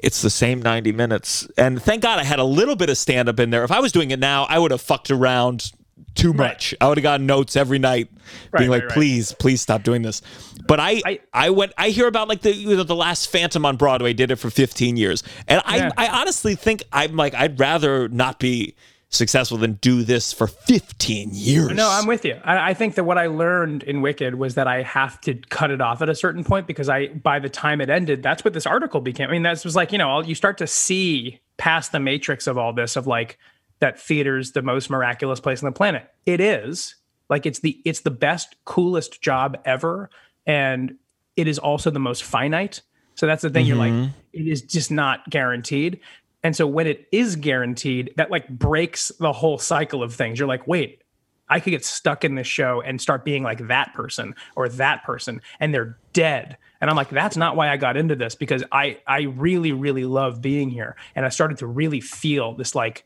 It's 0.00 0.22
the 0.22 0.30
same 0.30 0.62
90 0.62 0.92
minutes. 0.92 1.48
And 1.58 1.82
thank 1.82 2.02
God 2.02 2.20
I 2.20 2.24
had 2.24 2.38
a 2.38 2.44
little 2.44 2.76
bit 2.76 2.88
of 2.88 2.96
stand 2.96 3.28
up 3.28 3.40
in 3.40 3.50
there. 3.50 3.64
If 3.64 3.72
I 3.72 3.80
was 3.80 3.90
doing 3.90 4.12
it 4.12 4.20
now, 4.20 4.44
I 4.44 4.56
would 4.56 4.70
have 4.70 4.80
fucked 4.80 5.10
around 5.10 5.72
too 6.14 6.32
much. 6.32 6.72
I 6.80 6.88
would 6.88 6.98
have 6.98 7.02
gotten 7.02 7.26
notes 7.26 7.56
every 7.56 7.80
night 7.80 8.08
being 8.56 8.70
like, 8.70 8.82
right, 8.82 8.88
right. 8.88 8.94
please, 8.94 9.32
please 9.32 9.60
stop 9.60 9.82
doing 9.82 10.02
this. 10.02 10.22
But 10.68 10.78
I, 10.78 11.02
I, 11.04 11.20
I- 11.32 11.50
went, 11.50 11.72
I 11.76 11.88
hear 11.88 12.06
about 12.06 12.28
like 12.28 12.42
the, 12.42 12.54
you 12.54 12.76
know, 12.76 12.84
the 12.84 12.94
last 12.94 13.28
Phantom 13.30 13.64
on 13.66 13.76
Broadway 13.76 14.12
did 14.12 14.30
it 14.30 14.36
for 14.36 14.50
15 14.50 14.96
years. 14.96 15.24
And 15.48 15.60
I, 15.64 15.90
I 15.96 16.20
honestly 16.20 16.54
think 16.54 16.84
I'm 16.92 17.16
like, 17.16 17.34
I'd 17.34 17.58
rather 17.58 18.08
not 18.08 18.38
be 18.38 18.76
successful 19.10 19.56
than 19.56 19.74
do 19.74 20.02
this 20.02 20.32
for 20.32 20.46
15 20.46 21.30
years. 21.32 21.72
No, 21.72 21.88
I'm 21.90 22.06
with 22.06 22.24
you. 22.24 22.38
I, 22.44 22.70
I 22.70 22.74
think 22.74 22.94
that 22.96 23.04
what 23.04 23.16
I 23.16 23.26
learned 23.26 23.82
in 23.84 24.02
Wicked 24.02 24.34
was 24.34 24.54
that 24.56 24.66
I 24.66 24.82
have 24.82 25.20
to 25.22 25.34
cut 25.34 25.70
it 25.70 25.80
off 25.80 26.02
at 26.02 26.08
a 26.08 26.14
certain 26.14 26.44
point 26.44 26.66
because 26.66 26.88
I, 26.88 27.08
by 27.08 27.38
the 27.38 27.48
time 27.48 27.80
it 27.80 27.88
ended, 27.88 28.22
that's 28.22 28.44
what 28.44 28.52
this 28.52 28.66
article 28.66 29.00
became. 29.00 29.28
I 29.28 29.32
mean, 29.32 29.42
that 29.44 29.64
was 29.64 29.74
like, 29.74 29.92
you 29.92 29.98
know, 29.98 30.22
you 30.22 30.34
start 30.34 30.58
to 30.58 30.66
see 30.66 31.40
past 31.56 31.92
the 31.92 32.00
matrix 32.00 32.46
of 32.46 32.58
all 32.58 32.72
this 32.72 32.96
of 32.96 33.06
like 33.06 33.38
that 33.80 33.98
theater's 33.98 34.52
the 34.52 34.62
most 34.62 34.90
miraculous 34.90 35.40
place 35.40 35.62
on 35.62 35.70
the 35.70 35.76
planet. 35.76 36.10
It 36.26 36.40
is 36.40 36.94
like 37.28 37.46
it's 37.46 37.60
the 37.60 37.80
it's 37.84 38.00
the 38.00 38.10
best, 38.10 38.56
coolest 38.64 39.22
job 39.22 39.58
ever, 39.64 40.10
and 40.46 40.96
it 41.36 41.48
is 41.48 41.58
also 41.58 41.90
the 41.90 42.00
most 42.00 42.24
finite. 42.24 42.82
So 43.14 43.26
that's 43.26 43.42
the 43.42 43.50
thing. 43.50 43.66
You're 43.66 43.76
like, 43.76 43.92
mm-hmm. 43.92 44.10
it 44.32 44.46
is 44.46 44.62
just 44.62 44.90
not 44.90 45.28
guaranteed. 45.28 46.00
And 46.42 46.54
so 46.54 46.66
when 46.66 46.86
it 46.86 47.08
is 47.10 47.36
guaranteed, 47.36 48.12
that 48.16 48.30
like 48.30 48.48
breaks 48.48 49.10
the 49.18 49.32
whole 49.32 49.58
cycle 49.58 50.02
of 50.02 50.14
things. 50.14 50.38
You're 50.38 50.48
like, 50.48 50.66
wait, 50.66 51.02
I 51.48 51.60
could 51.60 51.70
get 51.70 51.84
stuck 51.84 52.24
in 52.24 52.34
this 52.34 52.46
show 52.46 52.80
and 52.80 53.00
start 53.00 53.24
being 53.24 53.42
like 53.42 53.66
that 53.68 53.94
person 53.94 54.34
or 54.54 54.68
that 54.68 55.02
person, 55.04 55.40
and 55.60 55.72
they're 55.74 55.98
dead. 56.12 56.58
And 56.80 56.88
I'm 56.88 56.94
like, 56.96 57.08
that's 57.10 57.36
not 57.36 57.56
why 57.56 57.70
I 57.70 57.76
got 57.76 57.96
into 57.96 58.14
this 58.14 58.34
because 58.34 58.62
I 58.70 58.98
I 59.06 59.22
really 59.22 59.72
really 59.72 60.04
love 60.04 60.40
being 60.40 60.70
here, 60.70 60.94
and 61.16 61.24
I 61.26 61.30
started 61.30 61.58
to 61.58 61.66
really 61.66 62.00
feel 62.00 62.54
this 62.54 62.74
like 62.74 63.04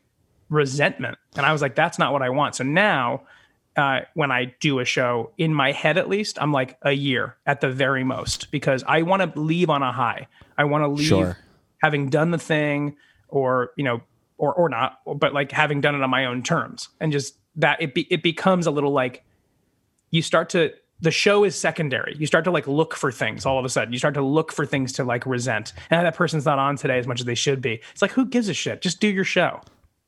resentment, 0.51 1.17
and 1.37 1.47
I 1.47 1.53
was 1.53 1.63
like, 1.63 1.75
that's 1.75 1.99
not 1.99 2.13
what 2.13 2.23
I 2.23 2.31
want. 2.31 2.55
So 2.57 2.65
now. 2.65 3.23
Uh, 3.75 4.01
when 4.13 4.31
I 4.31 4.55
do 4.61 4.81
a 4.81 4.85
show, 4.85 5.31
in 5.39 5.55
my 5.55 5.73
head 5.73 5.97
at 5.97 6.07
least, 6.07 6.37
I'm 6.39 6.53
like 6.53 6.77
a 6.83 6.93
year 6.93 7.37
at 7.47 7.63
the 7.63 7.71
very 7.71 8.05
most 8.05 8.51
because 8.51 8.85
I 8.87 9.01
want 9.01 9.23
to 9.35 9.41
leave 9.41 9.71
on 9.71 9.83
a 9.83 9.91
high. 9.91 10.29
I 10.59 10.65
want 10.65 10.85
to 10.85 10.89
leave 10.89 11.07
Sure. 11.07 11.39
having 11.83 12.11
done 12.11 12.33
the 12.33 12.39
thing, 12.39 12.97
or 13.33 13.73
you 13.77 13.85
know, 13.85 14.01
or 14.39 14.55
or 14.55 14.69
not, 14.69 15.01
but 15.17 15.35
like 15.35 15.51
having 15.51 15.81
done 15.81 15.95
it 15.95 16.03
on 16.03 16.11
my 16.11 16.27
own 16.27 16.43
terms, 16.43 16.89
and 17.01 17.11
just 17.11 17.37
that 17.57 17.83
it 17.83 17.95
be, 17.95 18.07
it 18.11 18.23
becomes 18.23 18.67
a 18.67 18.71
little 18.71 18.93
like 18.93 19.25
you 20.11 20.23
start 20.23 20.49
to 20.51 20.73
the 21.01 21.11
show 21.11 21.43
is 21.43 21.57
secondary. 21.57 22.15
You 22.17 22.27
start 22.27 22.45
to 22.45 22.53
like 22.53 22.69
look 22.69 22.95
for 22.95 23.11
things 23.11 23.45
all 23.45 23.59
of 23.59 23.65
a 23.65 23.69
sudden. 23.69 23.93
You 23.93 23.99
start 23.99 24.15
to 24.15 24.23
look 24.23 24.53
for 24.53 24.65
things 24.65 24.93
to 24.93 25.05
like 25.05 25.27
resent. 25.27 25.73
And 25.91 26.07
that 26.07 26.15
person's 26.15 26.45
not 26.45 26.61
on 26.61 26.77
today 26.77 26.97
as 26.99 27.09
much 27.09 27.19
as 27.19 27.27
they 27.27 27.35
should 27.35 27.61
be. 27.61 27.81
It's 27.91 28.03
like 28.03 28.13
who 28.13 28.25
gives 28.25 28.49
a 28.49 28.55
shit? 28.55 28.83
Just 28.83 29.01
do 29.01 29.09
your 29.09 29.25
show. 29.25 29.61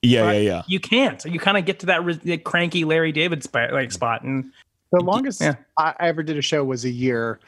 Yeah, 0.02 0.24
But 0.24 0.36
yeah, 0.36 0.40
yeah. 0.40 0.62
You 0.68 0.78
can't. 0.78 1.24
You 1.24 1.40
kind 1.40 1.56
of 1.56 1.64
get 1.64 1.80
to 1.80 1.86
that 1.86 2.04
re- 2.04 2.38
cranky 2.38 2.84
Larry 2.84 3.10
David 3.10 3.42
spot, 3.42 3.72
like 3.72 3.90
spot, 3.90 4.22
and 4.22 4.52
The 4.92 5.00
longest 5.00 5.40
Yeah. 5.40 5.56
I, 5.78 5.94
I 5.98 6.08
ever 6.08 6.22
did 6.22 6.38
a 6.38 6.42
show 6.42 6.62
was 6.62 6.84
a 6.84 6.90
year, 6.90 7.40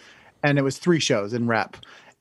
and 0.43 0.59
it 0.59 0.63
was 0.63 0.79
three 0.79 1.01
shows 1.01 1.33
in 1.33 1.47
rep. 1.47 1.77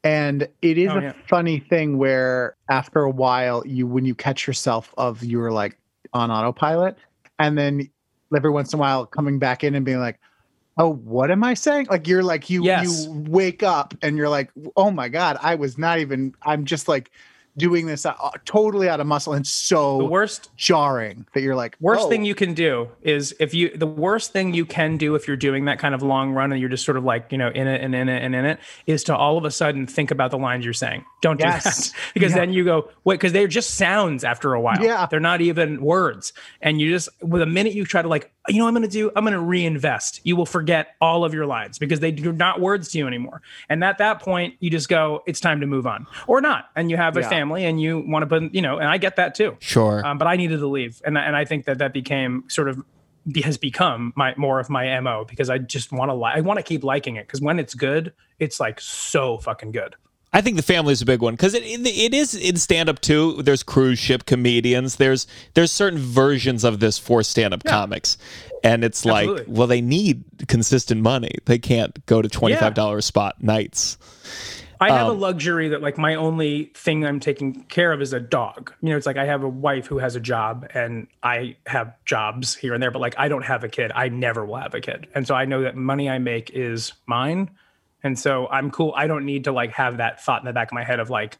And 0.05 0.47
it 0.61 0.77
is 0.77 0.91
Oh, 0.91 0.99
a 0.99 1.01
yeah. 1.01 1.13
funny 1.27 1.59
thing 1.59 1.97
where 1.97 2.55
after 2.69 2.99
a 3.01 3.09
while, 3.09 3.65
you 3.65 3.87
when 3.87 4.05
you 4.05 4.13
catch 4.13 4.45
yourself 4.45 4.93
of 4.97 5.23
you're 5.23 5.51
like 5.51 5.79
on 6.13 6.29
autopilot, 6.29 6.95
and 7.39 7.57
then 7.57 7.89
every 8.35 8.51
once 8.51 8.71
in 8.71 8.77
a 8.77 8.81
while 8.81 9.07
coming 9.07 9.39
back 9.39 9.63
in 9.63 9.73
and 9.73 9.83
being 9.83 9.99
like, 9.99 10.19
"Oh, 10.77 10.93
what 10.93 11.31
am 11.31 11.43
I 11.43 11.55
saying?" 11.55 11.87
Like 11.89 12.07
you're 12.07 12.21
like 12.23 12.51
you 12.51 12.63
Yes. 12.63 13.09
you 13.09 13.25
wake 13.29 13.63
up 13.63 13.95
and 14.03 14.15
you're 14.15 14.29
like, 14.29 14.51
"Oh 14.77 14.91
my 14.91 15.09
god, 15.09 15.39
I 15.41 15.55
was 15.55 15.77
not 15.79 15.97
even. 15.97 16.35
I'm 16.43 16.65
just 16.65 16.87
like 16.87 17.09
doing 17.57 17.85
this 17.85 18.05
uh, 18.05 18.13
totally 18.43 18.89
out 18.89 18.99
of 18.99 19.07
muscle 19.07 19.33
and 19.33 19.47
so 19.47 19.97
the 19.99 20.05
worst 20.05 20.49
jarring 20.57 21.25
that 21.33 21.41
you're 21.41 21.55
like 21.55 21.77
worst 21.79 22.03
"Oh, 22.05 22.09
thing 22.09 22.25
you 22.25 22.35
can 22.35 22.53
do 22.53 22.89
is 23.01 23.33
if 23.39 23.53
you 23.53 23.69
the 23.75 23.87
worst 23.87 24.33
thing 24.33 24.53
you 24.53 24.65
can 24.65 24.97
do 24.97 25.15
if 25.15 25.27
you're 25.27 25.37
doing 25.37 25.65
that 25.65 25.79
kind 25.79 25.95
of 25.95 26.03
long 26.03 26.31
run 26.33 26.51
and 26.51 26.59
you're 26.59 26.69
just 26.69 26.83
sort 26.83 26.97
of 26.97 27.03
like 27.05 27.31
you 27.31 27.37
know 27.37 27.47
in 27.49 27.67
it 27.67 27.81
and 27.81 27.95
in 27.95 28.09
it 28.09 28.21
and 28.23 28.35
in 28.35 28.43
it 28.45 28.59
is 28.87 29.03
to 29.05 29.15
all 29.15 29.37
of 29.37 29.45
a 29.45 29.51
sudden 29.51 29.87
think 29.87 30.11
about 30.11 30.31
the 30.31 30.37
lines 30.37 30.65
you're 30.65 30.73
saying 30.73 31.05
don't 31.21 31.39
do 31.39 31.45
Yes. 31.45 31.91
that 31.91 31.97
because 32.13 32.31
Yeah. 32.33 32.39
then 32.39 32.51
you 32.53 32.65
go 32.65 32.89
wait 33.05 33.15
because 33.15 33.31
they're 33.31 33.47
just 33.47 33.75
sounds 33.75 34.23
after 34.25 34.53
a 34.53 34.59
while 34.59 34.83
Yeah. 34.83 35.07
they're 35.09 35.19
not 35.21 35.39
even 35.41 35.81
words 35.81 36.33
and 36.61 36.81
you 36.81 36.89
just 36.91 37.07
with 37.21 37.41
a 37.41 37.45
minute 37.47 37.73
you 37.73 37.85
try 37.85 38.01
to 38.01 38.07
like 38.09 38.31
you 38.47 38.57
know 38.59 38.65
what 38.65 38.69
i'm 38.69 38.75
going 38.75 38.83
to 38.83 38.89
do? 38.89 39.11
I'm 39.15 39.23
going 39.23 39.33
to 39.33 39.39
reinvest. 39.39 40.21
You 40.23 40.35
will 40.35 40.45
forget 40.45 40.95
all 41.01 41.25
of 41.25 41.33
your 41.33 41.45
lines 41.45 41.79
because 41.79 41.99
they 41.99 42.11
do 42.11 42.31
not 42.31 42.61
words 42.61 42.89
to 42.91 42.97
you 42.97 43.07
anymore. 43.07 43.41
And 43.69 43.83
at 43.83 43.97
that 43.97 44.21
point 44.21 44.55
you 44.59 44.69
just 44.69 44.89
go 44.89 45.23
it's 45.25 45.39
time 45.39 45.61
to 45.61 45.67
move 45.67 45.87
on. 45.87 46.05
Or 46.27 46.41
not. 46.41 46.69
And 46.75 46.89
you 46.91 46.97
have 46.97 47.17
a 47.17 47.21
Yeah. 47.21 47.29
family 47.29 47.65
and 47.65 47.81
you 47.81 48.03
want 48.07 48.23
to 48.23 48.27
put 48.27 48.53
you 48.53 48.61
know 48.61 48.77
and 48.77 48.87
i 48.87 48.97
get 48.97 49.15
that 49.15 49.35
too. 49.35 49.57
Sure. 49.59 50.05
um, 50.05 50.17
but 50.17 50.27
I 50.27 50.35
needed 50.35 50.59
to 50.59 50.67
leave, 50.67 51.01
and 51.05 51.17
and 51.17 51.35
I 51.35 51.45
think 51.45 51.65
that 51.65 51.79
that 51.79 51.93
became 51.93 52.43
sort 52.47 52.69
of 52.69 52.83
has 53.43 53.57
become 53.57 54.13
my 54.15 54.35
more 54.37 54.59
of 54.59 54.69
my 54.69 54.99
mo 54.99 55.25
because 55.27 55.49
I 55.49 55.57
just 55.57 55.91
want 55.91 56.09
to 56.09 56.13
like, 56.13 56.37
I 56.37 56.41
want 56.41 56.57
to 56.59 56.63
keep 56.63 56.83
liking 56.83 57.15
it 57.15 57.25
because 57.25 57.41
when 57.41 57.57
it's 57.59 57.73
good, 57.73 58.13
it's 58.37 58.59
like 58.59 58.79
so 58.79 59.37
fucking 59.39 59.71
good. 59.71 59.95
I 60.35 60.41
think 60.41 60.57
the 60.57 60.63
family 60.63 60.91
is 60.91 61.01
a 61.01 61.05
big 61.05 61.21
one 61.21 61.33
because 61.33 61.53
it, 61.53 61.63
it 61.63 61.87
it 61.87 62.13
is 62.13 62.35
in 62.35 62.57
stand 62.57 62.89
up 62.89 62.99
too. 62.99 63.41
There's 63.41 63.63
cruise 63.63 63.97
ship 63.97 64.25
comedians. 64.25 64.97
There's 64.97 65.27
there's 65.53 65.71
certain 65.71 65.97
versions 65.97 66.65
of 66.65 66.81
this 66.81 66.97
for 66.99 67.23
stand 67.23 67.53
up 67.53 67.63
comics, 67.63 68.17
and 68.61 68.83
it's 68.83 69.05
like, 69.05 69.45
well, 69.47 69.65
they 69.65 69.79
need 69.79 70.25
consistent 70.49 71.01
money. 71.01 71.35
They 71.45 71.57
can't 71.57 72.05
go 72.05 72.21
to 72.21 72.27
twenty 72.27 72.55
five 72.55 72.73
dollars 72.73 73.05
spot 73.05 73.41
nights. 73.41 73.97
I 74.81 74.91
have 74.91 75.07
Um, 75.07 75.15
a 75.15 75.19
luxury 75.19 75.69
that 75.69 75.81
like 75.81 75.97
my 75.97 76.15
only 76.15 76.65
thing 76.75 77.05
I'm 77.05 77.21
taking 77.21 77.63
care 77.63 77.93
of 77.93 78.01
is 78.01 78.11
a 78.11 78.19
dog. 78.19 78.73
You 78.81 78.89
know, 78.89 78.97
it's 78.97 79.05
like 79.05 79.15
I 79.15 79.23
have 79.23 79.41
a 79.41 79.47
wife 79.47 79.87
who 79.87 79.99
has 79.99 80.17
a 80.17 80.19
job 80.19 80.67
and 80.73 81.07
I 81.23 81.55
have 81.65 81.93
jobs 82.03 82.55
here 82.55 82.73
and 82.73 82.83
there, 82.83 82.91
but 82.91 82.99
like 82.99 83.15
I 83.17 83.29
don't 83.29 83.45
have 83.45 83.63
a 83.63 83.69
kid. 83.69 83.93
I 83.95 84.09
never 84.09 84.43
will 84.43 84.57
have 84.57 84.73
a 84.73 84.81
kid. 84.81 85.07
And 85.15 85.25
so 85.25 85.33
I 85.33 85.45
know 85.45 85.61
that 85.61 85.77
money 85.77 86.09
I 86.09 86.17
make 86.19 86.49
is 86.49 86.91
mine. 87.05 87.51
And 88.05 88.17
so 88.17 88.47
I'm 88.47 88.71
cool. 88.71 88.93
I 88.95 89.07
don't 89.07 89.25
need 89.25 89.43
to 89.43 89.51
like 89.51 89.71
have 89.71 89.97
that 89.97 90.23
thought 90.23 90.41
in 90.41 90.45
the 90.45 90.53
back 90.53 90.69
of 90.69 90.73
my 90.73 90.83
head 90.85 91.01
of 91.01 91.09
like, 91.09 91.37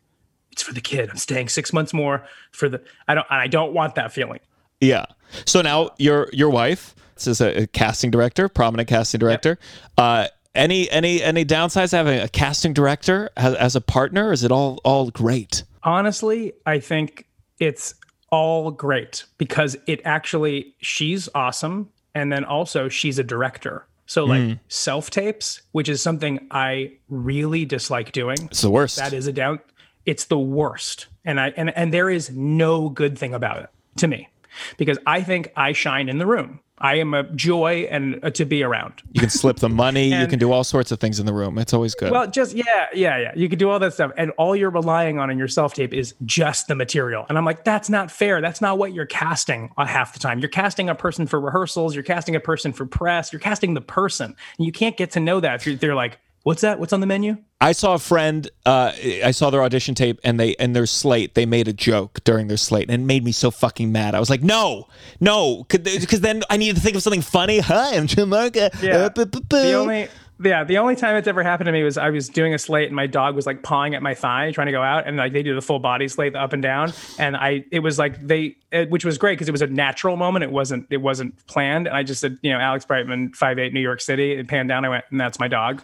it's 0.52 0.62
for 0.62 0.74
the 0.74 0.82
kid. 0.82 1.10
I'm 1.10 1.18
staying 1.18 1.48
six 1.48 1.72
months 1.72 1.94
more 1.94 2.26
for 2.52 2.68
the 2.68 2.82
I 3.08 3.16
don't 3.16 3.28
I 3.30 3.48
don't 3.48 3.74
want 3.74 3.96
that 3.96 4.12
feeling. 4.12 4.40
Yeah. 4.82 5.06
So 5.46 5.62
now 5.62 5.92
your 5.98 6.30
your 6.34 6.50
wife 6.50 6.96
this 7.16 7.28
is 7.28 7.40
a, 7.40 7.64
a 7.64 7.68
casting 7.68 8.12
director, 8.12 8.50
prominent 8.50 8.90
casting 8.90 9.20
director. 9.20 9.58
Uh, 9.98 10.28
any 10.54 10.90
any 10.90 11.22
any 11.22 11.46
downsides 11.46 11.92
to 11.92 11.98
having 11.98 12.20
a 12.20 12.28
casting 12.28 12.74
director 12.74 13.30
as, 13.38 13.54
as 13.56 13.76
a 13.76 13.82
partner? 13.82 14.34
Is 14.34 14.44
it 14.44 14.52
all 14.52 14.82
all 14.84 15.12
great? 15.12 15.64
honestly, 15.86 16.54
I 16.66 16.80
think 16.80 17.28
it's 17.60 17.94
all 18.32 18.72
great 18.72 19.24
because 19.38 19.78
it 19.86 20.02
actually 20.04 20.76
she's 20.82 21.30
awesome 21.34 21.90
and 22.14 22.32
then 22.32 22.44
also 22.44 22.90
she's 22.90 23.20
a 23.20 23.24
director. 23.24 23.88
So 24.06 24.26
like 24.26 24.42
hmm. 24.42 24.54
self 24.68 25.10
tapes, 25.10 25.62
which 25.72 25.90
is 25.90 26.02
something 26.02 26.48
I 26.52 26.94
really 27.10 27.66
dislike 27.66 28.12
doing. 28.12 28.38
It's 28.52 28.62
the 28.62 28.70
worst. 28.70 28.98
That 28.98 29.14
is 29.14 29.28
a 29.28 29.34
down 29.34 29.60
it's 30.06 30.26
the 30.26 30.40
worst. 30.40 31.08
And 31.24 31.40
I 31.40 31.50
and 31.58 31.76
and 31.76 31.94
there 31.94 32.10
is 32.10 32.30
no 32.30 32.90
good 32.90 33.18
thing 33.18 33.34
about 33.34 33.58
it 33.58 33.70
to 33.98 34.08
me 34.08 34.30
because 34.78 34.98
I 35.06 35.22
think 35.24 35.52
I 35.56 35.74
shine 35.74 36.10
in 36.10 36.18
the 36.18 36.26
room. 36.26 36.60
I 36.80 36.96
am 36.96 37.14
a 37.14 37.24
joy 37.24 37.88
and 37.90 38.20
uh, 38.24 38.32
to 38.32 38.44
be 38.46 38.62
around. 38.62 39.02
you 39.14 39.22
can 39.22 39.30
slip 39.30 39.58
the 39.58 39.70
money. 39.70 40.10
you 40.10 40.28
can 40.28 40.40
do 40.40 40.52
all 40.52 40.64
sorts 40.66 40.92
of 40.92 41.00
things 41.00 41.20
in 41.20 41.26
the 41.26 41.34
room. 41.34 41.58
It's 41.58 41.74
always 41.74 41.96
good. 41.96 42.12
Well, 42.12 42.28
just 42.28 42.54
yeah, 42.54 42.88
yeah, 42.94 43.18
yeah. 43.18 43.32
You 43.36 43.48
can 43.48 43.58
do 43.58 43.70
all 43.70 43.80
that 43.80 43.94
stuff, 43.94 44.12
and 44.18 44.32
all 44.32 44.56
you're 44.56 44.70
relying 44.70 45.18
on 45.18 45.30
in 45.30 45.38
your 45.38 45.48
self 45.48 45.74
tape 45.74 45.94
is 45.94 46.16
just 46.26 46.68
the 46.68 46.76
material. 46.76 47.26
And 47.30 47.38
I'm 47.38 47.46
like, 47.46 47.64
that's 47.64 47.90
not 47.90 48.12
fair. 48.12 48.42
That's 48.42 48.60
not 48.60 48.78
what 48.78 48.94
you're 48.94 49.06
casting 49.06 49.72
uh, 49.78 49.86
half 49.86 50.14
the 50.14 50.20
time. 50.20 50.40
You're 50.40 50.50
casting 50.50 50.90
a 50.90 50.96
person 50.96 51.28
for 51.28 51.40
rehearsals. 51.40 51.96
You're 51.96 52.04
casting 52.04 52.36
a 52.36 52.42
person 52.42 52.74
for 52.74 52.86
press. 52.86 53.32
You're 53.32 53.40
casting 53.40 53.74
the 53.74 53.82
person, 53.82 54.36
and 54.58 54.66
you 54.66 54.74
can't 54.74 54.98
get 54.98 55.12
to 55.12 55.20
know 55.22 55.40
that 55.40 55.56
if 55.56 55.68
you're, 55.68 55.76
they're 55.78 55.96
like, 55.96 56.20
what's 56.46 56.62
that? 56.62 56.80
What's 56.80 56.94
on 56.94 57.02
the 57.02 57.08
menu? 57.08 57.38
I 57.60 57.72
saw 57.72 57.96
a 57.96 58.00
friend. 58.00 58.50
Uh, 58.66 58.92
I 59.24 59.32
saw 59.32 59.50
their 59.50 59.64
audition 59.64 59.96
tape, 59.96 60.20
and 60.24 60.40
they 60.40 60.56
and 60.56 60.76
their 60.76 60.86
slate. 60.86 61.34
They 61.34 61.46
made 61.46 61.68
a 61.68 61.74
joke 61.74 62.20
during 62.24 62.48
their 62.48 62.58
slate, 62.58 62.90
and 62.90 63.02
it 63.02 63.06
made 63.06 63.24
me 63.24 63.32
so 63.32 63.52
fucking 63.52 63.92
mad. 63.92 64.14
I 64.14 64.20
was 64.20 64.30
like, 64.30 64.44
no, 64.44 64.88
no, 65.20 65.66
because 65.68 66.22
then 66.22 66.44
I 66.50 66.58
needed 66.58 66.76
to 66.76 66.82
think 66.82 66.96
of 66.96 67.02
something 67.02 67.22
funny. 67.22 67.60
Hi, 67.72 67.96
I'm 67.96 68.08
Gianmarco. 68.08 68.82
Yeah. 68.82 68.96
Uh. 68.96 69.10
The 69.10 69.74
only 69.74 70.08
Yeah, 70.44 70.64
the 70.66 70.78
only 70.78 70.96
time 70.96 71.16
it's 71.16 71.28
ever 71.28 71.42
happened 71.42 71.66
to 71.66 71.72
me 71.72 71.84
was 71.84 71.98
I 71.98 72.10
was 72.12 72.30
doing 72.30 72.54
a 72.54 72.60
slate 72.60 72.88
and 72.88 72.96
my 72.96 73.08
dog 73.08 73.36
was 73.36 73.48
like 73.48 73.64
pawing 73.64 73.96
at 73.96 74.04
my 74.04 74.14
thigh 74.14 74.52
trying 74.52 74.68
to 74.68 74.72
go 74.72 74.84
out 74.84 75.08
and 75.08 75.18
like 75.18 75.34
they 75.34 75.42
do 75.42 75.56
the 75.56 75.62
full 75.62 75.80
body 75.80 76.08
slate 76.10 76.34
the 76.34 76.42
up 76.42 76.52
and 76.52 76.62
down 76.62 76.92
and 77.18 77.38
I 77.38 77.64
it 77.72 77.80
was 77.80 77.98
like 77.98 78.22
they 78.22 78.58
it, 78.72 78.90
which 78.90 79.06
was 79.06 79.18
great 79.18 79.34
because 79.34 79.48
it 79.48 79.54
was 79.54 79.62
a 79.62 79.68
natural 79.68 80.18
moment 80.18 80.44
it 80.44 80.52
wasn't 80.52 80.88
it 80.90 80.98
wasn't 80.98 81.34
planned 81.48 81.88
and 81.88 81.96
I 81.96 82.04
just 82.04 82.20
said 82.20 82.38
you 82.42 82.52
know 82.52 82.60
Alex 82.60 82.86
Brightman 82.86 83.32
five 83.32 83.58
eight 83.60 83.74
New 83.74 83.80
York 83.80 84.02
City 84.02 84.34
it 84.34 84.48
panned 84.50 84.68
down 84.68 84.84
I 84.84 84.90
went 84.90 85.06
and 85.10 85.20
that's 85.20 85.40
my 85.40 85.48
dog 85.48 85.82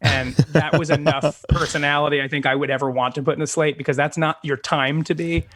and 0.00 0.34
that 0.52 0.76
was 0.76 0.90
enough 0.90 1.44
personality 1.48 2.20
I 2.22 2.28
think 2.28 2.46
I 2.46 2.54
would 2.54 2.70
ever 2.70 2.90
want 2.90 3.14
to 3.16 3.22
put 3.22 3.34
in 3.34 3.40
the 3.40 3.46
slate 3.46 3.76
because 3.78 3.96
that's 3.96 4.16
not 4.16 4.38
your 4.42 4.56
time 4.56 5.02
to 5.04 5.14
be 5.14 5.46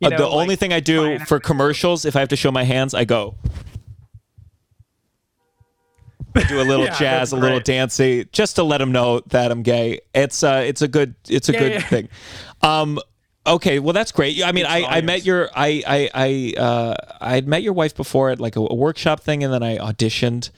you 0.00 0.06
Uh, 0.06 0.10
the 0.10 0.26
like, 0.28 0.32
only 0.42 0.56
thing 0.56 0.72
I 0.72 0.80
do 0.80 1.18
for 1.20 1.40
commercials, 1.40 2.04
if 2.04 2.14
I 2.14 2.20
have 2.20 2.28
to 2.28 2.36
show 2.36 2.52
my 2.52 2.64
hands, 2.64 2.94
I 2.94 3.04
go. 3.04 3.34
I 6.36 6.44
do 6.44 6.60
a 6.60 6.62
little 6.62 6.84
Yeah, 6.90 6.98
jazz, 6.98 7.32
a 7.32 7.36
little 7.36 7.58
great. 7.58 7.64
dancey, 7.64 8.26
just 8.32 8.56
to 8.56 8.62
let 8.62 8.78
them 8.78 8.92
know 8.92 9.20
that 9.28 9.50
I'm 9.50 9.62
gay. 9.62 10.00
It's 10.14 10.42
uh, 10.44 10.62
it's 10.64 10.82
a 10.82 10.88
good, 10.88 11.14
it's 11.28 11.48
a 11.48 11.52
Yeah, 11.52 11.58
good 11.58 11.72
yeah. 11.72 11.80
thing. 11.80 12.08
Um, 12.62 13.00
okay, 13.46 13.80
well 13.80 13.92
that's 13.92 14.12
great. 14.12 14.40
I 14.44 14.52
mean, 14.52 14.66
I, 14.66 14.84
I 14.84 15.00
met 15.00 15.24
your, 15.24 15.48
I, 15.56 15.82
I, 15.86 16.10
I, 16.56 16.60
uh, 16.60 16.94
I 17.20 17.40
met 17.40 17.62
your 17.64 17.72
wife 17.72 17.96
before 17.96 18.30
at 18.30 18.38
like 18.38 18.54
a, 18.56 18.60
a 18.60 18.74
workshop 18.74 19.20
thing, 19.20 19.42
and 19.42 19.52
then 19.52 19.62
I 19.64 19.78
auditioned. 19.78 20.50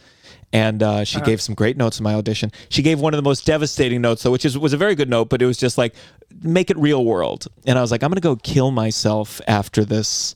And 0.53 0.82
uh, 0.82 1.05
she 1.05 1.20
gave 1.20 1.40
some 1.40 1.55
great 1.55 1.76
notes 1.76 2.01
in 2.01 2.03
my 2.05 2.14
audition. 2.14 2.51
She 2.70 2.82
gave 2.82 2.98
one 2.98 3.14
of 3.14 3.18
the 3.18 3.22
most 3.22 3.46
devastating 3.46 4.01
notes, 4.01 4.24
though, 4.24 4.32
which 4.32 4.44
is 4.44 4.59
was 4.59 4.72
a 4.72 4.76
very 4.76 4.96
good 4.96 5.09
note, 5.09 5.28
but 5.28 5.40
it 5.40 5.46
was 5.46 5.57
just 5.57 5.78
like, 5.78 5.94
make 6.42 6.70
it 6.70 6.76
real 6.76 7.05
world. 7.05 7.46
And 7.66 7.78
I 7.78 7.82
was 7.82 7.92
like, 7.92 8.03
I'm 8.03 8.11
gonna 8.11 8.20
go 8.20 8.34
kill 8.34 8.72
myself 8.72 9.40
after 9.46 9.84
this. 9.84 10.34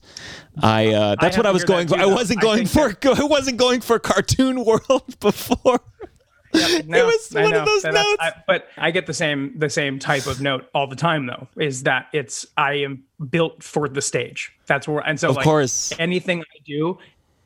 I 0.63 0.93
uh, 0.93 1.17
that's 1.21 1.35
have 1.35 1.45
what 1.45 1.47
I 1.49 1.51
was 1.53 1.65
going 1.65 1.89
that 1.89 1.97
for. 1.99 2.01
I 2.03 2.07
wasn't 2.07 2.41
going 2.41 2.67
think 2.67 3.01
for 3.03 3.21
I 3.21 3.25
wasn't 3.25 3.57
going 3.57 3.81
for 3.81 3.99
cartoon 3.99 4.65
world 4.65 5.17
before. 5.21 5.81
it 6.55 6.87
No, 6.87 7.07
was 7.07 7.35
I 7.35 7.43
one 7.43 7.55
of 7.55 7.67
those 7.67 7.83
notes. 7.85 8.17
I- 8.21 8.35
but 8.47 8.69
I 8.77 8.93
get 8.93 9.07
the 9.07 9.15
same 9.15 9.59
the 9.59 9.69
same 9.69 9.99
type 9.99 10.29
of 10.29 10.41
note 10.41 10.69
all 10.73 10.87
the 10.87 10.95
time 10.95 11.27
though. 11.27 11.49
Is 11.57 11.83
that 11.83 12.07
it's 12.13 12.47
I 12.57 12.75
am 12.75 13.03
built 13.31 13.65
for 13.65 13.89
the 13.89 14.01
stage. 14.01 14.53
That's 14.67 14.87
where 14.87 15.01
and 15.01 15.19
so 15.19 15.31
Of 15.31 15.37
like 15.37 15.45
course. 15.45 15.93
anything 15.99 16.41
I 16.43 16.59
do 16.65 16.99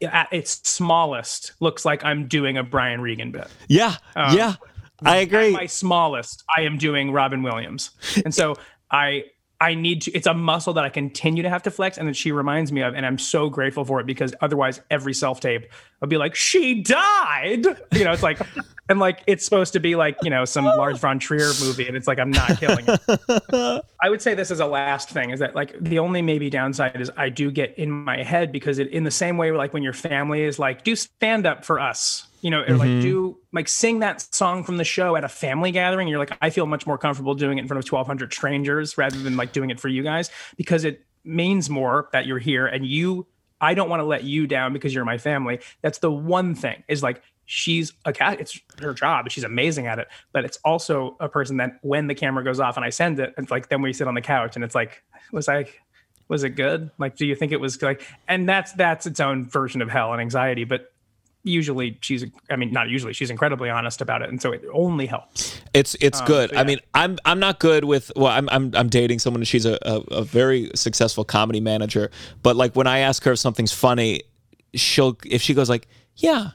at 0.03 0.29
its 0.33 0.69
smallest 0.69 1.53
looks 1.61 1.85
like 1.85 2.05
I'm 2.05 2.29
doing 2.29 2.57
a 2.57 2.63
Brian 2.63 3.01
Regan 3.01 3.31
bit. 3.31 3.49
yeah, 3.69 3.97
um, 4.17 4.37
yeah, 4.37 4.55
I 5.03 5.19
agree. 5.19 5.49
At 5.49 5.53
my 5.53 5.67
smallest, 5.67 6.45
I 6.57 6.63
am 6.63 6.79
doing 6.79 7.13
Robin 7.13 7.43
Williams. 7.43 7.91
And 8.25 8.35
so 8.35 8.57
I 8.91 9.25
I 9.61 9.75
need 9.75 10.03
to 10.03 10.13
it's 10.13 10.27
a 10.27 10.35
muscle 10.35 10.73
that 10.75 10.85
I 10.85 10.89
continue 10.89 11.43
to 11.43 11.51
have 11.51 11.65
to 11.65 11.71
flex 11.71 11.99
and 11.99 12.07
that 12.09 12.15
she 12.15 12.31
reminds 12.31 12.71
me 12.71 12.81
of 12.83 12.95
and 12.95 13.05
I'm 13.05 13.19
so 13.19 13.51
grateful 13.51 13.85
for 13.85 13.99
it 13.99 14.07
because 14.07 14.33
otherwise 14.41 14.81
every 14.89 15.13
self-tape 15.13 15.67
would 16.01 16.11
be 16.11 16.17
like 16.17 16.37
she 16.37 16.81
died. 16.83 17.67
You 17.93 18.05
know, 18.05 18.13
it's 18.13 18.23
like 18.23 18.41
and 18.89 19.01
like 19.01 19.25
it's 19.27 19.45
supposed 19.45 19.73
to 19.73 19.81
be 19.81 19.97
like, 19.97 20.17
you 20.23 20.31
know, 20.31 20.45
some 20.45 20.65
large 20.65 20.99
von 20.99 21.19
Trier 21.19 21.51
movie 21.61 21.89
and 21.89 21.97
it's 21.97 22.07
like 22.07 22.21
I'm 22.21 22.31
not 22.31 22.61
killing 22.61 22.85
it. 22.87 23.85
I 24.01 24.09
would 24.09 24.23
say 24.23 24.35
this 24.35 24.53
as 24.53 24.61
a 24.61 24.67
last 24.67 25.11
thing 25.11 25.31
is 25.31 25.41
that 25.41 25.57
like 25.57 25.75
the 25.81 25.99
only 25.99 26.23
maybe 26.23 26.51
downside 26.51 27.01
is 27.01 27.11
I 27.17 27.29
do 27.29 27.51
get 27.51 27.77
in 27.77 27.91
my 27.91 28.23
head 28.23 28.53
because 28.53 28.79
it 28.79 28.89
in 28.89 29.03
the 29.03 29.11
same 29.11 29.39
way 29.39 29.51
like 29.51 29.73
when 29.73 29.83
your 29.83 29.93
family 29.93 30.43
is 30.43 30.61
like 30.61 30.85
do 30.85 30.95
stand 30.95 31.47
up 31.47 31.65
for 31.65 31.81
us 31.81 32.28
you 32.41 32.51
know 32.51 32.63
or 32.63 32.77
like 32.77 32.89
mm-hmm. 32.89 33.01
do 33.01 33.39
like 33.53 33.69
sing 33.69 34.01
that 34.01 34.21
song 34.35 34.63
from 34.65 34.77
the 34.77 34.85
show 34.85 35.17
at 35.17 35.25
a 35.25 35.29
family 35.29 35.71
gathering 35.71 36.09
you're 36.09 36.19
like 36.19 36.37
I 36.41 36.51
feel 36.51 36.67
much 36.67 36.87
more 36.87 36.99
comfortable 36.99 37.35
doing 37.35 37.59
it 37.59 37.63
in 37.63 37.69
front 37.69 37.85
of 37.85 37.91
1200 37.91 38.33
strangers 38.33 38.97
rather 38.97 39.19
than 39.19 39.37
like 39.37 39.53
doing 39.53 39.71
it 39.71 39.81
for 39.81 39.89
you 39.89 40.03
guys 40.03 40.31
because 40.57 40.85
it 40.85 41.05
means 41.25 41.69
more 41.69 42.09
that 42.13 42.27
you're 42.27 42.39
here 42.39 42.67
and 42.67 42.87
you 42.87 43.27
I 43.61 43.75
don't 43.75 43.89
want 43.89 44.01
to 44.01 44.05
let 44.05 44.23
you 44.23 44.47
down 44.47 44.73
because 44.73 44.95
you're 44.95 45.05
my 45.05 45.19
family. 45.19 45.59
That's 45.83 45.99
the 45.99 46.13
one 46.13 46.55
thing 46.55 46.85
is 46.87 47.03
like 47.03 47.23
she's 47.45 47.93
a 48.05 48.13
cat 48.13 48.39
it's 48.41 48.61
her 48.79 48.93
job 48.93 49.31
she's 49.31 49.43
amazing 49.43 49.87
at 49.87 49.99
it 49.99 50.07
but 50.33 50.45
it's 50.45 50.59
also 50.67 51.17
a 51.19 51.31
person 51.31 51.57
that 51.57 51.79
when 51.81 52.07
the 52.07 52.15
camera 52.15 52.45
goes 52.45 52.61
off 52.61 52.77
and 52.77 52.85
i 52.85 52.91
send 52.91 53.19
it 53.19 53.33
it's 53.39 53.51
like 53.51 53.71
then 53.71 53.81
we 53.81 53.91
sit 53.91 54.07
on 54.07 54.13
the 54.13 54.21
couch 54.21 54.55
and 54.55 54.63
it's 54.63 54.75
like 54.75 55.03
was 55.33 55.49
i 55.49 55.65
was 56.29 56.45
it 56.45 56.51
good? 56.51 56.91
Like 56.99 57.17
do 57.17 57.27
you 57.27 57.35
think 57.35 57.53
it 57.53 57.61
was 57.61 57.81
like 57.83 58.03
and 58.29 58.49
that's 58.49 58.73
that's 58.73 59.07
its 59.07 59.19
own 59.19 59.47
version 59.49 59.83
of 59.83 59.89
hell 59.89 60.13
and 60.13 60.21
anxiety 60.21 60.65
but 60.65 60.93
usually 61.49 61.99
she's 62.01 62.25
i 62.51 62.57
mean 62.57 62.73
not 62.73 62.89
usually 62.89 63.13
she's 63.13 63.31
incredibly 63.31 63.71
honest 63.71 64.01
about 64.01 64.23
it 64.23 64.29
and 64.29 64.41
so 64.41 64.53
it 64.53 64.63
only 64.73 65.07
helps 65.07 65.61
It's 65.75 65.97
it's 66.01 66.21
good. 66.23 66.51
so 66.51 66.57
I 66.57 66.65
mean, 66.65 66.79
I'm 66.95 67.19
I'm 67.25 67.39
not 67.39 67.61
good 67.61 67.85
with. 67.85 68.11
Well, 68.17 68.33
I'm 68.33 68.49
I'm 68.51 68.75
I'm 68.75 68.89
dating 68.89 69.19
someone. 69.19 69.43
And 69.43 69.49
she's 69.49 69.67
a, 69.67 69.79
a 69.83 70.01
a 70.11 70.23
very 70.25 70.71
successful 70.75 71.25
comedy 71.25 71.61
manager. 71.61 72.11
But 72.43 72.57
like 72.57 72.75
when 72.75 72.87
I 72.87 73.01
ask 73.01 73.23
her 73.25 73.33
if 73.33 73.39
something's 73.39 73.73
funny, 73.73 74.23
she'll 74.75 75.19
if 75.27 75.43
she 75.43 75.55
goes 75.55 75.69
like, 75.69 75.87
yeah, 76.17 76.51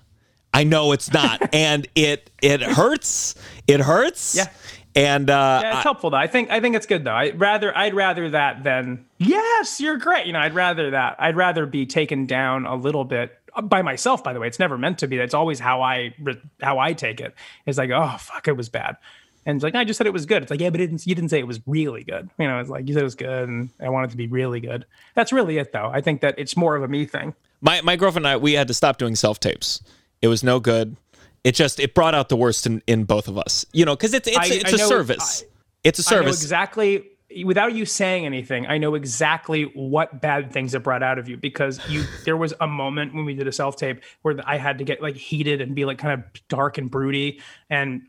I 0.54 0.64
know 0.64 0.92
it's 0.94 1.14
not, 1.14 1.40
and 1.54 1.88
it 1.96 2.32
it 2.42 2.62
hurts. 2.62 3.36
It 3.68 3.80
hurts. 3.82 4.36
Yeah. 4.36 4.48
And 4.96 5.30
uh, 5.30 5.60
yeah, 5.64 5.76
it's 5.76 5.84
helpful 5.84 6.10
though. 6.10 6.18
I 6.18 6.28
think 6.28 6.50
I 6.52 6.60
think 6.60 6.76
it's 6.76 6.86
good 6.88 7.04
though. 7.04 7.12
I 7.12 7.32
rather 7.32 7.76
I'd 7.78 7.94
rather 7.94 8.30
that 8.32 8.64
than 8.64 9.06
yes, 9.20 9.80
you're 9.80 9.98
great. 9.98 10.26
You 10.26 10.34
know, 10.34 10.40
I'd 10.40 10.56
rather 10.56 10.92
that. 10.92 11.16
I'd 11.20 11.36
rather 11.36 11.66
be 11.66 11.86
taken 11.86 12.26
down 12.26 12.66
a 12.66 12.76
little 12.76 13.06
bit 13.06 13.38
by 13.64 13.82
myself. 13.82 14.24
By 14.24 14.34
the 14.34 14.40
way, 14.40 14.48
it's 14.48 14.60
never 14.60 14.78
meant 14.78 15.00
to 15.00 15.08
be. 15.08 15.18
That's 15.18 15.34
always 15.34 15.60
how 15.60 15.82
I 15.82 16.14
how 16.62 16.80
I 16.80 16.94
take 16.94 17.20
it. 17.22 17.36
It's 17.66 17.78
like 17.78 17.90
oh 17.92 18.16
fuck, 18.20 18.48
it 18.48 18.58
was 18.58 18.70
bad, 18.70 18.98
and 19.46 19.56
it's 19.58 19.64
like 19.64 19.76
I 19.76 19.84
just 19.84 19.98
said 19.98 20.08
it 20.08 20.14
was 20.14 20.26
good. 20.26 20.42
It's 20.44 20.50
like 20.52 20.60
yeah, 20.62 20.70
but 20.70 20.80
it 20.82 20.88
didn't, 20.88 21.06
you 21.06 21.16
didn't 21.16 21.30
say 21.30 21.40
it 21.40 21.48
was 21.48 21.60
really 21.68 22.04
good. 22.04 22.30
You 22.40 22.48
know, 22.48 22.60
it's 22.60 22.70
like 22.70 22.88
you 22.88 22.94
said 22.94 23.02
it 23.02 23.06
was 23.06 23.16
good, 23.16 23.48
and 23.50 23.70
I 23.80 23.90
want 23.90 24.06
it 24.08 24.12
to 24.12 24.18
be 24.18 24.28
really 24.28 24.60
good. 24.60 24.86
That's 25.16 25.32
really 25.32 25.58
it 25.58 25.72
though. 25.72 25.90
I 25.94 26.02
think 26.02 26.22
that 26.22 26.36
it's 26.38 26.56
more 26.58 26.76
of 26.76 26.84
a 26.84 26.88
me 26.88 27.06
thing. 27.06 27.34
my 27.62 27.82
my 27.82 27.96
girlfriend 27.96 28.26
and 28.26 28.34
I 28.34 28.38
we 28.38 28.54
had 28.54 28.68
to 28.68 28.74
stop 28.74 28.98
doing 28.98 29.16
self 29.16 29.40
tapes. 29.40 29.82
It 30.22 30.28
was 30.28 30.44
no 30.44 30.60
good. 30.60 30.96
It 31.44 31.56
just 31.56 31.80
it 31.80 31.94
brought 31.94 32.16
out 32.16 32.30
the 32.30 32.38
worst 32.38 32.66
in, 32.66 32.82
in 32.88 33.04
both 33.04 33.28
of 33.28 33.38
us. 33.38 33.66
You 33.74 33.84
know, 33.86 33.96
because 33.96 34.14
it's 34.14 34.28
it's 34.28 34.38
I- 34.38 34.46
it's 34.46 34.66
I 34.74 34.76
a 34.76 34.78
know- 34.78 34.88
service. 34.88 35.44
it's 35.84 36.00
a 36.00 36.10
I 36.16 36.16
know 36.20 36.22
service. 36.24 36.42
exactly 36.42 37.04
without 37.46 37.74
you 37.74 37.86
saying 37.86 38.26
anything. 38.26 38.68
I 38.68 38.78
know 38.78 38.96
exactly 38.96 39.64
what 39.74 40.22
bad 40.22 40.52
things 40.52 40.74
it 40.74 40.84
brought 40.84 41.04
out 41.04 41.18
of 41.18 41.28
you 41.28 41.38
because 41.38 41.80
you. 41.90 42.04
there 42.26 42.38
was 42.38 42.54
a 42.62 42.68
moment 42.68 43.14
when 43.14 43.26
we 43.26 43.34
did 43.34 43.48
a 43.48 43.52
self 43.52 43.76
tape 43.76 44.02
where 44.22 44.36
I 44.46 44.58
had 44.58 44.78
to 44.80 44.84
get 44.84 45.02
like 45.02 45.16
heated 45.16 45.62
and 45.62 45.76
be 45.76 45.86
like 45.86 45.98
kind 45.98 46.14
of 46.14 46.48
dark 46.48 46.78
and 46.78 46.90
broody, 46.92 47.40
and 47.70 48.04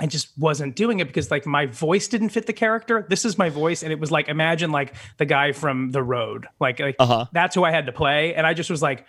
I 0.00 0.06
just 0.06 0.36
wasn't 0.38 0.74
doing 0.74 0.98
it 0.98 1.06
because 1.06 1.30
like 1.30 1.46
my 1.46 1.66
voice 1.66 2.08
didn't 2.08 2.30
fit 2.30 2.46
the 2.46 2.52
character. 2.52 3.06
This 3.08 3.24
is 3.24 3.38
my 3.38 3.48
voice, 3.48 3.82
and 3.82 3.92
it 3.92 4.00
was 4.00 4.10
like 4.10 4.28
imagine 4.28 4.72
like 4.72 4.94
the 5.18 5.26
guy 5.26 5.52
from 5.52 5.90
The 5.90 6.02
Road, 6.02 6.46
like 6.60 6.80
like 6.80 6.96
Uh-huh. 6.98 7.26
that's 7.32 7.54
who 7.54 7.64
I 7.64 7.70
had 7.70 7.86
to 7.86 7.92
play, 7.92 8.34
and 8.34 8.46
I 8.46 8.54
just 8.54 8.70
was 8.70 8.82
like. 8.82 9.06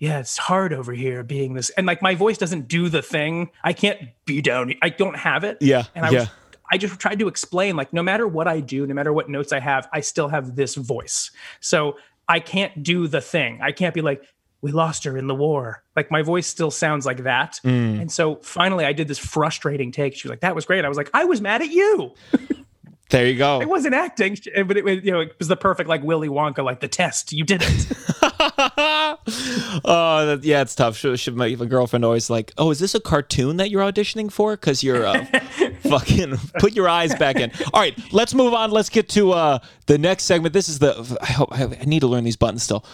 Yeah, 0.00 0.20
it's 0.20 0.38
hard 0.38 0.72
over 0.72 0.92
here 0.92 1.24
being 1.24 1.54
this, 1.54 1.70
and 1.70 1.84
like 1.84 2.02
my 2.02 2.14
voice 2.14 2.38
doesn't 2.38 2.68
do 2.68 2.88
the 2.88 3.02
thing. 3.02 3.50
I 3.64 3.72
can't 3.72 3.98
be 4.26 4.40
down. 4.40 4.72
I 4.80 4.90
don't 4.90 5.16
have 5.16 5.42
it. 5.42 5.58
Yeah, 5.60 5.86
and 5.92 6.06
I 6.06 6.10
yeah. 6.10 6.18
was 6.20 6.28
I 6.70 6.78
just 6.78 6.98
tried 6.98 7.18
to 7.20 7.28
explain 7.28 7.76
like 7.76 7.92
no 7.92 8.02
matter 8.02 8.26
what 8.26 8.48
I 8.48 8.60
do, 8.60 8.86
no 8.86 8.94
matter 8.94 9.12
what 9.12 9.28
notes 9.28 9.52
I 9.52 9.60
have, 9.60 9.88
I 9.92 10.00
still 10.00 10.28
have 10.28 10.56
this 10.56 10.74
voice. 10.74 11.30
So 11.60 11.96
I 12.28 12.40
can't 12.40 12.82
do 12.82 13.08
the 13.08 13.20
thing. 13.20 13.60
I 13.62 13.72
can't 13.72 13.94
be 13.94 14.02
like, 14.02 14.22
we 14.60 14.72
lost 14.72 15.04
her 15.04 15.16
in 15.16 15.28
the 15.28 15.34
war. 15.34 15.82
Like 15.94 16.10
my 16.10 16.22
voice 16.22 16.46
still 16.46 16.70
sounds 16.70 17.06
like 17.06 17.22
that. 17.22 17.60
Mm. 17.64 18.00
And 18.02 18.12
so 18.12 18.36
finally 18.36 18.84
I 18.84 18.92
did 18.92 19.08
this 19.08 19.18
frustrating 19.18 19.92
take. 19.92 20.14
She 20.14 20.26
was 20.26 20.30
like, 20.30 20.40
that 20.40 20.54
was 20.54 20.64
great. 20.64 20.84
I 20.84 20.88
was 20.88 20.98
like, 20.98 21.10
I 21.14 21.24
was 21.24 21.40
mad 21.40 21.62
at 21.62 21.70
you. 21.70 22.14
there 23.10 23.26
you 23.26 23.36
go. 23.38 23.60
It 23.60 23.68
wasn't 23.68 23.94
acting, 23.94 24.36
but 24.66 24.76
it, 24.76 24.84
was- 24.84 25.02
you 25.04 25.10
know, 25.12 25.20
it 25.20 25.34
was 25.38 25.48
the 25.48 25.56
perfect 25.56 25.88
like 25.88 26.02
Willy 26.02 26.28
Wonka, 26.28 26.64
like 26.64 26.80
the 26.80 26.88
test. 26.88 27.32
You 27.32 27.44
did 27.44 27.62
it. 27.64 27.86
oh, 29.84 30.26
that, 30.26 30.40
yeah, 30.42 30.60
it's 30.62 30.74
tough. 30.74 30.96
Should, 30.96 31.18
should 31.18 31.36
my, 31.36 31.54
my 31.56 31.64
girlfriend 31.66 32.04
always 32.04 32.28
like, 32.30 32.52
oh, 32.58 32.70
is 32.70 32.78
this 32.78 32.94
a 32.94 33.00
cartoon 33.00 33.56
that 33.56 33.70
you're 33.70 33.82
auditioning 33.82 34.30
for? 34.30 34.56
Because 34.56 34.82
you're 34.82 35.06
uh, 35.06 35.24
fucking 35.88 36.36
put 36.58 36.74
your 36.74 36.88
eyes 36.88 37.14
back 37.14 37.36
in. 37.36 37.50
All 37.72 37.80
right, 37.80 37.98
let's 38.12 38.34
move 38.34 38.52
on. 38.54 38.70
Let's 38.70 38.90
get 38.90 39.08
to 39.10 39.32
uh, 39.32 39.58
the 39.86 39.98
next 39.98 40.24
segment. 40.24 40.52
This 40.52 40.68
is 40.68 40.78
the. 40.78 41.18
I 41.22 41.32
hope 41.32 41.48
I 41.52 41.66
need 41.84 42.00
to 42.00 42.06
learn 42.08 42.24
these 42.24 42.36
buttons 42.36 42.62
still. 42.62 42.84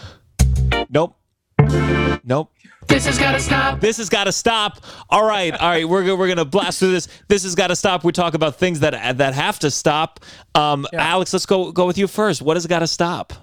Nope. 0.89 1.15
Nope. 2.23 2.51
This 2.87 3.05
has 3.07 3.17
got 3.17 3.31
to 3.33 3.39
stop. 3.39 3.79
This 3.81 3.97
has 3.97 4.09
got 4.09 4.25
to 4.25 4.31
stop. 4.31 4.79
All 5.09 5.25
right, 5.25 5.53
all 5.53 5.69
right. 5.69 5.87
We're 5.87 6.05
go- 6.05 6.15
we're 6.15 6.27
gonna 6.27 6.45
blast 6.45 6.79
through 6.79 6.91
this. 6.91 7.07
This 7.27 7.43
has 7.43 7.55
got 7.55 7.67
to 7.67 7.75
stop. 7.75 8.03
We 8.03 8.11
talk 8.11 8.33
about 8.35 8.55
things 8.55 8.79
that 8.81 9.17
that 9.17 9.33
have 9.33 9.59
to 9.59 9.71
stop. 9.71 10.19
Um, 10.53 10.85
Alex, 10.93 11.33
let's 11.33 11.45
go 11.45 11.71
go 11.71 11.85
with 11.87 11.97
you 11.97 12.07
first. 12.07 12.41
What 12.41 12.55
has 12.57 12.65
got 12.67 12.79
to 12.79 12.87
stop? 12.87 13.33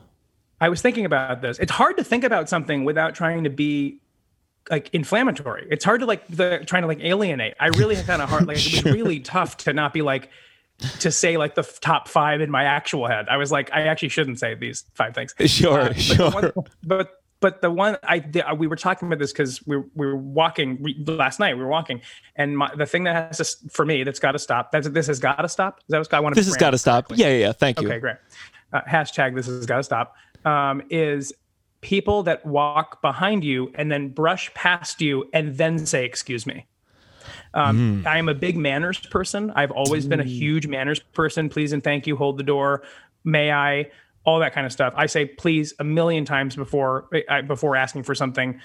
I 0.61 0.69
was 0.69 0.81
thinking 0.81 1.05
about 1.05 1.43
this. 1.43 1.59
It's 1.59 1.73
hard 1.73 1.97
to 1.97 2.05
think 2.05 2.23
about 2.25 2.49
something 2.49 2.85
without 2.85 3.15
trying 3.15 3.45
to 3.45 3.51
be 3.51 4.01
like 4.71 4.89
inflammatory. 4.95 5.67
It's 5.71 5.85
hard 5.85 6.01
to 6.01 6.07
like 6.07 6.27
the 6.29 6.63
trying 6.67 6.83
to 6.83 6.89
like 6.89 7.01
alienate. 7.03 7.55
I 7.59 7.69
really 7.69 7.97
had 7.97 8.07
kind 8.07 8.23
of 8.23 8.29
hard. 8.29 8.47
Like 8.47 8.59
it 8.65 8.85
was 8.85 8.85
really 8.95 9.19
tough 9.35 9.57
to 9.59 9.73
not 9.73 9.93
be 9.93 10.03
like 10.03 10.31
to 11.01 11.11
say 11.11 11.37
like 11.37 11.55
the 11.57 11.63
f- 11.63 11.81
top 11.81 12.09
five 12.09 12.41
in 12.41 12.51
my 12.51 12.65
actual 12.65 13.07
head. 13.09 13.27
I 13.29 13.37
was 13.37 13.51
like, 13.53 13.71
I 13.73 13.83
actually 13.83 14.09
shouldn't 14.11 14.39
say 14.39 14.55
these 14.55 14.85
five 14.95 15.15
things. 15.15 15.35
Sure, 15.47 15.81
Uh, 15.81 15.87
but 15.89 15.95
the 15.97 16.01
sure. 16.01 16.31
one- 16.31 16.53
but 16.83 17.22
but 17.43 17.61
the 17.61 17.71
one 17.71 17.99
I 18.05 18.21
did, 18.21 18.45
we 18.57 18.69
were 18.69 18.77
talking 18.77 19.09
about 19.09 19.19
this 19.19 19.33
because 19.33 19.67
we, 19.67 19.77
we 19.77 20.07
were 20.07 20.17
walking 20.17 20.81
we, 20.81 20.95
last 21.07 21.41
night. 21.41 21.57
We 21.57 21.63
were 21.63 21.69
walking, 21.69 22.01
and 22.37 22.57
my, 22.57 22.73
the 22.75 22.87
thing 22.87 23.05
that 23.05 23.29
has 23.29 23.37
to 23.39 23.69
for 23.69 23.85
me 23.85 24.05
that's 24.05 24.21
got 24.21 24.33
to 24.33 24.39
stop. 24.39 24.71
That's 24.73 24.89
this 24.89 25.09
has 25.09 25.19
got 25.19 25.37
to 25.37 25.49
stop. 25.49 25.81
Is 25.81 25.85
that 25.89 25.99
what 25.99 26.15
I 26.15 26.21
want 26.21 26.35
to? 26.35 26.41
This 26.41 26.47
has 26.47 26.57
got 26.57 26.71
to 26.71 26.79
stop. 26.79 27.11
Yeah, 27.11 27.29
yeah, 27.29 27.37
yeah. 27.37 27.53
Thank 27.53 27.81
you. 27.81 27.89
Okay, 27.89 27.99
great. 27.99 28.17
Uh, 28.73 28.81
hashtag 28.89 29.35
this 29.35 29.47
has 29.47 29.67
got 29.67 29.79
to 29.79 29.83
stop. 29.83 30.15
Um, 30.45 30.83
is 30.89 31.33
people 31.83 32.23
that 32.23 32.47
walk 32.47 33.03
behind 33.03 33.45
you 33.45 33.71
and 33.75 33.91
then 33.91 34.09
brush 34.09 34.55
past 34.55 35.03
you 35.03 35.29
and 35.35 35.57
then 35.57 35.85
say 35.85 36.05
excuse 36.05 36.47
me. 36.47 36.65
Um, 37.55 38.05
I 38.07 38.19
am 38.19 38.29
a 38.29 38.35
big 38.35 38.57
manners 38.57 38.99
person. 38.99 39.53
I've 39.55 39.71
always 39.73 40.07
been 40.07 40.21
a 40.21 40.25
huge 40.25 40.67
manners 40.67 41.01
person. 41.01 41.49
Please 41.49 41.73
and 41.73 41.83
thank 41.83 42.07
you. 42.07 42.17
Hold 42.17 42.39
the 42.39 42.45
door. 42.45 42.83
May 43.25 43.53
I? 43.53 43.91
All 44.25 44.39
that 44.41 44.53
kind 44.53 44.67
of 44.67 44.73
stuff. 44.73 44.95
I 44.97 45.07
say 45.07 45.27
please 45.27 45.75
a 45.79 45.85
million 45.85 46.25
times 46.25 46.57
before 46.57 47.09
I, 47.29 47.43
before 47.43 47.77
asking 47.77 48.05
for 48.05 48.15
something, 48.15 48.61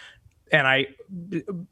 and 0.51 0.67
I 0.67 0.88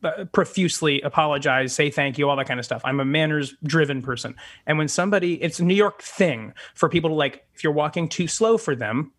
uh, 0.03 0.26
profusely 0.32 1.02
apologize, 1.02 1.74
say 1.74 1.90
thank 1.90 2.18
you, 2.18 2.30
all 2.30 2.36
that 2.36 2.48
kind 2.48 2.60
of 2.60 2.66
stuff. 2.66 2.82
I'm 2.84 2.99
a 2.99 3.06
manners 3.06 3.56
driven 3.64 4.02
person, 4.02 4.36
and 4.66 4.78
when 4.78 4.88
somebody, 4.88 5.41
it's 5.41 5.60
a 5.60 5.64
New 5.64 5.76
York 5.76 6.02
thing 6.02 6.53
for 6.74 6.90
people 6.90 7.10
to 7.12 7.16
like 7.16 7.45
if 7.53 7.64
you're 7.64 7.74
walking 7.74 8.10
too 8.10 8.28
slow 8.28 8.57
for 8.57 8.76
them, 8.76 9.12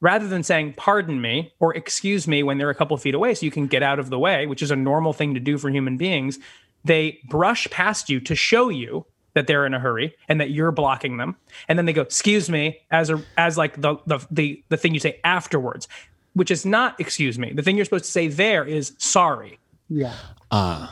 rather 0.00 0.28
than 0.28 0.42
saying 0.42 0.74
pardon 0.74 1.20
me 1.20 1.52
or 1.58 1.74
excuse 1.74 2.28
me 2.28 2.42
when 2.42 2.58
they're 2.58 2.70
a 2.70 2.74
couple 2.74 2.96
feet 2.96 3.14
away 3.14 3.34
so 3.34 3.44
you 3.44 3.50
can 3.50 3.66
get 3.66 3.82
out 3.82 3.98
of 3.98 4.10
the 4.10 4.18
way 4.18 4.46
which 4.46 4.62
is 4.62 4.70
a 4.70 4.76
normal 4.76 5.12
thing 5.12 5.34
to 5.34 5.40
do 5.40 5.56
for 5.58 5.70
human 5.70 5.96
beings 5.96 6.38
they 6.84 7.18
brush 7.28 7.68
past 7.70 8.08
you 8.08 8.20
to 8.20 8.34
show 8.34 8.68
you 8.68 9.06
that 9.36 9.46
they're 9.46 9.64
in 9.64 9.72
a 9.74 9.78
hurry 9.78 10.12
and 10.28 10.40
that 10.40 10.50
you're 10.50 10.72
blocking 10.72 11.16
them 11.18 11.36
and 11.68 11.78
then 11.78 11.86
they 11.86 11.92
go 11.92 12.02
excuse 12.02 12.50
me 12.50 12.80
as 12.90 13.08
a 13.10 13.22
as 13.38 13.56
like 13.56 13.80
the 13.80 13.94
the 14.06 14.18
the, 14.32 14.60
the 14.70 14.76
thing 14.76 14.92
you 14.92 14.98
say 15.00 15.20
afterwards 15.22 15.86
which 16.34 16.50
is 16.50 16.66
not 16.66 16.98
excuse 16.98 17.38
me 17.38 17.52
the 17.54 17.62
thing 17.62 17.76
you're 17.76 17.84
supposed 17.84 18.04
to 18.06 18.10
say 18.10 18.26
there 18.26 18.64
is 18.64 18.92
sorry 18.98 19.58
Yeah. 19.88 20.12
Uh 20.50 20.88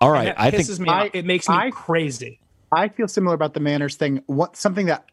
all 0.00 0.10
right, 0.10 0.34
I 0.36 0.50
think 0.50 0.64
pisses 0.68 0.78
me 0.78 0.88
I- 0.88 1.10
it 1.12 1.24
makes 1.24 1.48
me 1.48 1.56
I- 1.56 1.70
crazy 1.72 2.38
I 2.72 2.88
feel 2.88 3.08
similar 3.08 3.34
about 3.34 3.54
the 3.54 3.60
manners 3.60 3.94
thing. 3.94 4.20
What 4.26 4.56
something 4.56 4.86
that 4.86 5.04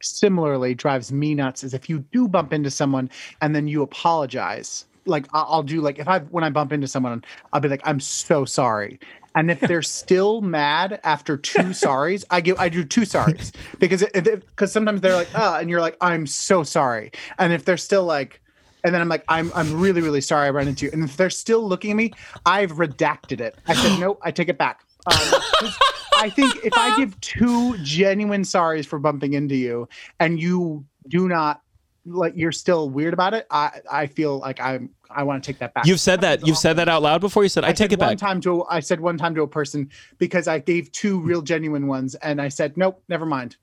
similarly 0.00 0.74
drives 0.74 1.12
me 1.12 1.34
nuts 1.34 1.62
is 1.64 1.74
if 1.74 1.88
you 1.88 1.98
do 2.12 2.26
bump 2.28 2.52
into 2.52 2.70
someone 2.70 3.10
and 3.42 3.54
then 3.54 3.68
you 3.68 3.82
apologize. 3.82 4.86
Like 5.06 5.26
I'll 5.32 5.62
do 5.62 5.80
like 5.80 5.98
if 5.98 6.08
I 6.08 6.20
when 6.20 6.44
I 6.44 6.50
bump 6.50 6.72
into 6.72 6.86
someone, 6.86 7.24
I'll 7.52 7.60
be 7.60 7.68
like, 7.68 7.80
I'm 7.84 8.00
so 8.00 8.44
sorry. 8.44 9.00
And 9.34 9.50
if 9.50 9.60
they're 9.60 9.82
still 9.82 10.40
mad 10.40 11.00
after 11.04 11.36
two 11.36 11.62
sorries, 11.70 12.24
I 12.30 12.40
give 12.40 12.58
I 12.58 12.68
do 12.68 12.84
two 12.84 13.02
sorries 13.02 13.52
because 13.78 14.04
because 14.12 14.72
sometimes 14.72 15.00
they're 15.00 15.14
like, 15.14 15.28
oh, 15.34 15.56
and 15.56 15.70
you're 15.70 15.80
like, 15.80 15.96
I'm 16.00 16.26
so 16.26 16.62
sorry. 16.62 17.12
And 17.38 17.52
if 17.52 17.64
they're 17.64 17.76
still 17.76 18.04
like, 18.04 18.40
and 18.82 18.94
then 18.94 19.00
I'm 19.00 19.08
like, 19.08 19.24
I'm 19.28 19.52
I'm 19.54 19.80
really 19.80 20.00
really 20.00 20.20
sorry 20.20 20.46
I 20.46 20.50
ran 20.50 20.68
into 20.68 20.86
you. 20.86 20.92
And 20.92 21.04
if 21.04 21.16
they're 21.16 21.30
still 21.30 21.66
looking 21.66 21.92
at 21.92 21.96
me, 21.96 22.12
I've 22.44 22.72
redacted 22.72 23.40
it. 23.40 23.56
I 23.66 23.74
said 23.74 23.98
no, 24.00 24.18
I 24.22 24.30
take 24.30 24.48
it 24.48 24.58
back. 24.58 24.80
Um, 25.06 25.40
I 26.16 26.28
think 26.28 26.56
if 26.62 26.74
I 26.76 26.98
give 26.98 27.18
two 27.20 27.78
genuine 27.78 28.42
sorries 28.42 28.84
for 28.84 28.98
bumping 28.98 29.32
into 29.32 29.54
you, 29.54 29.88
and 30.18 30.38
you 30.38 30.84
do 31.08 31.28
not 31.28 31.62
like, 32.04 32.34
you're 32.36 32.52
still 32.52 32.88
weird 32.88 33.14
about 33.14 33.34
it. 33.34 33.46
I 33.50 33.80
I 33.90 34.06
feel 34.06 34.38
like 34.38 34.60
I'm 34.60 34.90
I 35.10 35.24
want 35.24 35.42
to 35.42 35.52
take 35.52 35.58
that 35.58 35.74
back. 35.74 35.86
you've 35.86 36.00
said 36.00 36.20
that. 36.20 36.46
You've 36.46 36.56
said 36.56 36.74
that 36.76 36.88
out 36.88 37.02
loud 37.02 37.20
before. 37.20 37.42
You 37.42 37.48
said, 37.48 37.64
"I, 37.64 37.68
I 37.68 37.72
take 37.72 37.90
said 37.90 37.92
it 37.94 37.98
one 38.00 38.10
back." 38.10 38.18
time 38.18 38.40
to 38.42 38.64
I 38.64 38.80
said 38.80 39.00
one 39.00 39.18
time 39.18 39.34
to 39.34 39.42
a 39.42 39.48
person 39.48 39.90
because 40.18 40.48
I 40.48 40.58
gave 40.60 40.92
two 40.92 41.20
real 41.20 41.42
genuine 41.42 41.86
ones, 41.86 42.14
and 42.16 42.40
I 42.40 42.48
said 42.48 42.76
nope, 42.76 43.02
never 43.08 43.26
mind. 43.26 43.56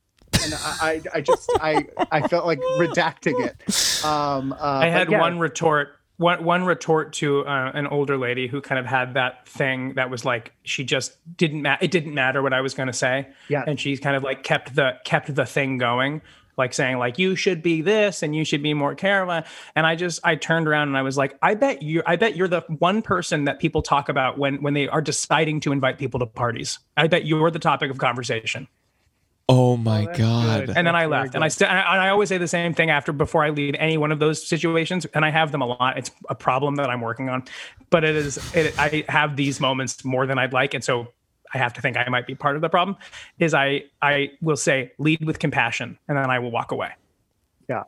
And 0.44 0.54
I, 0.54 0.78
I, 0.82 1.02
I 1.16 1.22
just 1.22 1.50
I 1.62 1.86
I 2.12 2.28
felt 2.28 2.46
like 2.46 2.60
redacting 2.78 3.46
it. 3.46 4.06
Um, 4.06 4.54
uh, 4.54 4.58
I 4.60 4.90
had 4.90 5.10
yeah, 5.10 5.20
one 5.20 5.40
retort. 5.40 5.90
One 6.18 6.44
one 6.44 6.64
retort 6.66 7.14
to 7.14 7.46
uh, 7.46 7.72
an 7.76 7.86
older 7.86 8.18
lady 8.18 8.48
who 8.48 8.60
kind 8.60 8.80
of 8.80 8.88
had 8.88 9.14
that 9.14 9.48
thing 9.48 9.94
that 9.94 10.10
was 10.10 10.26
like 10.26 10.52
she 10.64 10.84
just 10.84 11.16
didn't 11.38 11.62
ma- 11.62 11.78
it 11.80 11.92
didn't 11.92 12.16
matter 12.16 12.42
what 12.42 12.54
I 12.54 12.62
was 12.62 12.74
going 12.74 12.88
to 12.88 12.94
say. 12.94 13.28
Yeah. 13.50 13.64
and 13.68 13.80
she 13.80 13.96
kind 13.98 14.16
of 14.16 14.24
like 14.24 14.42
kept 14.44 14.74
the 14.74 14.98
kept 15.06 15.34
the 15.34 15.46
thing 15.46 15.78
going, 15.78 16.24
like 16.58 16.74
saying 16.74 16.98
like 16.98 17.20
you 17.20 17.36
should 17.36 17.62
be 17.62 17.82
this 17.82 18.24
and 18.24 18.36
you 18.36 18.44
should 18.44 18.64
be 18.64 18.74
more 18.74 18.96
careful. 18.96 19.42
And 19.76 19.86
I 19.86 19.96
just 19.96 20.20
I 20.24 20.36
turned 20.36 20.68
around 20.68 20.90
and 20.90 20.98
I 20.98 21.02
was 21.02 21.18
like, 21.18 21.38
I 21.42 21.56
bet 21.56 21.82
you 21.82 22.02
I 22.06 22.16
bet 22.16 22.36
you're 22.36 22.48
the 22.48 22.62
one 22.80 23.02
person 23.02 23.46
that 23.46 23.60
people 23.60 23.82
talk 23.82 24.10
about 24.10 24.38
when 24.38 24.62
when 24.62 24.74
they 24.74 24.88
are 24.88 25.02
deciding 25.02 25.60
to 25.62 25.72
invite 25.72 25.98
people 25.98 26.20
to 26.20 26.26
parties. 26.26 26.80
I 26.96 27.08
bet 27.08 27.26
you're 27.26 27.52
the 27.52 27.60
topic 27.60 27.92
of 27.92 27.98
conversation. 27.98 28.68
Oh 29.50 29.78
my 29.78 30.02
oh, 30.02 30.06
that's 30.08 30.18
god! 30.18 30.66
good. 30.68 30.78
And 30.78 30.86
then 30.86 30.94
I 30.94 31.04
That's 31.04 31.10
very 31.10 31.24
left, 31.24 31.36
and 31.36 31.44
I 31.44 31.48
good. 31.48 31.52
still, 31.54 31.68
and 31.70 31.80
I 31.80 32.10
always 32.10 32.28
say 32.28 32.38
the 32.38 32.50
same 32.50 32.74
thing 32.74 32.90
after 32.90 33.14
before 33.14 33.46
I 33.46 33.50
leave 33.52 33.76
any 33.80 33.98
one 33.98 34.12
of 34.12 34.20
those 34.20 34.46
situations, 34.46 35.06
and 35.14 35.24
I 35.24 35.30
have 35.30 35.54
them 35.54 35.62
a 35.62 35.66
lot. 35.66 35.98
It's 35.98 36.12
a 36.30 36.36
problem 36.36 36.76
that 36.76 36.90
I'm 36.90 37.00
working 37.00 37.30
on, 37.30 37.46
but 37.90 38.04
it 38.04 38.18
is, 38.18 38.38
it, 38.54 38.78
I 38.78 39.06
have 39.08 39.38
these 39.38 39.62
moments 39.62 40.04
more 40.04 40.26
than 40.26 40.38
I'd 40.38 40.52
like, 40.52 40.74
and 40.74 40.84
so 40.84 41.14
I 41.54 41.58
have 41.58 41.74
to 41.74 41.82
think 41.82 41.98
I 41.98 42.08
might 42.10 42.28
be 42.28 42.36
part 42.36 42.56
of 42.56 42.62
the 42.62 42.70
problem. 42.70 42.98
Is 43.40 43.54
I, 43.54 43.84
I 44.02 44.32
will 44.42 44.58
say 44.58 44.92
lead 44.98 45.26
with 45.26 45.40
compassion, 45.40 45.98
and 46.08 46.18
then 46.18 46.30
I 46.30 46.40
will 46.40 46.52
walk 46.52 46.72
away. 46.72 46.92
yeah. 47.70 47.84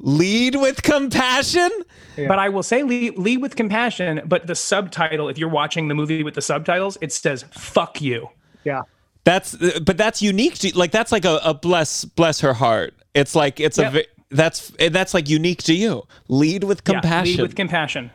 Lead 0.00 0.54
with 0.54 0.84
compassion. 0.84 1.70
But 2.16 2.38
I 2.38 2.48
will 2.50 2.62
say 2.62 2.84
lead, 2.84 3.18
lead 3.18 3.42
with 3.42 3.56
compassion. 3.56 4.20
But 4.26 4.46
the 4.46 4.54
subtitle, 4.54 5.28
if 5.28 5.38
you're 5.38 5.48
watching 5.48 5.88
the 5.88 5.94
movie 5.96 6.22
with 6.22 6.34
the 6.34 6.40
subtitles, 6.42 6.96
it 7.00 7.12
says 7.12 7.44
"fuck 7.50 8.00
you." 8.00 8.28
Yeah. 8.62 8.82
That's 9.24 9.56
but 9.80 9.96
that's 9.96 10.22
unique. 10.22 10.54
To, 10.60 10.78
like 10.78 10.92
that's 10.92 11.10
like 11.10 11.24
a, 11.24 11.40
a 11.44 11.52
bless 11.52 12.04
bless 12.04 12.40
her 12.42 12.54
heart. 12.54 12.94
It's 13.14 13.34
like 13.34 13.58
it's 13.58 13.76
Yep. 13.76 13.94
a 13.94 14.04
that's 14.30 14.70
that's 14.90 15.14
like 15.14 15.28
unique 15.28 15.64
to 15.64 15.74
you. 15.74 16.04
Lead 16.28 16.62
with 16.62 16.82
Yeah, 16.86 16.92
compassion. 16.94 17.36
lead 17.36 17.42
with 17.42 17.56
compassion. 17.56 18.10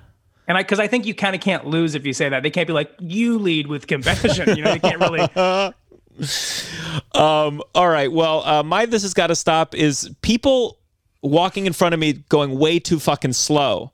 And 0.47 0.57
I, 0.57 0.61
because 0.63 0.79
I 0.79 0.87
think 0.87 1.05
you 1.05 1.13
kind 1.15 1.35
of 1.35 1.41
can't 1.41 1.65
lose 1.65 1.95
if 1.95 2.05
you 2.05 2.13
say 2.13 2.27
that. 2.29 2.43
They 2.43 2.49
can't 2.49 2.67
be 2.67 2.73
like, 2.73 2.91
"You 2.99 3.37
lead 3.39 3.67
with 3.67 3.87
compassion." 3.87 4.57
You 4.57 4.63
know, 4.63 4.73
they 4.73 4.79
can't 4.79 4.99
really. 4.99 5.73
Um, 7.15 7.61
all 7.73 7.89
right. 7.89 8.11
Well, 8.11 8.43
uh, 8.45 8.63
my 8.63 8.85
this 8.85 9.01
has 9.03 9.13
got 9.13 9.27
to 9.27 9.35
stop 9.35 9.73
is 9.75 10.09
people 10.21 10.77
walking 11.21 11.65
in 11.65 11.73
front 11.73 11.93
of 11.93 11.99
me 11.99 12.13
going 12.29 12.57
way 12.59 12.79
too 12.79 12.99
fucking 12.99 13.33
slow, 13.33 13.91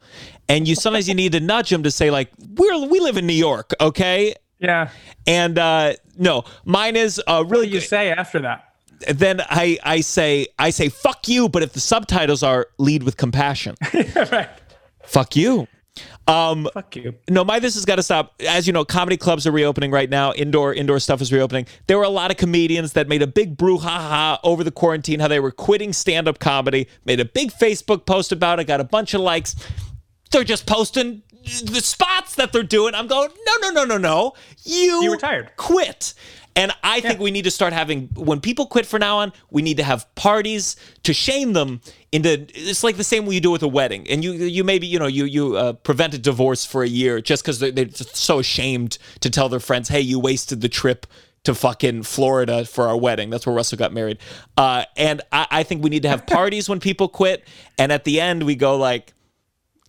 and 0.47 0.67
you 0.67 0.75
sometimes 0.75 1.07
you 1.07 1.15
need 1.15 1.31
to 1.33 1.39
nudge 1.39 1.69
them 1.69 1.83
to 1.83 1.91
say 1.91 2.11
like 2.11 2.29
we're 2.55 2.87
we 2.87 2.99
live 2.99 3.17
in 3.17 3.25
New 3.27 3.33
York, 3.33 3.73
okay? 3.79 4.35
Yeah. 4.59 4.89
And 5.27 5.57
uh, 5.57 5.93
no, 6.17 6.43
mine 6.65 6.95
is 6.95 7.21
uh, 7.27 7.43
really 7.47 7.67
What 7.67 7.69
do 7.69 7.75
you 7.75 7.79
good. 7.79 7.87
say 7.87 8.11
after 8.11 8.39
that? 8.39 8.65
Then 9.13 9.41
I 9.49 9.77
I 9.83 10.01
say 10.01 10.47
I 10.57 10.71
say 10.71 10.89
fuck 10.89 11.27
you, 11.29 11.47
but 11.47 11.63
if 11.63 11.71
the 11.73 11.79
subtitles 11.79 12.43
are 12.43 12.67
lead 12.77 13.03
with 13.03 13.15
compassion, 13.15 13.75
right. 13.93 14.49
fuck 15.03 15.35
you. 15.37 15.67
Um, 16.27 16.67
Fuck 16.73 16.95
you. 16.95 17.15
no, 17.29 17.43
my 17.43 17.59
this 17.59 17.73
has 17.73 17.85
got 17.85 17.95
to 17.95 18.03
stop. 18.03 18.35
As 18.47 18.67
you 18.67 18.73
know, 18.73 18.85
comedy 18.85 19.17
clubs 19.17 19.47
are 19.47 19.51
reopening 19.51 19.91
right 19.91 20.09
now. 20.09 20.31
Indoor 20.33 20.73
indoor 20.73 20.99
stuff 20.99 21.21
is 21.21 21.31
reopening. 21.33 21.65
There 21.87 21.97
were 21.97 22.03
a 22.03 22.09
lot 22.09 22.29
of 22.31 22.37
comedians 22.37 22.93
that 22.93 23.07
made 23.07 23.21
a 23.21 23.27
big 23.27 23.57
brouhaha 23.57 24.39
over 24.43 24.63
the 24.63 24.71
quarantine, 24.71 25.19
how 25.19 25.27
they 25.27 25.39
were 25.39 25.51
quitting 25.51 25.93
stand 25.93 26.27
up 26.27 26.39
comedy. 26.39 26.87
Made 27.05 27.19
a 27.19 27.25
big 27.25 27.51
Facebook 27.51 28.05
post 28.05 28.31
about 28.31 28.59
it. 28.59 28.65
Got 28.65 28.79
a 28.79 28.83
bunch 28.83 29.13
of 29.13 29.21
likes. 29.21 29.55
They're 30.31 30.43
just 30.43 30.67
posting 30.67 31.23
the 31.63 31.81
spots 31.81 32.35
that 32.35 32.51
they're 32.51 32.63
doing. 32.63 32.93
I'm 32.93 33.07
going, 33.07 33.29
no, 33.47 33.53
no, 33.61 33.71
no, 33.71 33.85
no, 33.85 33.97
no. 33.97 34.33
You 34.63 35.01
You 35.03 35.11
retired. 35.11 35.51
Quit. 35.55 36.13
And 36.55 36.73
I 36.83 36.99
think 36.99 37.19
we 37.19 37.31
need 37.31 37.43
to 37.45 37.51
start 37.51 37.71
having 37.71 38.09
when 38.15 38.41
people 38.41 38.65
quit 38.65 38.85
for 38.85 38.99
now 38.99 39.19
on, 39.19 39.31
we 39.49 39.61
need 39.61 39.77
to 39.77 39.83
have 39.83 40.13
parties 40.15 40.75
to 41.03 41.13
shame 41.13 41.53
them 41.53 41.79
into 42.11 42.47
it's 42.53 42.83
like 42.83 42.97
the 42.97 43.03
same 43.03 43.25
way 43.25 43.35
you 43.35 43.39
do 43.41 43.51
with 43.51 43.63
a 43.63 43.67
wedding. 43.67 44.05
And 44.09 44.23
you 44.23 44.33
you 44.33 44.63
maybe, 44.65 44.85
you 44.87 44.99
know, 44.99 45.07
you 45.07 45.25
you 45.25 45.55
uh, 45.55 45.73
prevent 45.73 46.13
a 46.13 46.17
divorce 46.17 46.65
for 46.65 46.83
a 46.83 46.87
year 46.87 47.21
just 47.21 47.43
because 47.43 47.59
they're, 47.59 47.71
they're 47.71 47.85
just 47.85 48.15
so 48.15 48.39
ashamed 48.39 48.97
to 49.21 49.29
tell 49.29 49.47
their 49.47 49.59
friends, 49.61 49.87
hey, 49.89 50.01
you 50.01 50.19
wasted 50.19 50.59
the 50.61 50.69
trip 50.69 51.05
to 51.45 51.55
fucking 51.55 52.03
Florida 52.03 52.65
for 52.65 52.87
our 52.89 52.97
wedding. 52.97 53.29
That's 53.29 53.45
where 53.45 53.55
Russell 53.55 53.77
got 53.77 53.93
married. 53.93 54.17
Uh, 54.57 54.83
and 54.97 55.21
I, 55.31 55.47
I 55.49 55.63
think 55.63 55.81
we 55.81 55.89
need 55.89 56.03
to 56.03 56.09
have 56.09 56.25
parties 56.27 56.67
when 56.67 56.81
people 56.81 57.07
quit. 57.07 57.47
And 57.77 57.93
at 57.93 58.03
the 58.03 58.19
end, 58.19 58.43
we 58.43 58.55
go 58.55 58.75
like, 58.75 59.13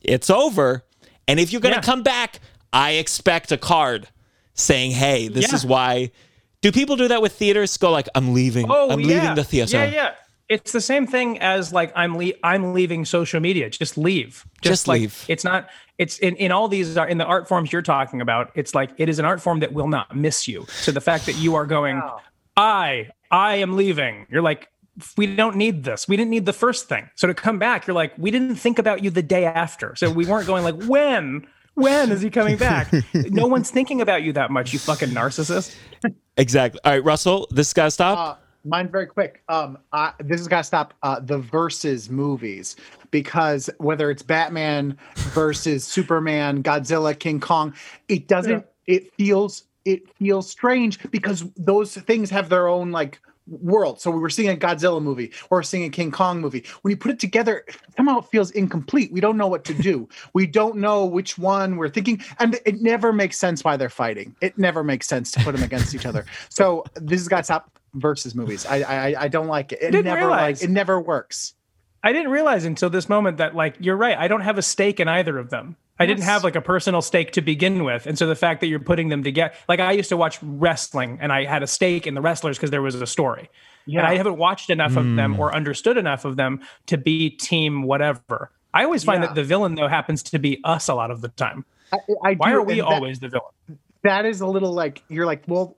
it's 0.03 0.31
over. 0.31 0.85
And 1.27 1.41
if 1.41 1.51
you're 1.53 1.61
going 1.61 1.75
to 1.75 1.79
Yeah. 1.81 1.83
come 1.83 2.05
back, 2.05 2.39
I 2.73 2.93
expect 2.93 3.51
a 3.51 3.57
card 3.59 4.07
saying, 4.55 4.93
hey, 4.93 5.27
this 5.27 5.49
Yeah. 5.51 5.57
is 5.57 5.67
why. 5.67 6.13
Do 6.63 6.73
people 6.73 6.97
do 6.97 7.09
that 7.09 7.23
with 7.23 7.33
theaters? 7.33 7.77
Go 7.77 7.91
like, 7.91 8.09
I'm 8.15 8.35
leaving. 8.35 8.67
Oh, 8.69 8.91
I'm 8.91 9.01
yeah. 9.01 9.07
leaving 9.07 9.35
the 9.35 9.45
theater. 9.45 9.77
Yeah, 9.77 9.87
yeah. 9.87 10.15
It's 10.49 10.73
the 10.73 10.81
same 10.81 11.07
thing 11.07 11.39
as 11.39 11.73
like 11.73 11.93
I'm 11.95 12.17
le- 12.17 12.35
I'm 12.43 12.75
leaving 12.75 13.05
social 13.05 13.41
media. 13.41 13.71
Just 13.71 13.97
leave. 13.97 14.45
Just 14.61 14.89
like, 14.89 15.01
leave. 15.01 15.25
It's 15.29 15.45
not. 15.45 15.69
It's 15.97 16.19
in, 16.19 16.37
in 16.37 16.51
all 16.53 16.69
these 16.69 16.97
are 16.97 17.09
in 17.09 17.19
the 17.19 17.25
art 17.25 17.49
forms 17.49 17.73
you're 17.73 17.83
talking 17.83 18.21
about. 18.21 18.51
It's 18.55 18.75
like 18.75 18.91
it 18.99 19.09
is 19.09 19.19
an 19.19 19.25
art 19.25 19.41
form 19.41 19.61
that 19.61 19.73
will 19.73 19.89
not 19.89 20.17
miss 20.17 20.49
you. 20.49 20.67
So 20.69 20.93
the 20.93 21.01
fact 21.01 21.27
that 21.27 21.37
you 21.37 21.55
are 21.55 21.67
going, 21.67 22.03
I 22.57 23.11
I 23.31 23.57
am 23.57 23.77
leaving. 23.77 24.27
You're 24.31 24.43
like. 24.43 24.69
We 25.17 25.35
don't 25.35 25.57
need 25.57 25.85
this. 25.85 26.09
We 26.09 26.17
didn't 26.19 26.31
need 26.31 26.45
the 26.45 26.53
first 26.53 26.87
thing. 26.87 27.09
So 27.15 27.27
to 27.27 27.33
come 27.33 27.59
back, 27.59 27.87
you're 27.87 27.95
like, 27.95 28.13
we 28.19 28.31
didn't 28.31 28.57
think 28.57 28.79
about 28.79 29.03
you 29.03 29.09
the 29.09 29.23
day 29.23 29.47
after. 29.47 29.95
So 29.97 30.11
we 30.11 30.27
weren't 30.27 30.47
going 30.47 30.63
like, 30.63 30.83
when? 30.83 31.47
When 31.75 32.11
is 32.13 32.21
he 32.21 32.31
coming 32.31 32.57
back? 32.57 32.93
no 33.15 33.47
one's 33.47 33.71
thinking 33.71 34.01
about 34.01 34.23
you 34.23 34.33
that 34.35 34.51
much, 34.51 34.73
you 34.73 34.79
fucking 34.79 35.11
narcissist. 35.11 35.75
Exactly. 36.37 36.81
All 36.85 36.93
right, 36.93 37.05
Russell, 37.05 37.47
this 37.51 37.73
got 37.73 37.85
to 37.85 37.91
stop. 37.91 38.19
Uh, 38.19 38.41
mine's 38.65 38.91
very 38.91 39.07
quick. 39.07 39.43
Um, 39.49 39.79
I, 39.93 40.13
this 40.19 40.41
has 40.41 40.49
got 40.49 40.59
to 40.59 40.65
stop. 40.65 40.95
Uh, 41.03 41.21
the 41.21 41.39
versus 41.39 42.11
movies 42.11 42.77
because 43.11 43.71
whether 43.79 44.11
it's 44.11 44.23
Batman 44.23 44.97
versus 45.17 45.85
Superman, 45.85 46.63
Godzilla, 46.63 47.19
King 47.19 47.41
Kong, 47.41 47.75
it 48.09 48.29
doesn't. 48.29 48.65
It 48.87 49.13
feels 49.15 49.65
it 49.85 50.15
feels 50.17 50.49
strange 50.49 50.99
because 51.11 51.45
those 51.57 51.95
things 51.95 52.31
have 52.31 52.49
their 52.49 52.69
own 52.69 52.91
like 52.93 53.21
world. 53.51 54.01
So 54.01 54.11
we 54.11 54.19
were 54.19 54.31
seeing 54.31 54.51
a 54.51 54.57
Godzilla 54.57 55.03
movie 55.03 55.33
or 55.51 55.63
seeing 55.63 55.85
a 55.85 55.91
King 55.91 56.11
Kong 56.11 56.41
movie. 56.41 56.65
When 56.83 56.91
you 56.91 56.97
put 56.97 57.11
it 57.11 57.19
together, 57.19 57.65
somehow 57.97 58.19
it 58.19 58.27
feels 58.27 58.51
incomplete. 58.53 59.13
We 59.13 59.21
don't 59.21 59.37
know 59.37 59.49
what 59.49 59.65
to 59.65 59.75
do. 59.75 60.09
we 60.35 60.47
don't 60.47 60.77
know 60.77 61.05
which 61.05 61.37
one 61.37 61.77
we're 61.77 61.89
thinking, 61.89 62.23
and 62.39 62.59
it 62.65 62.81
never 62.81 63.13
makes 63.13 63.39
sense 63.39 63.65
why 63.65 63.77
they're 63.77 63.89
fighting. 63.89 64.35
It 64.41 64.57
never 64.59 64.83
makes 64.83 65.07
sense 65.07 65.31
to 65.33 65.41
put 65.41 65.55
them 65.55 65.65
against 65.65 65.95
each 65.95 66.07
other. 66.07 66.25
So 66.49 66.85
this 66.95 67.21
has 67.21 67.29
got 67.29 67.39
to 67.39 67.45
stop 67.45 67.79
versus 67.95 68.35
movies. 68.35 68.67
I 68.67 68.83
I, 68.83 69.23
I 69.23 69.29
don't 69.29 69.47
like 69.47 69.73
it. 69.73 69.79
It 69.81 69.91
didn't 69.91 70.05
never 70.05 70.21
realize. 70.23 70.61
like 70.61 70.69
it 70.69 70.73
never 70.73 71.01
works. 71.01 71.55
I 72.03 72.13
didn't 72.13 72.31
realize 72.31 72.65
until 72.65 72.91
this 72.91 73.09
moment 73.09 73.39
that 73.39 73.55
like 73.55 73.77
you're 73.79 73.97
right. 73.97 74.17
I 74.17 74.29
don't 74.29 74.41
have 74.41 74.59
a 74.59 74.63
stake 74.63 75.01
in 75.01 75.09
either 75.09 75.39
of 75.39 75.51
them. 75.51 75.77
I 76.01 76.07
didn't 76.07 76.25
have 76.25 76.43
like 76.43 76.57
a 76.57 76.61
personal 76.61 77.03
stake 77.03 77.33
to 77.33 77.43
begin 77.43 77.85
with, 77.85 78.07
and 78.07 78.19
so 78.19 78.27
the 78.27 78.35
fact 78.35 78.61
that 78.61 78.67
you're 78.69 78.81
putting 78.81 79.09
them 79.09 79.23
together, 79.23 79.55
like 79.69 79.81
I 79.81 79.93
used 79.93 80.09
to 80.09 80.17
watch 80.17 80.39
wrestling, 80.43 81.19
and 81.21 81.33
I 81.33 81.45
had 81.45 81.63
a 81.63 81.67
stake 81.67 82.07
in 82.07 82.15
the 82.15 82.21
wrestlers 82.21 82.57
because 82.57 82.71
there 82.71 82.83
was 82.83 82.95
a 82.95 83.07
story. 83.07 83.51
Yeah. 83.87 84.01
And 84.01 84.09
I 84.09 84.17
haven't 84.17 84.37
watched 84.37 84.71
enough 84.71 84.97
of 84.97 85.05
them 85.17 85.35
hmm. 85.35 85.41
or 85.41 85.55
understood 85.55 85.97
enough 85.97 86.25
of 86.25 86.37
them 86.37 86.61
to 86.87 86.99
be 86.99 87.31
team 87.31 87.83
whatever. 87.83 88.51
I 88.73 88.85
always 88.85 89.05
find 89.05 89.23
Yeah. 89.23 89.29
that 89.29 89.35
the 89.35 89.45
villain 89.45 89.75
though 89.75 89.89
happens 89.89 90.23
to 90.25 90.39
be 90.39 90.61
us 90.65 90.89
a 90.89 90.95
lot 90.95 91.11
of 91.11 91.21
the 91.23 91.29
time. 91.29 91.65
I, 91.93 91.99
I 92.25 92.35
Why 92.35 92.51
do, 92.51 92.59
are 92.59 92.63
we 92.63 92.77
that- 92.77 92.85
always 92.85 93.21
the 93.21 93.29
villain? 93.29 93.79
that 94.03 94.25
is 94.25 94.41
a 94.41 94.47
little 94.47 94.73
like 94.73 95.03
you're 95.09 95.27
like 95.27 95.43
well 95.47 95.77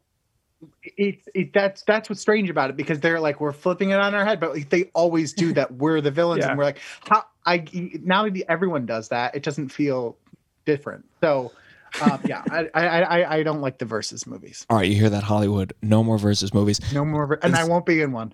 it's 0.85 1.27
it, 1.35 1.53
that's 1.53 1.83
that's 1.83 2.09
what's 2.09 2.21
strange 2.21 2.49
about 2.49 2.71
it 2.71 2.77
because 2.77 3.01
they're 3.01 3.19
like 3.19 3.41
we're 3.41 3.53
flipping 3.53 3.91
it 3.91 3.99
on 3.99 4.15
our 4.15 4.25
head 4.25 4.39
but 4.39 4.55
like, 4.55 4.71
they 4.71 4.85
always 4.95 5.33
do 5.33 5.53
that 5.55 5.73
we're 5.75 6.01
the 6.01 6.11
villains 6.11 6.45
Yeah. 6.45 6.51
and 6.51 6.59
we're 6.59 6.65
like 6.65 6.79
how 7.09 7.25
i 7.47 7.65
now 8.03 8.29
that 8.29 8.51
everyone 8.51 8.87
does 8.87 9.09
that 9.09 9.35
it 9.35 9.43
doesn't 9.43 9.69
feel 9.69 10.17
different 10.65 11.05
so 11.21 11.53
um, 12.01 12.21
yeah 12.25 12.43
I, 12.51 12.69
I 12.75 12.87
i 13.03 13.35
i 13.39 13.43
don't 13.43 13.61
like 13.61 13.79
the 13.79 13.85
versus 13.85 14.27
movies 14.27 14.65
All 14.71 14.77
right, 14.79 14.89
you 14.89 14.95
hear 14.97 15.11
that, 15.11 15.23
Hollywood? 15.25 15.73
No 15.83 16.03
more 16.03 16.19
versus 16.19 16.55
movies. 16.55 16.81
no 16.93 17.05
more 17.05 17.27
ver- 17.27 17.41
and 17.43 17.55
i 17.57 17.65
won't 17.65 17.85
be 17.87 18.01
in 18.01 18.13
one 18.13 18.33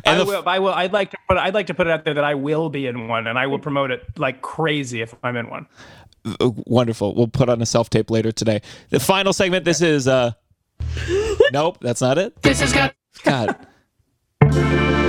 And 0.06 0.20
I 0.20 0.22
will. 0.24 0.42
I 0.46 0.58
will. 0.58 0.72
I'd 0.72 0.92
like 0.92 1.12
to 1.12 1.16
put. 1.28 1.38
I'd 1.38 1.54
like 1.54 1.68
to 1.68 1.74
put 1.74 1.86
it 1.86 1.90
out 1.90 2.04
there 2.04 2.14
that 2.14 2.24
I 2.24 2.34
will 2.34 2.68
be 2.68 2.86
in 2.88 3.06
one, 3.06 3.28
and 3.28 3.38
I 3.38 3.46
will 3.46 3.60
promote 3.60 3.92
it 3.92 4.02
like 4.18 4.42
crazy 4.42 5.00
if 5.02 5.14
I'm 5.22 5.36
in 5.36 5.48
one. 5.48 5.66
uh, 6.40 6.50
wonderful. 6.66 7.14
We'll 7.14 7.28
put 7.28 7.48
on 7.48 7.62
a 7.62 7.66
self 7.66 7.90
tape 7.90 8.10
later 8.10 8.32
today. 8.32 8.60
The 8.90 8.98
final 8.98 9.32
segment. 9.32 9.64
This 9.64 9.80
is. 9.80 10.08
uh 10.08 10.32
Nope, 11.52 11.78
that's 11.80 12.00
not 12.00 12.18
it. 12.18 12.42
This 12.42 12.60
is 12.60 12.72
got 12.72 12.94
God. 13.22 13.56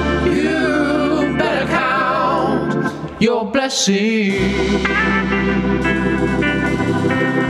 your 3.25 3.43
blessings. 3.51 4.85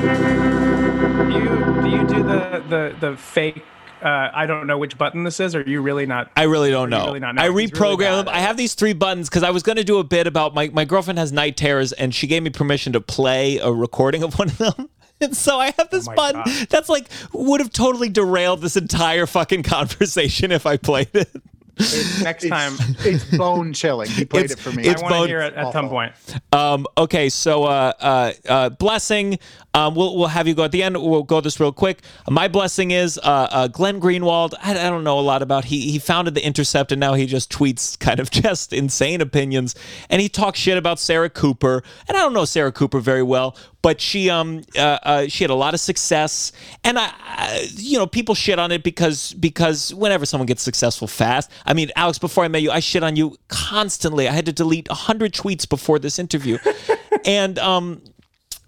Do 0.05 1.31
you 1.31 1.81
do 1.83 1.89
you 1.89 2.07
do 2.07 2.23
the 2.23 2.63
the 2.69 2.95
the 2.99 3.17
fake? 3.17 3.63
Uh, 4.01 4.29
I 4.33 4.45
don't 4.45 4.67
know 4.67 4.77
which 4.77 4.97
button 4.97 5.23
this 5.23 5.39
is. 5.39 5.53
Or 5.55 5.61
are 5.61 5.67
you 5.67 5.81
really 5.81 6.05
not? 6.05 6.31
I 6.35 6.43
really 6.43 6.69
don't 6.69 6.89
know. 6.89 7.05
really 7.07 7.19
not 7.19 7.35
know? 7.35 7.41
I 7.41 7.45
He's 7.47 7.55
really 7.55 7.67
reprogrammed 7.71 8.25
them. 8.25 8.29
I 8.29 8.39
have 8.39 8.55
these 8.55 8.73
three 8.75 8.93
buttons 8.93 9.29
because 9.29 9.43
I 9.43 9.49
was 9.49 9.63
going 9.63 9.77
to 9.77 9.83
do 9.83 9.97
a 9.97 10.03
bit 10.03 10.27
about 10.27 10.53
my 10.53 10.69
my 10.69 10.85
girlfriend 10.85 11.19
has 11.19 11.31
night 11.33 11.57
terrors 11.57 11.91
and 11.91 12.15
she 12.15 12.25
gave 12.27 12.41
me 12.43 12.51
permission 12.51 12.93
to 12.93 13.01
play 13.01 13.57
a 13.57 13.71
recording 13.71 14.23
of 14.23 14.37
one 14.39 14.47
of 14.49 14.57
them. 14.57 14.89
And 15.21 15.35
so 15.35 15.57
I 15.57 15.67
have 15.77 15.89
this 15.91 16.09
Oh 16.09 16.13
button 16.13 16.41
God. 16.43 16.67
that's 16.69 16.89
like 16.89 17.07
would 17.31 17.61
have 17.61 17.71
totally 17.71 18.09
derailed 18.09 18.59
this 18.59 18.75
entire 18.75 19.25
fucking 19.25 19.63
conversation 19.75 20.51
if 20.51 20.65
I 20.65 20.75
played 20.75 21.07
it. 21.13 21.31
Next 21.77 22.43
it's, 22.43 22.47
time, 22.47 22.73
it's 22.99 23.23
bone 23.37 23.73
chilling 23.73 24.09
he 24.09 24.23
played 24.25 24.45
It's- 24.45 24.59
it 24.59 24.61
for 24.61 24.71
me 24.71 24.83
it's 24.83 25.01
I 25.01 25.05
want 25.05 25.23
to 25.23 25.27
hear 25.27 25.41
it 25.41 25.53
at 25.55 25.73
some 25.73 25.89
point. 25.89 26.13
Um, 26.51 26.85
okay, 26.97 27.29
so 27.29 27.65
uh, 27.65 27.93
uh, 27.99 28.33
uh, 28.47 28.69
blessing. 28.69 29.39
Um, 29.73 29.93
we'll 29.93 30.17
we'll 30.17 30.29
have 30.29 30.47
you 30.47 30.53
go 30.53 30.63
at 30.63 30.71
the 30.71 30.81
end. 30.83 30.95
We'll 30.95 31.23
go 31.23 31.41
this 31.41 31.59
real 31.59 31.73
quick. 31.73 32.01
My 32.29 32.47
blessing 32.47 32.91
is 32.91 33.17
uh, 33.17 33.21
uh, 33.51 33.67
Glenn 33.67 33.99
Greenwald. 33.99 34.53
I, 34.63 34.71
I 34.71 34.89
don't 34.89 35.03
know 35.03 35.19
a 35.19 35.21
lot 35.21 35.41
about. 35.41 35.65
He 35.65 35.91
he 35.91 35.99
founded 35.99 36.33
the 36.33 36.45
Intercept 36.45 36.93
and 36.93 36.99
now 36.99 37.13
he 37.13 37.25
just 37.25 37.51
tweets 37.51 37.99
kind 37.99 38.21
of 38.21 38.31
just 38.43 38.71
insane 38.71 39.19
opinions 39.19 39.75
and 40.09 40.21
he 40.21 40.29
talks 40.29 40.59
shit 40.59 40.77
about 40.77 40.97
Sarah 40.99 41.29
Cooper. 41.29 41.83
And 42.07 42.15
I 42.15 42.21
don't 42.21 42.33
know 42.33 42.45
Sarah 42.45 42.71
Cooper 42.71 42.99
very 43.01 43.23
well, 43.23 43.57
but 43.85 44.01
she 44.01 44.31
um 44.31 44.63
uh, 44.75 44.97
uh, 45.03 45.27
she 45.27 45.43
had 45.43 45.51
a 45.51 45.55
lot 45.55 45.75
of 45.75 45.79
success 45.79 46.51
and 46.83 46.97
I, 46.97 47.13
I 47.19 47.67
you 47.75 47.99
know 47.99 48.07
people 48.07 48.33
shit 48.33 48.57
on 48.57 48.71
it 48.71 48.81
because 48.81 49.33
because 49.33 49.93
whenever 49.93 50.25
someone 50.25 50.47
gets 50.47 50.63
successful 50.63 51.07
fast. 51.07 51.51
I 51.67 51.75
mean, 51.75 51.91
Alex, 51.95 52.17
before 52.17 52.43
I 52.43 52.47
met 52.47 52.63
you, 52.63 52.71
I 52.71 52.79
shit 52.79 53.03
on 53.03 53.15
you 53.15 53.37
constantly. 53.47 54.27
I 54.27 54.31
had 54.31 54.47
to 54.47 54.51
delete 54.51 54.87
hundred 54.87 55.33
tweets 55.33 55.69
before 55.69 55.99
this 55.99 56.17
interview, 56.17 56.57
and 57.25 57.59
um 57.59 58.01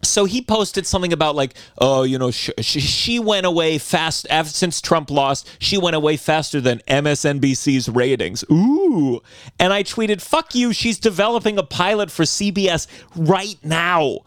so 0.03 0.25
he 0.25 0.41
posted 0.41 0.85
something 0.85 1.11
about 1.11 1.35
like 1.35 1.55
oh 1.79 2.03
you 2.03 2.17
know 2.19 2.29
sh- 2.29 2.51
sh- 2.59 2.81
she 2.81 3.19
went 3.19 3.45
away 3.45 3.77
fast 3.77 4.27
af- 4.29 4.47
since 4.47 4.79
trump 4.79 5.09
lost 5.09 5.49
she 5.59 5.77
went 5.77 5.95
away 5.95 6.15
faster 6.15 6.61
than 6.61 6.79
msnbc's 6.87 7.89
ratings. 7.89 8.43
Ooh. 8.51 9.21
And 9.59 9.73
i 9.73 9.83
tweeted 9.83 10.21
fuck 10.21 10.53
you 10.53 10.71
she's 10.73 10.99
developing 10.99 11.57
a 11.57 11.63
pilot 11.63 12.11
for 12.11 12.23
cbs 12.23 12.87
right 13.15 13.57
now. 13.63 14.19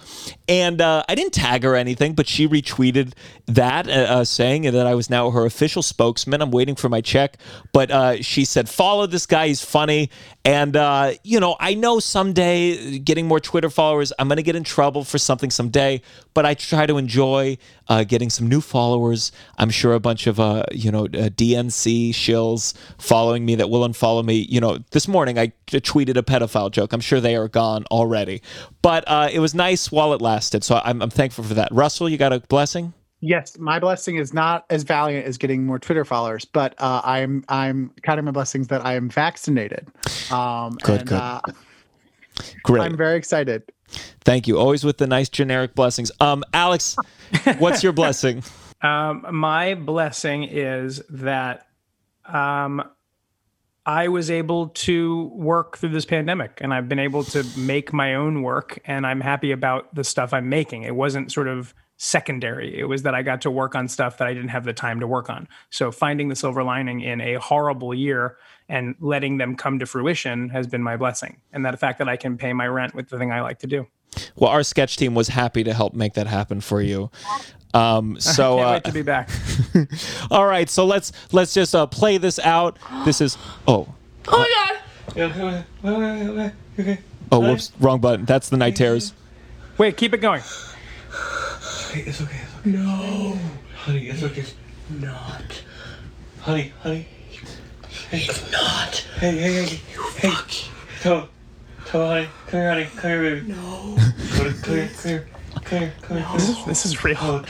And 0.48 0.80
uh, 0.80 1.04
i 1.08 1.14
didn't 1.14 1.34
tag 1.34 1.62
her 1.62 1.76
anything 1.76 2.14
but 2.14 2.26
she 2.26 2.48
retweeted 2.48 3.12
that 3.46 3.88
uh, 3.88 3.92
uh, 3.92 4.24
saying 4.24 4.62
that 4.62 4.86
i 4.86 4.94
was 4.94 5.08
now 5.08 5.30
her 5.30 5.44
official 5.46 5.82
spokesman. 5.82 6.42
I'm 6.42 6.50
waiting 6.50 6.74
for 6.74 6.88
my 6.88 7.00
check. 7.00 7.36
But 7.72 7.90
uh, 7.90 8.22
she 8.22 8.44
said 8.44 8.68
follow 8.68 9.06
this 9.06 9.26
guy 9.26 9.48
he's 9.48 9.62
funny. 9.62 10.10
And 10.44 10.76
uh, 10.76 11.12
you 11.22 11.38
know 11.38 11.56
i 11.60 11.74
know 11.74 12.00
someday 12.00 12.98
getting 12.98 13.26
more 13.26 13.40
twitter 13.40 13.70
followers 13.70 14.12
i'm 14.18 14.28
to 14.36 14.42
get 14.42 14.56
in 14.56 14.64
trouble 14.64 15.04
for 15.04 15.18
something 15.18 15.50
someday 15.60 16.00
but 16.34 16.44
i 16.46 16.54
try 16.54 16.86
to 16.86 16.96
enjoy 16.96 17.56
uh, 17.90 18.04
getting 18.04 18.30
some 18.30 18.48
new 18.48 18.60
followers. 18.60 19.32
I'm 19.58 19.68
sure 19.68 19.94
a 19.94 20.00
bunch 20.00 20.28
of 20.28 20.38
uh, 20.38 20.64
you 20.70 20.92
know 20.92 21.06
uh, 21.06 21.28
dnc 21.28 22.10
shills 22.10 22.72
following 22.98 23.44
me 23.44 23.56
that 23.56 23.68
will 23.68 23.86
unfollow 23.86 24.24
me. 24.24 24.46
You 24.48 24.60
know 24.60 24.78
this 24.92 25.08
morning 25.08 25.38
I 25.38 25.52
tweeted 25.66 26.16
a 26.16 26.22
pedophile 26.22 26.70
joke. 26.70 26.92
I'm 26.92 27.00
sure 27.00 27.20
they 27.20 27.34
are 27.34 27.48
gone 27.48 27.84
already. 27.90 28.42
But 28.80 29.04
uh, 29.08 29.28
it 29.32 29.40
was 29.40 29.54
nice 29.54 29.90
while 29.90 30.12
it 30.12 30.22
lasted. 30.22 30.62
So 30.64 30.80
I'm, 30.84 31.02
I'm 31.02 31.10
thankful 31.10 31.44
for 31.44 31.54
that. 31.54 31.68
Russell 31.72 32.08
you 32.08 32.16
got 32.16 32.32
a 32.32 32.40
blessing? 32.40 32.94
Yes, 33.20 33.58
my 33.58 33.78
blessing 33.78 34.16
is 34.16 34.32
not 34.32 34.64
as 34.70 34.84
valiant 34.84 35.26
as 35.26 35.36
getting 35.36 35.66
more 35.66 35.78
Twitter 35.78 36.04
followers, 36.04 36.44
but 36.44 36.74
uh, 36.78 37.02
I'm 37.04 37.44
I'm 37.48 37.90
counting 38.02 38.24
my 38.24 38.30
blessings 38.30 38.68
that 38.68 38.86
I 38.86 38.94
am 38.94 39.10
vaccinated. 39.10 39.88
Um, 40.30 40.78
Good, 40.82 41.00
and, 41.00 41.08
good. 41.08 41.18
Uh, 41.18 41.40
great. 42.62 42.82
I'm 42.82 42.96
very 42.96 43.18
excited. 43.18 43.64
Thank 44.20 44.46
you 44.46 44.58
always 44.58 44.84
with 44.84 44.98
the 44.98 45.06
nice 45.06 45.28
generic 45.28 45.74
blessings 45.74 46.10
um 46.20 46.42
alex 46.52 46.96
what's 47.58 47.82
your 47.82 47.92
blessing 48.00 48.42
Um, 48.82 49.26
my 49.30 49.74
blessing 49.74 50.44
is 50.44 51.02
that 51.10 51.66
um, 52.24 52.82
I 53.84 54.08
was 54.08 54.30
able 54.30 54.68
to 54.68 55.24
work 55.34 55.78
through 55.78 55.90
this 55.90 56.04
pandemic 56.04 56.58
and 56.60 56.72
I've 56.72 56.88
been 56.88 56.98
able 56.98 57.24
to 57.24 57.44
make 57.56 57.92
my 57.92 58.14
own 58.14 58.42
work 58.42 58.78
and 58.84 59.06
I'm 59.06 59.20
happy 59.20 59.52
about 59.52 59.94
the 59.94 60.04
stuff 60.04 60.32
I'm 60.32 60.48
making. 60.48 60.84
It 60.84 60.94
wasn't 60.94 61.32
sort 61.32 61.48
of 61.48 61.74
secondary. 61.96 62.78
It 62.78 62.84
was 62.84 63.02
that 63.02 63.14
I 63.14 63.22
got 63.22 63.42
to 63.42 63.50
work 63.50 63.74
on 63.74 63.86
stuff 63.88 64.16
that 64.18 64.26
I 64.26 64.32
didn't 64.32 64.48
have 64.48 64.64
the 64.64 64.72
time 64.72 65.00
to 65.00 65.06
work 65.06 65.28
on. 65.28 65.48
So 65.68 65.90
finding 65.92 66.28
the 66.28 66.36
silver 66.36 66.62
lining 66.62 67.00
in 67.00 67.20
a 67.20 67.34
horrible 67.34 67.92
year 67.92 68.38
and 68.70 68.94
letting 69.00 69.36
them 69.38 69.56
come 69.56 69.78
to 69.80 69.86
fruition 69.86 70.48
has 70.50 70.66
been 70.66 70.82
my 70.82 70.96
blessing. 70.96 71.36
And 71.52 71.66
that 71.66 71.78
fact 71.80 71.98
that 71.98 72.08
I 72.08 72.16
can 72.16 72.38
pay 72.38 72.52
my 72.52 72.66
rent 72.68 72.94
with 72.94 73.08
the 73.10 73.18
thing 73.18 73.32
I 73.32 73.40
like 73.42 73.58
to 73.60 73.66
do. 73.66 73.86
well 74.36 74.50
our 74.50 74.62
sketch 74.62 74.96
team 74.96 75.14
was 75.14 75.28
happy 75.28 75.62
to 75.64 75.72
help 75.74 75.92
make 75.94 76.14
that 76.14 76.26
happen 76.26 76.60
for 76.60 76.80
you 76.82 77.10
um 77.74 78.18
so 78.36 78.56
Can't 78.56 78.68
uh, 78.68 78.72
wait 78.72 78.84
to 78.84 78.92
be 78.92 79.02
back. 79.02 79.28
all 80.30 80.46
right 80.46 80.68
so 80.68 80.84
let's 80.84 81.12
let's 81.30 81.54
just 81.54 81.74
uh 81.74 81.86
play 81.86 82.18
this 82.18 82.38
out 82.40 82.76
this 83.04 83.20
is 83.20 83.38
oh 83.68 83.86
Oh 84.26 84.38
my 84.38 84.48
god! 84.56 84.76
oh 87.32 87.40
whoops 87.40 87.72
wrong 87.80 88.00
button 88.00 88.24
that's 88.24 88.48
the 88.48 88.56
night 88.56 88.74
terrors 88.76 89.12
Wait, 89.78 89.96
keep 89.96 90.12
it 90.12 90.18
going. 90.18 90.42
Hey, 90.42 90.50
it's 91.60 91.86
okay. 91.90 92.00
It's 92.10 92.20
okay. 92.20 92.38
No, 92.66 93.38
honey, 93.74 94.08
it's 94.08 94.22
okay. 94.22 94.44
Not, 94.90 95.62
honey, 96.40 96.74
honey. 96.82 97.06
Hey, 98.10 98.26
not. 98.50 98.96
Hey, 99.20 99.36
hey, 99.36 99.64
hey, 99.64 99.80
hey. 100.16 100.32
Toe, 101.00 101.28
toe, 101.86 102.06
honey, 102.08 102.28
come 102.48 102.60
here, 102.60 102.70
honey, 102.70 102.86
come 102.96 103.10
here, 103.10 103.22
baby. 103.36 103.52
No. 103.52 103.96
Come 104.32 104.44
here, 104.46 104.52
come 104.62 104.74
here, 104.74 104.90
come 104.90 105.10
here, 105.10 105.28
come 105.54 105.78
here, 105.78 105.92
come. 106.02 106.32
This 106.32 106.48
is, 106.48 106.64
this 106.64 106.86
is 106.86 107.04
real. 107.04 107.44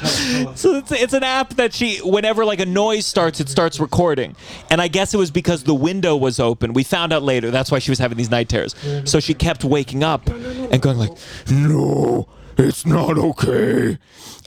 So 0.56 0.74
it's, 0.74 0.92
it's 0.92 1.14
an 1.14 1.24
app 1.24 1.54
that 1.54 1.72
she, 1.72 1.98
whenever 2.04 2.44
like 2.44 2.60
a 2.60 2.66
noise 2.66 3.06
starts, 3.06 3.40
it 3.40 3.48
starts 3.48 3.80
recording. 3.80 4.36
And 4.68 4.82
I 4.82 4.88
guess 4.88 5.14
it 5.14 5.16
was 5.16 5.30
because 5.30 5.64
the 5.64 5.74
window 5.74 6.14
was 6.14 6.38
open. 6.38 6.74
We 6.74 6.82
found 6.84 7.14
out 7.14 7.22
later. 7.22 7.50
That's 7.50 7.70
why 7.70 7.78
she 7.78 7.90
was 7.90 7.98
having 7.98 8.18
these 8.18 8.30
night 8.30 8.50
terrors. 8.50 8.74
So 9.04 9.18
she 9.18 9.32
kept 9.32 9.64
waking 9.64 10.04
up 10.04 10.28
and 10.28 10.82
going 10.82 10.98
like, 10.98 11.12
"No, 11.50 12.28
it's 12.58 12.84
not 12.84 13.16
okay." 13.16 13.96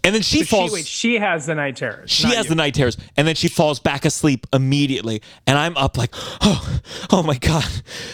And 0.06 0.14
then 0.14 0.22
she 0.22 0.40
She, 0.40 0.44
falls. 0.44 0.72
wait, 0.74 0.86
she 0.86 1.16
has 1.16 1.46
the 1.46 1.56
night 1.56 1.78
terrors. 1.78 2.12
she 2.12 2.28
has 2.28 2.46
you. 2.46 2.50
the 2.50 2.56
night 2.56 2.74
terrors, 2.74 2.98
and 3.16 3.26
then 3.28 3.36
she 3.36 3.48
falls 3.48 3.80
back 3.80 4.04
asleep 4.04 4.46
immediately. 4.52 5.22
And 5.48 5.58
I'm 5.58 5.78
up 5.78 5.98
like, 5.98 6.12
"Oh, 6.42 6.80
oh 7.12 7.24
my 7.24 7.38
god." 7.38 7.66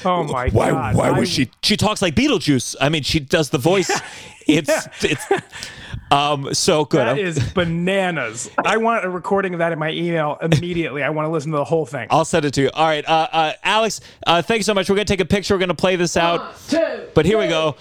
Oh 0.05 0.23
my 0.23 0.49
why, 0.49 0.69
god! 0.69 0.95
Why 0.95 1.07
I- 1.09 1.19
was 1.19 1.29
she? 1.29 1.49
She 1.63 1.75
talks 1.77 2.01
like 2.01 2.13
Beetlejuice. 2.15 2.75
I 2.79 2.89
mean, 2.89 3.03
she 3.03 3.19
does 3.19 3.49
the 3.49 3.57
voice. 3.57 3.89
It's 4.51 4.87
it's. 5.03 5.23
Um, 6.09 6.55
so 6.55 6.83
good. 6.83 7.35
That 7.35 7.53
bananas. 7.53 8.49
I 8.65 8.77
want 8.77 9.05
a 9.05 9.09
recording 9.11 9.53
of 9.53 9.59
that 9.59 9.71
in 9.71 9.77
my 9.77 9.91
email 9.91 10.39
immediately. 10.41 11.03
I 11.03 11.11
want 11.11 11.27
to 11.27 11.29
listen 11.31 11.51
to 11.51 11.57
the 11.57 11.63
whole 11.63 11.85
thing. 11.85 12.07
I'll 12.09 12.25
send 12.25 12.45
it 12.45 12.55
to 12.55 12.61
you. 12.63 12.71
All 12.73 12.87
right, 12.87 13.07
uh, 13.07 13.27
uh, 13.31 13.53
Alex. 13.63 14.01
Uh, 14.25 14.41
thanks 14.41 14.65
so 14.65 14.73
much. 14.73 14.89
We're 14.89 14.95
gonna 14.95 15.05
take 15.05 15.19
a 15.19 15.25
picture. 15.25 15.53
We're 15.53 15.59
gonna 15.59 15.75
play 15.75 15.97
this 15.97 16.17
out. 16.17 16.39
One, 16.39 16.53
two, 16.67 17.01
but 17.13 17.27
here 17.27 17.37
we 17.37 17.47
go. 17.47 17.75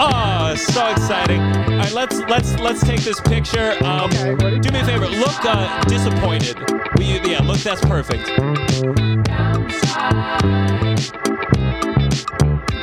Oh, 0.00 0.54
so 0.54 0.86
exciting! 0.88 1.40
All 1.40 1.78
right, 1.78 1.92
let's 1.92 2.18
let's 2.20 2.56
let's 2.60 2.80
take 2.80 3.00
this 3.00 3.20
picture. 3.20 3.76
Um, 3.82 4.08
Okay, 4.10 4.58
do 4.60 4.70
me 4.70 4.80
a 4.80 4.84
favor. 4.84 5.06
Look 5.08 5.44
uh, 5.44 5.82
disappointed. 5.84 6.56
Will 6.96 7.02
you, 7.02 7.20
yeah, 7.24 7.42
look. 7.42 7.58
That's 7.58 7.80
perfect. 7.80 8.28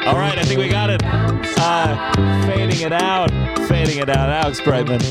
All 0.05 0.17
right, 0.17 0.37
I 0.37 0.43
think 0.43 0.59
we 0.59 0.67
got 0.67 0.89
it. 0.89 1.01
Uh, 1.03 2.45
fading 2.45 2.81
it 2.81 2.91
out, 2.93 3.31
fading 3.67 3.99
it 3.99 4.09
out. 4.09 4.29
Alex 4.29 4.59
Brightman. 4.61 5.01